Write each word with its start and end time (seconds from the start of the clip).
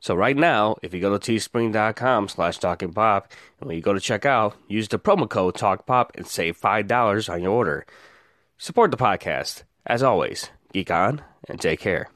So 0.00 0.14
right 0.14 0.36
now, 0.36 0.76
if 0.82 0.94
you 0.94 1.00
go 1.00 1.16
to 1.16 1.32
teespring.com 1.32 2.28
slash 2.28 2.58
talkingpop, 2.58 3.24
and 3.60 3.68
when 3.68 3.76
you 3.76 3.82
go 3.82 3.92
to 3.92 4.00
check 4.00 4.24
out, 4.24 4.56
use 4.66 4.88
the 4.88 4.98
promo 4.98 5.28
code 5.28 5.54
TalkPop 5.54 6.10
and 6.14 6.26
save 6.26 6.58
$5 6.58 7.32
on 7.32 7.42
your 7.42 7.52
order. 7.52 7.86
Support 8.56 8.90
the 8.90 8.96
podcast. 8.96 9.64
As 9.86 10.02
always, 10.02 10.50
geek 10.72 10.90
on 10.90 11.22
and 11.48 11.60
take 11.60 11.80
care. 11.80 12.10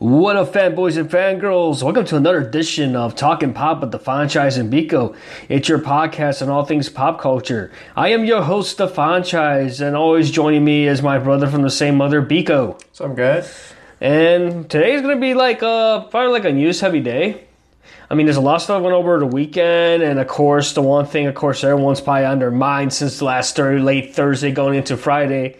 What 0.00 0.36
up, 0.36 0.54
fanboys 0.54 0.96
and 0.96 1.10
fangirls? 1.10 1.82
Welcome 1.82 2.06
to 2.06 2.16
another 2.16 2.40
edition 2.40 2.96
of 2.96 3.14
Talking 3.14 3.52
Pop 3.52 3.82
with 3.82 3.90
the 3.90 3.98
Franchise 3.98 4.56
and 4.56 4.72
Bico. 4.72 5.14
It's 5.50 5.68
your 5.68 5.78
podcast 5.78 6.40
on 6.40 6.48
all 6.48 6.64
things 6.64 6.88
pop 6.88 7.20
culture. 7.20 7.70
I 7.94 8.08
am 8.08 8.24
your 8.24 8.40
host, 8.40 8.78
the 8.78 8.88
Franchise, 8.88 9.82
and 9.82 9.94
always 9.94 10.30
joining 10.30 10.64
me 10.64 10.88
is 10.88 11.02
my 11.02 11.18
brother 11.18 11.48
from 11.48 11.60
the 11.60 11.68
same 11.68 11.96
mother, 11.96 12.22
Bico. 12.22 12.80
So 12.92 13.04
I'm 13.04 13.14
good. 13.14 13.44
And 14.00 14.70
today's 14.70 15.02
gonna 15.02 15.20
be 15.20 15.34
like 15.34 15.60
a 15.60 16.08
probably 16.10 16.32
like 16.32 16.46
a 16.46 16.52
news 16.54 16.80
heavy 16.80 17.00
day. 17.00 17.44
I 18.08 18.14
mean, 18.14 18.24
there's 18.24 18.38
a 18.38 18.40
lot 18.40 18.54
of 18.54 18.62
stuff 18.62 18.82
went 18.82 18.94
over 18.94 19.18
the 19.18 19.26
weekend, 19.26 20.02
and 20.02 20.18
of 20.18 20.28
course, 20.28 20.72
the 20.72 20.80
one 20.80 21.04
thing, 21.04 21.26
of 21.26 21.34
course, 21.34 21.62
everyone's 21.62 22.00
probably 22.00 22.24
on 22.24 22.38
their 22.38 22.50
mind 22.50 22.94
since 22.94 23.18
the 23.18 23.26
last 23.26 23.54
Thursday, 23.54 23.82
late 23.82 24.14
Thursday, 24.14 24.50
going 24.50 24.76
into 24.76 24.96
Friday 24.96 25.58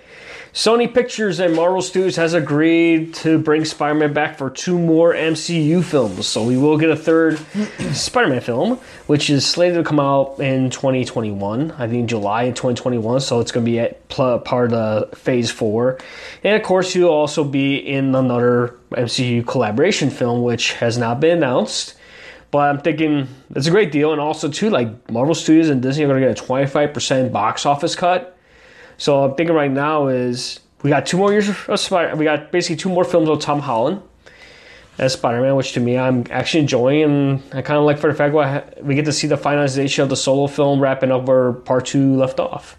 Sony 0.53 0.93
Pictures 0.93 1.39
and 1.39 1.55
Marvel 1.55 1.81
Studios 1.81 2.17
has 2.17 2.35
agreed 2.35 3.15
to 3.15 3.39
bring 3.39 3.65
Spider-Man 3.65 4.13
back 4.13 4.37
for 4.37 4.51
two 4.51 4.77
more 4.77 5.15
MCU 5.15 5.85
films. 5.85 6.27
So 6.27 6.43
we 6.43 6.57
will 6.57 6.77
get 6.77 6.91
a 6.91 6.97
third 6.97 7.39
Spider-Man 7.93 8.41
film, 8.41 8.81
which 9.07 9.31
is 9.31 9.47
slated 9.47 9.77
to 9.77 9.85
come 9.85 10.01
out 10.01 10.41
in 10.41 10.69
2021. 10.71 11.71
I 11.71 11.87
think 11.87 12.09
July 12.09 12.45
in 12.45 12.55
2021. 12.55 13.21
So 13.21 13.39
it's 13.39 13.53
going 13.53 13.65
to 13.65 13.71
be 13.71 13.79
at 13.79 14.09
part 14.09 14.73
of 14.73 15.17
Phase 15.17 15.53
Four, 15.53 15.99
and 16.43 16.57
of 16.57 16.67
course 16.67 16.93
he'll 16.95 17.09
also 17.09 17.45
be 17.45 17.77
in 17.77 18.13
another 18.17 18.77
MCU 18.91 19.47
collaboration 19.47 20.11
film, 20.11 20.43
which 20.43 20.73
has 20.75 20.99
not 20.99 21.21
been 21.21 21.39
announced. 21.39 21.95
But 22.51 22.71
I'm 22.71 22.81
thinking 22.81 23.29
it's 23.55 23.69
a 23.69 23.71
great 23.71 23.93
deal, 23.93 24.11
and 24.11 24.21
also 24.21 24.51
too, 24.51 24.71
like 24.71 25.09
Marvel 25.13 25.37
Studios 25.37 25.69
and 25.69 25.81
Disney 25.81 26.05
are 26.05 26.09
going 26.09 26.21
to 26.21 26.27
get 26.27 26.41
a 26.41 26.43
25% 26.43 27.31
box 27.31 27.65
office 27.65 27.95
cut 27.95 28.37
so 29.01 29.25
I'm 29.25 29.35
thinking 29.35 29.57
right 29.57 29.71
now 29.71 30.09
is 30.09 30.61
we 30.83 30.91
got 30.91 31.07
two 31.07 31.17
more 31.17 31.33
years 31.33 31.49
of 31.49 31.81
Spider. 31.81 32.15
We 32.17 32.27
got 32.27 32.53
basically 32.53 32.77
two 32.77 32.91
more 32.91 33.03
films 33.03 33.31
with 33.31 33.41
Tom 33.41 33.61
Holland 33.61 34.03
as 34.99 35.15
Spider-Man, 35.15 35.57
which 35.57 35.73
to 35.73 35.81
me 35.81 35.97
I'm 35.97 36.27
actually 36.29 36.61
enjoying, 36.61 37.03
and 37.03 37.43
I 37.55 37.63
kind 37.63 37.79
of 37.79 37.85
like 37.85 37.99
for 37.99 38.11
the 38.13 38.15
fact 38.15 38.35
that 38.35 38.85
we 38.85 38.95
get 38.95 39.07
to 39.07 39.13
see 39.13 39.27
the 39.27 39.37
finalization 39.39 40.03
of 40.03 40.11
the 40.11 40.17
solo 40.17 40.47
film 40.49 40.81
wrapping 40.81 41.11
up 41.11 41.25
where 41.25 41.55
Part 41.55 41.87
Two 41.87 42.15
left 42.17 42.39
off, 42.39 42.77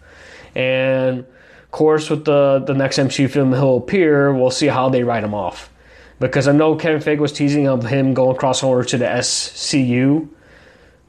and 0.53 1.21
of 1.21 1.71
course 1.71 2.07
with 2.11 2.25
the 2.25 2.63
the 2.67 2.75
next 2.75 2.99
MCU 2.99 3.27
film 3.27 3.51
he'll 3.53 3.77
appear, 3.77 4.31
we'll 4.31 4.51
see 4.51 4.67
how 4.67 4.89
they 4.89 5.03
write 5.03 5.23
him 5.23 5.33
off, 5.33 5.71
because 6.19 6.47
I 6.47 6.51
know 6.51 6.75
Kevin 6.75 7.01
Feige 7.01 7.17
was 7.17 7.33
teasing 7.33 7.67
of 7.67 7.83
him 7.83 8.13
going 8.13 8.37
crossover 8.37 8.85
to 8.85 8.97
the 8.99 9.05
SCU 9.05 10.29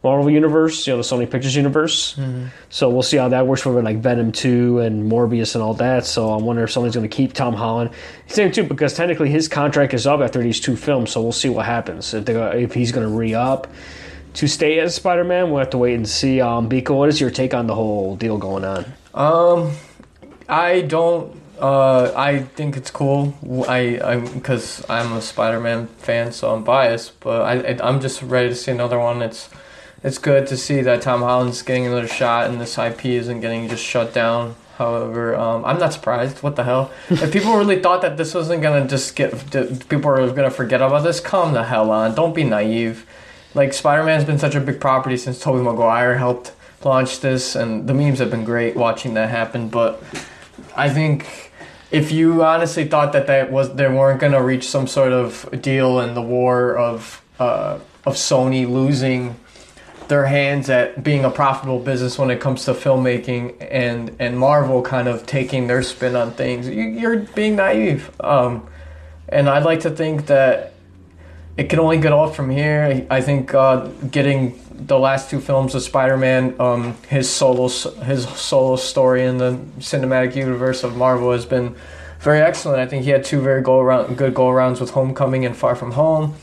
Marvel 0.03 0.31
universe, 0.31 0.87
you 0.87 0.93
know, 0.93 0.97
the 0.97 1.03
Sony 1.03 1.31
Pictures 1.31 1.55
universe. 1.55 2.15
Mm-hmm. 2.17 2.47
So 2.71 2.91
we'll 2.91 3.03
see 3.03 3.17
how 3.17 3.29
that 3.29 3.47
works 3.47 3.63
for 3.63 3.81
like 3.83 3.99
Venom 3.99 4.33
2 4.33 4.81
and 4.81 5.11
Morbius 5.11 5.55
and 5.55 5.63
all 5.63 5.75
that. 5.75 6.05
So 6.07 6.31
I 6.31 6.37
wonder 6.37 6.65
if 6.65 6.73
somebody's 6.73 6.97
going 6.97 7.09
to 7.09 7.15
keep 7.17 7.33
Tom 7.35 7.55
Holland. 7.55 7.91
Same 8.27 8.51
too, 8.51 8.65
because 8.65 8.95
technically 8.95 9.31
his 9.31 9.47
contract 9.47 9.95
is 9.95 10.07
up 10.07 10.21
after 10.21 10.43
these 10.43 10.59
two 10.59 10.77
films. 10.77 11.13
So 11.13 11.23
we'll 11.23 11.33
see 11.33 11.49
what 11.49 11.67
happens 11.67 12.15
if 12.15 12.25
they 12.25 12.35
if 12.63 12.75
he's 12.75 12.91
going 12.91 13.09
to 13.09 13.17
re 13.17 13.35
up 13.35 13.69
to 14.35 14.49
stay 14.49 14.81
as 14.81 14.95
Spider 14.95 15.25
Man. 15.25 15.51
We'll 15.51 15.61
have 15.61 15.71
to 15.71 15.79
wait 15.79 15.95
and 15.95 16.09
see. 16.09 16.41
Um, 16.41 16.69
Biko, 16.69 16.97
what 16.97 17.09
is 17.09 17.21
your 17.21 17.31
take 17.31 17.55
on 17.55 17.67
the 17.67 17.75
whole 17.75 18.17
deal 18.17 18.39
going 18.39 18.65
on? 18.65 18.93
Um, 19.15 19.73
I 20.49 20.81
don't. 20.83 21.41
Uh, 21.61 22.13
I 22.17 22.41
think 22.41 22.77
it's 22.77 22.91
cool. 22.91 23.35
I 23.69 24.01
I'm 24.03 24.25
because 24.33 24.85
I'm 24.91 25.13
a 25.13 25.23
Spider-Man 25.23 25.87
fan, 25.87 26.33
so 26.33 26.53
I'm 26.53 26.65
biased. 26.65 27.21
But 27.21 27.43
I 27.43 27.89
I'm 27.89 28.01
just 28.01 28.21
ready 28.23 28.49
to 28.49 28.55
see 28.55 28.73
another 28.73 28.99
one. 28.99 29.23
It's 29.23 29.49
it's 30.03 30.19
good 30.19 30.47
to 30.49 30.57
see 30.57 30.81
that 30.83 31.03
Tom 31.03 31.21
Holland's 31.21 31.63
getting 31.63 31.87
another 31.87 32.09
shot 32.09 32.51
and 32.51 32.61
this 32.61 32.77
IP 32.77 33.07
isn't 33.07 33.41
getting 33.41 33.69
just 33.69 33.85
shut 33.85 34.13
down. 34.13 34.57
However, 34.77 35.37
um, 35.37 35.65
I'm 35.65 35.79
not 35.79 35.93
surprised. 35.93 36.43
What 36.43 36.57
the 36.57 36.65
hell? 36.65 36.91
if 37.11 37.33
people 37.33 37.57
really 37.57 37.81
thought 37.81 38.03
that 38.03 38.17
this 38.17 38.35
wasn't 38.35 38.63
gonna 38.63 38.87
just 38.89 39.15
get 39.15 39.31
people 39.89 40.11
are 40.11 40.31
gonna 40.31 40.51
forget 40.51 40.83
about 40.83 41.05
this, 41.05 41.21
come 41.21 41.53
the 41.53 41.65
hell 41.65 41.91
on. 41.91 42.15
Don't 42.15 42.35
be 42.35 42.43
naive. 42.43 43.07
Like 43.55 43.75
Spider-Man's 43.75 44.25
been 44.25 44.39
such 44.39 44.55
a 44.55 44.61
big 44.61 44.81
property 44.81 45.17
since 45.17 45.39
Tobey 45.39 45.63
Maguire 45.63 46.17
helped 46.17 46.53
launch 46.85 47.21
this, 47.21 47.55
and 47.55 47.87
the 47.87 47.95
memes 47.95 48.19
have 48.19 48.31
been 48.31 48.45
great 48.45 48.75
watching 48.75 49.15
that 49.15 49.29
happen. 49.29 49.69
But 49.69 50.03
I 50.75 50.89
think 50.89 51.53
if 51.91 52.11
you 52.11 52.43
honestly 52.43 52.87
thought 52.87 53.13
that 53.13 53.27
that 53.27 53.53
was 53.53 53.75
they 53.75 53.87
weren't 53.89 54.21
gonna 54.21 54.43
reach 54.43 54.67
some 54.69 54.87
sort 54.87 55.13
of 55.13 55.49
deal 55.61 56.01
in 56.01 56.15
the 56.15 56.23
war 56.23 56.77
of 56.77 57.23
uh, 57.39 57.79
of 58.05 58.15
Sony 58.15 58.69
losing 58.69 59.37
their 60.09 60.27
hands 60.27 60.69
at 60.71 61.03
being 61.03 61.25
a 61.25 61.31
profitable 61.31 61.79
business 61.79 62.19
when 62.19 62.31
it 62.31 62.41
comes 62.41 62.65
to 62.65 62.73
filmmaking 62.73 63.57
and 63.61 64.15
and 64.19 64.39
Marvel 64.39 64.83
kind 64.83 65.09
of 65.09 65.27
taking 65.27 65.67
their 65.67 65.83
spin 65.83 66.17
on 66.17 66.33
things. 66.33 66.69
You, 66.69 67.09
are 67.09 67.17
being 67.17 67.57
naive, 67.57 68.11
um, 68.21 68.67
and 69.29 69.49
I'd 69.49 69.65
like 69.65 69.81
to 69.81 69.91
think 69.91 70.27
that 70.27 70.75
it 71.57 71.69
can 71.69 71.79
only 71.79 71.99
get 71.99 72.13
off 72.13 72.35
from 72.35 72.51
here. 72.51 73.07
I 73.11 73.21
think 73.21 73.55
uh, 73.55 73.87
getting 74.11 74.59
the 74.87 74.99
last 74.99 75.31
two 75.31 75.41
films 75.41 75.75
of 75.75 75.83
Spider-Man, 75.83 76.57
um, 76.59 76.95
his 77.09 77.29
solo 77.31 77.69
his 77.69 78.29
solo 78.29 78.77
story 78.77 79.25
in 79.25 79.39
the 79.39 79.53
cinematic 79.79 80.35
universe 80.35 80.83
of 80.83 80.97
Marvel 80.97 81.33
has 81.33 81.47
been 81.47 81.75
very 82.21 82.41
excellent. 82.41 82.79
I 82.79 82.87
think 82.87 83.05
he 83.05 83.11
had 83.11 83.25
two 83.25 83.41
very 83.41 83.63
go 83.63 83.81
around 83.81 84.17
good 84.17 84.35
go 84.35 84.47
arounds 84.47 84.81
with 84.81 84.91
Homecoming 84.91 85.45
and 85.45 85.57
Far 85.57 85.75
From 85.75 85.93
Home. 85.93 86.35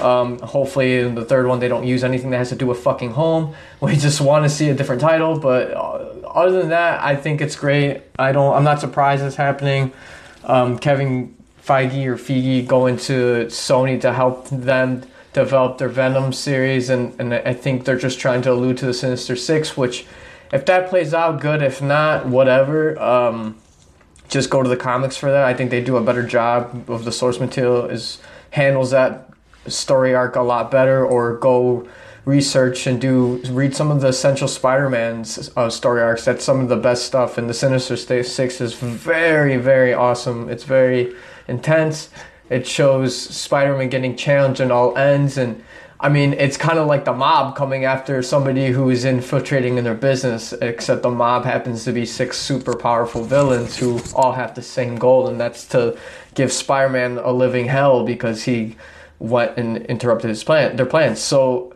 Um, 0.00 0.38
hopefully, 0.40 0.98
in 0.98 1.14
the 1.14 1.24
third 1.24 1.46
one, 1.46 1.60
they 1.60 1.68
don't 1.68 1.86
use 1.86 2.04
anything 2.04 2.30
that 2.30 2.38
has 2.38 2.48
to 2.50 2.56
do 2.56 2.66
with 2.66 2.80
fucking 2.80 3.12
home. 3.12 3.54
We 3.80 3.96
just 3.96 4.20
want 4.20 4.44
to 4.44 4.50
see 4.50 4.68
a 4.68 4.74
different 4.74 5.00
title, 5.00 5.38
but 5.38 5.70
uh, 5.72 6.28
other 6.28 6.52
than 6.52 6.68
that, 6.68 7.02
I 7.02 7.16
think 7.16 7.40
it's 7.40 7.56
great. 7.56 8.02
I 8.18 8.32
don't. 8.32 8.54
I'm 8.54 8.64
not 8.64 8.78
surprised 8.80 9.22
it's 9.24 9.36
happening. 9.36 9.92
Um, 10.44 10.78
Kevin 10.78 11.34
Feige 11.64 12.04
or 12.06 12.16
Feige 12.16 12.66
going 12.66 12.98
to 12.98 13.46
Sony 13.46 14.00
to 14.02 14.12
help 14.12 14.48
them 14.50 15.02
develop 15.32 15.78
their 15.78 15.88
Venom 15.88 16.32
series, 16.32 16.90
and, 16.90 17.18
and 17.18 17.32
I 17.32 17.54
think 17.54 17.84
they're 17.84 17.98
just 17.98 18.18
trying 18.18 18.42
to 18.42 18.52
allude 18.52 18.76
to 18.78 18.86
the 18.86 18.94
Sinister 18.94 19.34
Six, 19.34 19.76
which, 19.76 20.06
if 20.52 20.66
that 20.66 20.90
plays 20.90 21.14
out, 21.14 21.40
good. 21.40 21.62
If 21.62 21.80
not, 21.80 22.26
whatever. 22.26 23.00
Um, 23.00 23.56
just 24.28 24.50
go 24.50 24.62
to 24.62 24.68
the 24.68 24.76
comics 24.76 25.16
for 25.16 25.30
that. 25.30 25.44
I 25.44 25.54
think 25.54 25.70
they 25.70 25.82
do 25.82 25.96
a 25.96 26.02
better 26.02 26.22
job 26.22 26.88
of 26.88 27.04
the 27.04 27.12
source 27.12 27.40
material 27.40 27.86
is 27.86 28.18
handles 28.50 28.90
that 28.92 29.29
story 29.66 30.14
arc 30.14 30.36
a 30.36 30.42
lot 30.42 30.70
better, 30.70 31.04
or 31.04 31.36
go 31.38 31.88
research 32.24 32.86
and 32.86 33.00
do 33.00 33.42
read 33.50 33.74
some 33.74 33.90
of 33.90 34.02
the 34.02 34.08
essential 34.08 34.46
Spider-Man's 34.46 35.50
uh, 35.56 35.70
story 35.70 36.02
arcs. 36.02 36.24
That's 36.24 36.44
some 36.44 36.60
of 36.60 36.68
the 36.68 36.76
best 36.76 37.06
stuff. 37.06 37.38
And 37.38 37.48
the 37.48 37.54
Sinister 37.54 37.96
Six 37.96 38.60
is 38.60 38.74
very, 38.74 39.56
very 39.56 39.94
awesome. 39.94 40.48
It's 40.48 40.64
very 40.64 41.14
intense. 41.48 42.10
It 42.50 42.66
shows 42.66 43.16
Spider-Man 43.16 43.88
getting 43.88 44.16
challenged 44.16 44.60
in 44.60 44.70
all 44.70 44.96
ends, 44.98 45.38
and 45.38 45.62
I 46.02 46.08
mean, 46.08 46.32
it's 46.32 46.56
kind 46.56 46.78
of 46.78 46.86
like 46.86 47.04
the 47.04 47.12
mob 47.12 47.56
coming 47.56 47.84
after 47.84 48.22
somebody 48.22 48.68
who 48.68 48.88
is 48.90 49.04
infiltrating 49.04 49.76
in 49.76 49.84
their 49.84 49.94
business. 49.94 50.52
Except 50.54 51.02
the 51.02 51.10
mob 51.10 51.44
happens 51.44 51.84
to 51.84 51.92
be 51.92 52.06
six 52.06 52.38
super 52.38 52.74
powerful 52.74 53.22
villains 53.22 53.76
who 53.76 54.00
all 54.14 54.32
have 54.32 54.54
the 54.54 54.62
same 54.62 54.96
goal, 54.96 55.28
and 55.28 55.40
that's 55.40 55.66
to 55.68 55.96
give 56.34 56.52
Spider-Man 56.52 57.18
a 57.18 57.32
living 57.32 57.66
hell 57.66 58.04
because 58.04 58.44
he 58.44 58.76
went 59.20 59.56
and 59.56 59.76
interrupted 59.86 60.30
his 60.30 60.42
plan, 60.42 60.74
their 60.74 60.86
plans. 60.86 61.20
So 61.20 61.72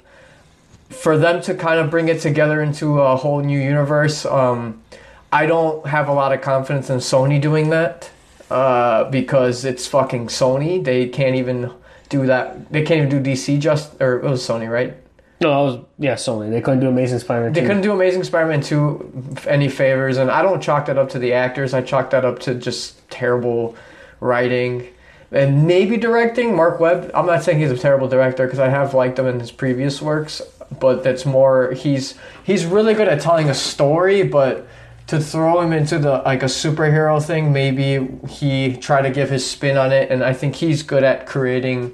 for 0.88 1.16
them 1.16 1.40
to 1.42 1.54
kind 1.54 1.78
of 1.78 1.90
bring 1.90 2.08
it 2.08 2.20
together 2.20 2.60
into 2.60 3.00
a 3.00 3.14
whole 3.16 3.40
new 3.40 3.60
universe, 3.60 4.26
um, 4.26 4.82
I 5.30 5.46
don't 5.46 5.86
have 5.86 6.08
a 6.08 6.12
lot 6.12 6.32
of 6.32 6.40
confidence 6.40 6.90
in 6.90 6.98
Sony 6.98 7.40
doing 7.40 7.70
that 7.70 8.10
uh, 8.50 9.04
because 9.10 9.64
it's 9.64 9.86
fucking 9.86 10.28
Sony. 10.28 10.82
They 10.82 11.08
can't 11.08 11.36
even 11.36 11.72
do 12.08 12.26
that. 12.26 12.70
They 12.72 12.82
can't 12.82 13.06
even 13.06 13.22
do 13.22 13.30
DC 13.30 13.60
just 13.60 14.00
or 14.00 14.20
it 14.20 14.24
was 14.24 14.46
Sony, 14.46 14.70
right? 14.70 14.96
No, 15.40 15.50
I 15.50 15.62
was 15.62 15.84
yeah 15.98 16.14
Sony. 16.14 16.50
They 16.50 16.60
couldn't 16.60 16.80
do 16.80 16.88
Amazing 16.88 17.18
Spider-Man. 17.18 17.52
They 17.52 17.60
2. 17.60 17.66
couldn't 17.66 17.82
do 17.82 17.92
Amazing 17.92 18.24
Spider-Man 18.24 18.62
two 18.62 19.12
any 19.46 19.68
favors, 19.68 20.16
and 20.16 20.30
I 20.30 20.42
don't 20.42 20.62
chalk 20.62 20.86
that 20.86 20.96
up 20.96 21.10
to 21.10 21.18
the 21.18 21.32
actors. 21.32 21.74
I 21.74 21.82
chalk 21.82 22.10
that 22.10 22.24
up 22.24 22.38
to 22.40 22.54
just 22.54 23.08
terrible 23.10 23.76
writing 24.20 24.88
and 25.34 25.66
maybe 25.66 25.96
directing. 25.96 26.54
Mark 26.54 26.80
Webb. 26.80 27.10
I'm 27.12 27.26
not 27.26 27.42
saying 27.42 27.58
he's 27.58 27.70
a 27.70 27.76
terrible 27.76 28.08
director 28.08 28.46
because 28.46 28.60
I 28.60 28.68
have 28.68 28.94
liked 28.94 29.18
him 29.18 29.26
in 29.26 29.40
his 29.40 29.50
previous 29.50 30.00
works, 30.00 30.40
but 30.80 31.02
that's 31.02 31.26
more 31.26 31.72
he's 31.72 32.14
he's 32.44 32.64
really 32.64 32.94
good 32.94 33.08
at 33.08 33.20
telling 33.20 33.50
a 33.50 33.54
story, 33.54 34.22
but 34.22 34.66
to 35.08 35.20
throw 35.20 35.60
him 35.60 35.72
into 35.72 35.98
the 35.98 36.22
like 36.24 36.42
a 36.42 36.46
superhero 36.46 37.22
thing, 37.22 37.52
maybe 37.52 38.08
he 38.28 38.76
try 38.76 39.02
to 39.02 39.10
give 39.10 39.28
his 39.28 39.48
spin 39.48 39.76
on 39.76 39.92
it, 39.92 40.10
and 40.10 40.22
I 40.22 40.32
think 40.32 40.54
he's 40.54 40.82
good 40.82 41.02
at 41.02 41.26
creating 41.26 41.92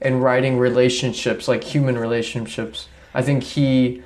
and 0.00 0.22
writing 0.22 0.56
relationships, 0.58 1.48
like 1.48 1.64
human 1.64 1.98
relationships. 1.98 2.88
I 3.14 3.22
think 3.22 3.42
he 3.42 4.02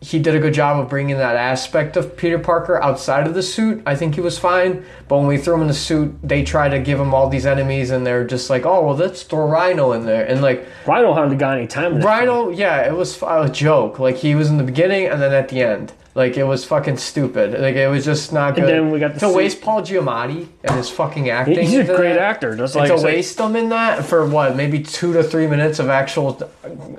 he 0.00 0.18
did 0.18 0.34
a 0.34 0.38
good 0.38 0.52
job 0.52 0.78
of 0.78 0.90
bringing 0.90 1.16
that 1.16 1.36
aspect 1.36 1.96
of 1.96 2.16
Peter 2.16 2.38
Parker 2.38 2.80
outside 2.82 3.26
of 3.26 3.34
the 3.34 3.42
suit. 3.42 3.82
I 3.86 3.96
think 3.96 4.14
he 4.14 4.20
was 4.20 4.38
fine, 4.38 4.84
but 5.08 5.18
when 5.18 5.26
we 5.26 5.38
threw 5.38 5.54
him 5.54 5.62
in 5.62 5.68
the 5.68 5.74
suit, 5.74 6.14
they 6.22 6.44
try 6.44 6.68
to 6.68 6.78
give 6.78 7.00
him 7.00 7.14
all 7.14 7.28
these 7.28 7.46
enemies, 7.46 7.90
and 7.90 8.06
they're 8.06 8.24
just 8.24 8.50
like, 8.50 8.66
"Oh, 8.66 8.84
well, 8.84 8.94
let's 8.94 9.22
throw 9.22 9.48
Rhino 9.48 9.92
in 9.92 10.04
there," 10.04 10.26
and 10.26 10.42
like 10.42 10.66
Rhino 10.86 11.14
hardly 11.14 11.36
got 11.36 11.56
any 11.56 11.66
time. 11.66 12.00
Rhino, 12.00 12.50
yeah, 12.50 12.86
it 12.86 12.94
was 12.94 13.22
a 13.22 13.48
joke. 13.48 13.98
Like 13.98 14.16
he 14.16 14.34
was 14.34 14.50
in 14.50 14.58
the 14.58 14.64
beginning 14.64 15.06
and 15.06 15.20
then 15.20 15.32
at 15.32 15.48
the 15.48 15.62
end. 15.62 15.92
Like 16.16 16.38
it 16.38 16.44
was 16.44 16.64
fucking 16.64 16.96
stupid. 16.96 17.52
Like 17.60 17.76
it 17.76 17.88
was 17.88 18.02
just 18.06 18.32
not 18.32 18.54
good. 18.54 18.64
And 18.64 18.72
then 18.72 18.90
we 18.90 18.98
got 18.98 19.12
to 19.12 19.20
se- 19.20 19.34
waste 19.34 19.60
Paul 19.60 19.82
Giamatti 19.82 20.48
and 20.64 20.74
his 20.76 20.88
fucking 20.88 21.28
acting. 21.28 21.58
He's 21.60 21.74
a 21.74 21.84
great 21.84 22.14
that. 22.14 22.18
actor. 22.20 22.56
Just 22.56 22.74
And 22.74 22.80
like 22.88 22.88
to 22.88 22.96
like- 22.96 23.04
waste 23.04 23.36
them 23.36 23.54
in 23.54 23.68
that 23.68 24.02
for 24.02 24.24
what 24.26 24.56
maybe 24.56 24.80
two 24.82 25.12
to 25.12 25.22
three 25.22 25.46
minutes 25.46 25.78
of 25.78 25.90
actual 25.90 26.50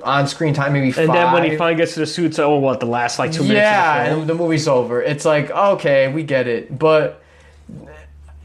on-screen 0.04 0.54
time, 0.54 0.72
maybe 0.72 0.92
five. 0.92 1.06
And 1.06 1.14
then 1.14 1.32
when 1.32 1.42
he 1.50 1.56
finally 1.56 1.74
gets 1.74 1.94
to 1.94 2.00
the 2.00 2.06
suits, 2.06 2.38
oh, 2.38 2.58
what 2.58 2.78
the 2.78 2.86
last 2.86 3.18
like 3.18 3.32
two 3.32 3.42
minutes? 3.42 3.56
yeah, 3.56 4.04
of 4.04 4.14
the 4.14 4.20
and 4.20 4.30
the 4.30 4.34
movie's 4.36 4.68
over. 4.68 5.02
It's 5.02 5.24
like 5.24 5.50
okay, 5.50 6.12
we 6.12 6.22
get 6.22 6.46
it, 6.46 6.78
but 6.78 7.20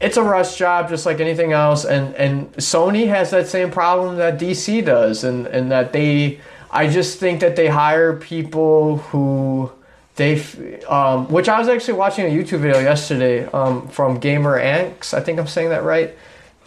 it's 0.00 0.16
a 0.16 0.24
rush 0.24 0.56
job 0.56 0.88
just 0.88 1.06
like 1.06 1.20
anything 1.20 1.52
else. 1.52 1.84
And 1.84 2.16
and 2.16 2.52
Sony 2.54 3.06
has 3.06 3.30
that 3.30 3.46
same 3.46 3.70
problem 3.70 4.16
that 4.16 4.40
DC 4.40 4.84
does, 4.84 5.22
and 5.22 5.46
and 5.46 5.70
that 5.70 5.92
they. 5.92 6.40
I 6.72 6.88
just 6.88 7.20
think 7.20 7.38
that 7.38 7.54
they 7.54 7.68
hire 7.68 8.14
people 8.16 8.96
who 8.96 9.70
they, 10.16 10.40
um, 10.84 11.28
which 11.28 11.48
I 11.48 11.58
was 11.58 11.68
actually 11.68 11.94
watching 11.94 12.26
a 12.26 12.28
YouTube 12.28 12.60
video 12.60 12.80
yesterday 12.80 13.46
um, 13.46 13.88
from 13.88 14.20
GameRanx. 14.20 15.12
I 15.12 15.20
think 15.20 15.38
I'm 15.38 15.46
saying 15.46 15.70
that 15.70 15.82
right. 15.82 16.14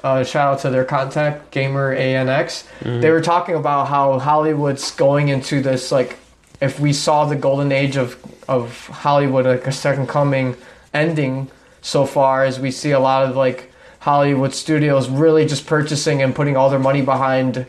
Uh, 0.04 0.24
shout 0.24 0.54
out 0.54 0.60
to 0.60 0.70
their 0.70 0.86
contact, 0.86 1.52
GameRanx. 1.54 2.66
They 3.02 3.10
were 3.10 3.22
talking 3.22 3.56
about 3.56 3.88
how 3.88 4.20
Hollywood's 4.20 4.92
going 4.92 5.30
into 5.30 5.62
this 5.62 5.92
like, 5.92 6.18
if 6.62 6.80
we 6.80 6.92
saw 6.94 7.26
the 7.26 7.36
golden 7.36 7.72
age 7.72 7.98
of 7.98 8.18
of 8.48 8.88
Hollywood, 8.88 9.46
like 9.46 9.68
a 9.68 9.72
second 9.72 10.08
coming 10.08 10.56
ending 10.94 11.50
so 11.82 12.06
far, 12.06 12.44
as 12.44 12.60
we 12.60 12.72
see 12.72 12.92
a 12.92 13.00
lot 13.00 13.30
of 13.30 13.36
like 13.36 13.72
Hollywood 14.00 14.54
studios 14.54 15.10
really 15.10 15.46
just 15.46 15.68
purchasing 15.68 16.22
and 16.22 16.34
putting 16.34 16.58
all 16.58 16.70
their 16.70 16.80
money 16.80 17.02
behind. 17.02 17.66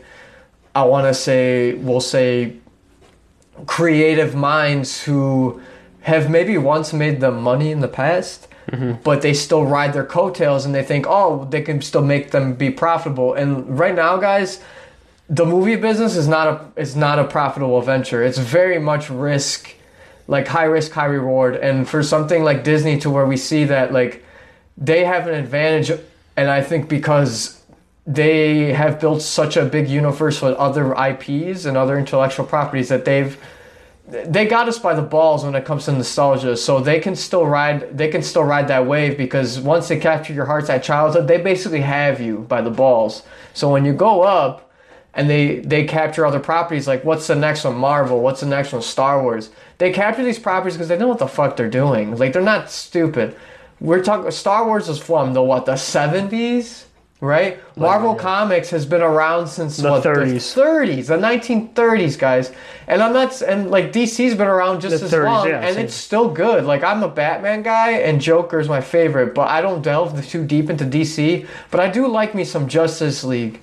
I 0.75 0.83
want 0.83 1.07
to 1.07 1.13
say, 1.13 1.73
we'll 1.73 1.99
say, 2.01 2.53
creative 3.65 4.35
minds 4.35 5.03
who 5.03 5.61
have 6.01 6.29
maybe 6.29 6.57
once 6.57 6.93
made 6.93 7.19
them 7.19 7.41
money 7.41 7.71
in 7.71 7.79
the 7.81 7.87
past, 7.87 8.47
mm-hmm. 8.67 9.01
but 9.03 9.21
they 9.21 9.33
still 9.33 9.65
ride 9.65 9.93
their 9.93 10.05
coattails 10.05 10.65
and 10.65 10.73
they 10.73 10.83
think, 10.83 11.05
oh, 11.07 11.45
they 11.49 11.61
can 11.61 11.81
still 11.81 12.01
make 12.01 12.31
them 12.31 12.53
be 12.53 12.69
profitable. 12.69 13.33
And 13.33 13.77
right 13.77 13.95
now, 13.95 14.17
guys, 14.17 14.61
the 15.29 15.45
movie 15.45 15.75
business 15.75 16.15
is 16.15 16.27
not 16.27 16.47
a 16.47 16.81
is 16.81 16.95
not 16.95 17.19
a 17.19 17.23
profitable 17.23 17.81
venture. 17.81 18.23
It's 18.23 18.39
very 18.39 18.79
much 18.79 19.09
risk, 19.09 19.75
like 20.27 20.47
high 20.47 20.63
risk, 20.63 20.91
high 20.91 21.05
reward. 21.05 21.55
And 21.55 21.87
for 21.87 22.01
something 22.01 22.43
like 22.43 22.63
Disney, 22.63 22.99
to 23.01 23.09
where 23.11 23.25
we 23.25 23.37
see 23.37 23.65
that 23.65 23.93
like 23.93 24.25
they 24.75 25.05
have 25.05 25.27
an 25.27 25.35
advantage, 25.35 25.91
and 26.35 26.49
I 26.49 26.61
think 26.61 26.89
because 26.89 27.58
they 28.09 28.73
have 28.73 28.99
built 28.99 29.21
such 29.21 29.55
a 29.55 29.63
big 29.63 29.87
universe 29.87 30.41
with 30.41 30.55
other 30.55 30.93
IPs 30.93 31.65
and 31.65 31.77
other 31.77 31.95
intellectual 31.95 32.43
properties 32.43 32.89
that 32.89 33.05
they've 33.05 33.39
they 34.07 34.47
got 34.47 34.67
us 34.67 34.79
by 34.79 34.95
the 34.95 35.03
balls 35.03 35.45
when 35.45 35.53
it 35.53 35.65
comes 35.65 35.85
to 35.85 35.91
nostalgia. 35.91 36.57
So 36.57 36.79
they 36.79 36.99
can 36.99 37.15
still 37.15 37.45
ride 37.45 37.95
they 37.95 38.07
can 38.07 38.23
still 38.23 38.43
ride 38.43 38.67
that 38.69 38.87
wave 38.87 39.15
because 39.15 39.59
once 39.59 39.87
they 39.87 39.99
capture 39.99 40.33
your 40.33 40.45
hearts 40.45 40.71
at 40.71 40.81
childhood 40.81 41.27
they 41.27 41.37
basically 41.37 41.81
have 41.81 42.19
you 42.19 42.39
by 42.39 42.61
the 42.61 42.71
balls. 42.71 43.21
So 43.53 43.71
when 43.71 43.85
you 43.85 43.93
go 43.93 44.23
up 44.23 44.71
and 45.13 45.29
they 45.29 45.59
they 45.59 45.85
capture 45.85 46.25
other 46.25 46.39
properties 46.39 46.87
like 46.87 47.05
what's 47.05 47.27
the 47.27 47.35
next 47.35 47.63
one? 47.63 47.77
Marvel 47.77 48.21
what's 48.21 48.39
the 48.39 48.47
next 48.47 48.73
one? 48.73 48.81
Star 48.81 49.21
wars. 49.21 49.51
They 49.77 49.93
capture 49.93 50.23
these 50.23 50.39
properties 50.39 50.73
because 50.73 50.87
they 50.87 50.97
know 50.97 51.07
what 51.07 51.19
the 51.19 51.27
fuck 51.27 51.57
they're 51.57 51.69
doing. 51.69 52.17
Like 52.17 52.33
they're 52.33 52.41
not 52.41 52.71
stupid. 52.71 53.37
We're 53.79 54.03
talking 54.03 54.31
star 54.31 54.65
wars 54.65 54.89
is 54.89 54.97
from 54.97 55.33
the 55.33 55.43
what 55.43 55.67
the 55.67 55.73
70s 55.73 56.85
right 57.21 57.59
marvel 57.75 58.15
comics 58.15 58.69
has 58.69 58.85
been 58.85 59.01
around 59.01 59.45
since 59.47 59.75
The 59.77 59.89
what 59.89 60.03
30s. 60.03 60.53
the 60.53 60.61
30s 60.61 61.07
the 61.07 61.17
1930s 61.17 62.17
guys 62.17 62.51
and 62.87 63.01
i'm 63.03 63.11
not 63.11 63.41
and 63.41 63.69
like 63.69 63.91
dc's 63.91 64.35
been 64.35 64.47
around 64.47 64.79
just 64.79 64.99
The 64.99 65.05
as 65.05 65.11
30s, 65.11 65.25
long 65.25 65.47
yeah, 65.49 65.59
and 65.59 65.75
same. 65.75 65.85
it's 65.85 65.93
still 65.95 66.29
good 66.29 66.63
like 66.63 66.81
i'm 66.81 67.03
a 67.03 67.09
batman 67.09 67.61
guy 67.61 67.91
and 67.91 68.21
joker 68.21 68.57
is 68.59 68.69
my 68.69 68.79
favorite 68.79 69.35
but 69.35 69.49
i 69.49 69.59
don't 69.59 69.81
delve 69.81 70.25
too 70.27 70.45
deep 70.45 70.69
into 70.69 70.85
dc 70.85 71.45
but 71.71 71.81
i 71.81 71.89
do 71.89 72.07
like 72.07 72.33
me 72.35 72.45
some 72.45 72.69
justice 72.69 73.21
league 73.25 73.61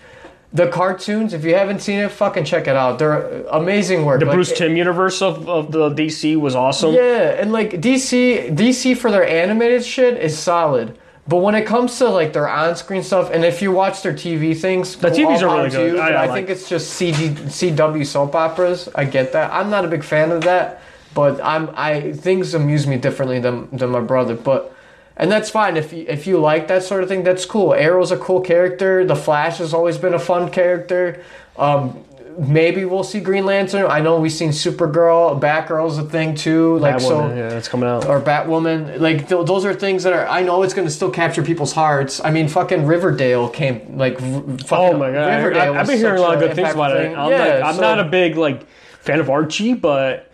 the 0.52 0.68
cartoons 0.68 1.32
if 1.32 1.42
you 1.44 1.54
haven't 1.54 1.80
seen 1.80 1.98
it 1.98 2.10
fucking 2.10 2.44
check 2.44 2.68
it 2.68 2.76
out 2.76 2.98
they're 2.98 3.42
amazing 3.52 4.04
work 4.04 4.20
The 4.20 4.26
Like, 4.26 4.34
Bruce 4.36 4.52
Timm 4.52 4.76
universe 4.76 5.20
of, 5.22 5.48
of 5.48 5.72
the 5.72 5.90
DC 5.90 6.36
was 6.38 6.54
awesome. 6.54 6.94
yeah, 6.94 7.40
and 7.40 7.52
like 7.52 7.72
DC, 7.72 8.54
DC 8.56 8.96
for 8.96 9.10
their 9.10 9.26
animated 9.26 9.84
shit 9.84 10.16
is 10.18 10.38
solid. 10.38 10.96
But 11.28 11.38
when 11.38 11.54
it 11.56 11.66
comes 11.66 11.98
to 11.98 12.08
like 12.08 12.32
their 12.32 12.48
on-screen 12.48 13.02
stuff, 13.02 13.30
and 13.32 13.44
if 13.44 13.60
you 13.60 13.72
watch 13.72 14.02
their 14.02 14.12
TV 14.12 14.56
things, 14.56 14.94
The 14.96 15.10
TVs 15.10 15.42
are 15.42 15.56
really 15.56 15.70
good. 15.70 15.94
you, 15.94 15.98
I- 16.00 16.08
I 16.10 16.12
I, 16.12 16.26
like- 16.26 16.34
think 16.46 16.50
it's 16.50 16.68
just 16.68 17.00
CG, 17.00 17.30
CW 17.50 18.06
soap 18.06 18.34
operas. 18.36 18.88
I 18.94 19.04
get 19.04 19.32
that. 19.32 19.52
I'm 19.52 19.68
not 19.68 19.84
a 19.84 19.88
big 19.88 20.04
fan 20.04 20.30
of 20.30 20.42
that, 20.42 20.80
but 21.14 21.40
I'm 21.42 21.70
I 21.74 22.12
things 22.12 22.54
amuse 22.54 22.86
me 22.86 22.96
differently 22.96 23.40
than 23.40 23.68
than 23.72 23.90
my 23.90 24.00
brother. 24.00 24.34
But 24.36 24.72
and 25.16 25.32
that's 25.32 25.50
fine 25.50 25.76
if 25.76 25.92
you 25.92 26.04
if 26.08 26.26
you 26.28 26.38
like 26.38 26.68
that 26.68 26.84
sort 26.84 27.02
of 27.02 27.08
thing. 27.08 27.24
That's 27.24 27.44
cool. 27.44 27.74
Arrow's 27.74 28.12
a 28.12 28.18
cool 28.18 28.40
character. 28.40 29.04
The 29.04 29.16
Flash 29.16 29.58
has 29.58 29.74
always 29.74 29.98
been 29.98 30.14
a 30.14 30.18
fun 30.20 30.50
character. 30.50 31.22
Um, 31.58 32.04
maybe 32.38 32.84
we'll 32.84 33.04
see 33.04 33.20
Green 33.20 33.46
Lantern. 33.46 33.86
I 33.88 34.00
know 34.00 34.18
we've 34.20 34.32
seen 34.32 34.50
Supergirl. 34.50 35.40
Batgirl's 35.40 35.98
a 35.98 36.02
thing 36.02 36.34
too. 36.34 36.78
Like 36.78 37.00
so 37.00 37.28
yeah, 37.28 37.48
that's 37.48 37.68
coming 37.68 37.88
out. 37.88 38.06
or 38.06 38.20
Batwoman. 38.20 39.00
Like 39.00 39.28
th- 39.28 39.46
those 39.46 39.64
are 39.64 39.74
things 39.74 40.02
that 40.04 40.12
are. 40.12 40.26
I 40.26 40.42
know 40.42 40.62
it's 40.62 40.74
going 40.74 40.86
to 40.88 40.92
still 40.92 41.10
capture 41.10 41.42
people's 41.42 41.72
hearts. 41.72 42.20
I 42.24 42.30
mean, 42.30 42.48
fucking 42.48 42.86
Riverdale 42.86 43.48
came 43.48 43.96
like. 43.96 44.14
r- 44.20 44.42
Fucking, 44.42 44.66
Oh 44.72 44.92
my 44.98 45.10
god, 45.12 45.36
Riverdale 45.36 45.74
I, 45.74 45.76
have 45.78 45.86
been 45.86 45.98
hearing 45.98 46.18
a 46.18 46.22
lot 46.22 46.34
of 46.34 46.40
good 46.40 46.54
things 46.54 46.72
about 46.72 46.96
it. 46.96 47.16
I'm, 47.16 47.30
yeah, 47.30 47.38
like, 47.56 47.62
I'm 47.64 47.74
so- 47.76 47.80
not 47.80 48.00
a 48.00 48.04
big 48.04 48.36
like 48.36 48.66
fan 49.00 49.20
of 49.20 49.30
Archie, 49.30 49.74
but 49.74 50.25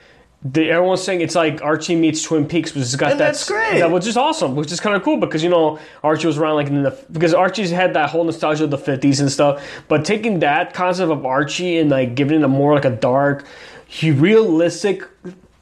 the, 0.45 0.71
everyone's 0.71 1.03
saying 1.03 1.21
it's 1.21 1.37
like 1.37 1.63
Archie 1.63 1.95
meets 1.95 2.23
Twin 2.23 2.47
Peaks, 2.47 2.75
which 2.75 2.81
has 2.81 2.97
got 2.97 3.13
And 3.13 3.21
that 3.21 3.27
that's 3.27 3.49
great. 3.49 3.79
That 3.79 3.93
which 3.93 4.07
is 4.07 4.17
awesome, 4.17 4.57
which 4.57 4.73
is 4.73 4.81
kind 4.81 4.97
of 4.97 5.03
cool 5.03 5.17
because 5.17 5.43
you 5.43 5.51
know 5.51 5.79
Archie 6.03 6.27
was 6.27 6.37
around 6.37 6.57
like 6.57 6.67
in 6.67 6.83
the 6.83 6.99
because 7.13 7.33
Archie's 7.33 7.71
had 7.71 7.95
that 7.95 8.11
whole 8.11 8.25
nostalgia 8.25 8.65
of 8.65 8.71
the 8.71 8.79
fifties 8.79 9.21
and 9.21 9.31
stuff. 9.31 9.65
But 9.87 10.05
taking 10.05 10.41
that 10.41 10.75
concept 10.75 11.13
of 11.13 11.25
Archie 11.25 11.79
and 11.79 11.91
like 11.91 12.17
giving 12.17 12.41
it 12.41 12.45
a 12.45 12.49
more 12.49 12.75
like 12.75 12.85
a 12.85 12.91
dark, 12.91 13.47
realistic 14.03 15.05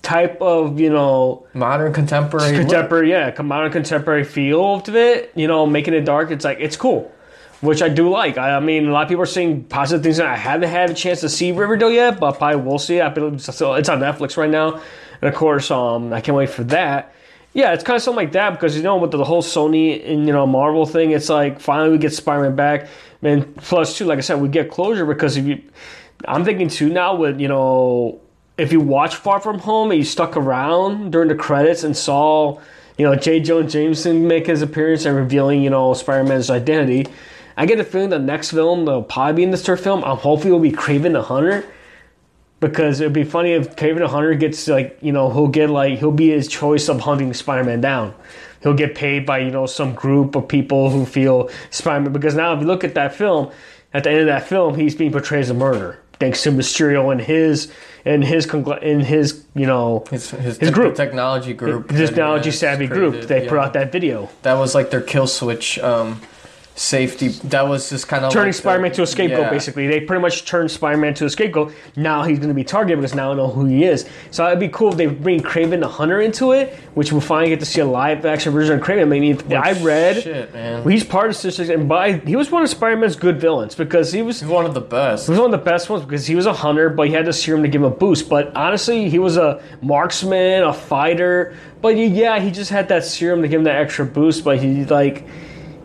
type 0.02 0.40
of 0.40 0.80
you 0.80 0.90
know 0.90 1.46
Modern 1.52 1.92
contemporary. 1.92 2.52
look. 2.52 2.60
contemporary, 2.62 3.10
yeah, 3.10 3.42
modern 3.42 3.70
contemporary 3.70 4.24
feel 4.24 4.80
to 4.80 4.96
it. 4.96 5.32
You 5.34 5.46
know, 5.46 5.66
making 5.66 5.94
it 5.94 6.02
dark. 6.02 6.30
It's 6.30 6.44
like 6.44 6.58
it's 6.58 6.76
cool, 6.76 7.12
which 7.60 7.82
I 7.82 7.88
do 7.88 8.08
like. 8.08 8.38
I, 8.38 8.56
I 8.56 8.60
mean, 8.60 8.86
a 8.88 8.92
lot 8.92 9.02
of 9.02 9.08
people 9.08 9.22
are 9.22 9.26
saying 9.26 9.64
positive 9.64 10.02
things. 10.02 10.18
And 10.18 10.28
I 10.28 10.36
haven't 10.36 10.68
had 10.68 10.90
a 10.90 10.94
chance 10.94 11.20
to 11.20 11.28
see 11.28 11.52
Riverdale 11.52 11.90
yet, 11.90 12.20
but 12.20 12.38
probably 12.38 12.62
will 12.62 12.78
see. 12.78 12.98
it. 12.98 13.02
I 13.02 13.08
believe 13.08 13.34
it's 13.34 13.48
on 13.48 14.00
Netflix 14.00 14.36
right 14.36 14.50
now, 14.50 14.80
and 15.20 15.28
of 15.28 15.34
course, 15.34 15.70
um, 15.70 16.12
I 16.12 16.20
can't 16.20 16.36
wait 16.36 16.50
for 16.50 16.64
that. 16.64 17.14
Yeah, 17.52 17.72
it's 17.72 17.82
kind 17.82 17.96
of 17.96 18.02
something 18.02 18.24
like 18.24 18.32
that 18.32 18.50
because 18.50 18.76
you 18.76 18.82
know 18.82 18.96
with 18.96 19.10
the 19.10 19.24
whole 19.24 19.42
Sony 19.42 20.08
and 20.08 20.26
you 20.26 20.32
know 20.32 20.46
Marvel 20.46 20.86
thing, 20.86 21.10
it's 21.10 21.28
like 21.28 21.60
finally 21.60 21.90
we 21.90 21.98
get 21.98 22.12
Spider-Man 22.14 22.54
back. 22.54 22.88
And 23.22 23.54
plus, 23.56 23.98
too, 23.98 24.06
like 24.06 24.18
I 24.18 24.22
said, 24.22 24.40
we 24.40 24.48
get 24.48 24.70
closure 24.70 25.04
because 25.04 25.36
if 25.36 25.44
you, 25.44 25.62
I'm 26.26 26.44
thinking 26.44 26.68
too 26.68 26.88
now 26.88 27.16
with 27.16 27.40
you 27.40 27.48
know 27.48 28.20
if 28.60 28.72
you 28.72 28.80
watch 28.80 29.16
Far 29.16 29.40
From 29.40 29.58
Home 29.60 29.90
and 29.90 29.98
you 29.98 30.04
stuck 30.04 30.36
around 30.36 31.12
during 31.12 31.28
the 31.28 31.34
credits 31.34 31.82
and 31.82 31.96
saw, 31.96 32.60
you 32.98 33.06
know, 33.06 33.16
J. 33.16 33.40
Jonah 33.40 33.66
Jameson 33.66 34.28
make 34.28 34.46
his 34.46 34.60
appearance 34.60 35.06
and 35.06 35.16
revealing, 35.16 35.62
you 35.62 35.70
know, 35.70 35.94
Spider-Man's 35.94 36.50
identity, 36.50 37.06
I 37.60 37.66
get 37.66 37.76
the 37.76 37.84
feeling 37.84 38.08
the 38.08 38.18
next 38.18 38.52
film, 38.52 38.86
they'll 38.86 39.02
probably 39.02 39.34
be 39.34 39.42
in 39.42 39.50
this 39.50 39.62
third 39.66 39.80
film, 39.80 40.02
I'm 40.02 40.16
hopefully 40.16 40.48
it'll 40.48 40.60
be 40.60 40.72
Kraven 40.72 41.12
the 41.12 41.20
Hunter. 41.20 41.62
Because 42.58 43.02
it'd 43.02 43.12
be 43.12 43.24
funny 43.24 43.52
if 43.52 43.76
Kraven 43.76 43.98
the 43.98 44.08
Hunter 44.08 44.32
gets 44.34 44.66
like, 44.66 44.96
you 45.02 45.12
know, 45.12 45.30
he'll 45.30 45.46
get 45.46 45.68
like 45.68 45.98
he'll 45.98 46.10
be 46.10 46.30
his 46.30 46.48
choice 46.48 46.88
of 46.88 47.00
hunting 47.00 47.34
Spider-Man 47.34 47.82
down. 47.82 48.14
He'll 48.62 48.72
get 48.72 48.94
paid 48.94 49.26
by, 49.26 49.40
you 49.40 49.50
know, 49.50 49.66
some 49.66 49.94
group 49.94 50.36
of 50.36 50.48
people 50.48 50.88
who 50.88 51.04
feel 51.04 51.50
Spider-Man 51.68 52.14
because 52.14 52.34
now 52.34 52.54
if 52.54 52.60
you 52.60 52.66
look 52.66 52.82
at 52.82 52.94
that 52.94 53.14
film, 53.14 53.50
at 53.92 54.04
the 54.04 54.10
end 54.10 54.20
of 54.20 54.26
that 54.26 54.46
film, 54.48 54.74
he's 54.74 54.94
being 54.94 55.12
portrayed 55.12 55.42
as 55.42 55.50
a 55.50 55.54
murderer. 55.54 55.98
Thanks 56.18 56.42
to 56.44 56.50
Mysterio 56.50 57.12
and 57.12 57.20
his 57.20 57.70
and 58.06 58.24
his 58.24 58.46
congl- 58.46 58.82
in 58.82 59.00
his 59.00 59.44
you 59.54 59.66
know 59.66 60.04
His, 60.10 60.30
his, 60.30 60.56
His 60.58 60.70
group. 60.70 60.94
technology 60.96 61.52
group. 61.52 61.90
his 61.90 62.08
technology 62.08 62.50
has 62.50 62.58
savvy 62.58 62.86
group. 62.86 63.12
created, 63.12 63.28
They 63.28 63.48
put 63.48 63.58
out 63.58 63.74
that 63.74 63.92
video 63.92 64.30
That 64.42 64.54
was 64.54 64.74
like 64.74 64.90
their 64.90 65.00
kill 65.02 65.26
switch 65.26 65.78
um, 65.78 66.20
safety. 66.80 67.28
That 67.28 67.68
was 67.68 67.90
just 67.90 68.08
kind 68.08 68.24
of 68.24 68.32
turning 68.32 68.48
like 68.48 68.54
Spider-Man 68.54 68.90
the- 68.90 68.96
to 68.96 69.02
a 69.02 69.06
scapegoat. 69.06 69.40
yeah. 69.40 69.50
Basically, 69.50 69.86
they 69.86 70.00
pretty 70.00 70.22
much 70.22 70.46
turned 70.46 70.70
Spider-Man 70.70 71.12
to 71.14 71.26
a 71.26 71.30
scapegoat. 71.30 71.74
Now 71.94 72.22
he's 72.22 72.38
going 72.38 72.48
to 72.48 72.54
be 72.54 72.64
targeted 72.64 72.98
because 72.98 73.14
now 73.14 73.32
I 73.32 73.34
know 73.34 73.48
who 73.48 73.66
he 73.66 73.84
is. 73.84 74.08
So 74.30 74.46
it'd 74.46 74.58
be 74.58 74.68
cool 74.68 74.90
if 74.92 74.96
they 74.96 75.06
bring 75.06 75.40
Kraven 75.40 75.80
the 75.80 75.88
Hunter 75.88 76.22
into 76.22 76.52
it, 76.52 76.74
which 76.94 77.12
we'll 77.12 77.20
finally 77.20 77.50
get 77.50 77.60
to 77.60 77.66
see 77.66 77.82
a 77.82 77.84
live 77.84 78.24
action 78.24 78.52
version 78.52 78.78
of 78.78 78.84
Kraven. 78.84 79.02
I 79.02 79.04
mean, 79.04 79.52
I 79.52 79.72
read. 79.82 80.22
Shit, 80.22 80.54
man. 80.54 80.88
He's 80.88 81.04
part 81.04 81.28
of 81.28 81.36
Six 81.36 81.58
and 81.58 81.86
by 81.88 82.12
he 82.12 82.34
was 82.34 82.50
one 82.50 82.62
of 82.62 82.70
Spider-Man's 82.70 83.16
good 83.16 83.38
villains 83.38 83.74
because 83.74 84.10
he 84.12 84.22
was 84.22 84.42
one 84.42 84.64
of 84.64 84.72
the 84.72 84.80
best. 84.80 85.26
He 85.26 85.32
was 85.32 85.38
one 85.40 85.52
of 85.52 85.60
the 85.60 85.64
best 85.70 85.90
ones 85.90 86.02
because 86.04 86.26
he 86.26 86.34
was 86.34 86.46
a 86.46 86.52
hunter, 86.52 86.88
but 86.88 87.08
he 87.08 87.12
had 87.12 87.26
the 87.26 87.32
serum 87.32 87.62
to 87.62 87.68
give 87.68 87.82
him 87.82 87.86
a 87.86 87.94
boost. 87.94 88.28
But 88.30 88.56
honestly, 88.56 89.10
he 89.10 89.18
was 89.18 89.36
a 89.36 89.62
marksman, 89.82 90.62
a 90.62 90.72
fighter. 90.72 91.54
But 91.82 91.96
yeah, 91.96 92.40
he 92.40 92.50
just 92.50 92.70
had 92.70 92.88
that 92.88 93.04
serum 93.04 93.42
to 93.42 93.48
give 93.48 93.60
him 93.60 93.64
that 93.64 93.76
extra 93.76 94.06
boost. 94.06 94.44
But 94.44 94.62
he 94.62 94.86
like. 94.86 95.26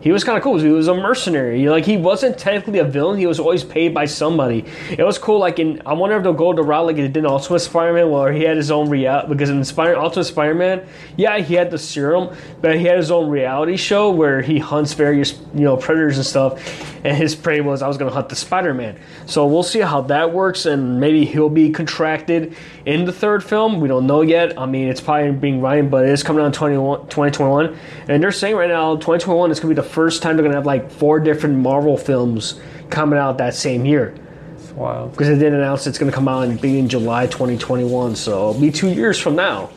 He 0.06 0.12
was 0.12 0.22
kind 0.22 0.38
of 0.38 0.44
cool. 0.44 0.56
He 0.56 0.68
was 0.68 0.86
a 0.86 0.94
mercenary. 0.94 1.68
Like 1.68 1.84
he 1.84 1.96
wasn't 1.96 2.38
technically 2.38 2.78
a 2.78 2.84
villain. 2.84 3.18
He 3.18 3.26
was 3.26 3.40
always 3.40 3.64
paid 3.64 3.92
by 3.92 4.04
somebody. 4.04 4.64
It 4.88 5.02
was 5.02 5.18
cool. 5.18 5.40
Like 5.40 5.58
in, 5.58 5.82
I 5.84 5.94
wonder 5.94 6.16
if 6.16 6.22
they'll 6.22 6.32
go 6.32 6.52
the 6.52 6.62
route 6.62 6.86
like 6.86 6.96
it 6.96 7.12
did 7.12 7.16
in 7.16 7.26
Ultimate 7.26 7.58
Spider-Man, 7.58 8.08
where 8.08 8.32
he 8.32 8.44
had 8.44 8.56
his 8.56 8.70
own 8.70 8.88
reality. 8.88 9.28
Because 9.32 9.50
in 9.50 9.64
Spider 9.64 9.96
Ultimate 9.96 10.26
Spider-Man, 10.26 10.86
yeah, 11.16 11.38
he 11.38 11.54
had 11.54 11.72
the 11.72 11.78
serum, 11.78 12.36
but 12.60 12.76
he 12.76 12.84
had 12.84 12.98
his 12.98 13.10
own 13.10 13.28
reality 13.28 13.76
show 13.76 14.12
where 14.12 14.42
he 14.42 14.60
hunts 14.60 14.92
various 14.92 15.32
you 15.52 15.62
know 15.62 15.76
predators 15.76 16.18
and 16.18 16.24
stuff. 16.24 16.94
And 17.04 17.16
his 17.16 17.34
prey 17.34 17.60
was 17.60 17.82
I 17.82 17.88
was 17.88 17.98
to 17.98 18.08
hunt 18.08 18.28
the 18.28 18.36
Spider-Man. 18.36 19.00
So 19.26 19.44
we'll 19.46 19.64
see 19.64 19.80
how 19.80 20.02
that 20.02 20.32
works, 20.32 20.66
and 20.66 21.00
maybe 21.00 21.24
he'll 21.24 21.48
be 21.48 21.70
contracted 21.70 22.56
in 22.84 23.06
the 23.06 23.12
third 23.12 23.42
film. 23.42 23.80
We 23.80 23.88
don't 23.88 24.06
know 24.06 24.22
yet. 24.22 24.56
I 24.56 24.66
mean, 24.66 24.86
it's 24.86 25.00
probably 25.00 25.32
being 25.32 25.60
Ryan, 25.60 25.88
but 25.88 26.04
it 26.04 26.10
is 26.10 26.22
coming 26.22 26.44
out 26.44 26.46
in 26.46 26.52
2021. 26.52 27.78
And 28.08 28.22
they're 28.22 28.30
saying 28.30 28.54
right 28.54 28.68
now, 28.68 28.94
2021 28.94 29.50
is 29.50 29.60
to 29.60 29.66
be 29.66 29.74
the 29.74 29.82
first 29.96 30.20
time 30.20 30.36
they're 30.36 30.42
going 30.42 30.52
to 30.52 30.58
have 30.58 30.66
like 30.66 30.90
four 30.90 31.18
different 31.18 31.56
Marvel 31.56 31.96
films 31.96 32.60
coming 32.90 33.18
out 33.18 33.38
that 33.38 33.54
same 33.54 33.86
year. 33.86 34.14
It's 34.54 34.70
wild. 34.72 35.12
Because 35.12 35.28
they 35.28 35.38
did 35.38 35.54
announce 35.54 35.86
it's 35.86 35.96
going 35.96 36.12
to 36.12 36.14
come 36.14 36.28
out 36.28 36.44
and 36.44 36.60
be 36.60 36.78
in 36.78 36.86
July 36.86 37.26
2021. 37.28 38.14
So 38.14 38.50
it'll 38.50 38.60
be 38.60 38.70
two 38.70 38.90
years 38.90 39.18
from 39.18 39.36
now. 39.36 39.70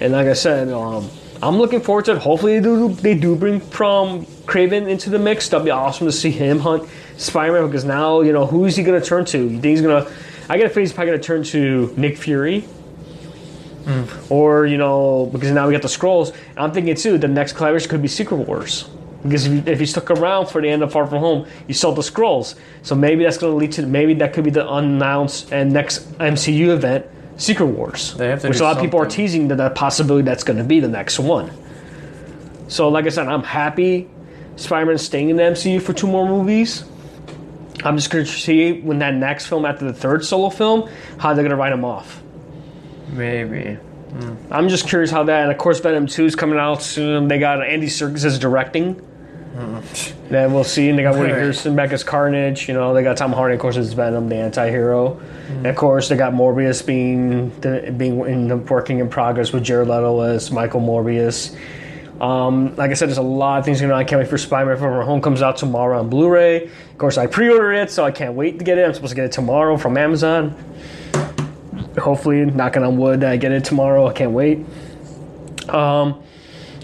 And 0.00 0.12
like 0.12 0.28
I 0.28 0.34
said, 0.34 0.68
um, 0.68 1.10
I'm 1.42 1.56
looking 1.56 1.80
forward 1.80 2.04
to 2.04 2.12
it. 2.12 2.18
Hopefully 2.18 2.60
they 2.60 2.64
do, 2.64 2.88
they 2.88 3.18
do 3.18 3.34
bring 3.34 3.58
from 3.58 4.26
Kraven 4.46 4.88
into 4.88 5.10
the 5.10 5.18
mix. 5.18 5.48
That'd 5.48 5.64
be 5.64 5.72
awesome 5.72 6.06
to 6.06 6.12
see 6.12 6.30
him 6.30 6.60
hunt 6.60 6.88
Spider-Man 7.16 7.66
because 7.66 7.84
now, 7.84 8.20
you 8.20 8.32
know, 8.32 8.46
who 8.46 8.66
is 8.66 8.76
he 8.76 8.84
going 8.84 9.00
to 9.00 9.04
turn 9.04 9.24
to? 9.24 9.38
You 9.38 9.60
think 9.60 9.64
he's 9.64 9.82
going 9.82 10.04
to... 10.04 10.12
I 10.48 10.56
get 10.56 10.66
a 10.66 10.68
feeling 10.68 10.84
he's 10.84 10.92
probably 10.92 11.10
going 11.10 11.20
to 11.20 11.26
turn 11.26 11.42
to 11.42 11.92
Nick 11.96 12.16
Fury. 12.16 12.64
Or, 14.30 14.66
you 14.66 14.78
know, 14.78 15.28
because 15.32 15.50
now 15.50 15.66
we 15.66 15.72
got 15.72 15.82
the 15.82 15.88
scrolls. 15.88 16.32
I'm 16.56 16.70
thinking, 16.70 16.94
too, 16.94 17.18
the 17.18 17.26
next 17.26 17.54
collaboration 17.54 17.90
could 17.90 18.02
be 18.02 18.08
Secret 18.08 18.36
Wars. 18.36 18.88
Because 19.24 19.46
if 19.46 19.52
you, 19.52 19.72
if 19.72 19.80
you 19.80 19.86
stuck 19.86 20.10
around 20.10 20.46
for 20.46 20.60
the 20.60 20.68
end 20.68 20.82
of 20.82 20.92
Far 20.92 21.06
From 21.06 21.18
Home, 21.18 21.48
you 21.66 21.72
saw 21.72 21.92
the 21.92 22.02
scrolls. 22.02 22.56
So 22.82 22.94
maybe 22.94 23.24
that's 23.24 23.38
going 23.38 23.52
to 23.52 23.56
lead 23.56 23.72
to, 23.72 23.86
maybe 23.86 24.14
that 24.14 24.34
could 24.34 24.44
be 24.44 24.50
the 24.50 24.68
unannounced 24.68 25.50
and 25.50 25.72
next 25.72 26.12
MCU 26.18 26.68
event, 26.68 27.06
Secret 27.38 27.66
Wars. 27.66 28.14
They 28.14 28.28
have 28.28 28.42
to 28.42 28.48
which 28.48 28.60
a 28.60 28.62
lot 28.62 28.76
of 28.76 28.82
people 28.82 29.00
are 29.00 29.06
teasing 29.06 29.48
that, 29.48 29.56
that 29.56 29.74
possibility 29.74 30.24
that's 30.24 30.44
going 30.44 30.58
to 30.58 30.64
be 30.64 30.78
the 30.78 30.88
next 30.88 31.18
one. 31.18 31.50
So, 32.68 32.88
like 32.90 33.06
I 33.06 33.08
said, 33.08 33.26
I'm 33.26 33.42
happy 33.42 34.08
Spider 34.56 34.86
Man's 34.86 35.02
staying 35.02 35.30
in 35.30 35.36
the 35.36 35.42
MCU 35.42 35.80
for 35.80 35.94
two 35.94 36.06
more 36.06 36.26
movies. 36.26 36.84
I'm 37.82 37.96
just 37.96 38.10
going 38.10 38.24
to 38.24 38.30
see 38.30 38.80
when 38.80 38.98
that 39.00 39.14
next 39.14 39.46
film, 39.46 39.64
after 39.64 39.84
the 39.84 39.92
third 39.92 40.24
solo 40.24 40.50
film, 40.50 40.88
how 41.18 41.34
they're 41.34 41.42
going 41.42 41.50
to 41.50 41.56
write 41.56 41.72
him 41.72 41.84
off. 41.84 42.22
Maybe. 43.08 43.74
Hmm. 43.74 44.34
I'm 44.50 44.68
just 44.68 44.86
curious 44.86 45.10
how 45.10 45.24
that, 45.24 45.42
and 45.42 45.50
of 45.52 45.58
course, 45.58 45.80
Venom 45.80 46.06
2 46.06 46.26
is 46.26 46.36
coming 46.36 46.58
out 46.58 46.82
soon. 46.82 47.28
They 47.28 47.38
got 47.38 47.66
Andy 47.66 47.88
Serkis 47.88 48.24
as 48.24 48.38
directing. 48.38 49.00
Then 49.54 50.52
we'll 50.52 50.64
see. 50.64 50.88
And 50.88 50.98
they 50.98 51.04
got 51.04 51.16
Woody. 51.16 51.32
Harrelson 51.32 51.76
back 51.76 51.92
as 51.92 52.02
Carnage. 52.02 52.66
You 52.66 52.74
know, 52.74 52.92
they 52.92 53.02
got 53.02 53.16
Tom 53.16 53.32
Hardy, 53.32 53.54
of 53.54 53.60
course, 53.60 53.76
as 53.76 53.92
Venom, 53.92 54.28
the 54.28 54.36
anti-hero. 54.36 55.20
And 55.48 55.66
of 55.66 55.76
course, 55.76 56.08
they 56.08 56.16
got 56.16 56.32
Morbius 56.32 56.84
being 56.84 57.50
the, 57.60 57.94
being 57.96 58.20
in 58.26 58.48
the 58.48 58.56
working 58.56 58.98
in 58.98 59.08
progress 59.08 59.52
with 59.52 59.62
Jared 59.62 59.88
Leto 59.88 60.20
as 60.20 60.50
Michael 60.50 60.80
Morbius. 60.80 61.56
Um, 62.20 62.74
like 62.76 62.90
I 62.90 62.94
said, 62.94 63.08
there's 63.08 63.18
a 63.18 63.22
lot 63.22 63.58
of 63.58 63.64
things 63.64 63.80
going 63.80 63.92
on. 63.92 63.98
I 63.98 64.04
can't 64.04 64.20
wait 64.20 64.28
for 64.28 64.38
Spider-Man 64.38 64.78
From 64.78 65.04
Home 65.04 65.20
comes 65.20 65.42
out 65.42 65.56
tomorrow 65.56 65.98
on 65.98 66.08
Blu-ray. 66.08 66.64
Of 66.66 66.98
course, 66.98 67.18
I 67.18 67.26
pre-ordered 67.26 67.74
it, 67.74 67.90
so 67.90 68.04
I 68.04 68.10
can't 68.10 68.34
wait 68.34 68.58
to 68.58 68.64
get 68.64 68.78
it. 68.78 68.86
I'm 68.86 68.94
supposed 68.94 69.10
to 69.10 69.16
get 69.16 69.24
it 69.26 69.32
tomorrow 69.32 69.76
from 69.76 69.96
Amazon. 69.96 70.56
Hopefully, 71.98 72.44
knocking 72.44 72.82
on 72.82 72.96
wood, 72.96 73.22
I 73.22 73.36
get 73.36 73.52
it 73.52 73.64
tomorrow. 73.64 74.08
I 74.08 74.12
can't 74.12 74.32
wait. 74.32 74.64
Um, 75.68 76.22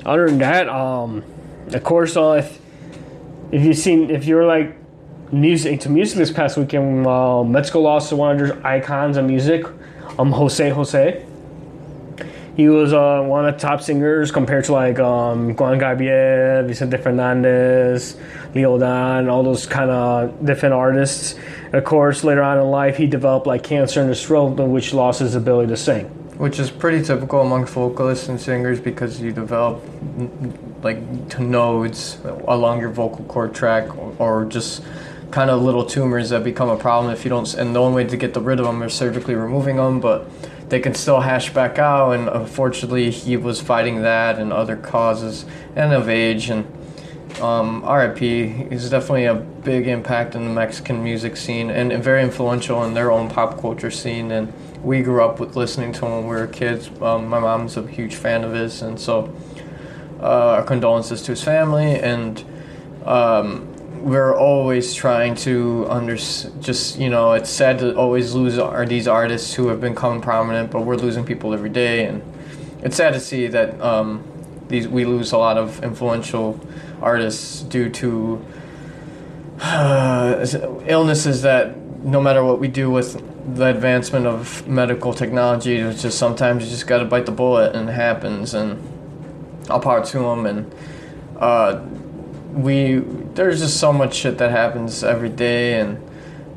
other 0.04 0.28
than 0.28 0.38
that, 0.38 0.68
um, 0.68 1.24
of 1.72 1.84
course, 1.84 2.16
uh, 2.16 2.48
if 3.52 3.64
you've 3.64 3.78
seen, 3.78 4.10
if 4.10 4.24
you're 4.24 4.46
like 4.46 4.76
music 5.32 5.72
into 5.72 5.88
music 5.88 6.18
this 6.18 6.30
past 6.30 6.56
weekend, 6.56 7.06
uh, 7.06 7.42
Mexico 7.44 7.80
lost 7.80 8.10
to 8.10 8.16
one 8.16 8.40
of 8.40 8.46
their 8.46 8.66
icons 8.66 9.16
of 9.16 9.24
music, 9.24 9.64
um, 10.18 10.32
Jose 10.32 10.68
Jose. 10.70 11.26
He 12.56 12.68
was 12.68 12.92
uh, 12.92 13.22
one 13.22 13.46
of 13.46 13.54
the 13.54 13.60
top 13.60 13.80
singers 13.80 14.30
compared 14.30 14.64
to 14.64 14.72
like 14.72 14.98
um, 14.98 15.56
Juan 15.56 15.78
Gabriel, 15.78 16.66
Vicente 16.66 16.98
Fernandez, 16.98 18.16
Leo 18.54 18.76
Dan, 18.76 19.28
all 19.28 19.42
those 19.42 19.66
kind 19.66 19.90
of 19.90 20.44
different 20.44 20.74
artists. 20.74 21.36
Of 21.72 21.84
course, 21.84 22.22
later 22.22 22.42
on 22.42 22.58
in 22.58 22.64
life, 22.64 22.96
he 22.96 23.06
developed 23.06 23.46
like 23.46 23.62
cancer 23.62 24.02
in 24.02 24.08
his 24.08 24.22
throat, 24.22 24.56
which 24.56 24.92
lost 24.92 25.20
his 25.20 25.34
ability 25.34 25.68
to 25.68 25.76
sing. 25.76 26.19
Which 26.40 26.58
is 26.58 26.70
pretty 26.70 27.04
typical 27.04 27.42
amongst 27.42 27.74
vocalists 27.74 28.28
and 28.28 28.40
singers 28.40 28.80
because 28.80 29.20
you 29.20 29.30
develop 29.30 29.82
like 30.82 31.28
to 31.28 31.42
nodes 31.42 32.16
along 32.48 32.80
your 32.80 32.88
vocal 32.88 33.26
cord 33.26 33.54
track 33.54 33.94
or, 33.94 34.16
or 34.18 34.44
just 34.46 34.82
kind 35.30 35.50
of 35.50 35.60
little 35.60 35.84
tumors 35.84 36.30
that 36.30 36.42
become 36.42 36.70
a 36.70 36.78
problem 36.78 37.12
if 37.12 37.24
you 37.24 37.28
don't. 37.28 37.52
And 37.52 37.74
the 37.74 37.80
only 37.80 38.04
way 38.04 38.08
to 38.08 38.16
get 38.16 38.34
rid 38.36 38.58
of 38.58 38.64
them 38.64 38.82
is 38.82 38.94
surgically 38.94 39.34
removing 39.34 39.76
them, 39.76 40.00
but 40.00 40.30
they 40.70 40.80
can 40.80 40.94
still 40.94 41.20
hash 41.20 41.52
back 41.52 41.78
out. 41.78 42.12
And 42.12 42.26
unfortunately, 42.30 43.10
he 43.10 43.36
was 43.36 43.60
fighting 43.60 44.00
that 44.00 44.38
and 44.38 44.50
other 44.50 44.76
causes 44.76 45.44
and 45.76 45.92
of 45.92 46.08
age 46.08 46.48
and. 46.48 46.66
Um, 47.40 47.84
RIP 47.88 48.20
is 48.20 48.90
definitely 48.90 49.26
a 49.26 49.36
big 49.36 49.86
impact 49.86 50.34
in 50.34 50.44
the 50.44 50.50
Mexican 50.50 51.02
music 51.02 51.36
scene 51.36 51.70
and, 51.70 51.92
and 51.92 52.02
very 52.02 52.22
influential 52.22 52.82
in 52.82 52.92
their 52.92 53.10
own 53.12 53.30
pop 53.30 53.58
culture 53.60 53.90
scene. 53.90 54.32
And 54.32 54.52
we 54.82 55.02
grew 55.02 55.22
up 55.22 55.40
with 55.40 55.56
listening 55.56 55.92
to 55.92 56.06
him 56.06 56.12
when 56.12 56.22
we 56.22 56.36
were 56.36 56.46
kids. 56.46 56.90
Um, 57.00 57.28
my 57.28 57.38
mom's 57.38 57.76
a 57.76 57.86
huge 57.86 58.14
fan 58.14 58.44
of 58.44 58.52
his, 58.52 58.82
and 58.82 58.98
so 58.98 59.32
uh, 60.20 60.56
our 60.56 60.62
condolences 60.62 61.22
to 61.22 61.32
his 61.32 61.42
family. 61.42 61.98
And 61.98 62.44
um, 63.04 63.70
we're 64.00 64.34
always 64.34 64.94
trying 64.94 65.34
to 65.34 65.86
under 65.90 66.16
just 66.16 66.98
you 66.98 67.10
know 67.10 67.32
it's 67.32 67.50
sad 67.50 67.78
to 67.78 67.94
always 67.96 68.32
lose 68.32 68.58
our, 68.58 68.86
these 68.86 69.06
artists 69.06 69.52
who 69.52 69.68
have 69.68 69.80
become 69.80 70.22
prominent 70.22 70.70
but 70.70 70.86
we're 70.86 70.96
losing 70.96 71.24
people 71.24 71.52
every 71.52 71.68
day 71.68 72.06
and 72.06 72.22
it's 72.82 72.96
sad 72.96 73.12
to 73.12 73.20
see 73.20 73.46
that 73.46 73.78
um, 73.82 74.24
these 74.68 74.88
we 74.88 75.04
lose 75.04 75.32
a 75.32 75.38
lot 75.38 75.58
of 75.58 75.82
influential 75.84 76.58
artists 77.02 77.62
due 77.64 77.90
to 77.90 78.42
uh, 79.60 80.46
illnesses 80.86 81.42
that 81.42 81.76
no 82.02 82.22
matter 82.22 82.42
what 82.42 82.58
we 82.58 82.68
do 82.68 82.90
with 82.90 83.22
the 83.54 83.66
advancement 83.66 84.26
of 84.26 84.66
medical 84.66 85.12
technology 85.12 85.76
it's 85.76 86.02
just 86.02 86.18
sometimes 86.18 86.64
you 86.64 86.70
just 86.70 86.86
got 86.86 86.98
to 86.98 87.04
bite 87.04 87.26
the 87.26 87.32
bullet 87.32 87.74
and 87.74 87.88
it 87.88 87.92
happens 87.92 88.54
and 88.54 88.78
I'll 89.68 89.80
power 89.80 90.04
to 90.04 90.18
them 90.18 90.46
and 90.46 90.74
uh, 91.38 91.80
we 92.52 92.98
there's 93.34 93.60
just 93.60 93.78
so 93.78 93.92
much 93.92 94.14
shit 94.14 94.38
that 94.38 94.50
happens 94.50 95.04
every 95.04 95.28
day 95.28 95.80
and 95.80 96.00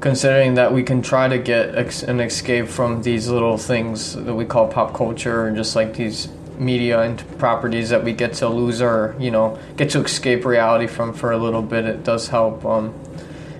considering 0.01 0.55
that 0.55 0.73
we 0.73 0.83
can 0.83 1.01
try 1.01 1.27
to 1.27 1.37
get 1.37 1.75
ex- 1.75 2.03
an 2.03 2.19
escape 2.19 2.67
from 2.67 3.03
these 3.03 3.29
little 3.29 3.57
things 3.57 4.15
that 4.15 4.33
we 4.33 4.43
call 4.43 4.67
pop 4.67 4.93
culture 4.93 5.47
and 5.47 5.55
just 5.55 5.75
like 5.75 5.93
these 5.93 6.27
media 6.57 7.01
and 7.01 7.25
properties 7.39 7.89
that 7.89 8.03
we 8.03 8.11
get 8.13 8.33
to 8.33 8.47
lose 8.47 8.81
or 8.81 9.15
you 9.19 9.31
know 9.31 9.57
get 9.77 9.89
to 9.89 9.99
escape 9.99 10.45
reality 10.45 10.87
from 10.87 11.13
for 11.13 11.31
a 11.31 11.37
little 11.37 11.61
bit 11.61 11.85
it 11.85 12.03
does 12.03 12.27
help 12.27 12.65
um, 12.65 12.93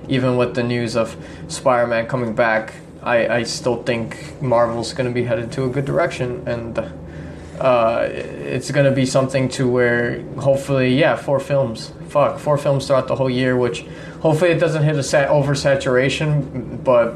even 0.08 0.36
with 0.36 0.54
the 0.56 0.64
news 0.64 0.96
of 0.96 1.16
spider-man 1.48 2.06
coming 2.06 2.36
back 2.36 2.74
i, 3.04 3.38
I 3.38 3.44
still 3.44 3.84
think 3.84 4.42
marvel's 4.42 4.94
going 4.94 5.08
to 5.08 5.14
be 5.14 5.24
headed 5.24 5.52
to 5.54 5.66
a 5.66 5.70
good 5.70 5.86
direction 5.86 6.48
and 6.48 6.80
uh, 7.60 8.10
it's 8.12 8.72
going 8.72 8.86
to 8.86 8.92
be 8.92 9.06
something 9.06 9.48
to 9.48 9.70
where 9.70 10.22
hopefully 10.40 10.98
yeah 10.98 11.16
four 11.16 11.40
films. 11.40 11.94
Fuck 12.10 12.40
four 12.40 12.58
films 12.58 12.88
throughout 12.88 13.08
the 13.08 13.16
whole 13.16 13.30
year 13.30 13.56
which 13.56 13.86
hopefully 14.22 14.52
it 14.52 14.60
doesn't 14.60 14.84
hit 14.84 14.96
a 14.96 15.04
set 15.04 15.30
oversaturation 15.30 16.84
but 16.84 17.16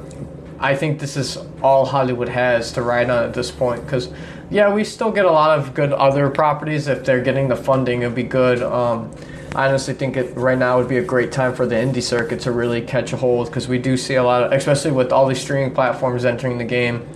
i 0.60 0.76
think 0.76 1.00
this 1.00 1.16
is 1.18 1.38
all 1.62 1.86
hollywood 1.86 2.30
has 2.30 2.72
to 2.72 2.82
ride 2.82 3.10
on 3.10 3.24
at 3.24 3.34
this 3.34 3.52
point 3.52 3.84
because 3.86 4.10
yeah 4.50 4.74
we 4.74 4.84
still 4.84 5.12
get 5.12 5.26
a 5.26 5.32
lot 5.32 5.58
of 5.58 5.74
good 5.74 5.92
other 5.94 6.30
properties. 6.30 6.88
If 6.88 7.06
they're 7.06 7.22
getting 7.22 7.48
the 7.48 7.56
funding 7.56 8.02
it'd 8.02 8.16
be 8.16 8.24
good. 8.24 8.62
Um, 8.62 9.12
I 9.56 9.68
honestly 9.68 9.94
think 9.94 10.18
it 10.18 10.36
right 10.36 10.58
now 10.58 10.78
would 10.78 10.90
be 10.90 10.98
a 10.98 11.04
great 11.04 11.32
time 11.32 11.56
for 11.56 11.66
the 11.66 11.76
indie 11.76 12.04
circuit 12.04 12.42
to 12.42 12.52
really 12.52 12.82
catch 12.82 13.14
a 13.14 13.18
hold 13.18 13.48
because 13.48 13.68
we 13.68 13.78
do 13.78 13.98
see 13.98 14.16
a 14.16 14.24
lot 14.24 14.44
of, 14.44 14.52
especially 14.52 14.92
with 14.92 15.12
all 15.12 15.26
these 15.26 15.42
streaming 15.42 15.74
platforms 15.74 16.26
entering 16.26 16.58
the 16.58 16.66
game, 16.66 17.08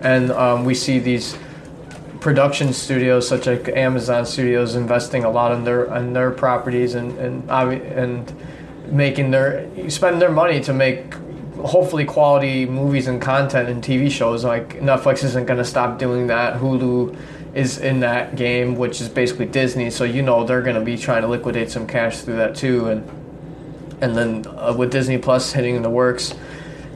and 0.00 0.30
um, 0.32 0.64
we 0.64 0.74
see 0.74 0.98
these 0.98 1.36
production 2.20 2.72
studios 2.72 3.28
such 3.28 3.46
as 3.46 3.68
Amazon 3.68 4.26
Studios 4.26 4.74
investing 4.74 5.24
a 5.24 5.30
lot 5.30 5.52
in 5.52 5.64
their 5.64 5.84
in 5.96 6.12
their 6.12 6.30
properties 6.30 6.94
and 6.94 7.16
and 7.18 7.48
and 7.50 8.34
making 8.90 9.30
their 9.30 9.68
spend 9.90 10.20
their 10.20 10.32
money 10.32 10.60
to 10.60 10.72
make 10.72 11.14
hopefully 11.64 12.04
quality 12.04 12.66
movies 12.66 13.06
and 13.06 13.20
content 13.20 13.68
and 13.68 13.82
TV 13.82 14.10
shows. 14.10 14.44
Like 14.44 14.80
Netflix 14.80 15.24
isn't 15.24 15.46
going 15.46 15.58
to 15.58 15.64
stop 15.64 15.98
doing 15.98 16.28
that. 16.28 16.60
Hulu 16.60 17.16
is 17.54 17.78
in 17.78 18.00
that 18.00 18.36
game, 18.36 18.76
which 18.76 19.00
is 19.00 19.08
basically 19.08 19.46
Disney. 19.46 19.90
So 19.90 20.04
you 20.04 20.22
know 20.22 20.44
they're 20.44 20.62
going 20.62 20.76
to 20.76 20.84
be 20.84 20.96
trying 20.96 21.22
to 21.22 21.28
liquidate 21.28 21.70
some 21.70 21.86
cash 21.86 22.18
through 22.20 22.36
that 22.36 22.54
too, 22.54 22.88
and 22.88 23.08
and 24.00 24.16
then 24.16 24.46
uh, 24.46 24.74
with 24.76 24.92
Disney 24.92 25.18
Plus 25.18 25.52
hitting 25.52 25.74
in 25.74 25.82
the 25.82 25.90
works 25.90 26.34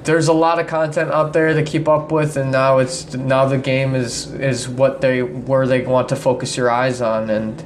there's 0.04 0.28
a 0.28 0.32
lot 0.32 0.58
of 0.58 0.66
content 0.66 1.10
out 1.12 1.32
there 1.32 1.54
to 1.54 1.62
keep 1.62 1.88
up 1.88 2.10
with 2.10 2.36
and 2.36 2.50
now 2.50 2.78
it's 2.78 3.14
now 3.14 3.44
the 3.44 3.58
game 3.58 3.94
is 3.94 4.32
is 4.34 4.68
what 4.68 5.00
they 5.00 5.22
where 5.22 5.66
they 5.66 5.82
want 5.82 6.08
to 6.08 6.16
focus 6.16 6.56
your 6.56 6.70
eyes 6.70 7.00
on 7.00 7.30
and 7.30 7.64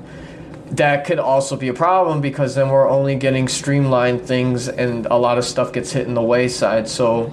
that 0.70 1.06
could 1.06 1.18
also 1.18 1.56
be 1.56 1.68
a 1.68 1.74
problem 1.74 2.20
because 2.20 2.54
then 2.54 2.68
we're 2.68 2.88
only 2.88 3.14
getting 3.14 3.48
streamlined 3.48 4.20
things 4.20 4.68
and 4.68 5.06
a 5.06 5.16
lot 5.16 5.38
of 5.38 5.44
stuff 5.44 5.72
gets 5.72 5.92
hit 5.92 6.06
in 6.06 6.14
the 6.14 6.22
wayside 6.22 6.88
so 6.88 7.32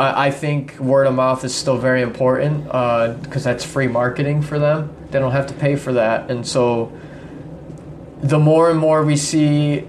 i, 0.00 0.26
I 0.26 0.30
think 0.30 0.78
word 0.78 1.06
of 1.06 1.14
mouth 1.14 1.44
is 1.44 1.54
still 1.54 1.78
very 1.78 2.02
important 2.02 2.64
because 2.64 3.46
uh, 3.46 3.50
that's 3.50 3.64
free 3.64 3.88
marketing 3.88 4.42
for 4.42 4.58
them 4.58 4.94
they 5.10 5.18
don't 5.18 5.32
have 5.32 5.46
to 5.48 5.54
pay 5.54 5.76
for 5.76 5.92
that 5.94 6.30
and 6.30 6.46
so 6.46 6.92
the 8.22 8.38
more 8.38 8.70
and 8.70 8.78
more 8.78 9.04
we 9.04 9.16
see 9.16 9.86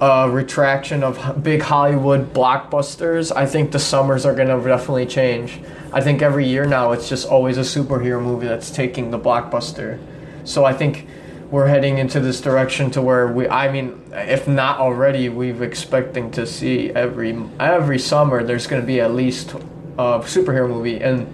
uh, 0.00 0.28
retraction 0.32 1.04
of 1.04 1.42
big 1.42 1.60
Hollywood 1.60 2.32
blockbusters, 2.32 3.34
I 3.34 3.46
think 3.46 3.70
the 3.70 3.78
summers 3.78 4.24
are 4.24 4.34
going 4.34 4.48
to 4.48 4.66
definitely 4.66 5.06
change. 5.06 5.60
I 5.92 6.00
think 6.00 6.22
every 6.22 6.46
year 6.46 6.64
now 6.64 6.92
it's 6.92 7.08
just 7.08 7.28
always 7.28 7.58
a 7.58 7.62
superhero 7.62 8.22
movie 8.22 8.46
that's 8.46 8.70
taking 8.70 9.10
the 9.10 9.18
blockbuster. 9.18 10.00
So 10.44 10.64
I 10.64 10.72
think 10.72 11.06
we're 11.50 11.66
heading 11.66 11.98
into 11.98 12.20
this 12.20 12.40
direction 12.40 12.90
to 12.92 13.02
where 13.02 13.26
we 13.26 13.48
I 13.48 13.70
mean 13.70 14.00
if 14.12 14.46
not 14.46 14.78
already 14.78 15.28
we've 15.28 15.62
expecting 15.62 16.30
to 16.32 16.46
see 16.46 16.90
every 16.90 17.38
every 17.58 17.98
summer 17.98 18.42
there's 18.44 18.66
going 18.66 18.80
to 18.80 18.86
be 18.86 19.00
at 19.00 19.12
least 19.14 19.52
a 19.98 20.20
superhero 20.20 20.68
movie 20.68 21.00
and 21.00 21.32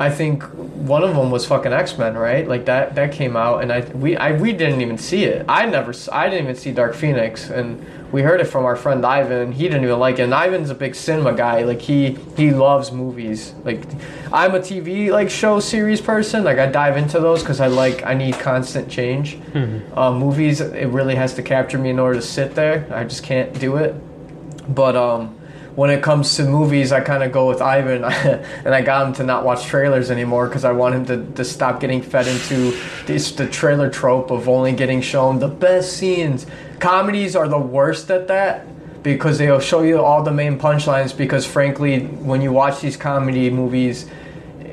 I 0.00 0.08
think 0.08 0.44
one 0.44 1.04
of 1.04 1.14
them 1.14 1.30
was 1.30 1.44
fucking 1.44 1.74
X 1.74 1.98
Men, 1.98 2.16
right? 2.16 2.48
Like 2.48 2.64
that 2.64 2.94
that 2.94 3.12
came 3.12 3.36
out, 3.36 3.62
and 3.62 3.70
I 3.70 3.80
we 3.80 4.16
I 4.16 4.32
we 4.32 4.54
didn't 4.54 4.80
even 4.80 4.96
see 4.96 5.24
it. 5.24 5.44
I 5.46 5.66
never 5.66 5.92
I 6.10 6.30
didn't 6.30 6.44
even 6.44 6.56
see 6.56 6.72
Dark 6.72 6.94
Phoenix, 6.94 7.50
and 7.50 7.84
we 8.12 8.22
heard 8.22 8.40
it 8.40 8.46
from 8.46 8.64
our 8.64 8.76
friend 8.76 9.04
Ivan. 9.04 9.52
He 9.52 9.64
didn't 9.64 9.84
even 9.84 9.98
like 9.98 10.18
it. 10.18 10.22
And 10.22 10.32
Ivan's 10.32 10.70
a 10.70 10.74
big 10.74 10.94
cinema 10.94 11.32
guy. 11.32 11.62
Like 11.62 11.80
he 11.80 12.18
he 12.36 12.50
loves 12.50 12.90
movies. 12.92 13.54
Like 13.64 13.82
I'm 14.32 14.54
a 14.54 14.60
TV 14.60 15.10
like 15.10 15.30
show 15.30 15.60
series 15.60 16.00
person. 16.00 16.44
Like 16.44 16.58
I 16.58 16.66
dive 16.66 16.96
into 16.96 17.20
those 17.20 17.40
because 17.40 17.60
I 17.60 17.68
like 17.68 18.04
I 18.04 18.14
need 18.14 18.34
constant 18.34 18.90
change. 18.90 19.36
Mm-hmm. 19.36 19.98
Uh, 19.98 20.12
movies 20.12 20.60
it 20.60 20.88
really 20.88 21.14
has 21.14 21.34
to 21.34 21.42
capture 21.42 21.78
me 21.78 21.90
in 21.90 21.98
order 21.98 22.18
to 22.20 22.26
sit 22.26 22.54
there. 22.54 22.86
I 22.92 23.04
just 23.04 23.22
can't 23.22 23.58
do 23.58 23.76
it. 23.76 23.94
But 24.74 24.96
um 24.96 25.39
when 25.76 25.90
it 25.90 26.02
comes 26.02 26.36
to 26.36 26.44
movies, 26.44 26.92
I 26.92 27.00
kind 27.00 27.22
of 27.22 27.32
go 27.32 27.48
with 27.48 27.62
Ivan, 27.62 28.04
and 28.64 28.74
I 28.74 28.82
got 28.82 29.06
him 29.06 29.12
to 29.14 29.24
not 29.24 29.44
watch 29.44 29.64
trailers 29.64 30.10
anymore 30.10 30.46
because 30.46 30.64
I 30.64 30.72
want 30.72 30.94
him 30.94 31.06
to, 31.06 31.32
to 31.36 31.44
stop 31.44 31.80
getting 31.80 32.02
fed 32.02 32.26
into 32.26 32.78
this 33.06 33.32
the 33.32 33.46
trailer 33.46 33.88
trope 33.88 34.30
of 34.30 34.48
only 34.48 34.72
getting 34.72 35.00
shown 35.00 35.38
the 35.38 35.48
best 35.48 35.96
scenes. 35.96 36.46
Comedies 36.78 37.36
are 37.36 37.48
the 37.48 37.58
worst 37.58 38.10
at 38.10 38.28
that 38.28 38.66
because 39.02 39.38
they'll 39.38 39.60
show 39.60 39.82
you 39.82 40.00
all 40.00 40.22
the 40.22 40.32
main 40.32 40.58
punchlines. 40.58 41.16
Because 41.16 41.46
frankly, 41.46 42.00
when 42.00 42.42
you 42.42 42.52
watch 42.52 42.80
these 42.80 42.96
comedy 42.96 43.50
movies, 43.50 44.06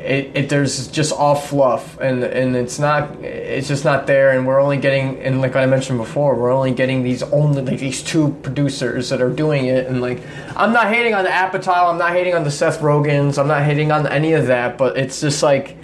it, 0.07 0.31
it, 0.35 0.49
there's 0.49 0.87
just 0.87 1.11
all 1.11 1.35
fluff 1.35 1.99
and 1.99 2.23
and 2.23 2.55
it's 2.55 2.79
not 2.79 3.13
it's 3.23 3.67
just 3.67 3.83
not 3.83 4.07
there. 4.07 4.31
And 4.31 4.47
we're 4.47 4.61
only 4.61 4.77
getting 4.77 5.19
and 5.19 5.41
like 5.41 5.55
I 5.55 5.65
mentioned 5.65 5.99
before 5.99 6.35
we're 6.35 6.51
only 6.51 6.73
getting 6.73 7.03
these 7.03 7.23
only 7.23 7.61
like 7.61 7.79
these 7.79 8.01
two 8.01 8.31
producers 8.41 9.09
that 9.09 9.21
are 9.21 9.29
doing 9.29 9.65
it. 9.65 9.87
And 9.87 10.01
like 10.01 10.21
I'm 10.55 10.71
not 10.71 10.87
hating 10.87 11.13
on 11.13 11.25
the 11.25 11.29
Apatow. 11.29 11.91
I'm 11.91 11.97
not 11.97 12.13
hating 12.13 12.35
on 12.35 12.45
the 12.45 12.51
Seth 12.51 12.79
Rogens 12.79 13.37
I'm 13.37 13.47
not 13.47 13.63
hating 13.63 13.91
on 13.91 14.07
any 14.07 14.31
of 14.31 14.47
that. 14.47 14.77
But 14.77 14.97
it's 14.97 15.19
just 15.19 15.43
like 15.43 15.77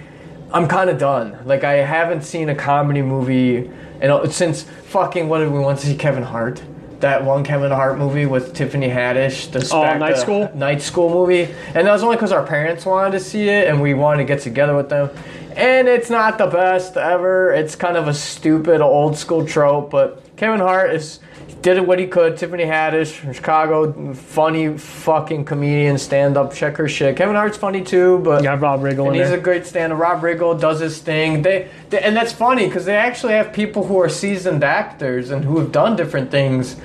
I'm 0.52 0.68
kind 0.68 0.88
of 0.88 0.98
done. 0.98 1.38
Like 1.44 1.64
I 1.64 1.74
haven't 1.74 2.22
seen 2.22 2.48
a 2.48 2.54
comedy 2.54 3.02
movie 3.02 3.70
and 4.00 4.32
since 4.32 4.62
fucking 4.62 5.28
what 5.28 5.38
did 5.38 5.52
we 5.52 5.58
want 5.58 5.78
to 5.80 5.86
see 5.86 5.96
Kevin 5.96 6.22
Hart 6.22 6.62
that 7.04 7.22
one 7.22 7.44
Kevin 7.44 7.70
Hart 7.70 7.98
movie 7.98 8.24
with 8.24 8.54
Tiffany 8.54 8.88
Haddish, 8.88 9.52
the 9.52 9.74
oh, 9.74 9.98
Night 9.98 10.16
School, 10.16 10.50
Night 10.54 10.80
School 10.80 11.10
movie, 11.10 11.54
and 11.74 11.86
that 11.86 11.92
was 11.92 12.02
only 12.02 12.16
because 12.16 12.32
our 12.32 12.46
parents 12.46 12.86
wanted 12.86 13.10
to 13.10 13.20
see 13.22 13.46
it 13.46 13.68
and 13.68 13.82
we 13.82 13.92
wanted 13.92 14.22
to 14.22 14.24
get 14.24 14.40
together 14.40 14.74
with 14.74 14.88
them. 14.88 15.10
And 15.54 15.86
it's 15.86 16.08
not 16.08 16.38
the 16.38 16.46
best 16.46 16.96
ever. 16.96 17.52
It's 17.52 17.76
kind 17.76 17.98
of 17.98 18.08
a 18.08 18.14
stupid 18.14 18.80
old 18.80 19.18
school 19.18 19.46
trope, 19.46 19.90
but 19.90 20.22
Kevin 20.36 20.60
Hart 20.60 20.94
is 20.94 21.20
did 21.64 21.78
it 21.78 21.86
what 21.86 21.98
he 21.98 22.06
could. 22.06 22.36
Tiffany 22.36 22.64
Haddish 22.64 23.12
from 23.12 23.32
Chicago, 23.32 24.12
funny 24.12 24.76
fucking 24.76 25.46
comedian, 25.46 25.96
stand 25.96 26.36
up, 26.36 26.52
check 26.52 26.76
her 26.76 26.86
shit. 26.86 27.16
Kevin 27.16 27.34
Hart's 27.34 27.56
funny 27.56 27.82
too, 27.82 28.18
but 28.18 28.44
yeah, 28.44 28.54
Rob 28.60 28.80
Riggle, 28.82 29.06
and 29.06 29.16
he's 29.16 29.30
there. 29.30 29.38
a 29.38 29.42
great 29.42 29.66
stand 29.66 29.90
up. 29.90 29.98
Rob 29.98 30.20
Riggle 30.20 30.60
does 30.60 30.80
his 30.80 30.98
thing. 30.98 31.40
They, 31.40 31.70
they 31.88 32.00
and 32.00 32.14
that's 32.14 32.32
funny 32.32 32.66
because 32.66 32.84
they 32.84 32.96
actually 32.96 33.32
have 33.32 33.54
people 33.54 33.86
who 33.86 33.98
are 33.98 34.10
seasoned 34.10 34.62
actors 34.62 35.30
and 35.30 35.42
who 35.42 35.58
have 35.58 35.72
done 35.72 35.96
different 35.96 36.30
things 36.30 36.76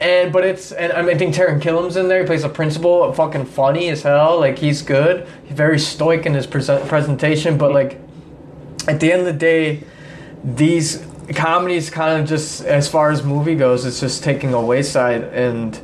and 0.00 0.32
but 0.32 0.44
it's 0.44 0.70
and 0.70 0.92
I 0.92 1.16
think 1.16 1.34
Taran 1.34 1.60
Killam's 1.60 1.96
in 1.96 2.06
there. 2.06 2.20
He 2.20 2.26
plays 2.26 2.44
a 2.44 2.48
principal, 2.48 3.12
fucking 3.12 3.46
funny 3.46 3.88
as 3.88 4.02
hell. 4.02 4.38
Like 4.38 4.58
he's 4.58 4.82
good. 4.82 5.26
He's 5.44 5.56
very 5.56 5.80
stoic 5.80 6.26
in 6.26 6.34
his 6.34 6.46
present, 6.46 6.86
presentation. 6.88 7.58
But 7.58 7.72
like 7.72 8.00
at 8.86 9.00
the 9.00 9.10
end 9.10 9.20
of 9.20 9.26
the 9.26 9.32
day, 9.32 9.82
these 10.44 11.04
comedies 11.32 11.90
kind 11.90 12.20
of 12.20 12.28
just 12.28 12.64
as 12.64 12.88
far 12.88 13.10
as 13.10 13.22
movie 13.22 13.54
goes, 13.54 13.84
it's 13.84 14.00
just 14.00 14.22
taking 14.22 14.52
a 14.52 14.60
wayside. 14.60 15.22
And 15.24 15.78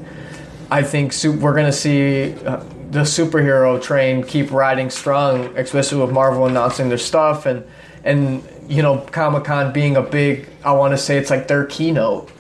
I 0.71 0.83
think 0.83 1.15
we're 1.25 1.55
gonna 1.55 1.73
see. 1.73 2.35
Uh, 2.45 2.63
the 2.91 3.03
superhero 3.03 3.81
train 3.81 4.21
keep 4.25 4.51
riding 4.51 4.91
strong, 4.91 5.57
especially 5.57 6.01
with 6.01 6.11
Marvel 6.11 6.47
announcing 6.47 6.89
their 6.89 6.99
stuff 6.99 7.47
and 7.47 7.65
and 8.03 8.43
you 8.69 8.83
know 8.83 8.99
Comic 8.99 9.45
Con 9.45 9.73
being 9.73 9.97
a 9.97 10.03
big. 10.03 10.49
I 10.65 10.73
want 10.73 10.93
to 10.93 10.99
say 10.99 11.17
it's 11.17 11.31
like 11.31 11.47
their 11.47 11.67
keynote 11.67 12.33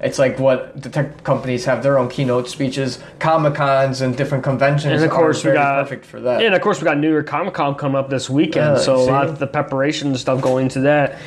it's 0.00 0.18
like 0.18 0.38
what 0.38 0.80
the 0.80 0.88
tech 0.88 1.24
companies 1.24 1.64
have 1.64 1.82
their 1.82 1.98
own 1.98 2.08
keynote 2.08 2.48
speeches, 2.48 3.00
comic 3.18 3.54
cons, 3.54 4.00
and 4.00 4.16
different 4.16 4.44
conventions. 4.44 4.94
And 4.94 5.04
of 5.04 5.10
course, 5.10 5.44
we 5.44 5.52
got 5.52 5.82
perfect 5.82 6.04
for 6.04 6.20
that. 6.20 6.40
Yeah, 6.40 6.46
and 6.46 6.54
of 6.54 6.60
course, 6.60 6.80
we 6.80 6.84
got 6.84 6.98
New 6.98 7.10
York 7.10 7.26
Comic 7.26 7.54
Con 7.54 7.74
coming 7.74 7.96
up 7.96 8.08
this 8.08 8.30
weekend, 8.30 8.76
yeah, 8.76 8.82
so 8.82 8.96
see? 8.96 9.08
a 9.08 9.12
lot 9.12 9.26
of 9.26 9.38
the 9.40 9.46
preparation 9.46 10.08
and 10.08 10.18
stuff 10.18 10.40
going 10.40 10.64
into 10.66 10.80
that. 10.80 11.18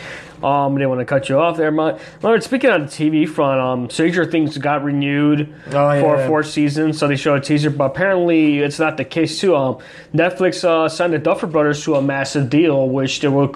Um, 0.43 0.75
they 0.75 0.85
want 0.87 0.99
to 0.99 1.05
cut 1.05 1.29
you 1.29 1.37
off 1.39 1.57
there, 1.57 1.71
but 1.71 1.99
Leonard, 2.23 2.41
speaking 2.43 2.69
on 2.71 2.81
the 2.81 2.87
TV 2.87 3.29
front, 3.29 3.61
um, 3.61 3.89
Stranger 3.89 4.25
Things 4.25 4.57
got 4.57 4.83
renewed 4.83 5.53
Oh, 5.67 5.71
for 6.01 6.15
yeah. 6.17 6.23
a 6.23 6.27
fourth 6.27 6.47
season, 6.47 6.93
so 6.93 7.07
they 7.07 7.15
showed 7.15 7.35
a 7.35 7.41
teaser. 7.41 7.69
But 7.69 7.85
apparently, 7.91 8.59
it's 8.59 8.79
not 8.79 8.97
the 8.97 9.05
case 9.05 9.39
too. 9.39 9.55
Um, 9.55 9.77
Netflix 10.15 10.63
uh, 10.63 10.89
signed 10.89 11.13
the 11.13 11.19
Duffer 11.19 11.45
Brothers 11.47 11.83
to 11.83 11.95
a 11.95 12.01
massive 12.01 12.49
deal, 12.49 12.89
which 12.89 13.19
they 13.19 13.27
will. 13.27 13.55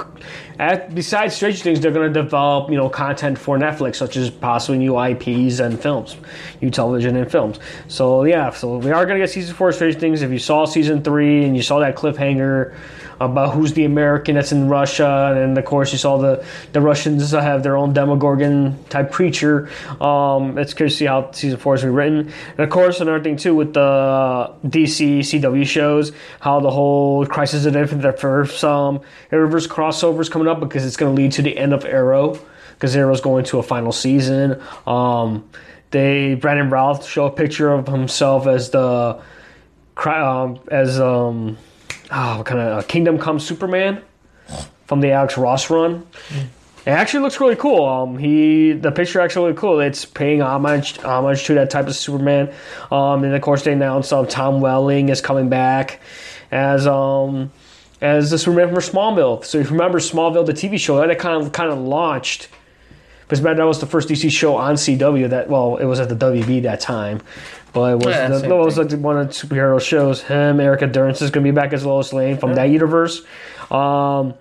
At, 0.60 0.94
besides 0.96 1.36
Stranger 1.36 1.58
Things, 1.64 1.80
they're 1.82 1.92
going 1.92 2.14
to 2.14 2.22
develop 2.22 2.70
you 2.70 2.78
know 2.78 2.88
content 2.88 3.38
for 3.38 3.58
Netflix, 3.58 3.96
such 3.96 4.16
as 4.16 4.30
possibly 4.30 4.78
new 4.78 5.00
IPs 5.02 5.60
and 5.60 5.80
films, 5.80 6.16
new 6.62 6.70
television 6.70 7.16
and 7.16 7.30
films. 7.30 7.60
So 7.88 8.24
yeah, 8.26 8.52
so 8.52 8.78
we 8.78 8.92
are 8.92 9.06
going 9.06 9.20
to 9.20 9.24
get 9.26 9.32
season 9.32 9.56
four 9.56 9.70
of 9.70 9.76
Stranger 9.76 10.00
Things. 10.00 10.22
If 10.22 10.32
you 10.32 10.40
saw 10.40 10.66
season 10.66 11.04
three 11.04 11.44
and 11.46 11.56
you 11.58 11.64
saw 11.64 11.80
that 11.80 11.96
cliffhanger 11.96 12.74
about 13.20 13.54
who's 13.54 13.74
the 13.74 13.86
American 13.86 14.36
that's 14.36 14.52
in 14.52 14.68
Russia, 14.68 15.34
and 15.38 15.58
of 15.58 15.66
course 15.66 15.92
you 15.92 15.98
saw 15.98 16.18
the 16.18 16.46
the 16.74 16.82
Russians 16.82 17.32
have 17.32 17.64
their 17.64 17.78
own 17.78 17.94
Demogorgon 17.94 18.78
type 18.90 19.12
creature. 19.12 19.70
Um, 20.02 20.58
it's 20.58 20.74
curious 20.74 20.94
to 20.94 20.98
see 20.98 21.06
how 21.06 21.32
season 21.32 21.58
four 21.60 21.76
is 21.76 21.84
rewritten, 21.84 22.32
and 22.52 22.60
of 22.60 22.70
course 22.70 23.00
another 23.00 23.24
thing 23.24 23.38
too 23.38 23.56
with 23.56 23.74
the 23.74 24.54
DC 24.66 25.20
CW 25.20 25.66
shows, 25.66 26.12
how 26.40 26.60
the 26.60 26.72
whole 26.72 27.26
Crisis 27.26 27.66
of 27.66 27.76
Infinite 27.76 28.24
Earths 28.24 28.64
um, 28.64 29.02
Arrowverse 29.32 29.68
crossover 29.68 30.20
is 30.20 30.30
coming 30.30 30.48
up 30.48 30.60
because 30.60 30.86
it's 30.86 30.98
going 30.98 31.16
to 31.16 31.22
lead 31.22 31.32
to 31.34 31.42
the 31.42 31.58
end 31.58 31.74
of 31.74 31.86
Arrow 31.86 32.40
because 32.74 32.96
Arrow's 32.96 33.22
going 33.22 33.46
to 33.46 33.60
a 33.60 33.64
final 33.64 33.92
season. 33.92 34.62
Um, 34.86 35.50
they 35.92 36.36
Brandon 36.36 36.70
Routh 36.70 37.06
show 37.06 37.26
a 37.26 37.32
picture 37.32 37.72
of 37.72 37.88
himself 37.88 38.48
as 38.48 38.72
the 38.72 39.22
um, 40.06 40.60
as 40.70 41.00
um 41.00 41.58
oh, 42.12 42.38
what 42.38 42.46
kind 42.46 42.60
of 42.60 42.80
uh, 42.80 42.88
Kingdom 42.88 43.18
Come 43.18 43.40
Superman 43.40 44.02
from 44.86 45.02
the 45.02 45.12
Alex 45.12 45.38
Ross 45.38 45.70
run. 45.70 46.06
It 46.86 46.92
actually 46.92 47.22
looks 47.22 47.40
really 47.40 47.56
cool. 47.56 47.84
Um, 47.86 48.18
he 48.18 48.74
the 48.74 48.92
picture 48.92 49.20
actually 49.20 49.48
really 49.48 49.58
cool. 49.58 49.80
It's 49.80 50.06
paying 50.06 50.42
homage 50.42 51.00
homage 51.00 51.46
to 51.46 51.56
that 51.56 51.72
type 51.72 51.88
of 51.88 51.96
Superman. 51.96 52.54
Um, 52.92 53.24
and 53.24 53.34
of 53.34 53.42
course 53.42 53.64
they 53.64 53.74
announced 53.74 54.14
um, 54.14 54.28
Tom 54.28 54.62
Welling 54.62 55.10
is 55.10 55.20
coming 55.20 55.50
back 55.50 56.00
as 56.52 56.86
um 56.86 57.52
as 58.02 58.30
the 58.30 58.38
Superman 58.38 58.70
from 58.70 58.78
Smallville. 58.78 59.44
So 59.44 59.58
if 59.58 59.66
you 59.66 59.72
remember 59.72 60.00
Smallville, 60.00 60.46
the 60.46 60.54
TV 60.54 60.80
show, 60.80 61.06
that 61.06 61.18
kind 61.18 61.42
of 61.42 61.52
kind 61.52 61.72
of 61.72 61.80
launched. 61.80 62.50
Because 63.22 63.42
that 63.42 63.58
was 63.58 63.80
the 63.80 63.88
first 63.88 64.08
DC 64.08 64.30
show 64.30 64.56
on 64.56 64.76
CW. 64.76 65.28
That 65.32 65.50
well, 65.50 65.78
it 65.78 65.86
was 65.86 66.00
at 66.00 66.10
the 66.10 66.16
WB 66.16 66.62
that 66.62 66.80
time, 66.80 67.22
but 67.76 67.92
it 67.92 67.96
was 67.98 68.16
Yeah, 68.16 68.30
the, 68.30 68.56
was 68.56 68.78
like 68.78 68.90
one 68.94 69.18
of 69.18 69.28
the 69.28 69.34
superhero 69.34 69.80
shows. 69.82 70.22
Him, 70.22 70.62
Erica 70.62 70.88
Durance 70.88 71.22
is 71.22 71.30
going 71.30 71.46
to 71.46 71.52
be 71.52 71.54
back 71.54 71.74
as 71.74 71.86
Lois 71.86 72.14
Lane 72.14 72.38
from 72.38 72.56
that 72.56 72.70
universe. 72.70 73.22
Um, 73.70 74.34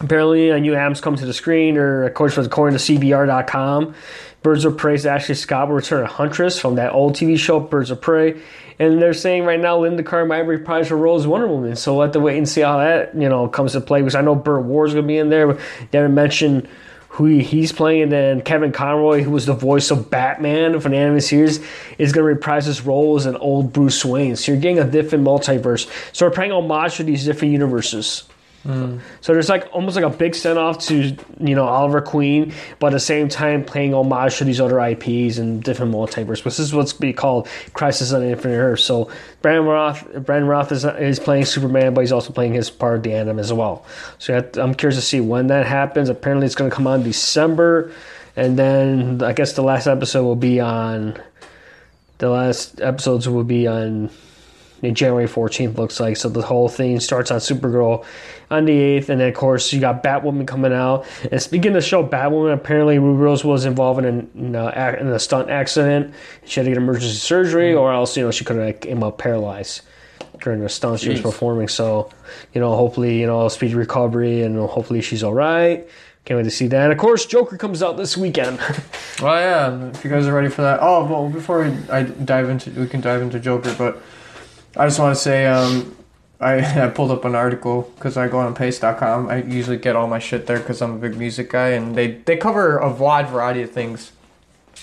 apparently, 0.00 0.48
a 0.48 0.58
new 0.58 0.74
Adams 0.74 1.02
come 1.02 1.14
to 1.14 1.26
the 1.26 1.34
screen, 1.34 1.76
or 1.76 2.04
of 2.04 2.14
course, 2.14 2.38
according 2.38 2.78
to 2.78 2.82
CBR.com, 2.82 3.94
Birds 4.42 4.64
of 4.64 4.78
Prey's 4.78 5.04
Ashley 5.04 5.34
Scott 5.34 5.68
will 5.68 5.76
return 5.76 6.02
a 6.04 6.08
Huntress 6.08 6.58
from 6.58 6.76
that 6.76 6.94
old 6.94 7.14
TV 7.14 7.38
show, 7.38 7.60
Birds 7.60 7.90
of 7.90 8.00
Prey. 8.00 8.40
And 8.78 9.00
they're 9.00 9.12
saying 9.12 9.44
right 9.44 9.60
now 9.60 9.78
Lynda 9.80 10.04
Carter 10.04 10.24
might 10.24 10.38
reprise 10.38 10.88
her 10.88 10.96
role 10.96 11.16
as 11.16 11.26
Wonder 11.26 11.46
Woman. 11.46 11.76
So 11.76 11.92
we'll 11.92 12.02
have 12.04 12.12
to 12.12 12.20
wait 12.20 12.38
and 12.38 12.48
see 12.48 12.62
how 12.62 12.78
that, 12.78 13.14
you 13.14 13.28
know, 13.28 13.46
comes 13.46 13.72
to 13.72 13.82
play. 13.82 14.00
Because 14.00 14.14
I 14.14 14.22
know 14.22 14.34
Burt 14.34 14.64
Ward's 14.64 14.94
going 14.94 15.04
to 15.04 15.06
be 15.06 15.18
in 15.18 15.28
there. 15.28 15.48
But 15.48 15.60
they 15.90 15.98
haven't 15.98 16.14
mentioned 16.14 16.66
who 17.12 17.26
he's 17.26 17.72
playing. 17.72 18.04
And 18.04 18.12
then 18.12 18.40
Kevin 18.40 18.72
Conroy, 18.72 19.22
who 19.22 19.30
was 19.30 19.44
the 19.44 19.54
voice 19.54 19.90
of 19.90 20.08
Batman 20.08 20.80
for 20.80 20.88
the 20.88 20.96
animated 20.96 21.24
series, 21.24 21.58
is 21.98 22.10
going 22.10 22.24
to 22.24 22.28
reprise 22.34 22.64
his 22.64 22.86
role 22.86 23.16
as 23.16 23.26
an 23.26 23.36
old 23.36 23.72
Bruce 23.72 24.02
Wayne. 24.02 24.34
So 24.34 24.52
you're 24.52 24.60
getting 24.60 24.78
a 24.78 24.90
different 24.90 25.22
multiverse. 25.22 25.90
So 26.14 26.26
we're 26.26 26.32
paying 26.32 26.52
homage 26.52 26.96
to 26.96 27.04
these 27.04 27.26
different 27.26 27.52
universes. 27.52 28.24
So 28.64 29.00
there's 29.32 29.48
like 29.48 29.68
almost 29.72 29.96
like 29.96 30.04
a 30.04 30.10
big 30.10 30.34
send 30.34 30.58
off 30.58 30.78
to 30.86 31.16
you 31.40 31.54
know 31.54 31.64
Oliver 31.64 32.00
Queen, 32.00 32.52
but 32.78 32.88
at 32.88 32.92
the 32.92 33.00
same 33.00 33.28
time 33.28 33.64
playing 33.64 33.92
homage 33.92 34.38
to 34.38 34.44
these 34.44 34.60
other 34.60 34.78
IPs 34.78 35.38
and 35.38 35.62
different 35.62 35.92
multiverse. 35.92 36.44
This 36.44 36.58
is 36.58 36.72
what's 36.72 36.92
be 36.92 37.12
called 37.12 37.48
Crisis 37.72 38.12
on 38.12 38.22
Infinite 38.22 38.56
Earth. 38.56 38.80
So 38.80 39.10
Brandon 39.40 39.66
Routh, 39.66 40.24
Brandon 40.24 40.48
Routh 40.48 40.70
is, 40.70 40.84
is 40.84 41.18
playing 41.18 41.46
Superman, 41.46 41.94
but 41.94 42.02
he's 42.02 42.12
also 42.12 42.32
playing 42.32 42.54
his 42.54 42.70
part 42.70 42.96
of 42.96 43.02
the 43.02 43.14
Atom 43.14 43.38
as 43.38 43.52
well. 43.52 43.84
So 44.18 44.40
to- 44.40 44.62
I'm 44.62 44.74
curious 44.74 44.96
to 44.96 45.02
see 45.04 45.20
when 45.20 45.48
that 45.48 45.66
happens. 45.66 46.08
Apparently 46.08 46.46
it's 46.46 46.54
going 46.54 46.70
to 46.70 46.76
come 46.76 46.86
out 46.86 47.00
in 47.00 47.02
December, 47.02 47.90
and 48.36 48.56
then 48.56 49.22
I 49.22 49.32
guess 49.32 49.54
the 49.54 49.62
last 49.62 49.86
episode 49.88 50.22
will 50.22 50.36
be 50.36 50.60
on. 50.60 51.20
The 52.18 52.30
last 52.30 52.80
episodes 52.80 53.28
will 53.28 53.42
be 53.42 53.66
on 53.66 54.08
January 54.90 55.28
14th 55.28 55.78
looks 55.78 56.00
like. 56.00 56.16
So 56.16 56.28
the 56.28 56.42
whole 56.42 56.68
thing 56.68 56.98
starts 57.00 57.30
on 57.30 57.38
Supergirl 57.38 58.04
on 58.50 58.64
the 58.64 58.72
8th, 58.72 59.08
and 59.08 59.20
then 59.20 59.28
of 59.28 59.34
course 59.34 59.72
you 59.72 59.80
got 59.80 60.02
Batwoman 60.02 60.46
coming 60.46 60.72
out. 60.72 61.06
And 61.30 61.40
speaking 61.40 61.68
of 61.68 61.74
the 61.74 61.80
show, 61.80 62.06
Batwoman 62.06 62.52
apparently 62.52 62.98
Ruby 62.98 63.22
Rose 63.22 63.44
was 63.44 63.64
involved 63.64 64.00
in, 64.00 64.04
an, 64.04 64.30
in, 64.34 64.54
a, 64.54 64.96
in 65.00 65.06
a 65.08 65.18
stunt 65.18 65.50
accident. 65.50 66.14
She 66.44 66.60
had 66.60 66.64
to 66.64 66.70
get 66.70 66.76
emergency 66.76 67.14
surgery, 67.14 67.70
mm-hmm. 67.70 67.80
or 67.80 67.92
else 67.92 68.16
you 68.16 68.24
know 68.24 68.30
she 68.30 68.44
could 68.44 68.56
have 68.56 68.80
came 68.80 69.02
up 69.02 69.18
paralyzed 69.18 69.82
during 70.40 70.60
the 70.60 70.68
stunt 70.68 71.00
she 71.00 71.10
was 71.10 71.20
performing. 71.20 71.68
So 71.68 72.10
you 72.52 72.60
know, 72.60 72.74
hopefully 72.74 73.20
you 73.20 73.26
know 73.26 73.48
speedy 73.48 73.74
recovery, 73.74 74.42
and 74.42 74.58
hopefully 74.58 75.00
she's 75.00 75.22
all 75.22 75.34
right. 75.34 75.88
Can't 76.24 76.38
wait 76.38 76.44
to 76.44 76.50
see 76.50 76.68
that. 76.68 76.84
And 76.84 76.92
of 76.92 76.98
course, 76.98 77.26
Joker 77.26 77.56
comes 77.56 77.82
out 77.82 77.96
this 77.96 78.16
weekend. 78.16 78.60
Oh 79.20 79.26
yeah, 79.26 79.90
if 79.90 80.02
you 80.02 80.10
guys 80.10 80.26
are 80.26 80.34
ready 80.34 80.48
for 80.48 80.62
that. 80.62 80.80
Oh 80.82 81.04
well, 81.04 81.28
before 81.28 81.62
we, 81.62 81.70
I 81.90 82.02
dive 82.02 82.48
into, 82.48 82.70
we 82.70 82.88
can 82.88 83.00
dive 83.00 83.22
into 83.22 83.38
Joker, 83.38 83.72
but 83.78 84.02
I 84.76 84.86
just 84.86 84.98
want 84.98 85.14
to 85.16 85.20
say, 85.20 85.46
um, 85.46 85.94
I 86.40 86.84
I 86.84 86.88
pulled 86.88 87.10
up 87.10 87.24
an 87.24 87.34
article 87.34 87.90
because 87.96 88.16
I 88.16 88.28
go 88.28 88.38
on 88.38 88.54
Pace.com. 88.54 89.28
I 89.28 89.42
usually 89.42 89.76
get 89.78 89.96
all 89.96 90.06
my 90.08 90.18
shit 90.18 90.46
there 90.46 90.58
because 90.58 90.80
I'm 90.82 90.92
a 90.94 90.98
big 90.98 91.16
music 91.16 91.50
guy, 91.50 91.70
and 91.70 91.94
they 91.94 92.12
they 92.12 92.36
cover 92.36 92.78
a 92.78 92.90
wide 92.90 93.28
variety 93.28 93.62
of 93.62 93.70
things. 93.70 94.12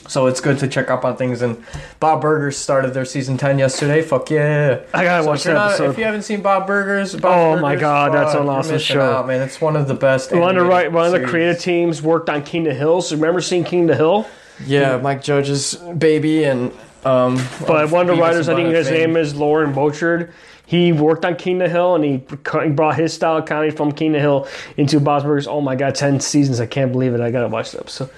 So 0.08 0.28
it's 0.28 0.40
good 0.40 0.60
to 0.60 0.68
check 0.70 0.90
up 0.90 1.04
on 1.04 1.18
things. 1.18 1.42
And 1.42 1.62
Bob 2.00 2.22
Burgers 2.22 2.58
started 2.58 2.94
their 2.94 3.04
season 3.04 3.38
ten 3.38 3.60
yesterday. 3.60 4.02
Fuck 4.02 4.30
yeah! 4.30 4.80
I 4.94 5.04
gotta 5.04 5.24
So 5.24 5.30
watch 5.30 5.44
that 5.44 5.54
not- 5.54 5.72
episode. 5.72 5.90
if 5.90 5.98
you 5.98 6.06
haven't 6.06 6.22
seen 6.22 6.42
Bob 6.42 6.68
Burgers, 6.68 7.16
Bob 7.16 7.58
Oh 7.58 7.62
my 7.62 7.76
God, 7.76 8.14
that's 8.14 8.34
an 8.36 8.48
awesome 8.48 8.78
show. 8.80 9.02
out, 9.02 9.28
man. 9.28 9.42
It's 9.42 9.60
one 9.60 9.76
of 9.76 9.88
the 9.90 9.96
best. 9.96 10.32
One 10.32 10.58
of 10.58 10.68
right, 10.68 10.90
one 10.92 11.06
of 11.06 11.12
the 11.12 11.28
creative 11.28 11.60
teams 11.62 12.02
worked 12.02 12.30
on 12.30 12.44
King 12.44 12.68
of 12.68 12.74
the 12.74 12.80
Hill. 12.80 13.02
So 13.02 13.16
remember 13.18 13.42
seeing 13.42 13.64
King 13.66 13.82
of 13.82 13.88
the 13.90 13.96
Hill? 13.96 14.28
Yeah, 14.66 14.98
Mike 14.98 15.22
Judge's 15.24 15.76
baby 15.76 16.44
and 16.46 16.72
um. 17.10 17.40
But 17.66 17.90
one 17.92 18.10
of 18.10 18.16
the 18.16 18.22
writers, 18.22 18.50
I 18.50 18.56
think 18.56 18.70
his 18.70 18.88
fame. 18.88 19.14
name 19.14 19.18
is 19.18 19.36
Loren 19.36 19.74
Bouchard. 19.74 20.34
He 20.66 20.92
worked 20.94 21.26
on 21.26 21.36
King 21.36 21.62
of 21.62 21.68
the 21.68 21.70
Hill 21.70 21.96
and 21.96 22.04
he 22.04 22.24
he 22.64 22.70
brought 22.70 22.96
his 22.96 23.12
style 23.12 23.38
of 23.38 23.46
comedy 23.46 23.72
from 23.72 23.92
King 23.92 24.10
of 24.10 24.14
the 24.14 24.20
Hill 24.20 24.48
into 24.78 25.00
Bob's 25.00 25.24
Burgers. 25.24 25.48
Oh 25.48 25.62
my 25.62 25.76
god, 25.76 25.96
10 25.96 26.20
seasons. 26.20 26.60
I 26.60 26.68
can't 26.68 26.92
believe 26.92 27.16
it. 27.16 27.22
I 27.22 27.32
gotta 27.32 27.48
watch 27.48 27.72
the 27.72 27.84
So. 27.88 28.10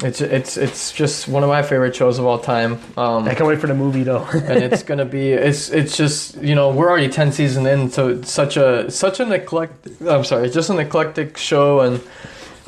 It's 0.00 0.20
it's 0.20 0.56
it's 0.56 0.92
just 0.92 1.26
one 1.26 1.42
of 1.42 1.48
my 1.48 1.62
favorite 1.62 1.96
shows 1.96 2.20
of 2.20 2.24
all 2.24 2.38
time. 2.38 2.78
Um, 2.96 3.24
I 3.24 3.34
can't 3.34 3.48
wait 3.48 3.58
for 3.58 3.66
the 3.66 3.74
movie 3.74 4.04
though. 4.04 4.22
and 4.32 4.62
it's 4.62 4.84
gonna 4.84 5.04
be 5.04 5.32
it's 5.32 5.70
it's 5.70 5.96
just 5.96 6.40
you 6.40 6.54
know 6.54 6.70
we're 6.70 6.88
already 6.88 7.08
ten 7.08 7.32
season 7.32 7.66
in, 7.66 7.90
so 7.90 8.10
it's 8.10 8.30
such 8.30 8.56
a 8.56 8.88
such 8.92 9.18
an 9.18 9.32
eclectic. 9.32 10.00
I'm 10.02 10.22
sorry, 10.22 10.48
just 10.50 10.70
an 10.70 10.78
eclectic 10.78 11.36
show, 11.36 11.80
and 11.80 12.00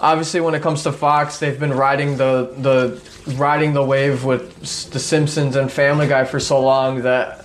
obviously 0.01 0.41
when 0.41 0.57
it 0.57 0.63
comes 0.63 0.83
to 0.83 0.91
Fox, 0.91 1.39
they've 1.39 1.59
been 1.61 1.73
riding 1.73 2.17
the 2.17 2.53
the 2.59 3.01
riding 3.35 3.73
the 3.73 3.85
wave 3.85 4.25
with 4.25 4.61
The 4.91 4.99
Simpsons 4.99 5.57
and 5.57 5.71
Family 5.71 6.07
Guy 6.07 6.25
for 6.25 6.41
so 6.41 6.61
long 6.61 7.03
that 7.03 7.45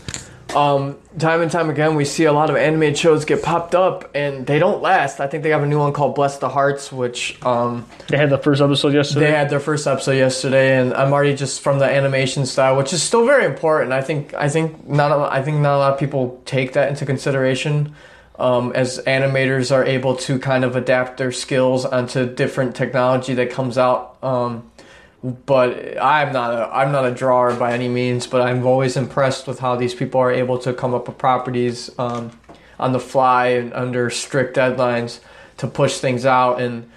um, 0.55 0.97
time 1.19 1.41
and 1.41 1.51
time 1.51 1.69
again 1.69 1.95
we 1.95 2.05
see 2.05 2.23
a 2.23 2.31
lot 2.31 2.49
of 2.49 2.55
animated 2.55 2.97
shows 2.97 3.25
get 3.25 3.43
popped 3.43 3.75
up 3.75 4.09
and 4.15 4.47
they 4.47 4.57
don't 4.57 4.81
last. 4.81 5.19
I 5.19 5.27
think 5.27 5.43
they 5.43 5.49
have 5.49 5.63
a 5.63 5.65
new 5.65 5.79
one 5.79 5.91
called 5.91 6.15
Bless 6.15 6.37
the 6.37 6.47
Hearts, 6.47 6.91
which 6.91 7.37
um, 7.45 7.85
they 8.07 8.17
had 8.17 8.29
the 8.29 8.37
first 8.37 8.61
episode 8.61 8.93
yesterday. 8.93 9.25
they 9.25 9.31
had 9.31 9.49
their 9.49 9.59
first 9.59 9.85
episode 9.85 10.13
yesterday, 10.13 10.79
and 10.79 10.93
I'm 10.93 11.11
already 11.11 11.35
just 11.35 11.61
from 11.61 11.79
the 11.79 11.85
animation 11.85 12.45
style, 12.45 12.77
which 12.77 12.93
is 12.93 13.03
still 13.03 13.25
very 13.25 13.45
important. 13.45 13.91
I 13.91 14.01
think 14.01 14.33
I 14.33 14.47
think 14.47 14.87
not 14.87 15.11
a, 15.11 15.31
I 15.31 15.41
think 15.41 15.59
not 15.59 15.75
a 15.75 15.79
lot 15.79 15.93
of 15.93 15.99
people 15.99 16.41
take 16.45 16.73
that 16.73 16.89
into 16.89 17.05
consideration. 17.05 17.93
Um, 18.37 18.73
as 18.73 18.99
animators 19.07 19.73
are 19.73 19.85
able 19.85 20.17
to 20.17 20.39
kind 20.39 20.65
of 20.65 20.75
adapt 20.75 21.17
their 21.17 21.31
skills 21.31 21.85
onto 21.85 22.25
different 22.25 22.75
technology 22.75 23.33
that 23.35 23.49
comes 23.49 23.77
out. 23.77 24.21
Um, 24.21 24.69
but 25.25 25.99
I'm 25.99 26.31
not 26.33 26.53
a 26.53 26.75
I'm 26.75 26.91
not 26.91 27.05
a 27.05 27.11
drawer 27.11 27.53
by 27.53 27.73
any 27.73 27.87
means, 27.87 28.27
but 28.27 28.41
I'm 28.41 28.65
always 28.65 28.95
impressed 28.95 29.47
with 29.47 29.59
how 29.59 29.75
these 29.75 29.95
people 29.95 30.21
are 30.21 30.31
able 30.31 30.59
to 30.59 30.73
come 30.73 30.93
up 30.93 31.07
with 31.07 31.17
properties 31.17 31.89
um, 31.97 32.31
on 32.79 32.91
the 32.91 32.99
fly 32.99 33.47
and 33.47 33.73
under 33.73 34.09
strict 34.11 34.55
deadlines 34.55 35.19
to 35.57 35.67
push 35.67 35.97
things 35.97 36.25
out. 36.25 36.61
And 36.61 36.91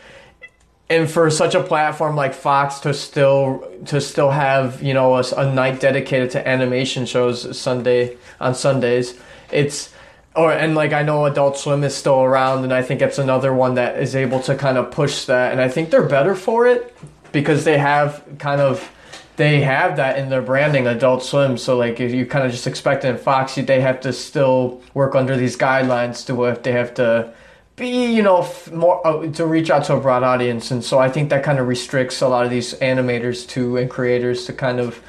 and 0.90 1.10
for 1.10 1.30
such 1.30 1.54
a 1.54 1.62
platform 1.62 2.16
like 2.16 2.34
Fox 2.34 2.80
to 2.80 2.92
still 2.92 3.66
to 3.86 3.98
still 3.98 4.30
have 4.30 4.82
you 4.82 4.92
know 4.92 5.16
a, 5.16 5.24
a 5.36 5.54
night 5.54 5.80
dedicated 5.80 6.30
to 6.32 6.46
animation 6.46 7.06
shows 7.06 7.58
Sunday 7.58 8.18
on 8.40 8.54
Sundays, 8.54 9.18
it's 9.50 9.94
or 10.36 10.52
and 10.52 10.74
like 10.74 10.92
I 10.92 11.02
know 11.02 11.24
Adult 11.24 11.56
Swim 11.56 11.82
is 11.82 11.94
still 11.94 12.20
around, 12.20 12.64
and 12.64 12.74
I 12.74 12.82
think 12.82 13.00
it's 13.00 13.18
another 13.18 13.54
one 13.54 13.74
that 13.74 13.98
is 13.98 14.14
able 14.14 14.40
to 14.42 14.54
kind 14.54 14.76
of 14.76 14.90
push 14.90 15.24
that, 15.24 15.52
and 15.52 15.62
I 15.62 15.70
think 15.70 15.88
they're 15.88 16.06
better 16.06 16.34
for 16.34 16.66
it 16.66 16.94
because 17.32 17.64
they 17.64 17.78
have 17.78 18.22
kind 18.38 18.60
of 18.60 18.90
they 19.36 19.60
have 19.60 19.96
that 19.96 20.18
in 20.18 20.30
their 20.30 20.42
branding, 20.42 20.88
Adult 20.88 21.22
Swim. 21.22 21.56
So 21.56 21.76
like 21.76 22.00
if 22.00 22.12
you 22.12 22.26
kind 22.26 22.44
of 22.44 22.50
just 22.50 22.66
expect 22.66 23.04
in 23.04 23.16
Fox, 23.16 23.54
they 23.54 23.80
have 23.80 24.00
to 24.00 24.12
still 24.12 24.82
work 24.94 25.14
under 25.14 25.36
these 25.36 25.56
guidelines 25.56 26.26
to 26.26 26.44
if 26.46 26.62
they 26.64 26.72
have 26.72 26.92
to 26.94 27.32
be 27.78 28.12
you 28.12 28.22
know 28.22 28.46
more 28.72 29.04
uh, 29.06 29.30
to 29.32 29.46
reach 29.46 29.70
out 29.70 29.84
to 29.84 29.94
a 29.94 30.00
broad 30.00 30.22
audience 30.22 30.70
and 30.70 30.84
so 30.84 30.98
i 30.98 31.08
think 31.08 31.30
that 31.30 31.44
kind 31.44 31.58
of 31.58 31.68
restricts 31.68 32.20
a 32.20 32.28
lot 32.28 32.44
of 32.44 32.50
these 32.50 32.74
animators 32.74 33.48
to 33.48 33.76
and 33.76 33.88
creators 33.88 34.44
to 34.44 34.52
kind 34.52 34.80
of 34.80 35.00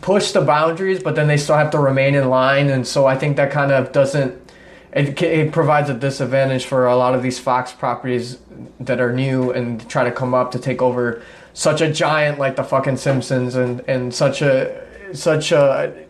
push 0.00 0.30
the 0.30 0.40
boundaries 0.40 1.02
but 1.02 1.16
then 1.16 1.26
they 1.26 1.36
still 1.36 1.56
have 1.56 1.70
to 1.70 1.78
remain 1.78 2.14
in 2.14 2.28
line 2.30 2.70
and 2.70 2.86
so 2.86 3.06
i 3.06 3.16
think 3.16 3.36
that 3.36 3.50
kind 3.50 3.72
of 3.72 3.90
doesn't 3.90 4.41
it, 4.92 5.20
it 5.22 5.52
provides 5.52 5.88
a 5.88 5.94
disadvantage 5.94 6.66
for 6.66 6.86
a 6.86 6.96
lot 6.96 7.14
of 7.14 7.22
these 7.22 7.38
fox 7.38 7.72
properties 7.72 8.38
that 8.80 9.00
are 9.00 9.12
new 9.12 9.50
and 9.50 9.88
try 9.88 10.04
to 10.04 10.12
come 10.12 10.34
up 10.34 10.52
to 10.52 10.58
take 10.58 10.82
over 10.82 11.22
such 11.54 11.80
a 11.80 11.92
giant 11.92 12.38
like 12.38 12.56
the 12.56 12.64
fucking 12.64 12.96
simpsons 12.96 13.54
and 13.54 13.80
and 13.88 14.14
such 14.14 14.42
a 14.42 14.86
such 15.14 15.52
a 15.52 16.06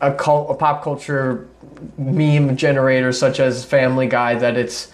a, 0.00 0.12
cult, 0.14 0.50
a 0.50 0.54
pop 0.54 0.82
culture 0.82 1.48
meme 1.96 2.56
generator 2.56 3.12
such 3.12 3.40
as 3.40 3.64
Family 3.64 4.06
Guy 4.06 4.36
that 4.36 4.56
it's 4.56 4.92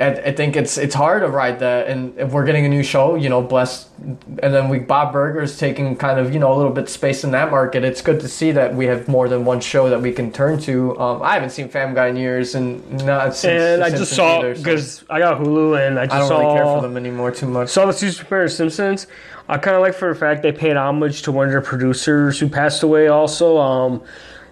I, 0.00 0.10
I 0.10 0.32
think 0.32 0.56
it's 0.56 0.76
it's 0.78 0.94
hard 0.94 1.22
to 1.22 1.28
ride 1.28 1.58
that 1.60 1.88
and 1.88 2.18
if 2.18 2.32
we're 2.32 2.44
getting 2.44 2.66
a 2.66 2.68
new 2.68 2.82
show 2.82 3.14
you 3.14 3.28
know 3.28 3.42
blessed 3.42 3.88
and 3.98 4.54
then 4.54 4.68
we 4.68 4.78
Bob 4.78 5.12
Burger's 5.12 5.58
taking 5.58 5.96
kind 5.96 6.18
of 6.18 6.32
you 6.32 6.38
know 6.38 6.52
a 6.52 6.56
little 6.56 6.72
bit 6.72 6.88
space 6.88 7.24
in 7.24 7.30
that 7.30 7.50
market 7.50 7.84
it's 7.84 8.02
good 8.02 8.20
to 8.20 8.28
see 8.28 8.52
that 8.52 8.74
we 8.74 8.86
have 8.86 9.08
more 9.08 9.28
than 9.28 9.44
one 9.44 9.60
show 9.60 9.88
that 9.88 10.00
we 10.00 10.12
can 10.12 10.30
turn 10.32 10.58
to 10.60 10.98
um, 10.98 11.22
I 11.22 11.34
haven't 11.34 11.50
seen 11.50 11.68
Family 11.68 11.94
Guy 11.94 12.08
in 12.08 12.16
years 12.16 12.54
and 12.54 13.04
not 13.04 13.34
since 13.34 13.62
and 13.62 13.84
I 13.84 13.90
just 13.90 14.12
saw 14.12 14.38
either, 14.38 14.54
so 14.54 14.62
because 14.62 15.04
I 15.08 15.18
got 15.18 15.40
Hulu 15.40 15.86
and 15.86 15.98
I 15.98 16.06
just 16.06 16.14
I 16.14 16.18
don't 16.18 16.28
saw 16.28 16.40
really 16.40 16.54
care 16.54 16.64
for 16.64 16.82
them 16.82 16.96
anymore 16.96 17.30
too 17.30 17.46
much 17.46 17.68
saw 17.68 17.86
the 17.86 18.42
of 18.44 18.52
Simpsons. 18.52 19.06
I 19.48 19.58
kind 19.58 19.76
of 19.76 19.82
like 19.82 19.94
for 19.94 20.12
the 20.12 20.18
fact 20.18 20.42
they 20.42 20.52
paid 20.52 20.76
homage 20.76 21.22
to 21.22 21.32
one 21.32 21.46
of 21.46 21.52
their 21.52 21.60
producers 21.60 22.38
who 22.38 22.48
passed 22.48 22.82
away. 22.82 23.08
Also, 23.08 23.58
um, 23.58 24.02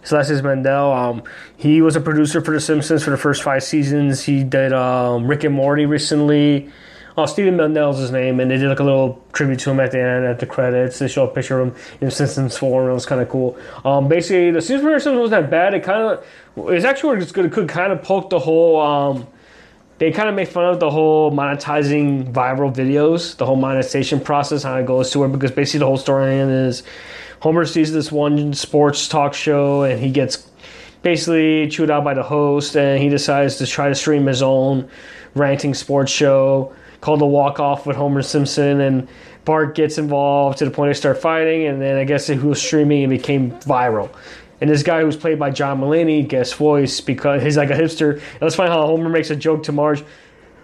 his 0.05 0.13
last 0.13 0.29
is 0.29 0.43
Mandel. 0.43 0.93
Um, 0.93 1.23
he 1.57 1.81
was 1.81 1.97
a 1.97 2.01
producer 2.01 2.43
for 2.43 2.53
The 2.53 2.61
Simpsons 2.61 3.03
for 3.03 3.11
the 3.11 3.17
first 3.17 3.43
five 3.43 3.65
seasons. 3.65 4.23
He 4.23 4.45
did 4.45 4.75
um, 4.75 5.27
Rick 5.27 5.45
and 5.45 5.55
Morty 5.55 5.87
recently. 5.87 6.71
Oh, 7.17 7.25
Stephen 7.25 7.57
Mendel's 7.57 7.99
his 7.99 8.11
name, 8.11 8.39
and 8.39 8.51
they 8.51 8.59
did 8.59 8.69
like 8.69 8.81
a 8.81 8.85
little 8.85 9.25
tribute 9.33 9.61
to 9.61 9.71
him 9.71 9.81
at 9.81 9.93
the 9.93 10.01
end 10.01 10.27
at 10.27 10.41
the 10.41 10.47
credits. 10.47 10.99
They 10.99 11.09
show 11.09 11.25
a 11.27 11.33
picture 11.33 11.59
of 11.59 11.69
him 11.69 11.77
in 12.03 12.11
Simpsons 12.11 12.59
form. 12.59 12.91
It 12.91 12.93
was 12.93 13.07
kind 13.07 13.23
of 13.23 13.31
cool. 13.31 13.57
Um, 13.83 14.07
basically, 14.07 14.51
the 14.51 14.61
Simpsons 14.61 15.17
wasn't 15.17 15.31
that 15.31 15.51
bad. 15.51 15.73
It 15.73 15.85
kind 15.85 16.03
of 16.03 16.69
it's 16.69 16.85
actually 16.85 17.23
it's 17.23 17.33
good. 17.33 17.47
It 17.47 17.53
could 17.53 17.71
kind 17.71 17.91
of 17.91 18.03
poke 18.03 18.29
the 18.29 18.39
whole. 18.39 18.81
Um, 18.83 19.27
they 19.97 20.11
kind 20.11 20.29
of 20.29 20.35
make 20.35 20.49
fun 20.49 20.67
of 20.67 20.81
the 20.81 20.91
whole 20.91 21.31
monetizing 21.31 22.31
viral 22.31 22.75
videos, 22.75 23.37
the 23.37 23.47
whole 23.47 23.57
monetization 23.57 24.21
process, 24.21 24.65
how 24.65 24.77
it 24.77 24.85
goes 24.85 25.11
to 25.13 25.25
it, 25.25 25.33
because 25.33 25.53
basically 25.53 25.79
the 25.79 25.87
whole 25.87 25.97
storyline 25.97 26.67
is 26.67 26.83
Homer 27.45 27.67
sees 27.67 27.93
this 27.93 28.11
one 28.11 28.55
sports 28.55 29.07
talk 29.07 29.35
show 29.35 29.83
and 29.83 30.01
he 30.01 30.11
gets 30.11 30.49
basically 31.03 31.69
chewed 31.69 31.91
out 31.91 32.03
by 32.03 32.15
the 32.15 32.23
host 32.23 32.75
and 32.75 33.03
he 33.03 33.11
decides 33.11 33.57
to 33.57 33.67
try 33.67 33.91
to 33.91 33.95
stream 33.95 34.25
his 34.25 34.41
own 34.41 34.89
ranting 35.35 35.75
sports 35.75 36.11
show 36.11 36.75
called 37.03 37.21
The 37.21 37.27
Walk 37.27 37.61
Off 37.61 37.85
with 37.85 37.99
Homer 37.99 38.23
Simpson 38.23 38.81
and 38.81 39.07
Bart 39.45 39.75
gets 39.75 39.99
involved 39.99 40.57
to 40.57 40.65
the 40.65 40.71
point 40.71 40.89
they 40.89 40.95
start 40.95 41.21
fighting 41.21 41.67
and 41.67 41.83
then 41.83 41.99
I 41.99 42.05
guess 42.05 42.29
who 42.29 42.49
was 42.49 42.63
streaming 42.63 43.05
and 43.05 43.11
became 43.11 43.51
viral. 43.61 44.11
And 44.63 44.71
this 44.71 44.83
guy 44.83 45.03
who's 45.03 45.15
played 45.15 45.39
by 45.39 45.51
John 45.51 45.83
Mulaney 45.83 46.27
guest 46.27 46.55
voice 46.55 47.03
because 47.03 47.43
he's 47.43 47.59
like 47.59 47.69
a 47.69 47.75
hipster. 47.75 48.15
And 48.15 48.41
let's 48.41 48.55
find 48.55 48.71
how 48.73 48.87
Homer 48.87 49.11
makes 49.11 49.29
a 49.29 49.37
joke 49.37 49.65
to 49.65 49.73
Marge. 49.73 50.03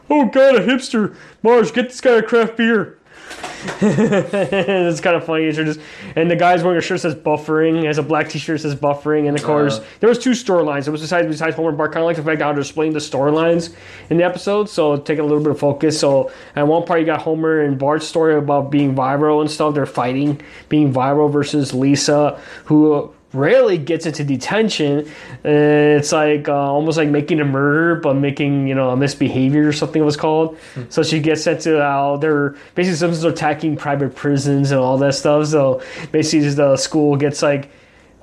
Oh 0.08 0.24
God, 0.24 0.56
a 0.56 0.60
hipster! 0.66 1.14
Marge, 1.42 1.74
get 1.74 1.90
this 1.90 2.00
guy 2.00 2.12
a 2.12 2.22
craft 2.22 2.56
beer. 2.56 2.99
it's 3.82 5.00
kind 5.00 5.16
of 5.16 5.24
funny. 5.24 5.50
Just, 5.52 5.80
and 6.16 6.30
the 6.30 6.36
guy's 6.36 6.62
wearing 6.62 6.78
a 6.78 6.80
shirt 6.80 7.02
that 7.02 7.12
says 7.12 7.14
buffering. 7.14 7.84
Has 7.84 7.98
a 7.98 8.02
black 8.02 8.28
T-shirt 8.28 8.54
that 8.56 8.68
says 8.70 8.74
buffering. 8.74 9.28
And 9.28 9.36
of 9.36 9.44
course, 9.44 9.78
Uh. 9.78 9.84
there 10.00 10.08
was 10.08 10.18
two 10.18 10.30
storylines. 10.30 10.86
It 10.86 10.90
was 10.90 11.00
besides 11.02 11.26
besides 11.26 11.56
Homer 11.56 11.68
and 11.70 11.78
Bart. 11.78 11.92
Kind 11.92 12.02
of 12.02 12.06
like 12.06 12.16
the 12.16 12.22
fact 12.22 12.40
how 12.40 12.52
they're 12.52 12.64
splitting 12.64 12.92
the 12.92 12.98
storylines 13.00 13.74
in 14.08 14.16
the 14.16 14.24
episode, 14.24 14.68
so 14.68 14.96
taking 14.96 15.20
a 15.24 15.26
little 15.26 15.42
bit 15.42 15.50
of 15.50 15.58
focus. 15.58 15.98
So 16.00 16.30
at 16.56 16.66
one 16.66 16.84
part, 16.84 17.00
you 17.00 17.06
got 17.06 17.20
Homer 17.22 17.60
and 17.60 17.78
Bart's 17.78 18.06
story 18.06 18.34
about 18.36 18.70
being 18.70 18.94
viral 18.94 19.40
and 19.40 19.50
stuff. 19.50 19.74
They're 19.74 19.86
fighting, 19.86 20.40
being 20.68 20.92
viral 20.92 21.30
versus 21.30 21.74
Lisa, 21.74 22.40
who 22.64 23.12
rarely 23.32 23.78
gets 23.78 24.06
into 24.06 24.24
detention. 24.24 25.06
Uh, 25.44 25.98
it's 25.98 26.12
like 26.12 26.48
uh, 26.48 26.54
almost 26.54 26.98
like 26.98 27.08
making 27.08 27.40
a 27.40 27.44
murder, 27.44 27.96
but 27.96 28.14
making 28.14 28.66
you 28.66 28.74
know 28.74 28.90
a 28.90 28.96
misbehavior 28.96 29.68
or 29.68 29.72
something 29.72 30.02
it 30.02 30.04
was 30.04 30.16
called. 30.16 30.58
So 30.88 31.02
she 31.02 31.20
gets 31.20 31.42
sent 31.42 31.60
to 31.62 31.80
uh, 31.82 32.16
they're 32.16 32.56
basically 32.74 33.26
are 33.26 33.30
attacking 33.30 33.76
private 33.76 34.14
prisons 34.14 34.70
and 34.70 34.80
all 34.80 34.98
that 34.98 35.14
stuff. 35.14 35.46
So 35.48 35.82
basically, 36.12 36.48
the 36.50 36.76
school 36.76 37.16
gets 37.16 37.42
like 37.42 37.70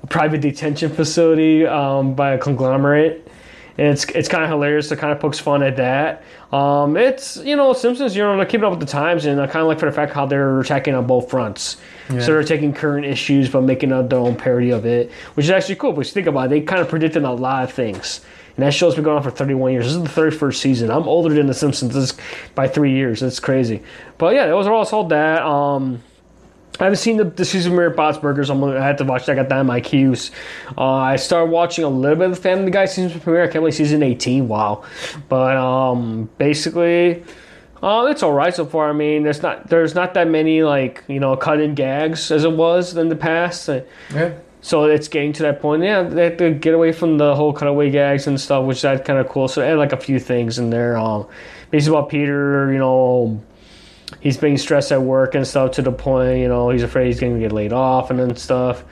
a 0.04 0.08
private 0.08 0.42
detention 0.42 0.92
facility 0.92 1.66
um, 1.66 2.14
by 2.14 2.34
a 2.34 2.38
conglomerate. 2.38 3.27
And 3.78 3.88
it's 3.88 4.06
it's 4.06 4.28
kind 4.28 4.44
of 4.44 4.50
hilarious. 4.50 4.92
It 4.92 4.98
kind 4.98 5.14
of 5.14 5.20
pokes 5.20 5.40
fun 5.40 5.62
at 5.62 5.76
that. 5.78 6.24
Um, 6.52 6.98
it's 6.98 7.38
you 7.38 7.56
know 7.56 7.74
Simpsons. 7.74 8.16
You 8.16 8.24
know 8.24 8.36
they're 8.36 8.46
keeping 8.46 8.64
up 8.64 8.72
with 8.72 8.80
the 8.80 8.86
times, 8.86 9.26
and 9.26 9.40
I 9.40 9.46
kind 9.48 9.62
of 9.62 9.68
like 9.68 9.80
for 9.80 9.86
the 9.86 9.92
fact 9.92 10.14
how 10.14 10.26
they're 10.26 10.60
attacking 10.60 10.96
on 10.96 11.06
both 11.06 11.30
fronts. 11.30 11.78
So 12.10 12.16
they're 12.28 12.44
taking 12.44 12.74
current 12.74 13.06
issues 13.06 13.50
but 13.50 13.62
making 13.62 13.92
a, 13.92 14.02
their 14.02 14.20
own 14.20 14.38
parody 14.38 14.72
of 14.72 14.86
it, 14.86 15.12
which 15.34 15.46
is 15.46 15.50
actually 15.50 15.76
cool. 15.76 15.92
Because 15.92 16.08
you 16.08 16.14
think 16.14 16.28
about 16.28 16.46
it, 16.46 16.50
they 16.50 16.62
kind 16.62 16.82
of 16.82 16.88
predicted 16.88 17.24
a 17.24 17.32
lot 17.32 17.66
of 17.66 17.74
things. 17.74 18.22
And 18.56 18.66
that 18.66 18.74
show's 18.74 18.96
been 18.96 19.04
going 19.04 19.18
on 19.18 19.24
for 19.24 19.30
31 19.30 19.72
years. 19.72 19.86
This 19.86 19.96
is 19.96 20.02
the 20.02 20.22
31st 20.22 20.56
season. 20.56 20.90
I'm 20.90 21.08
older 21.08 21.34
than 21.34 21.46
The 21.46 21.54
Simpsons 21.54 21.94
this, 21.94 22.18
by 22.56 22.68
three 22.68 22.92
years. 22.92 23.20
That's 23.20 23.40
crazy. 23.40 23.84
But 24.18 24.34
yeah, 24.34 24.48
that 24.48 24.56
was 24.56 24.66
all 24.66 24.82
I 24.82 24.84
saw 24.86 25.04
that. 25.04 25.44
Um, 25.44 26.02
I 26.80 26.84
haven't 26.84 26.98
seen 26.98 27.18
the, 27.18 27.24
the 27.24 27.46
season 27.46 27.72
premiere 27.72 27.90
of 27.90 27.96
Bob's 27.96 28.18
Burgers. 28.18 28.50
I'm 28.50 28.64
I 28.64 28.84
had 28.84 28.98
to 29.00 29.04
watch 29.04 29.26
that. 29.26 29.32
I 29.34 29.36
got 29.36 29.50
that 29.50 29.60
in 29.62 29.66
my 29.66 29.82
queues. 29.82 30.32
Uh, 30.78 30.86
I 30.86 31.16
started 31.16 31.52
watching 31.52 31.84
a 31.84 31.90
little 31.90 32.18
bit 32.18 32.30
of 32.30 32.36
the 32.36 32.42
Family 32.42 32.72
Guy 32.72 32.86
season 32.86 33.20
premiere. 33.20 33.44
I 33.44 33.48
can't 33.48 33.62
believe 33.62 33.74
season 33.74 34.04
18. 34.04 34.48
Wow. 34.48 34.84
But 35.28 35.58
um, 35.58 36.30
basically, 36.38 37.24
uh, 37.82 38.08
it's 38.10 38.22
all 38.24 38.34
right 38.34 38.54
so 38.54 38.66
far. 38.66 38.90
I 38.90 38.94
mean, 38.94 39.24
there's 39.24 39.42
not 39.42 39.70
there's 39.70 39.96
not 39.96 40.14
that 40.14 40.28
many 40.28 40.64
like 40.64 41.04
you 41.08 41.20
know 41.20 41.36
cut 41.36 41.60
in 41.60 41.76
gags 41.76 42.32
as 42.32 42.44
it 42.44 42.52
was 42.52 42.96
in 42.96 43.10
the 43.10 43.16
past. 43.16 43.70
Uh, 43.70 43.82
yeah 44.14 44.34
So 44.62 44.84
it's 44.86 45.08
getting 45.08 45.34
to 45.34 45.44
that 45.44 45.62
point. 45.62 45.84
Yeah, 45.84 46.04
they 46.04 46.26
have 46.26 46.38
to 46.38 46.52
get 46.54 46.74
away 46.74 46.92
from 46.92 47.18
the 47.18 47.36
whole 47.36 47.54
cutaway 47.54 47.90
gags 47.90 48.28
and 48.28 48.40
stuff, 48.40 48.66
which 48.66 48.84
is 48.84 49.02
kind 49.02 49.20
of 49.20 49.30
cool. 49.30 49.48
So 49.48 49.62
they 49.62 49.70
had 49.70 49.78
like 49.78 49.94
a 49.94 49.98
few 49.98 50.20
things 50.20 50.60
in 50.60 50.70
there. 50.70 50.98
Um, 50.98 51.28
basically 51.72 51.98
about 51.98 52.10
Peter, 52.10 52.72
you 52.72 52.80
know, 52.80 53.42
he's 54.22 54.38
being 54.38 54.58
stressed 54.58 54.92
at 54.92 55.02
work 55.02 55.36
and 55.36 55.46
stuff 55.46 55.72
to 55.72 55.82
the 55.82 55.92
point, 55.92 56.40
you 56.40 56.48
know, 56.48 56.70
he's 56.70 56.84
afraid 56.84 57.08
he's 57.08 57.20
going 57.20 57.34
to 57.34 57.40
get 57.40 57.52
laid 57.52 57.74
off 57.74 58.10
and 58.10 58.20
then 58.20 58.36
stuff. 58.36 58.84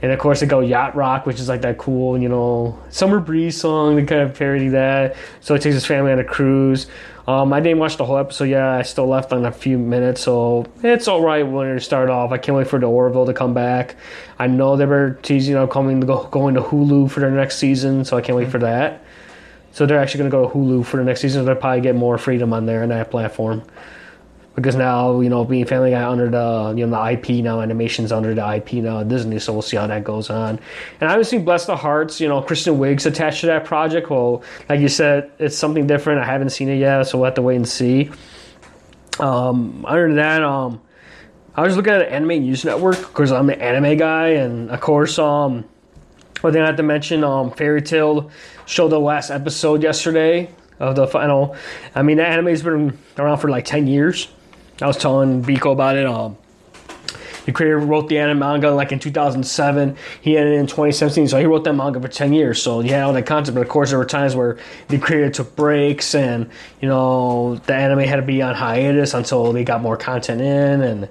And 0.00 0.10
of 0.10 0.18
course, 0.18 0.40
they 0.40 0.46
go 0.46 0.58
yacht 0.58 0.96
rock, 0.96 1.26
which 1.26 1.38
is 1.38 1.48
like 1.48 1.62
that 1.62 1.78
cool, 1.78 2.18
you 2.18 2.28
know, 2.28 2.76
summer 2.90 3.20
breeze 3.20 3.60
song. 3.60 3.94
They 3.94 4.04
kind 4.04 4.22
of 4.22 4.36
parody 4.36 4.68
that. 4.70 5.14
So 5.40 5.54
he 5.54 5.60
takes 5.60 5.74
his 5.74 5.86
family 5.86 6.10
on 6.10 6.18
a 6.18 6.24
cruise. 6.24 6.88
Um, 7.28 7.52
I 7.52 7.60
didn't 7.60 7.78
watch 7.78 7.98
the 7.98 8.04
whole 8.04 8.18
episode 8.18 8.46
yet. 8.46 8.64
I 8.64 8.82
still 8.82 9.06
left 9.06 9.32
on 9.32 9.46
a 9.46 9.52
few 9.52 9.78
minutes, 9.78 10.22
so 10.22 10.66
it's 10.82 11.06
all 11.06 11.22
right 11.22 11.44
when 11.44 11.68
it 11.68 11.80
start 11.80 12.10
off. 12.10 12.32
I 12.32 12.38
can't 12.38 12.58
wait 12.58 12.66
for 12.66 12.80
the 12.80 12.86
Orville 12.86 13.26
to 13.26 13.32
come 13.32 13.54
back. 13.54 13.94
I 14.40 14.48
know 14.48 14.76
they 14.76 14.86
were 14.86 15.20
teasing, 15.22 15.52
you 15.52 15.58
know, 15.58 15.68
coming 15.68 16.00
to 16.00 16.06
go 16.06 16.24
going 16.24 16.54
to 16.54 16.60
Hulu 16.60 17.08
for 17.12 17.20
their 17.20 17.30
next 17.30 17.58
season, 17.58 18.04
so 18.04 18.16
I 18.16 18.22
can't 18.22 18.36
wait 18.36 18.50
for 18.50 18.58
that. 18.58 19.04
So 19.70 19.86
they're 19.86 20.00
actually 20.00 20.18
going 20.18 20.30
to 20.32 20.36
go 20.36 20.48
to 20.48 20.52
Hulu 20.52 20.84
for 20.84 20.96
the 20.96 21.04
next 21.04 21.20
season. 21.20 21.42
So 21.42 21.44
They'll 21.44 21.54
probably 21.54 21.80
get 21.80 21.94
more 21.94 22.18
freedom 22.18 22.52
on 22.52 22.66
there 22.66 22.82
on 22.82 22.88
that 22.88 23.12
platform 23.12 23.62
because 24.54 24.76
now 24.76 25.20
you 25.20 25.28
know 25.28 25.44
being 25.44 25.64
Family 25.64 25.90
Guy 25.90 26.06
under 26.06 26.28
the 26.28 26.74
you 26.76 26.86
know 26.86 26.96
the 26.96 27.12
IP 27.12 27.42
now, 27.42 27.60
animation's 27.60 28.12
under 28.12 28.34
the 28.34 28.54
IP 28.56 28.74
now 28.74 29.02
Disney. 29.02 29.38
So 29.38 29.52
we'll 29.52 29.62
see 29.62 29.76
how 29.76 29.86
that 29.86 30.04
goes 30.04 30.30
on. 30.30 30.60
And 31.00 31.26
seen 31.26 31.44
Bless 31.44 31.66
the 31.66 31.76
Hearts. 31.76 32.20
You 32.20 32.28
know, 32.28 32.42
Kristen 32.42 32.78
Wiig's 32.78 33.06
attached 33.06 33.40
to 33.40 33.46
that 33.46 33.64
project. 33.64 34.10
Well, 34.10 34.42
like 34.68 34.80
you 34.80 34.88
said, 34.88 35.30
it's 35.38 35.56
something 35.56 35.86
different. 35.86 36.20
I 36.20 36.24
haven't 36.24 36.50
seen 36.50 36.68
it 36.68 36.76
yet, 36.76 37.04
so 37.04 37.18
we'll 37.18 37.26
have 37.26 37.34
to 37.34 37.42
wait 37.42 37.56
and 37.56 37.68
see. 37.68 38.10
Um, 39.18 39.84
other 39.86 40.06
than 40.06 40.16
that, 40.16 40.42
um, 40.42 40.80
I 41.54 41.62
was 41.62 41.76
looking 41.76 41.92
at 41.92 42.02
Anime 42.02 42.40
News 42.40 42.64
Network 42.64 42.98
because 42.98 43.30
I'm 43.32 43.50
an 43.50 43.60
anime 43.60 43.98
guy, 43.98 44.28
and 44.28 44.70
of 44.70 44.80
course, 44.80 45.18
um, 45.18 45.64
one 46.40 46.52
thing 46.52 46.62
I 46.62 46.66
have 46.66 46.76
to 46.76 46.82
mention, 46.82 47.22
um, 47.22 47.50
Fairy 47.52 47.82
Tail 47.82 48.30
showed 48.66 48.88
the 48.88 48.98
last 48.98 49.30
episode 49.30 49.82
yesterday 49.82 50.50
of 50.80 50.96
the 50.96 51.06
final. 51.06 51.56
I 51.94 52.02
mean, 52.02 52.16
the 52.16 52.26
anime's 52.26 52.62
been 52.62 52.98
around 53.18 53.38
for 53.38 53.48
like 53.48 53.64
ten 53.64 53.86
years. 53.86 54.28
I 54.80 54.86
was 54.86 54.96
telling 54.96 55.42
Biko 55.42 55.72
about 55.72 55.96
it. 55.96 56.06
Um, 56.06 56.36
the 57.44 57.52
creator 57.52 57.78
wrote 57.78 58.08
the 58.08 58.18
anime 58.18 58.38
manga 58.38 58.70
like 58.70 58.92
in 58.92 58.98
2007. 58.98 59.96
He 60.20 60.36
ended 60.36 60.54
in 60.54 60.66
2017, 60.66 61.28
so 61.28 61.38
he 61.38 61.46
wrote 61.46 61.64
that 61.64 61.74
manga 61.74 62.00
for 62.00 62.08
10 62.08 62.32
years. 62.32 62.62
So 62.62 62.80
he 62.80 62.90
had 62.90 63.02
all 63.02 63.12
that 63.12 63.26
content, 63.26 63.54
but 63.56 63.62
of 63.62 63.68
course 63.68 63.90
there 63.90 63.98
were 63.98 64.04
times 64.04 64.36
where 64.36 64.58
the 64.88 64.98
creator 64.98 65.30
took 65.30 65.56
breaks, 65.56 66.14
and 66.14 66.48
you 66.80 66.88
know 66.88 67.56
the 67.66 67.74
anime 67.74 68.00
had 68.00 68.16
to 68.16 68.22
be 68.22 68.42
on 68.42 68.54
hiatus 68.54 69.14
until 69.14 69.52
they 69.52 69.64
got 69.64 69.82
more 69.82 69.96
content 69.96 70.40
in, 70.40 70.82
and. 70.82 71.08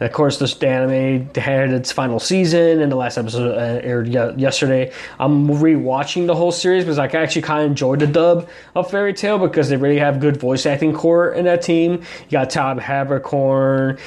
Of 0.00 0.12
course, 0.12 0.38
this 0.38 0.58
anime 0.62 1.28
had 1.34 1.72
its 1.72 1.92
final 1.92 2.18
season, 2.18 2.80
and 2.80 2.90
the 2.90 2.96
last 2.96 3.18
episode 3.18 3.54
uh, 3.54 3.86
aired 3.86 4.08
yesterday. 4.08 4.92
I'm 5.18 5.46
rewatching 5.46 6.26
the 6.26 6.34
whole 6.34 6.52
series 6.52 6.84
because 6.84 6.98
I 6.98 7.04
actually 7.04 7.42
kind 7.42 7.64
of 7.64 7.70
enjoyed 7.70 8.00
the 8.00 8.06
dub 8.06 8.48
of 8.74 8.90
Fairy 8.90 9.12
Tail 9.12 9.38
because 9.38 9.68
they 9.68 9.76
really 9.76 9.98
have 9.98 10.18
good 10.18 10.38
voice 10.38 10.64
acting 10.64 10.94
core 10.94 11.32
in 11.32 11.44
that 11.44 11.60
team. 11.60 11.92
You 11.92 12.30
got 12.30 12.48
Todd 12.48 12.78
Haberkorn, 12.78 13.98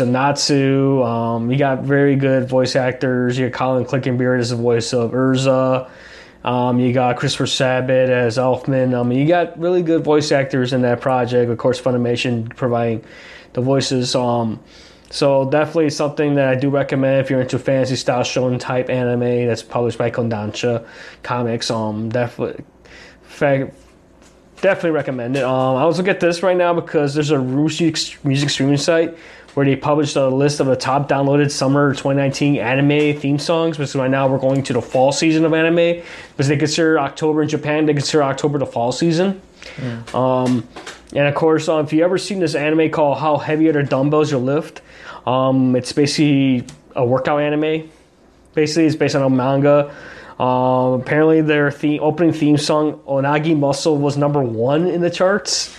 of 0.00 0.08
Natsu. 0.08 1.02
Um, 1.02 1.50
you 1.50 1.56
got 1.56 1.82
very 1.82 2.16
good 2.16 2.46
voice 2.46 2.76
actors. 2.76 3.38
You 3.38 3.48
got 3.48 3.58
Colin 3.58 3.84
Clinkenbeard 3.86 4.40
as 4.40 4.50
the 4.50 4.56
voice 4.56 4.92
of 4.92 5.12
Erza. 5.12 5.88
Um, 6.44 6.78
you 6.78 6.92
got 6.92 7.16
Christopher 7.16 7.46
Sabat 7.46 8.10
as 8.10 8.36
Elfman. 8.36 8.94
Um, 8.94 9.12
you 9.12 9.26
got 9.26 9.58
really 9.58 9.82
good 9.82 10.04
voice 10.04 10.30
actors 10.30 10.74
in 10.74 10.82
that 10.82 11.00
project. 11.00 11.50
Of 11.50 11.56
course, 11.56 11.80
Funimation 11.80 12.54
providing 12.54 13.02
the 13.54 13.62
voices. 13.62 14.14
Um, 14.14 14.60
so 15.10 15.48
definitely 15.48 15.90
something 15.90 16.34
that 16.34 16.48
I 16.48 16.54
do 16.54 16.68
recommend 16.68 17.20
if 17.20 17.30
you're 17.30 17.40
into 17.40 17.58
fantasy 17.58 17.96
style 17.96 18.22
shonen 18.22 18.60
type 18.60 18.90
anime 18.90 19.46
that's 19.46 19.62
published 19.62 19.98
by 19.98 20.10
Kodansha 20.10 20.86
Comics. 21.22 21.70
Um, 21.70 22.10
definitely, 22.10 22.64
definitely 24.60 24.90
recommend 24.90 25.36
it. 25.36 25.44
Um, 25.44 25.76
I 25.76 25.86
was 25.86 25.98
looking 25.98 26.10
at 26.10 26.20
this 26.20 26.42
right 26.42 26.56
now 26.56 26.74
because 26.74 27.14
there's 27.14 27.30
a 27.30 27.38
music 27.38 28.22
music 28.24 28.50
streaming 28.50 28.76
site 28.76 29.16
where 29.54 29.64
they 29.66 29.74
published 29.74 30.14
a 30.14 30.28
list 30.28 30.60
of 30.60 30.66
the 30.66 30.76
top 30.76 31.08
downloaded 31.08 31.50
summer 31.50 31.92
2019 31.92 32.56
anime 32.56 33.18
theme 33.18 33.38
songs. 33.38 33.76
Because 33.76 33.96
right 33.96 34.10
now 34.10 34.28
we're 34.28 34.38
going 34.38 34.62
to 34.62 34.72
the 34.72 34.82
fall 34.82 35.10
season 35.10 35.44
of 35.44 35.54
anime 35.54 36.02
because 36.30 36.48
they 36.48 36.56
consider 36.56 36.98
October 37.00 37.42
in 37.42 37.48
Japan. 37.48 37.86
They 37.86 37.94
consider 37.94 38.22
October 38.22 38.58
the 38.58 38.66
fall 38.66 38.92
season. 38.92 39.40
Mm. 39.76 40.14
Um, 40.14 40.68
and 41.14 41.26
of 41.26 41.34
course, 41.34 41.68
uh, 41.68 41.78
if 41.78 41.92
you 41.92 42.04
ever 42.04 42.18
seen 42.18 42.40
this 42.40 42.54
anime 42.54 42.90
called 42.90 43.18
How 43.18 43.38
Heavy 43.38 43.68
Are 43.68 43.82
Dumbbells 43.82 44.30
You 44.30 44.38
Lift, 44.38 44.82
um, 45.26 45.76
it's 45.76 45.92
basically 45.92 46.64
a 46.94 47.04
workout 47.04 47.40
anime. 47.40 47.90
Basically, 48.54 48.86
it's 48.86 48.96
based 48.96 49.14
on 49.14 49.22
a 49.22 49.30
manga. 49.30 49.94
Um, 50.38 51.00
apparently, 51.00 51.40
their 51.40 51.70
theme, 51.70 52.00
opening 52.02 52.32
theme 52.32 52.58
song 52.58 53.00
"Onegai 53.06 53.58
Muscle" 53.58 53.96
was 53.96 54.16
number 54.16 54.42
one 54.42 54.86
in 54.86 55.00
the 55.00 55.10
charts. 55.10 55.76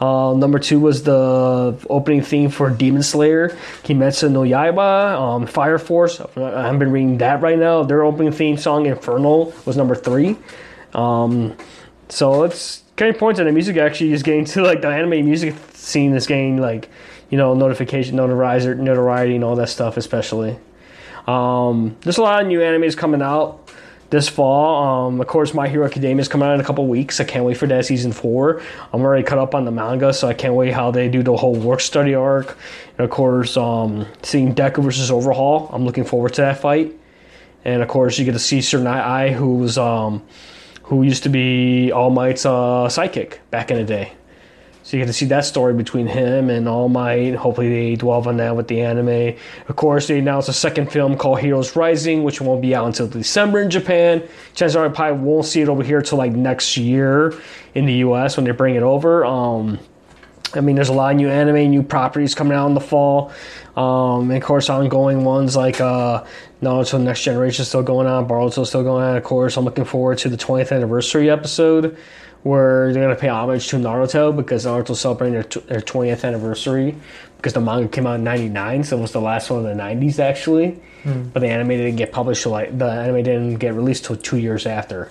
Uh, 0.00 0.32
number 0.34 0.58
two 0.58 0.80
was 0.80 1.02
the 1.02 1.78
opening 1.90 2.22
theme 2.22 2.48
for 2.48 2.70
Demon 2.70 3.02
Slayer, 3.02 3.50
Kimetsu 3.84 4.30
no 4.30 4.40
Yaiba, 4.40 5.14
um, 5.14 5.46
Fire 5.46 5.78
Force. 5.78 6.20
I 6.20 6.40
haven't 6.62 6.78
been 6.78 6.90
reading 6.90 7.18
that 7.18 7.42
right 7.42 7.58
now. 7.58 7.82
Their 7.82 8.02
opening 8.02 8.32
theme 8.32 8.56
song, 8.56 8.86
Infernal, 8.86 9.52
was 9.66 9.76
number 9.76 9.94
three. 9.94 10.38
Um, 10.94 11.54
so 12.08 12.44
it's 12.44 12.82
of 13.08 13.18
points 13.18 13.38
that 13.38 13.44
the 13.44 13.52
music 13.52 13.76
actually 13.78 14.12
is 14.12 14.22
getting 14.22 14.44
to 14.46 14.62
like 14.62 14.82
the 14.82 14.88
anime 14.88 15.24
music 15.24 15.54
scene 15.72 16.12
is 16.14 16.26
getting 16.26 16.58
like 16.58 16.90
you 17.30 17.38
know 17.38 17.54
notification, 17.54 18.16
notoriety, 18.16 18.74
notoriety, 18.74 19.36
and 19.36 19.44
all 19.44 19.56
that 19.56 19.68
stuff, 19.68 19.96
especially. 19.96 20.58
Um, 21.26 21.96
there's 22.02 22.18
a 22.18 22.22
lot 22.22 22.42
of 22.42 22.48
new 22.48 22.60
animes 22.60 22.96
coming 22.96 23.22
out 23.22 23.70
this 24.10 24.28
fall. 24.28 25.06
Um, 25.06 25.20
of 25.20 25.26
course, 25.28 25.54
My 25.54 25.68
Hero 25.68 25.86
Academia 25.86 26.20
is 26.20 26.28
coming 26.28 26.48
out 26.48 26.54
in 26.54 26.60
a 26.60 26.64
couple 26.64 26.86
weeks. 26.86 27.20
I 27.20 27.24
can't 27.24 27.44
wait 27.44 27.56
for 27.56 27.66
that 27.68 27.86
season 27.86 28.12
four. 28.12 28.60
I'm 28.92 29.00
already 29.00 29.22
caught 29.22 29.38
up 29.38 29.54
on 29.54 29.64
the 29.64 29.70
manga, 29.70 30.12
so 30.12 30.28
I 30.28 30.34
can't 30.34 30.54
wait 30.54 30.72
how 30.72 30.90
they 30.90 31.08
do 31.08 31.22
the 31.22 31.36
whole 31.36 31.54
work 31.54 31.80
study 31.80 32.14
arc. 32.14 32.58
And 32.98 33.04
of 33.04 33.10
course, 33.10 33.56
um, 33.56 34.06
seeing 34.22 34.54
Deku 34.54 34.82
versus 34.82 35.10
Overhaul, 35.10 35.70
I'm 35.72 35.84
looking 35.84 36.04
forward 36.04 36.34
to 36.34 36.42
that 36.42 36.60
fight. 36.60 36.96
And 37.64 37.82
of 37.82 37.88
course, 37.88 38.18
you 38.18 38.24
get 38.24 38.32
to 38.32 38.38
see 38.38 38.60
Sir 38.60 38.80
Night 38.80 39.30
who 39.30 39.56
was 39.56 39.78
um, 39.78 40.22
who 40.90 41.04
used 41.04 41.22
to 41.22 41.28
be 41.28 41.92
All 41.92 42.10
Might's 42.10 42.44
uh, 42.44 42.88
sidekick 42.88 43.38
back 43.52 43.70
in 43.70 43.76
the 43.76 43.84
day. 43.84 44.12
So 44.82 44.96
you 44.96 45.02
get 45.04 45.06
to 45.06 45.12
see 45.12 45.26
that 45.26 45.44
story 45.44 45.72
between 45.72 46.08
him 46.08 46.50
and 46.50 46.68
All 46.68 46.88
Might. 46.88 47.36
Hopefully 47.36 47.68
they 47.68 47.94
dwell 47.94 48.26
on 48.26 48.38
that 48.38 48.56
with 48.56 48.66
the 48.66 48.80
anime. 48.80 49.36
Of 49.68 49.76
course, 49.76 50.08
they 50.08 50.18
announced 50.18 50.48
a 50.48 50.52
second 50.52 50.90
film 50.90 51.16
called 51.16 51.38
Heroes 51.38 51.76
Rising, 51.76 52.24
which 52.24 52.40
won't 52.40 52.60
be 52.60 52.74
out 52.74 52.86
until 52.86 53.06
December 53.06 53.60
in 53.60 53.70
Japan. 53.70 54.20
Chances 54.56 54.74
are 54.74 54.84
I 54.84 54.88
probably 54.88 55.22
won't 55.24 55.46
see 55.46 55.60
it 55.60 55.68
over 55.68 55.84
here 55.84 56.02
till 56.02 56.18
like 56.18 56.32
next 56.32 56.76
year 56.76 57.40
in 57.76 57.86
the 57.86 57.94
U.S. 57.94 58.36
when 58.36 58.44
they 58.44 58.50
bring 58.50 58.74
it 58.74 58.82
over. 58.82 59.24
Um, 59.24 59.78
I 60.54 60.60
mean, 60.60 60.76
there's 60.76 60.88
a 60.88 60.92
lot 60.92 61.12
of 61.12 61.16
new 61.16 61.28
anime, 61.28 61.70
new 61.70 61.82
properties 61.82 62.34
coming 62.34 62.56
out 62.56 62.66
in 62.66 62.74
the 62.74 62.80
fall. 62.80 63.32
Um, 63.76 64.30
and 64.30 64.36
of 64.36 64.42
course, 64.42 64.68
ongoing 64.68 65.24
ones 65.24 65.56
like 65.56 65.80
uh, 65.80 66.24
Naruto 66.62 67.00
Next 67.00 67.22
Generation 67.22 67.64
still 67.64 67.82
going 67.82 68.06
on, 68.06 68.26
Boruto 68.26 68.66
still 68.66 68.82
going 68.82 69.04
on. 69.04 69.16
Of 69.16 69.24
course, 69.24 69.56
I'm 69.56 69.64
looking 69.64 69.84
forward 69.84 70.18
to 70.18 70.28
the 70.28 70.36
20th 70.36 70.74
anniversary 70.74 71.30
episode 71.30 71.96
where 72.42 72.92
they're 72.92 73.02
going 73.02 73.14
to 73.14 73.20
pay 73.20 73.28
homage 73.28 73.68
to 73.68 73.76
Naruto 73.76 74.34
because 74.34 74.64
Naruto's 74.64 75.00
celebrating 75.00 75.34
their, 75.34 75.42
t- 75.42 75.60
their 75.60 75.80
20th 75.80 76.24
anniversary 76.24 76.96
because 77.36 77.52
the 77.52 77.60
manga 77.60 77.88
came 77.88 78.06
out 78.06 78.14
in 78.16 78.24
99, 78.24 78.84
so 78.84 78.98
it 78.98 79.00
was 79.00 79.12
the 79.12 79.20
last 79.20 79.50
one 79.50 79.64
in 79.64 79.76
the 79.76 79.82
90s 79.82 80.18
actually. 80.18 80.80
Mm. 81.04 81.32
But 81.32 81.40
the 81.40 81.48
anime 81.48 81.68
didn't 81.68 81.96
get 81.96 82.12
published 82.12 82.42
till 82.42 82.52
like 82.52 82.76
the 82.76 82.90
anime 82.90 83.22
didn't 83.22 83.56
get 83.56 83.74
released 83.74 84.04
till 84.04 84.16
two 84.16 84.38
years 84.38 84.66
after 84.66 85.10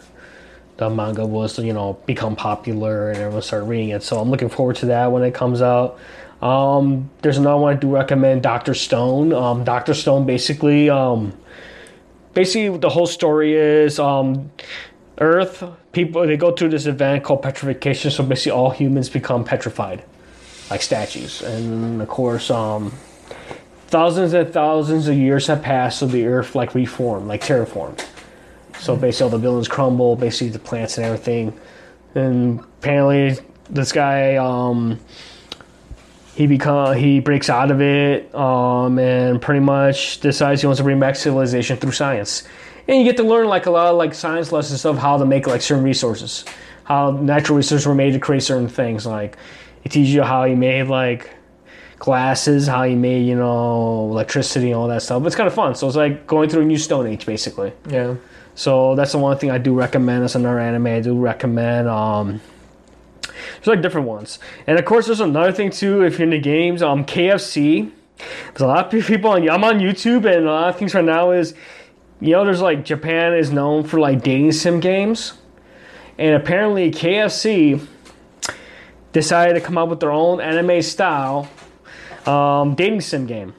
the 0.80 0.89
manga 0.89 1.26
was 1.26 1.60
you 1.60 1.74
know 1.74 1.94
become 2.06 2.36
popular 2.36 3.10
and 3.10 3.20
everyone 3.20 3.42
started 3.42 3.65
reading 3.65 3.89
it. 3.89 4.02
So 4.02 4.20
I'm 4.20 4.32
looking 4.32 4.50
forward 4.50 4.78
to 4.78 4.88
that 4.88 5.12
when 5.12 5.24
it 5.24 5.34
comes 5.34 5.62
out. 5.62 6.00
Um, 6.42 7.10
there's 7.22 7.38
another 7.38 7.58
one 7.58 7.76
I 7.76 7.80
do 7.80 7.89
recommend, 7.89 8.44
Doctor 8.44 8.74
Stone. 8.74 9.34
Um, 9.34 9.65
Doctor 9.65 9.94
Stone 9.94 10.26
basically, 10.26 10.89
um, 10.89 11.34
basically 12.34 12.78
the 12.78 12.88
whole 12.88 13.08
story 13.08 13.56
is 13.56 14.00
um, 14.00 14.50
Earth 15.18 15.63
people 15.92 16.26
they 16.26 16.38
go 16.38 16.54
through 16.54 16.70
this 16.70 16.86
event 16.86 17.26
called 17.26 17.44
petrification. 17.44 18.10
So 18.10 18.24
basically, 18.24 18.54
all 18.54 18.72
humans 18.72 19.10
become 19.10 19.44
petrified, 19.44 20.02
like 20.70 20.82
statues. 20.82 21.42
And 21.42 22.02
of 22.02 22.08
course, 22.08 22.50
um, 22.50 22.94
thousands 23.88 24.34
and 24.34 24.54
thousands 24.54 25.10
of 25.10 25.18
years 25.18 25.48
have 25.48 25.62
passed, 25.62 26.00
so 26.00 26.06
the 26.08 26.26
Earth 26.26 26.56
like 26.56 26.74
reformed, 26.74 27.28
like 27.28 27.42
terraformed. 27.42 28.06
So 28.80 28.96
basically, 28.96 29.26
all 29.26 29.30
the 29.30 29.38
buildings 29.38 29.68
crumble. 29.68 30.15
Basically, 30.15 30.50
the 30.50 30.60
plants 30.60 30.98
and 30.98 31.06
everything. 31.06 31.58
And 32.15 32.60
apparently, 32.60 33.38
this 33.70 33.92
guy. 33.92 34.36
Um, 34.36 35.00
he 36.36 36.48
become 36.48 36.96
he 36.96 37.20
breaks 37.20 37.50
out 37.50 37.70
of 37.70 37.82
it 37.82 38.34
um, 38.34 38.98
and 38.98 39.42
pretty 39.42 39.60
much 39.60 40.22
decides 40.22 40.62
he 40.62 40.68
wants 40.68 40.78
to 40.78 40.86
bring 40.86 40.98
back 40.98 41.18
civilization 41.18 41.76
through 41.76 41.92
science 41.92 42.48
and 42.89 42.98
you 42.98 43.04
get 43.04 43.18
to 43.18 43.24
learn 43.24 43.48
like 43.48 43.68
a 43.68 43.72
lot 43.72 43.88
of 43.88 43.98
like 43.98 44.15
science 44.15 44.52
lessons 44.52 44.84
of 44.84 44.98
how 44.98 45.15
to 45.18 45.26
make 45.26 45.46
like 45.46 45.62
certain 45.62 45.84
resources, 45.84 46.44
how 46.86 47.12
natural 47.12 47.56
resources 47.56 47.86
were 47.86 47.94
made 47.94 48.13
to 48.13 48.20
create 48.20 48.42
certain 48.42 48.68
things. 48.68 49.06
Like 49.06 49.38
it 49.84 49.92
teaches 49.92 50.12
you 50.12 50.24
how 50.24 50.46
he 50.46 50.56
made 50.56 50.88
like 50.88 51.30
glasses, 52.00 52.65
how 52.65 52.84
he 52.84 52.96
made 52.96 53.28
you 53.28 53.36
know 53.36 54.10
electricity 54.10 54.68
and 54.68 54.76
all 54.76 54.88
that 54.88 55.04
stuff. 55.04 55.22
But 55.22 55.28
it's 55.28 55.36
kind 55.36 55.46
of 55.46 55.54
fun. 55.54 55.76
So 55.76 55.86
it's 55.86 55.96
like 55.96 56.26
going 56.26 56.50
through 56.50 56.63
a 56.63 56.65
new 56.65 56.80
Stone 56.80 57.06
Age 57.06 57.28
basically. 57.28 57.74
Yeah. 57.88 58.15
So 58.60 58.93
that's 58.93 59.13
the 59.13 59.19
one 59.19 59.38
thing 59.38 59.52
I 59.52 59.58
do 59.58 59.74
recommend. 59.74 60.24
That's 60.24 60.36
another 60.36 60.60
anime 60.60 60.88
I 60.88 61.00
do 61.00 61.17
recommend. 61.17 61.88
Um, 61.88 62.41
there's 63.22 63.67
like 63.67 63.82
different 63.82 64.06
ones, 64.06 64.38
and 64.67 64.78
of 64.78 64.84
course 64.84 65.06
there's 65.06 65.22
another 65.22 65.54
thing 65.54 65.72
too. 65.72 66.04
If 66.04 66.19
you're 66.19 66.26
into 66.26 66.39
games, 66.39 66.84
um, 66.84 67.06
KFC. 67.06 67.89
There's 68.17 68.60
a 68.60 68.67
lot 68.67 68.93
of 68.93 69.06
people 69.06 69.30
on. 69.30 69.50
I'm 69.50 69.63
on 69.63 69.80
YouTube, 69.80 70.26
and 70.26 70.45
a 70.45 70.52
lot 70.52 70.67
of 70.67 70.76
things 70.76 70.93
right 70.93 71.06
now 71.06 71.32
is 71.32 71.54
you 72.19 72.34
know, 72.34 72.43
there's 72.43 72.60
like 72.60 72.84
Japan 72.84 73.34
is 73.34 73.50
known 73.50 73.86
for 73.86 73.98
like 73.98 74.24
dating 74.24 74.52
sim 74.52 74.82
games, 74.82 75.38
and 76.17 76.36
apparently 76.36 76.91
KFC 76.91 77.88
decided 79.13 79.54
to 79.54 79.62
come 79.62 79.78
up 79.78 79.88
with 79.88 80.02
their 80.02 80.12
own 80.12 80.41
anime 80.41 80.82
style 80.82 81.50
um, 82.26 82.76
dating 82.76 83.00
sim 83.00 83.26
game. 83.26 83.54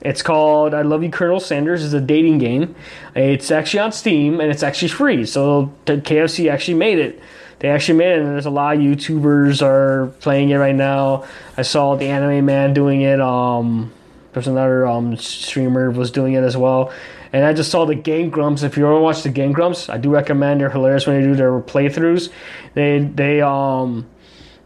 It's 0.00 0.22
called 0.22 0.74
I 0.74 0.82
Love 0.82 1.02
You, 1.02 1.10
Colonel 1.10 1.40
Sanders. 1.40 1.84
It's 1.84 1.94
a 1.94 2.00
dating 2.00 2.38
game. 2.38 2.74
It's 3.14 3.50
actually 3.50 3.80
on 3.80 3.92
Steam 3.92 4.40
and 4.40 4.50
it's 4.50 4.62
actually 4.62 4.88
free. 4.88 5.26
So 5.26 5.72
KFC 5.86 6.50
actually 6.50 6.74
made 6.74 6.98
it. 6.98 7.20
They 7.58 7.70
actually 7.70 7.98
made 7.98 8.12
it, 8.12 8.18
and 8.18 8.28
there's 8.28 8.44
a 8.44 8.50
lot 8.50 8.76
of 8.76 8.82
YouTubers 8.82 9.62
are 9.62 10.08
playing 10.20 10.50
it 10.50 10.56
right 10.56 10.74
now. 10.74 11.24
I 11.56 11.62
saw 11.62 11.96
the 11.96 12.04
Anime 12.04 12.44
Man 12.44 12.74
doing 12.74 13.00
it. 13.00 13.18
Um, 13.18 13.94
there's 14.34 14.46
another 14.46 14.86
um, 14.86 15.16
streamer 15.16 15.90
was 15.90 16.10
doing 16.10 16.34
it 16.34 16.44
as 16.44 16.54
well. 16.54 16.92
And 17.32 17.44
I 17.44 17.54
just 17.54 17.70
saw 17.70 17.86
the 17.86 17.94
Game 17.94 18.28
Grumps. 18.28 18.62
If 18.62 18.76
you 18.76 18.86
ever 18.86 19.00
watch 19.00 19.22
the 19.22 19.30
Game 19.30 19.52
Grumps, 19.52 19.88
I 19.88 19.96
do 19.96 20.10
recommend. 20.10 20.60
They're 20.60 20.70
hilarious 20.70 21.06
when 21.06 21.20
they 21.20 21.26
do 21.26 21.34
their 21.34 21.58
playthroughs. 21.60 22.30
They 22.74 22.98
they 22.98 23.40
um 23.40 24.06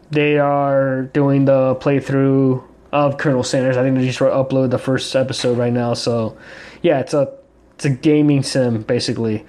they 0.09 0.37
are 0.37 1.03
doing 1.13 1.45
the 1.45 1.75
playthrough 1.75 2.63
of 2.91 3.17
Colonel 3.17 3.43
Sanders. 3.43 3.77
I 3.77 3.83
think 3.83 3.97
they 3.97 4.05
just 4.05 4.19
upload 4.19 4.69
the 4.71 4.77
first 4.77 5.15
episode 5.15 5.57
right 5.57 5.73
now. 5.73 5.93
So 5.93 6.37
yeah, 6.81 6.99
it's 6.99 7.13
a 7.13 7.33
it's 7.75 7.85
a 7.85 7.89
gaming 7.89 8.43
sim 8.43 8.83
basically. 8.83 9.45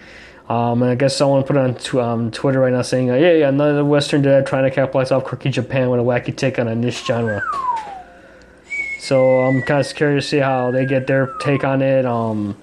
Um, 0.48 0.82
and 0.82 0.90
I 0.90 0.94
guess 0.96 1.16
someone 1.16 1.42
put 1.44 1.56
it 1.56 1.60
on 1.60 1.74
t- 1.76 1.98
um, 1.98 2.30
Twitter 2.30 2.60
right 2.60 2.72
now 2.72 2.82
saying, 2.82 3.10
uh, 3.10 3.14
"Yeah, 3.14 3.32
yeah, 3.32 3.48
another 3.48 3.84
Western 3.84 4.22
dev 4.22 4.44
trying 4.44 4.64
to 4.64 4.70
capitalize 4.70 5.10
off 5.10 5.24
quirky 5.24 5.50
Japan 5.50 5.88
with 5.88 6.00
a 6.00 6.02
wacky 6.02 6.36
take 6.36 6.58
on 6.58 6.68
a 6.68 6.74
niche 6.74 7.04
genre." 7.04 7.42
So 9.00 9.40
I'm 9.40 9.62
kind 9.62 9.84
of 9.84 9.94
curious 9.94 10.26
to 10.26 10.30
see 10.30 10.38
how 10.38 10.70
they 10.70 10.84
get 10.84 11.06
their 11.06 11.28
take 11.40 11.64
on 11.64 11.82
it. 11.82 12.04
Um, 12.04 12.56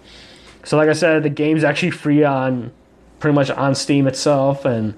so 0.63 0.77
like 0.77 0.89
I 0.89 0.93
said, 0.93 1.23
the 1.23 1.29
game's 1.29 1.63
actually 1.63 1.91
free 1.91 2.23
on 2.23 2.71
pretty 3.19 3.35
much 3.35 3.49
on 3.49 3.75
Steam 3.75 4.07
itself, 4.07 4.65
and 4.65 4.93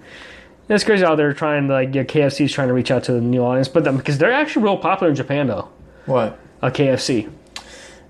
it's 0.76 0.84
crazy 0.84 1.04
how 1.04 1.16
they're 1.16 1.34
trying 1.34 1.68
to 1.68 1.74
like 1.74 1.94
yeah, 1.94 2.04
KFC's 2.04 2.52
trying 2.52 2.70
to 2.70 2.74
reach 2.74 2.92
out 2.92 3.04
to 3.06 3.14
the 3.14 3.22
new 3.22 3.42
audience, 3.42 3.68
but 3.68 3.84
them 3.84 3.98
because 3.98 4.18
they're 4.18 4.32
actually 4.32 4.63
real 4.63 4.78
popular 4.78 5.10
in 5.10 5.15
Japan 5.15 5.48
though. 5.48 5.69
What? 6.06 6.40
A 6.62 6.72
KFC. 6.72 7.32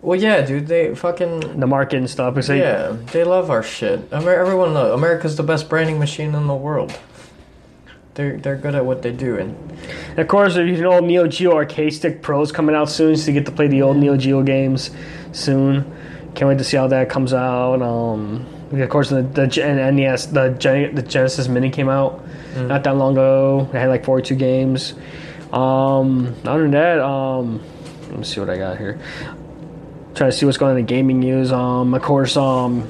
Well, 0.01 0.19
yeah, 0.19 0.41
dude. 0.41 0.67
They 0.67 0.95
fucking 0.95 1.59
the 1.59 1.67
market 1.67 1.97
and 1.97 2.09
stuff. 2.09 2.35
They, 2.35 2.59
yeah, 2.59 2.97
they 3.11 3.23
love 3.23 3.51
our 3.51 3.61
shit. 3.61 4.01
Amer- 4.11 4.33
everyone 4.33 4.73
knows 4.73 4.93
America's 4.93 5.35
the 5.35 5.43
best 5.43 5.69
branding 5.69 5.99
machine 5.99 6.33
in 6.33 6.47
the 6.47 6.55
world. 6.55 6.97
They're 8.15 8.37
they're 8.37 8.57
good 8.57 8.75
at 8.75 8.85
what 8.85 9.03
they 9.03 9.11
do, 9.11 9.37
and, 9.37 9.55
and 10.09 10.19
of 10.19 10.27
course, 10.27 10.55
if 10.55 10.67
you 10.67 10.85
old 10.85 11.05
Neo 11.05 11.27
Geo 11.27 11.53
Arcade 11.53 11.93
Stick 11.93 12.21
Pro's 12.21 12.51
coming 12.51 12.75
out 12.75 12.89
soon, 12.89 13.15
so 13.15 13.27
you 13.27 13.33
get 13.33 13.45
to 13.45 13.51
play 13.51 13.67
the 13.67 13.83
old 13.83 13.97
Neo 13.97 14.17
Geo 14.17 14.43
games 14.43 14.91
soon. 15.31 15.83
can't 16.35 16.49
wait 16.49 16.57
to 16.57 16.63
see 16.63 16.77
how 16.77 16.87
that 16.87 17.09
comes 17.09 17.33
out. 17.33 17.81
Um, 17.81 18.45
of 18.71 18.89
course, 18.89 19.09
the 19.09 19.21
the 19.21 19.47
NES 19.47 20.27
the 20.27 20.49
Gen- 20.49 20.95
the 20.95 21.01
Genesis 21.01 21.47
Mini 21.47 21.69
came 21.69 21.89
out 21.89 22.23
not 22.55 22.83
that 22.83 22.95
long 22.95 23.13
ago. 23.13 23.69
It 23.73 23.77
had 23.77 23.89
like 23.89 24.05
42 24.05 24.35
games. 24.35 24.93
Um, 25.51 26.35
other 26.45 26.61
than 26.63 26.71
that, 26.71 26.99
um, 26.99 27.61
let 28.09 28.17
me 28.19 28.23
see 28.23 28.39
what 28.39 28.49
I 28.49 28.57
got 28.57 28.77
here. 28.77 28.99
Trying 30.15 30.31
to 30.31 30.37
see 30.37 30.45
what's 30.45 30.57
going 30.57 30.71
on 30.71 30.77
in 30.77 30.85
the 30.85 30.89
gaming 30.89 31.19
news. 31.19 31.51
Um, 31.51 31.93
of 31.93 32.01
course, 32.01 32.35
um, 32.37 32.87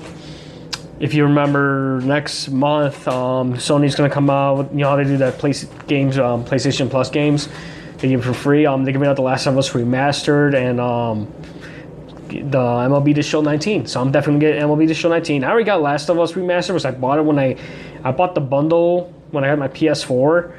if 1.00 1.14
you 1.16 1.24
remember, 1.24 2.00
next 2.04 2.50
month, 2.50 3.08
um, 3.08 3.56
Sony's 3.56 3.96
going 3.96 4.10
to 4.10 4.14
come 4.14 4.30
out. 4.30 4.58
With, 4.58 4.72
you 4.72 4.80
know 4.80 4.90
how 4.90 4.96
they 4.96 5.04
do 5.04 5.18
that 5.18 5.40
place 5.40 5.64
games, 5.88 6.18
um, 6.18 6.46
PlayStation 6.46 6.90
Plus 6.90 7.10
games. 7.10 7.50
They 7.98 8.10
give 8.10 8.22
it 8.22 8.24
for 8.24 8.34
free. 8.34 8.66
Um, 8.66 8.84
they're 8.84 8.94
giving 8.94 9.08
out 9.08 9.16
The 9.16 9.22
Last 9.22 9.46
of 9.48 9.58
Us 9.58 9.72
remastered 9.72 10.56
and 10.56 10.80
um, 10.80 11.32
the 12.32 12.58
MLB 12.58 13.14
The 13.16 13.24
Show 13.24 13.42
19. 13.42 13.86
So 13.86 14.02
I'm 14.02 14.12
definitely 14.12 14.48
gonna 14.48 14.66
MLB 14.68 14.88
The 14.88 14.94
Show 14.94 15.10
19. 15.10 15.44
I 15.44 15.50
already 15.50 15.66
got 15.66 15.82
Last 15.82 16.10
of 16.10 16.20
Us 16.20 16.34
remastered 16.34 16.70
because 16.70 16.86
I 16.86 16.92
bought 16.92 17.20
it 17.20 17.26
when 17.26 17.38
I 17.40 17.56
I 18.04 18.12
bought 18.12 18.34
the 18.36 18.42
bundle 18.42 19.14
when 19.32 19.44
I 19.44 19.48
had 19.48 19.60
my 19.60 19.68
PS4, 19.70 20.52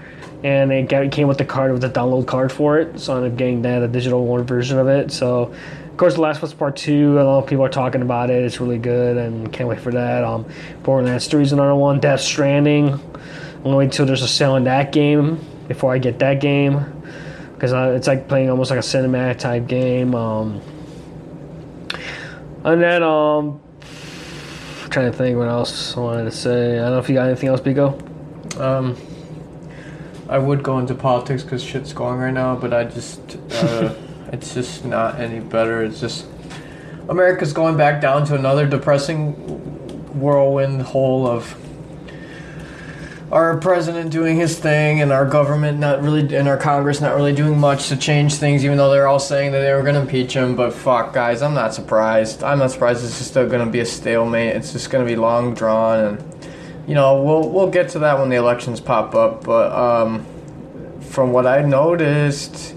and 0.45 0.73
it 0.73 0.89
got- 0.89 1.05
it 1.05 1.13
came 1.13 1.29
with 1.29 1.39
the 1.39 1.45
card 1.45 1.73
with 1.73 1.83
the 1.83 1.91
download 1.91 2.27
card 2.27 2.51
for 2.51 2.79
it. 2.79 2.99
So 2.99 3.13
I 3.13 3.17
ended 3.17 3.33
up 3.33 3.39
getting 3.39 3.63
that 3.63 3.83
a 3.83 3.89
digital 3.89 4.25
one 4.25 4.45
version 4.45 4.79
of 4.79 4.89
it. 4.89 5.11
So 5.11 5.53
of 5.91 5.97
course, 5.99 6.15
The 6.15 6.23
Last 6.23 6.39
of 6.39 6.45
Us 6.45 6.55
Part 6.55 6.77
Two. 6.77 7.21
A 7.21 7.23
lot 7.23 7.39
of 7.41 7.47
people 7.47 7.65
are 7.65 7.69
talking 7.69 8.01
about 8.03 8.31
it. 8.31 8.43
It's 8.43 8.61
really 8.61 8.79
good, 8.79 9.17
and 9.19 9.53
can't 9.53 9.69
wait 9.69 9.81
for 9.81 9.93
that. 9.93 10.25
Um, 10.25 10.47
Borderlands 10.83 11.27
3 11.27 11.43
is 11.43 11.53
another 11.53 11.75
one. 11.75 12.01
Death 12.01 12.21
Stranding. 12.21 12.89
I'm 12.89 13.63
gonna 13.63 13.77
wait 13.77 13.85
until 13.85 14.07
there's 14.07 14.23
a 14.23 14.29
sale 14.29 14.53
on 14.53 14.65
that 14.65 14.91
game 14.91 15.39
before 15.69 15.93
I 15.93 15.99
get 15.99 16.19
that 16.21 16.41
game 16.41 16.85
because 17.55 17.73
uh, 17.73 17.93
it's 17.95 18.09
like 18.09 18.27
playing 18.27 18.51
almost 18.51 18.71
like 18.71 18.81
a 18.81 18.83
cinematic 18.83 19.39
type 19.39 19.69
game. 19.69 20.15
Um, 20.17 20.61
and 22.65 22.83
then 22.83 23.03
um, 23.03 23.61
trying 24.91 25.11
to 25.11 25.17
think 25.17 25.37
what 25.37 25.49
else 25.49 25.97
I 25.97 26.01
wanted 26.01 26.25
to 26.25 26.31
say. 26.31 26.79
I 26.79 26.83
don't 26.83 26.93
know 26.93 26.99
if 26.99 27.09
you 27.09 27.15
got 27.15 27.27
anything 27.27 27.49
else, 27.49 27.61
Bigo. 27.61 28.61
Um, 28.61 28.97
I 30.29 30.39
would 30.39 30.63
go 30.63 30.79
into 30.79 30.95
politics 30.95 31.43
because 31.43 31.63
shit's 31.63 31.93
going 31.93 32.19
right 32.19 32.33
now, 32.33 32.57
but 32.57 32.73
I 32.73 32.85
just, 32.85 33.37
uh, 33.51 33.95
it's 34.33 34.55
just 34.55 34.85
not 34.85 35.21
any 35.21 35.41
better. 35.41 35.83
It's 35.83 36.01
just 36.01 36.27
America's 37.09 37.53
going 37.53 37.77
back 37.77 38.01
down 38.01 38.25
to 38.27 38.35
another 38.35 38.67
depressing 38.67 39.33
whirlwind 40.19 40.83
hole 40.83 41.27
of 41.27 41.57
our 43.33 43.57
president 43.57 44.11
doing 44.11 44.37
his 44.37 44.59
thing 44.59 45.01
and 45.01 45.11
our 45.11 45.25
government 45.25 45.79
not 45.79 46.03
really 46.03 46.37
and 46.37 46.47
our 46.47 46.59
Congress 46.59 47.01
not 47.01 47.17
really 47.17 47.35
doing 47.35 47.59
much 47.59 47.89
to 47.89 47.97
change 47.97 48.35
things, 48.35 48.65
even 48.65 48.77
though 48.77 48.91
they're 48.91 49.09
all 49.09 49.19
saying 49.19 49.53
that 49.53 49.61
they 49.61 49.73
were 49.73 49.83
going 49.83 49.95
to 49.95 50.03
impeach 50.03 50.35
him. 50.35 50.55
But 50.55 50.73
fuck, 50.75 51.15
guys, 51.15 51.41
I'm 51.41 51.55
not 51.55 51.73
surprised. 51.73 52.45
I'm 52.45 52.59
not 52.59 52.71
surprised. 52.71 53.03
It's 53.05 53.19
just 53.19 53.31
still 53.31 53.49
going 53.49 53.65
to 53.65 53.73
be 53.73 53.81
a 53.81 53.87
stalemate. 53.87 54.55
It's 54.55 54.73
just 54.73 54.91
going 54.91 55.05
to 55.05 55.11
be 55.11 55.17
long 55.17 55.55
drawn 55.55 55.99
and 55.99 56.33
you 56.87 56.95
know, 56.95 57.23
we'll 57.23 57.49
we'll 57.49 57.71
get 57.71 57.91
to 57.91 58.01
that 58.01 58.19
when 58.19 58.29
the 58.29 58.37
elections 58.37 58.81
pop 58.81 59.15
up. 59.15 59.45
But 59.45 59.73
um, 59.73 60.27
from 61.01 61.33
what 61.33 61.47
I 61.47 61.63
noticed, 61.63 62.75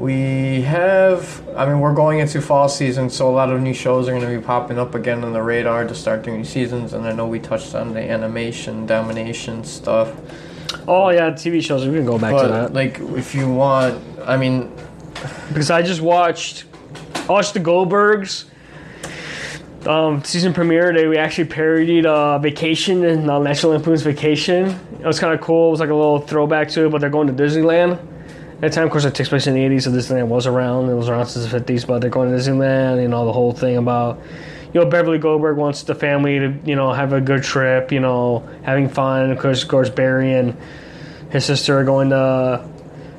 we 0.00 0.62
have. 0.62 1.46
I 1.56 1.66
mean, 1.66 1.80
we're 1.80 1.94
going 1.94 2.20
into 2.20 2.40
fall 2.40 2.68
season, 2.68 3.10
so 3.10 3.28
a 3.28 3.34
lot 3.34 3.50
of 3.50 3.60
new 3.60 3.74
shows 3.74 4.08
are 4.08 4.12
going 4.12 4.28
to 4.28 4.40
be 4.40 4.44
popping 4.44 4.78
up 4.78 4.94
again 4.94 5.22
on 5.24 5.32
the 5.32 5.42
radar 5.42 5.84
to 5.86 5.94
start 5.94 6.24
the 6.24 6.30
new 6.30 6.44
seasons. 6.44 6.94
And 6.94 7.06
I 7.06 7.12
know 7.12 7.26
we 7.26 7.38
touched 7.38 7.74
on 7.74 7.92
the 7.92 8.00
animation 8.00 8.86
domination 8.86 9.62
stuff, 9.64 10.14
Oh 10.86 11.10
yeah, 11.10 11.30
TV 11.30 11.62
shows. 11.62 11.86
We 11.86 11.96
can 11.96 12.06
go 12.06 12.18
back 12.18 12.36
to 12.40 12.48
that 12.48 12.72
like 12.72 12.98
if 13.00 13.34
you 13.34 13.52
want, 13.52 14.00
I 14.24 14.36
mean, 14.36 14.72
because 15.48 15.70
I 15.70 15.82
just 15.82 16.00
watched 16.00 16.64
I 17.14 17.32
watched 17.32 17.54
the 17.54 17.60
Goldbergs. 17.60 18.46
Um, 19.86 20.22
season 20.24 20.52
premiere, 20.52 20.92
they 20.92 21.06
we 21.06 21.16
actually 21.16 21.46
parodied 21.46 22.04
uh, 22.04 22.38
Vacation 22.38 23.04
and 23.04 23.30
uh, 23.30 23.38
National 23.38 23.72
Lampoon's 23.72 24.02
Vacation. 24.02 24.78
It 25.00 25.06
was 25.06 25.18
kind 25.18 25.32
of 25.32 25.40
cool. 25.40 25.68
It 25.68 25.70
was 25.70 25.80
like 25.80 25.88
a 25.88 25.94
little 25.94 26.18
throwback 26.18 26.68
to 26.70 26.86
it, 26.86 26.90
but 26.90 27.00
they're 27.00 27.08
going 27.08 27.28
to 27.28 27.32
Disneyland. 27.32 27.98
At 28.62 28.74
time, 28.74 28.84
of 28.84 28.90
course, 28.90 29.06
it 29.06 29.14
takes 29.14 29.30
place 29.30 29.46
in 29.46 29.54
the 29.54 29.60
80s, 29.60 29.84
so 29.84 29.90
Disneyland 29.90 30.28
was 30.28 30.46
around. 30.46 30.90
It 30.90 30.94
was 30.94 31.08
around 31.08 31.26
since 31.26 31.50
the 31.50 31.60
50s, 31.60 31.86
but 31.86 32.00
they're 32.00 32.10
going 32.10 32.30
to 32.30 32.36
Disneyland, 32.36 33.00
you 33.00 33.08
know, 33.08 33.24
the 33.24 33.32
whole 33.32 33.52
thing 33.52 33.78
about, 33.78 34.20
you 34.74 34.80
know, 34.80 34.86
Beverly 34.86 35.16
Goldberg 35.16 35.56
wants 35.56 35.82
the 35.82 35.94
family 35.94 36.38
to, 36.38 36.54
you 36.66 36.76
know, 36.76 36.92
have 36.92 37.14
a 37.14 37.22
good 37.22 37.42
trip, 37.42 37.90
you 37.90 38.00
know, 38.00 38.46
having 38.62 38.90
fun. 38.90 39.30
Of 39.30 39.38
course, 39.38 39.62
of 39.62 39.68
course 39.70 39.88
Barry 39.88 40.34
and 40.34 40.54
his 41.30 41.46
sister 41.46 41.78
are 41.78 41.84
going 41.84 42.10
to 42.10 42.68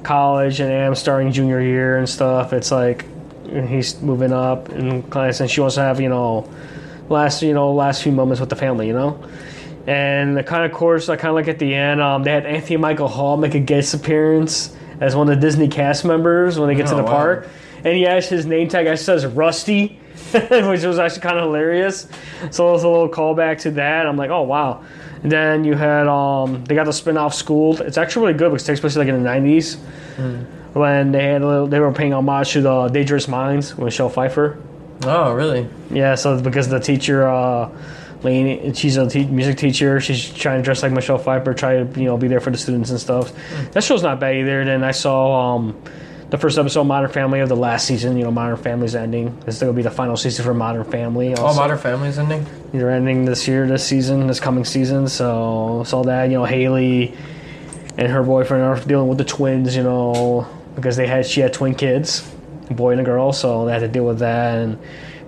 college, 0.04 0.60
and 0.60 0.72
Am 0.72 0.94
starting 0.94 1.32
junior 1.32 1.60
year 1.60 1.98
and 1.98 2.08
stuff. 2.08 2.54
It's 2.54 2.70
like 2.70 3.06
he's 3.46 4.00
moving 4.00 4.34
up 4.34 4.70
in 4.70 5.02
class, 5.04 5.39
and 5.39 5.50
she 5.50 5.60
wants 5.60 5.74
to 5.76 5.82
have, 5.82 6.00
you 6.00 6.10
know, 6.10 6.48
last, 7.10 7.42
you 7.42 7.56
know, 7.56 7.74
last 7.74 8.04
few 8.04 8.12
moments 8.12 8.39
with 8.39 8.50
the 8.50 8.56
family, 8.56 8.86
you 8.86 8.94
know? 8.94 9.20
And 9.88 10.38
the 10.38 10.44
kind 10.44 10.72
of 10.72 10.78
course, 10.78 11.10
I 11.10 11.16
kind 11.16 11.30
of 11.30 11.36
like 11.36 11.48
at 11.48 11.58
the 11.58 11.74
end, 11.74 12.00
um, 12.00 12.22
they 12.22 12.30
had 12.30 12.46
Anthony 12.46 12.78
Michael 12.78 13.08
Hall 13.08 13.38
make 13.38 13.56
a 13.56 13.60
guest 13.60 13.96
appearance 13.96 14.76
as 15.02 15.16
one 15.16 15.28
of 15.30 15.36
the 15.36 15.41
Disney 15.41 15.68
cast 15.68 16.06
members 16.06 16.58
when 16.58 16.70
they 16.70 16.76
get 16.76 16.88
to 16.88 16.93
Oh, 16.93 16.97
the 16.97 17.04
wow. 17.04 17.10
park. 17.12 17.47
And 17.84 17.95
he 17.97 18.04
has 18.04 18.30
his 18.30 18.45
name 18.45 18.70
tag 18.70 18.86
actually 18.88 19.04
says 19.04 19.26
Rusty, 19.26 19.99
which 20.32 20.84
was 20.84 20.99
actually 20.99 21.22
kind 21.22 21.38
of 21.38 21.43
hilarious. 21.45 22.08
So 22.52 22.70
it 22.70 22.72
was 22.72 22.84
a 22.84 22.88
little 22.89 23.10
callback 23.10 23.60
to 23.62 23.72
that. 23.72 24.06
I'm 24.06 24.16
like, 24.16 24.30
oh 24.30 24.43
wow. 24.43 24.84
And 25.24 25.32
then 25.32 25.64
you 25.66 25.74
had 25.76 26.08
um, 26.08 26.64
they 26.66 26.76
got 26.76 26.86
the 26.86 26.93
spin-off 26.93 27.34
Schooled. 27.34 27.82
It's 27.82 27.97
actually 27.97 28.28
really 28.28 28.38
good 28.38 28.49
because 28.52 28.64
it 28.64 28.68
takes 28.68 28.80
place 28.80 28.95
like 28.95 29.08
in 29.08 29.22
the 29.22 29.30
90s 29.30 29.78
when 30.74 31.12
they 31.12 31.26
had 31.26 31.41
a 31.41 31.47
little, 31.47 31.68
they 31.68 31.80
were 31.80 31.91
paying 31.91 32.14
homage 32.14 32.52
to 32.54 32.62
the 32.62 32.88
Dangerous 32.88 33.28
Minds 33.28 33.76
with 33.76 33.86
Michelle 33.86 34.10
Pfeiffer. 34.10 34.58
oh 35.04 35.34
really? 35.34 35.68
Yeah, 35.89 36.16
so 36.16 36.39
because 36.39 36.70
the 36.70 36.80
teacher, 36.80 37.28
uh, 37.28 37.70
Lainey, 38.24 38.74
she's 38.74 38.97
a 38.97 39.09
te- 39.09 39.26
music 39.26 39.57
teacher. 39.57 39.99
She's 39.99 40.32
trying 40.32 40.59
to 40.59 40.63
dress 40.63 40.84
like 40.84 40.91
Michelle 40.91 41.17
Pfeiffer, 41.17 41.53
try 41.53 41.84
to 41.84 41.99
you 41.99 42.05
know 42.05 42.17
be 42.17 42.28
there 42.28 42.39
for 42.39 42.51
the 42.51 42.57
students 42.57 42.89
and 42.91 42.99
stuff. 42.99 43.34
That 43.72 43.84
show's 43.84 44.03
not 44.03 44.19
bad 44.19 44.36
either. 44.36 44.63
Then 44.63 44.84
I 44.84 44.91
saw 44.91 45.55
um, 45.55 45.82
the 46.30 46.38
first 46.38 46.57
episode 46.57 46.82
of 46.82 46.88
Modern 46.88 47.11
Family 47.11 47.39
of 47.39 47.49
the 47.49 47.55
last 47.55 47.88
season. 47.88 48.17
You 48.17 48.24
know, 48.26 48.32
Modern 48.32 48.57
Family's 48.57 48.95
ending. 48.95 49.38
This 49.41 49.55
is 49.55 49.61
going 49.61 49.74
to 49.74 49.76
be 49.76 49.82
the 49.82 49.91
final 49.91 50.15
season 50.15 50.45
for 50.45 50.53
Modern 50.53 50.84
Family. 50.84 51.34
Oh, 51.36 51.53
Modern 51.55 51.78
Family's 51.78 52.19
ending. 52.19 52.45
They're 52.72 52.91
ending 52.91 53.26
this 53.26 53.47
year, 53.47 53.67
this 53.67 53.86
season, 53.86 54.28
this 54.28 54.39
coming 54.39 54.65
season. 54.65 55.07
So 55.07 55.84
saw 55.86 56.03
that. 56.03 56.26
You 56.26 56.38
know, 56.38 56.45
Haley 56.45 57.17
and 57.97 58.07
her 58.11 58.24
boyfriend 58.24 58.63
are 58.63 58.80
dealing 58.80 59.07
with 59.07 59.17
the 59.17 59.26
twins. 59.26 59.76
You 59.76 59.84
know, 59.84 60.47
because 60.76 60.95
they 60.95 61.07
had 61.07 61.26
she 61.26 61.41
had 61.41 61.53
twin 61.53 61.74
kids, 61.74 62.32
a 62.69 62.74
boy 62.76 62.91
and 62.91 63.01
a 63.01 63.03
girl. 63.03 63.34
So 63.34 63.65
they 63.65 63.72
had 63.72 63.80
to 63.80 63.88
deal 63.88 64.05
with 64.05 64.19
that. 64.19 64.57
And 64.59 64.80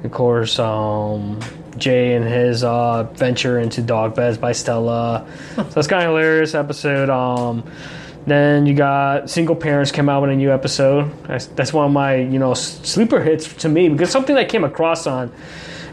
of 0.03 0.11
course, 0.11 0.59
um, 0.59 1.39
Jay 1.77 2.15
and 2.15 2.25
his 2.25 2.63
uh, 2.63 3.03
venture 3.13 3.59
into 3.59 3.81
dog 3.81 4.15
beds 4.15 4.37
by 4.37 4.51
Stella. 4.51 5.27
so 5.55 5.79
it's 5.79 5.87
kind 5.87 6.03
of 6.03 6.09
hilarious 6.09 6.55
episode. 6.55 7.09
Um, 7.09 7.63
then 8.25 8.65
you 8.65 8.73
got 8.73 9.29
single 9.29 9.55
parents 9.55 9.91
came 9.91 10.07
out 10.07 10.21
with 10.21 10.31
a 10.31 10.35
new 10.35 10.51
episode. 10.51 11.11
That's, 11.27 11.47
that's 11.47 11.73
one 11.73 11.87
of 11.87 11.91
my 11.91 12.15
you 12.15 12.39
know 12.39 12.53
sleeper 12.53 13.21
hits 13.21 13.53
to 13.55 13.69
me 13.69 13.89
because 13.89 14.09
something 14.09 14.37
I 14.37 14.45
came 14.45 14.63
across 14.63 15.07
on 15.07 15.31